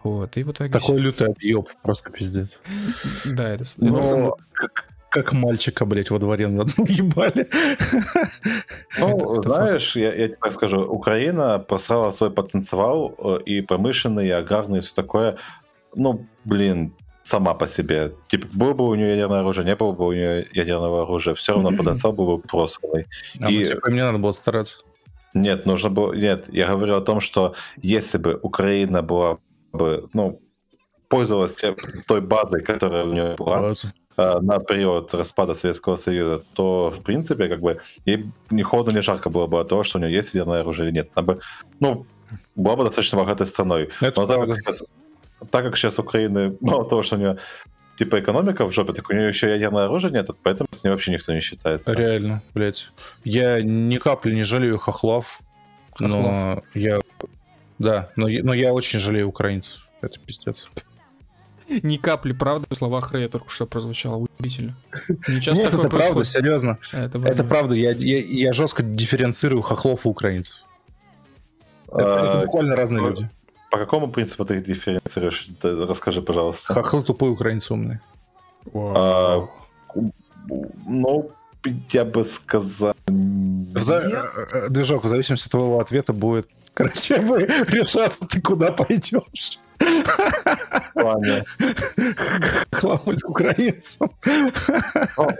Вот, 0.03 0.35
и 0.37 0.43
в 0.43 0.51
итоге... 0.51 0.71
Такой 0.71 0.95
все. 0.95 1.03
лютый 1.03 1.27
объеб, 1.27 1.69
просто 1.83 2.09
пиздец. 2.09 2.61
Да, 3.23 3.49
это... 3.49 3.63
Но 3.77 4.35
как 5.23 5.33
мальчика, 5.33 5.85
блядь, 5.85 6.11
во 6.11 6.19
дворе 6.19 6.47
на 6.47 6.61
одну 6.61 6.85
ебали. 6.85 7.47
Ну, 8.99 9.41
знаешь, 9.41 9.95
я, 9.95 10.13
я 10.13 10.27
тебе 10.27 10.51
скажу, 10.51 10.81
Украина 10.81 11.59
просрала 11.59 12.11
свой 12.11 12.31
потенциал 12.31 13.15
э, 13.17 13.39
и 13.45 13.61
промышленный, 13.61 14.27
и 14.27 14.31
аграрный, 14.31 14.79
и 14.79 14.81
все 14.81 14.93
такое. 14.93 15.37
Ну, 15.95 16.25
блин, 16.45 16.93
сама 17.23 17.53
по 17.53 17.67
себе. 17.67 18.13
Типа, 18.27 18.47
было 18.53 18.73
бы 18.73 18.87
у 18.87 18.95
нее 18.95 19.09
ядерное 19.09 19.39
оружие, 19.39 19.65
не 19.65 19.75
было 19.75 19.91
бы 19.91 20.07
у 20.07 20.13
нее 20.13 20.47
ядерного 20.53 21.03
оружия, 21.03 21.35
все 21.35 21.53
равно 21.53 21.71
потенциал 21.71 22.13
был 22.13 22.37
бы 22.37 22.39
просранный. 22.39 23.05
А 23.41 23.51
и... 23.51 23.65
типа, 23.65 23.89
мне 23.89 24.03
надо 24.03 24.17
было 24.17 24.31
стараться. 24.31 24.79
Нет, 25.33 25.65
нужно 25.65 25.89
было... 25.89 26.13
Нет, 26.13 26.45
я 26.53 26.67
говорю 26.67 26.95
о 26.95 27.01
том, 27.01 27.21
что 27.21 27.53
если 27.77 28.17
бы 28.17 28.39
Украина 28.41 29.01
была 29.01 29.37
бы, 29.71 30.09
ну, 30.13 30.41
пользовалась 31.09 31.55
той 32.07 32.21
базой, 32.21 32.61
которая 32.61 33.05
у 33.05 33.13
нее 33.13 33.35
была 33.37 33.61
База. 33.61 33.93
Э, 34.17 34.39
на 34.39 34.59
период 34.59 35.13
распада 35.13 35.53
Советского 35.53 35.95
Союза, 35.95 36.43
то, 36.53 36.91
в 36.91 37.01
принципе, 37.03 37.47
как 37.47 37.61
бы 37.61 37.79
ей 38.05 38.25
ни 38.49 38.63
холодно, 38.63 38.97
ни 38.97 39.01
жарко 39.01 39.29
было 39.29 39.47
бы 39.47 39.59
от 39.59 39.69
того, 39.69 39.83
что 39.83 39.99
у 39.99 40.01
нее 40.01 40.13
есть 40.13 40.33
ядерное 40.33 40.61
оружие 40.61 40.89
или 40.89 40.95
нет. 40.95 41.09
Она 41.15 41.25
бы, 41.25 41.39
ну, 41.79 42.05
была 42.55 42.75
бы 42.75 42.83
достаточно 42.83 43.17
богатой 43.17 43.47
страной. 43.47 43.89
Это 44.01 44.21
Но 44.21 44.27
так 44.27 44.47
как, 44.47 44.57
сейчас, 44.59 44.83
так 45.51 45.63
как 45.63 45.77
сейчас 45.77 45.99
Украины, 45.99 46.57
мало 46.61 46.87
того, 46.89 47.03
что 47.03 47.15
у 47.15 47.19
нее 47.19 47.37
типа 47.97 48.19
экономика 48.19 48.65
в 48.65 48.71
жопе, 48.71 48.93
так 48.93 49.09
у 49.09 49.13
нее 49.13 49.27
еще 49.27 49.49
ядерное 49.49 49.85
оружие 49.85 50.11
нет, 50.11 50.29
поэтому 50.43 50.69
с 50.71 50.83
ней 50.83 50.91
вообще 50.91 51.11
никто 51.11 51.33
не 51.33 51.41
считается. 51.41 51.93
Реально, 51.93 52.41
блядь. 52.53 52.91
Я 53.23 53.61
ни 53.61 53.97
капли 53.97 54.33
не 54.33 54.43
жалею 54.43 54.77
хохлов, 54.77 55.41
хохлов. 55.95 56.11
но 56.11 56.63
я... 56.73 56.99
Да, 57.79 58.09
но, 58.15 58.27
но 58.27 58.53
я 58.53 58.73
очень 58.73 58.99
жалею 58.99 59.27
украинцев. 59.27 59.89
Это 60.01 60.19
пиздец. 60.19 60.69
Ни 61.69 61.97
капли 61.97 62.31
правды 62.31 62.65
в 62.69 62.75
словах 62.75 63.11
Рэя 63.11 63.27
только 63.27 63.49
что 63.49 63.65
прозвучало. 63.65 64.27
Удивительно. 64.39 64.75
Не 65.27 65.41
часто 65.41 65.63
Нет, 65.63 65.73
это 65.73 65.89
правда, 65.89 66.23
серьезно. 66.23 66.77
Это, 66.93 67.19
это 67.19 67.43
правда. 67.43 67.75
Я, 67.75 67.91
я, 67.91 68.19
я 68.19 68.53
жестко 68.53 68.83
дифференцирую 68.83 69.61
хохлов 69.61 70.05
и 70.05 70.09
украинцев. 70.09 70.61
Это, 71.87 71.99
это 71.99 72.39
а, 72.39 72.45
буквально 72.45 72.75
разные 72.75 73.01
люди. 73.01 73.29
По 73.69 73.77
какому 73.77 74.09
принципу 74.09 74.45
ты 74.45 74.57
их 74.57 74.65
дифференцируешь? 74.65 75.47
Расскажи, 75.61 76.21
пожалуйста. 76.21 76.73
Хохлы 76.73 77.03
тупой, 77.03 77.31
украинцы 77.31 77.73
умные. 77.73 78.01
А, 78.73 79.45
ну, 80.85 81.31
я 81.91 82.05
бы 82.05 82.23
сказал... 82.23 82.93
За... 83.75 83.97
Э, 83.97 84.45
э, 84.53 84.69
движок, 84.69 85.03
в 85.03 85.07
зависимости 85.07 85.47
от 85.47 85.51
твоего 85.51 85.79
ответа 85.79 86.13
будет, 86.13 86.47
короче, 86.73 87.17
вы 87.21 87.41
решаться, 87.41 88.25
ты 88.27 88.41
куда 88.41 88.71
пойдешь. 88.71 89.59
Ладно. 90.95 91.45
Хламуль 92.71 93.17
украинцам. 93.23 94.09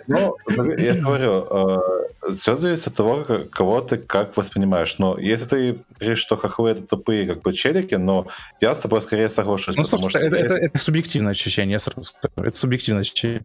Ну, 0.07 0.37
я 0.77 0.93
говорю, 0.93 1.47
э, 1.49 2.33
все 2.33 2.55
зависит 2.55 2.87
от 2.87 2.95
того, 2.95 3.25
кого 3.51 3.81
ты 3.81 3.97
как 3.97 4.37
воспринимаешь. 4.37 4.99
Но 4.99 5.17
если 5.17 5.45
ты 5.45 5.79
говоришь, 5.99 6.19
что 6.19 6.37
хохлы 6.37 6.69
это 6.69 6.85
тупые 6.85 7.27
как 7.27 7.41
бы 7.41 7.53
челики, 7.53 7.95
но 7.95 8.27
я 8.61 8.75
с 8.75 8.79
тобой 8.79 9.01
скорее 9.01 9.29
соглашусь. 9.29 9.75
Ну, 9.75 9.83
слушай, 9.83 10.09
что 10.09 10.19
это, 10.19 10.35
это, 10.35 10.53
это 10.53 10.77
субъективное 10.77 11.31
ощущение, 11.31 11.73
я 11.73 11.79
сразу 11.79 12.03
скажу. 12.03 12.33
Это 12.37 12.57
субъективное 12.57 13.01
ощущение. 13.01 13.43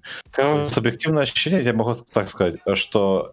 Субъективное 0.66 1.22
ощущение, 1.22 1.62
я 1.62 1.72
могу 1.72 1.94
так 2.12 2.28
сказать, 2.28 2.56
что 2.74 3.32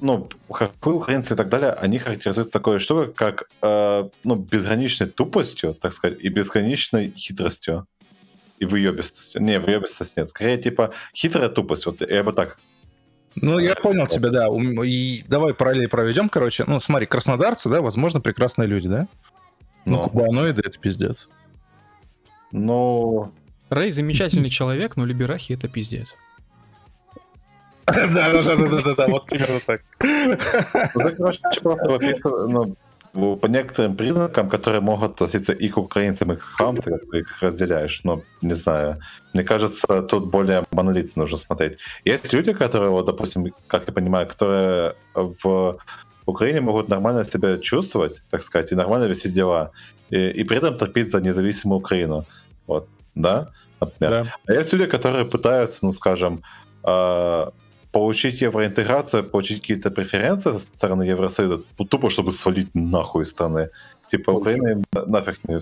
ну, 0.00 0.28
хакуи, 0.50 0.94
украинцы 0.94 1.34
и 1.34 1.36
так 1.36 1.48
далее, 1.48 1.72
они 1.72 1.98
характеризуются 1.98 2.52
такой 2.52 2.78
штукой, 2.78 3.12
как 3.12 3.48
э, 3.62 4.08
ну, 4.24 4.34
безграничной 4.36 5.08
тупостью, 5.08 5.74
так 5.74 5.92
сказать, 5.92 6.18
и 6.20 6.28
безграничной 6.28 7.12
хитростью. 7.16 7.86
И 8.58 8.64
выебистостью. 8.64 9.42
Не, 9.42 9.58
выебистость 9.58 10.16
нет. 10.16 10.28
Скорее, 10.30 10.56
типа, 10.56 10.90
хитрая 11.14 11.50
тупость. 11.50 11.84
Вот 11.86 12.00
я 12.00 12.24
бы 12.24 12.32
так 12.32 12.58
ну, 13.36 13.58
я 13.58 13.74
понял 13.74 14.06
тебя, 14.06 14.30
да. 14.30 14.48
И 14.84 15.22
давай 15.28 15.52
параллель 15.52 15.88
проведем, 15.88 16.28
короче. 16.28 16.64
Ну, 16.66 16.80
смотри, 16.80 17.06
краснодарцы, 17.06 17.68
да, 17.68 17.82
возможно, 17.82 18.20
прекрасные 18.20 18.66
люди, 18.66 18.88
да? 18.88 19.08
Ну, 19.84 20.02
кубаноиды— 20.02 20.62
это 20.64 20.78
пиздец. 20.78 21.28
Ну... 22.50 23.32
Рэй 23.68 23.90
замечательный 23.90 24.48
человек, 24.48 24.96
но 24.96 25.04
либерахи— 25.04 25.52
это 25.54 25.68
пиздец. 25.68 26.14
Да, 27.86 28.06
да, 28.06 28.42
да, 28.42 28.56
да, 28.56 28.78
да, 28.84 28.94
да, 28.94 29.06
вот 29.06 29.26
примерно 29.26 29.60
так. 29.66 29.82
Ну, 30.94 31.10
короче, 31.16 31.40
просто 31.62 32.76
ну, 33.16 33.36
по 33.36 33.46
некоторым 33.46 33.96
признакам, 33.96 34.48
которые 34.48 34.80
могут 34.80 35.12
относиться 35.12 35.52
и 35.52 35.68
к 35.68 35.78
украинцам, 35.78 36.32
и 36.32 36.36
к 36.36 36.42
хам, 36.42 36.76
ты 36.76 37.18
их 37.18 37.42
разделяешь. 37.42 38.00
Но, 38.04 38.22
не 38.42 38.54
знаю, 38.54 39.00
мне 39.32 39.44
кажется, 39.44 40.02
тут 40.02 40.30
более 40.30 40.64
монолитно 40.70 41.22
нужно 41.22 41.38
смотреть. 41.38 41.78
Есть 42.04 42.32
люди, 42.32 42.52
которые, 42.52 42.90
вот, 42.90 43.06
допустим, 43.06 43.52
как 43.68 43.86
я 43.86 43.92
понимаю, 43.92 44.26
которые 44.26 44.94
в 45.14 45.78
Украине 46.26 46.60
могут 46.60 46.88
нормально 46.88 47.24
себя 47.24 47.58
чувствовать, 47.58 48.22
так 48.30 48.42
сказать, 48.42 48.72
и 48.72 48.74
нормально 48.74 49.04
вести 49.04 49.30
дела, 49.30 49.70
и, 50.10 50.28
и 50.40 50.44
при 50.44 50.58
этом 50.58 50.76
топить 50.76 51.10
за 51.10 51.20
независимую 51.20 51.78
Украину. 51.78 52.24
Вот, 52.66 52.88
да, 53.14 53.48
например. 53.80 54.24
Да. 54.24 54.34
А 54.46 54.52
есть 54.52 54.72
люди, 54.72 54.86
которые 54.86 55.24
пытаются, 55.24 55.78
ну, 55.82 55.92
скажем, 55.92 56.42
э, 56.84 57.46
получить 57.96 58.42
евроинтеграцию, 58.42 59.24
получить 59.24 59.60
какие-то 59.60 59.90
преференции 59.90 60.52
со 60.52 60.58
стороны 60.58 61.04
Евросоюза, 61.04 61.62
тупо 61.88 62.10
чтобы 62.10 62.32
свалить 62.32 62.74
нахуй 62.74 63.22
из 63.22 63.30
страны. 63.30 63.70
Типа 64.10 64.32
Украина 64.32 64.82
нафиг 65.06 65.38
не, 65.48 65.60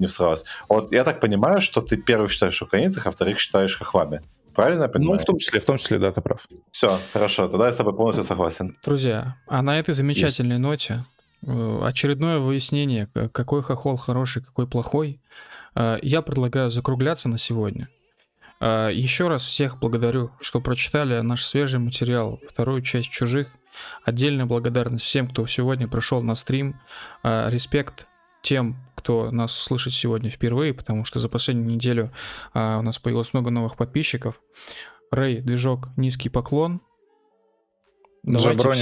не 0.00 0.06
всралась. 0.08 0.44
Вот 0.68 0.90
я 0.90 1.04
так 1.04 1.20
понимаю, 1.20 1.60
что 1.60 1.80
ты 1.80 1.96
первых 1.96 2.32
считаешь 2.32 2.62
украинцев, 2.62 3.06
а 3.06 3.10
вторых 3.10 3.38
считаешь 3.38 3.78
хохвами. 3.78 4.22
Правильно 4.54 4.82
я 4.82 4.88
понимаю? 4.88 5.18
Ну, 5.18 5.22
в 5.22 5.24
том 5.24 5.38
числе, 5.38 5.60
в 5.60 5.64
том 5.64 5.78
числе, 5.78 5.98
да, 6.00 6.10
ты 6.10 6.20
прав. 6.20 6.48
Все, 6.72 6.90
хорошо, 7.12 7.46
тогда 7.46 7.66
я 7.66 7.72
с 7.72 7.76
тобой 7.76 7.94
полностью 7.94 8.24
согласен. 8.24 8.76
Друзья, 8.84 9.36
а 9.46 9.62
на 9.62 9.78
этой 9.78 9.94
замечательной 9.94 10.56
Есть. 10.56 10.62
ноте 10.62 11.04
э, 11.46 11.80
очередное 11.84 12.38
выяснение, 12.38 13.06
какой 13.06 13.62
хохол 13.62 13.96
хороший, 13.98 14.42
какой 14.42 14.66
плохой, 14.66 15.20
э, 15.76 15.98
я 16.02 16.22
предлагаю 16.22 16.70
закругляться 16.70 17.28
на 17.28 17.38
сегодня. 17.38 17.88
А, 18.60 18.88
Еще 18.88 19.28
раз 19.28 19.44
всех 19.44 19.78
благодарю, 19.78 20.30
что 20.40 20.60
прочитали 20.60 21.20
наш 21.20 21.44
свежий 21.44 21.80
материал, 21.80 22.40
вторую 22.48 22.82
часть 22.82 23.10
«Чужих». 23.10 23.48
Отдельная 24.04 24.46
благодарность 24.46 25.04
всем, 25.04 25.28
кто 25.28 25.46
сегодня 25.46 25.86
пришел 25.86 26.22
на 26.22 26.34
стрим. 26.34 26.80
А, 27.22 27.48
респект 27.48 28.08
тем, 28.42 28.76
кто 28.96 29.30
нас 29.30 29.52
слышит 29.52 29.92
сегодня 29.92 30.30
впервые, 30.30 30.74
потому 30.74 31.04
что 31.04 31.18
за 31.18 31.28
последнюю 31.28 31.68
неделю 31.68 32.12
а, 32.52 32.78
у 32.78 32.82
нас 32.82 32.98
появилось 32.98 33.32
много 33.32 33.50
новых 33.50 33.76
подписчиков. 33.76 34.40
Рэй, 35.10 35.40
движок, 35.40 35.88
низкий 35.96 36.28
поклон. 36.28 36.80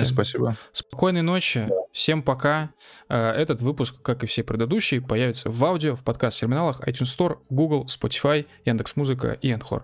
Всем. 0.04 0.14
спасибо. 0.14 0.56
Спокойной 0.72 1.22
ночи. 1.22 1.68
Всем 1.92 2.22
пока. 2.22 2.70
Э, 3.08 3.30
этот 3.30 3.60
выпуск, 3.60 4.00
как 4.02 4.24
и 4.24 4.26
все 4.26 4.42
предыдущие, 4.42 5.00
появится 5.00 5.50
в 5.50 5.64
аудио, 5.64 5.96
в 5.96 6.02
подкаст-терминалах 6.02 6.86
iTunes 6.86 7.16
Store, 7.16 7.38
Google, 7.50 7.86
Spotify, 7.86 8.46
Яндекс.Музыка 8.64 9.32
и 9.32 9.52
Anchor. 9.52 9.82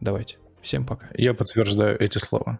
Давайте. 0.00 0.38
Всем 0.62 0.86
пока. 0.86 1.08
Я 1.14 1.34
подтверждаю 1.34 2.00
эти 2.00 2.18
слова. 2.18 2.58